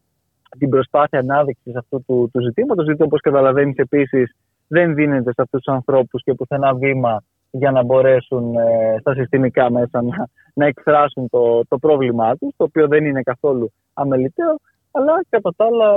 την 0.59 0.69
προσπάθεια 0.69 1.19
ανάδειξης 1.19 1.77
αυτού 1.77 2.05
του, 2.07 2.31
του 2.33 2.41
ζητήματος. 2.43 2.85
Γιατί 2.85 3.03
όπως 3.03 3.21
καταλαβαίνεις 3.21 3.77
επίσης, 3.77 4.37
δεν 4.69 4.95
δίνεται 4.95 5.33
σε 5.33 5.43
αυτούς 5.43 5.63
τους 5.63 5.75
ανθρώπους 5.75 6.23
και 6.23 6.35
πουθενά 6.35 6.75
βήμα 6.75 7.23
για 7.51 7.71
να 7.71 7.83
μπορέσουν 7.83 8.55
ε, 8.55 8.97
στα 9.01 9.15
συστημικά 9.15 9.71
μέσα 9.71 10.03
να, 10.03 10.29
να 10.55 10.67
εκφράσουν 10.67 11.29
το, 11.31 11.61
το 11.69 11.79
πρόβλημά 11.79 12.37
τους, 12.37 12.55
το 12.57 12.65
οποίο 12.65 12.89
δεν 12.89 13.05
είναι 13.05 13.23
καθόλου 13.23 13.73
αμεληταίο, 13.95 14.59
αλλά 14.93 15.25
κατά 15.29 15.53
τα 15.57 15.65
άλλα, 15.65 15.91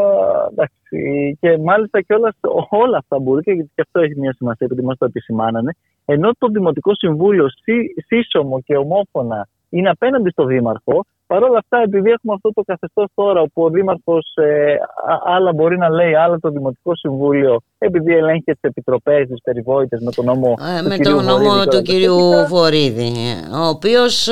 εντάξει, 0.52 1.38
και 1.40 1.58
μάλιστα 1.58 2.02
και 2.02 2.14
όλα, 2.14 2.34
όλα 2.70 2.98
αυτά 2.98 3.20
μπορεί, 3.20 3.44
και 3.44 3.52
γιατί 3.52 3.72
και 3.76 3.82
αυτό 3.82 4.00
έχει 4.00 4.20
μια 4.20 4.34
σημασία, 4.34 4.68
επειδή 4.70 4.86
μας 4.88 4.98
το 4.98 5.06
επισημάνανε, 5.06 5.76
ενώ 6.06 6.32
το 6.38 6.48
Δημοτικό 6.48 6.96
Συμβούλιο 6.96 7.48
σύσσωμο 8.06 8.62
και 8.62 8.78
ομόφωνα 8.78 9.48
είναι 9.70 9.90
απέναντι 9.90 10.30
στο 10.30 10.46
Δήμαρχο, 10.46 11.06
Παρ' 11.34 11.44
όλα 11.44 11.58
αυτά, 11.58 11.82
επειδή 11.82 12.10
έχουμε 12.10 12.34
αυτό 12.34 12.54
το 12.54 12.62
καθεστώς 12.66 13.08
τώρα, 13.14 13.42
όπου 13.42 13.64
ο 13.64 13.70
Δήμαρχος 13.70 14.34
ε, 14.36 14.76
άλλα 15.26 15.54
μπορεί 15.54 15.78
να 15.78 15.90
λέει, 15.90 16.16
άλλα 16.16 16.40
το 16.40 16.50
Δημοτικό 16.50 16.96
Συμβούλιο, 16.96 17.62
επειδή 17.78 18.16
ελέγχει 18.16 18.44
τι 18.44 18.60
επιτροπές, 18.62 19.28
τι 19.28 19.34
περιβόητε 19.44 19.98
με 20.02 20.12
τον 20.12 20.26
νόμο 20.26 20.56
ε, 20.60 20.82
του 20.82 20.88
Με 20.88 20.98
τον 20.98 21.26
νόμο 21.26 21.66
του 21.66 21.82
κυρίου 21.82 22.18
Βορύδη, 22.48 23.12
ο 23.54 23.68
οποίος 23.68 24.30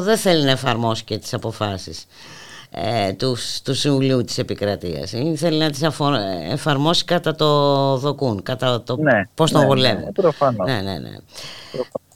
δεν 0.00 0.16
θέλει 0.16 0.44
να 0.44 0.50
εφαρμόσει 0.50 1.04
και 1.04 1.18
τις 1.18 1.34
αποφάσεις 1.34 2.06
ε, 2.70 3.12
τους, 3.12 3.62
του 3.62 3.74
Συμβουλίου 3.74 4.24
της 4.24 4.38
Επικρατείας. 4.38 5.14
Θέλει 5.36 5.58
να 5.58 5.70
τις 5.70 5.82
εφαρμόσει 6.50 7.04
κατά 7.04 7.34
το 7.34 7.46
δοκούν, 7.96 8.42
κατά 8.42 8.82
το 8.82 8.96
ναι, 8.96 9.22
πώς 9.34 9.50
τον 9.50 9.60
ναι, 9.60 9.66
βολεύουν. 9.66 10.04
Ναι, 10.04 10.12
προφανώς. 10.12 10.66
Ναι, 10.66 10.74
ναι, 10.74 10.98
ναι. 10.98 11.16
Προφανώς. 11.72 12.06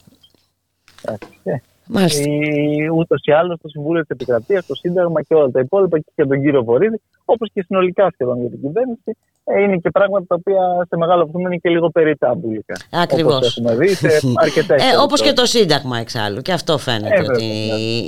Ούτως 2.95 3.21
ή 3.25 3.33
άλλως 3.33 3.59
το 3.63 3.69
Συμβούλιο 3.69 4.01
της 4.01 4.11
Επικρατείας, 4.11 4.67
το 4.67 4.75
Σύνταγμα 4.75 5.23
και 5.23 5.35
όλα 5.35 5.51
τα 5.51 5.61
υπόλοιπα 5.61 5.99
και 5.99 6.13
για 6.15 6.27
τον 6.27 6.43
κύριο 6.43 6.65
Βορύδη, 6.65 7.01
όπως 7.25 7.51
και 7.53 7.63
συνολικά 7.63 8.11
σχεδόν 8.13 8.41
για 8.41 8.51
την 8.51 8.61
κυβέρνηση, 8.61 9.17
ε, 9.45 9.63
είναι 9.63 9.77
και 9.77 9.91
πράγματα 9.91 10.25
τα 10.29 10.35
οποία 10.35 10.87
σε 10.89 10.97
μεγάλο 10.97 11.25
βαθμό 11.25 11.41
είναι 11.41 11.57
και 11.57 11.69
λίγο 11.69 11.91
περίτα 11.91 12.29
αμπούλικα. 12.29 12.75
Ακριβώς. 12.91 13.35
Όπως 13.35 13.57
έχουμε 13.57 13.77
δει 13.77 13.95
σε 13.95 14.09
αρκετές 14.35 14.83
ε, 14.83 14.97
Όπως 15.03 15.21
και 15.21 15.33
το 15.33 15.47
Σύνταγμα 15.47 15.99
εξάλλου. 15.99 16.43
Και 16.43 16.53
αυτό 16.53 16.79
φαίνεται 16.79 17.15
ε, 17.15 17.21
ότι 17.21 17.45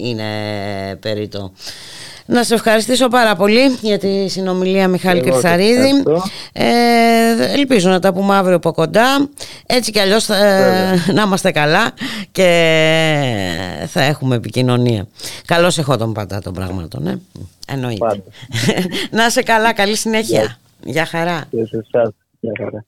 είναι 0.05 0.25
περίτο. 1.01 1.53
Να 2.27 2.43
σε 2.45 2.55
ευχαριστήσω 2.55 3.09
πάρα 3.09 3.37
πολύ 3.37 3.79
για 3.81 3.99
τη 3.99 4.29
συνομιλία 4.29 4.89
Μιχάλη 4.89 5.21
Κρυθαρίδη. 5.21 6.03
Ε, 6.53 6.65
ελπίζω 7.53 7.91
να 7.91 8.01
τα 8.01 8.13
πούμε 8.13 8.37
αύριο 8.37 8.57
από 8.57 8.73
κοντά. 8.73 9.29
Έτσι 9.67 9.91
κι 9.91 9.99
αλλιώς 9.99 10.29
να 11.15 11.23
είμαστε 11.23 11.51
καλά 11.51 11.93
και 12.33 12.47
θα 13.87 14.03
έχουμε 14.03 14.37
επικοινωνία. 14.37 15.07
Καλώς 15.47 15.79
εχόταν 15.79 16.13
πάντα 16.13 16.41
των 16.41 16.53
πραγμάτων. 16.53 17.07
Ε; 17.07 17.21
Εννοείται. 17.69 18.23
να 19.11 19.31
σε 19.31 19.43
καλά, 19.43 19.73
καλή 19.73 19.97
συνέχεια. 19.97 20.59
Γεια 20.85 21.07
χαρά. 21.07 21.45
Γεια 22.41 22.53
χαρά. 22.59 22.85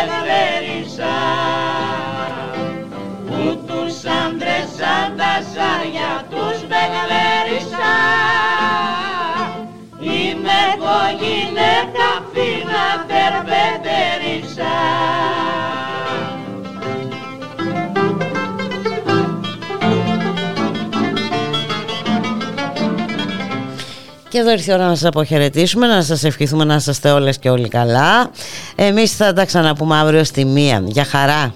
Τους 0.00 0.08
βεβαίρισα 0.08 1.14
που 3.26 3.64
τους 3.66 4.04
άντρες 4.24 4.68
σαν 4.76 5.16
τα 5.16 5.32
ζάρια 5.52 6.12
τους 6.30 6.58
βεβαίρισα 6.72 7.92
είμαι 10.00 10.58
εγώ 10.74 11.00
γυναίκα 11.20 12.08
φίνα 12.32 12.86
τερπετερίσα 13.08 14.74
Και 24.30 24.38
εδώ 24.38 24.50
ήρθε 24.50 24.70
η 24.70 24.74
ώρα 24.74 24.86
να 24.86 24.94
σας 24.94 25.04
αποχαιρετήσουμε, 25.04 25.86
να 25.86 26.02
σας 26.02 26.24
ευχηθούμε 26.24 26.64
να 26.64 26.74
είστε 26.74 27.10
όλες 27.10 27.38
και 27.38 27.50
όλοι 27.50 27.68
καλά. 27.68 28.30
Εμείς 28.74 29.16
θα 29.16 29.32
τα 29.32 29.44
ξαναπούμε 29.44 29.96
αύριο 29.96 30.24
στη 30.24 30.44
μία. 30.44 30.82
Για 30.86 31.04
χαρά. 31.04 31.54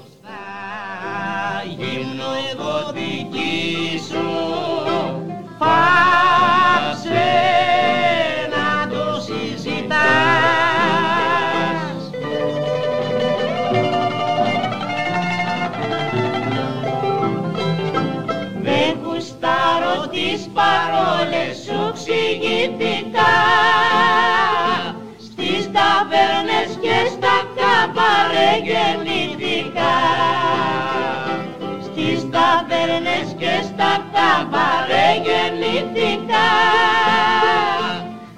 Και 33.39 33.62
στα 33.62 33.93
καμπαρέ 34.15 35.09
γεννητικά 35.24 36.51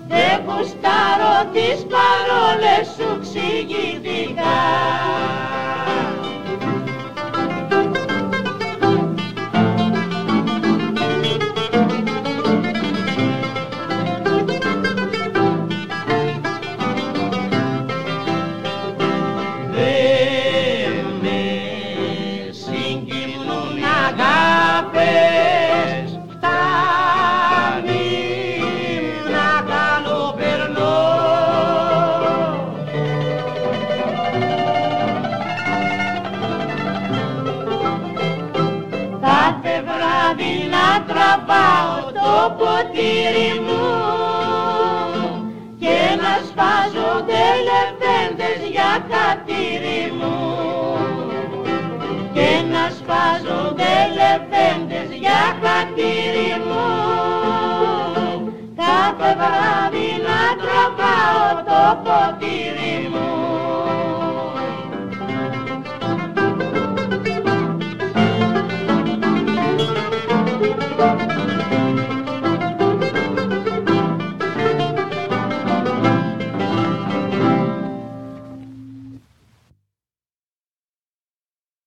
Δεν 0.09 0.41
γουστάρω 0.47 1.51
τις 1.53 1.87
παρόλες 1.93 2.87
σου 2.97 3.21
ξηγητικά 3.21 4.57
ποτήρι 42.59 43.61
μου 43.67 43.87
και 45.79 45.99
να 46.21 46.33
σπάζονται 46.49 47.43
λεβέντες 47.69 48.69
για 48.71 48.93
χατήρι 49.11 50.13
μου 50.19 50.37
και 52.33 52.51
να 52.73 52.85
σπάζονται 52.99 53.93
λεβέντες 54.19 55.17
για 55.19 55.43
χατήρι 55.63 56.53
μου 56.67 56.87
κάθε 58.77 59.37
βράδυ 59.41 60.11
να 60.27 60.41
τραβάω 60.63 61.49
το 61.69 61.83
ποτήρι 62.05 63.09
μου 63.09 63.25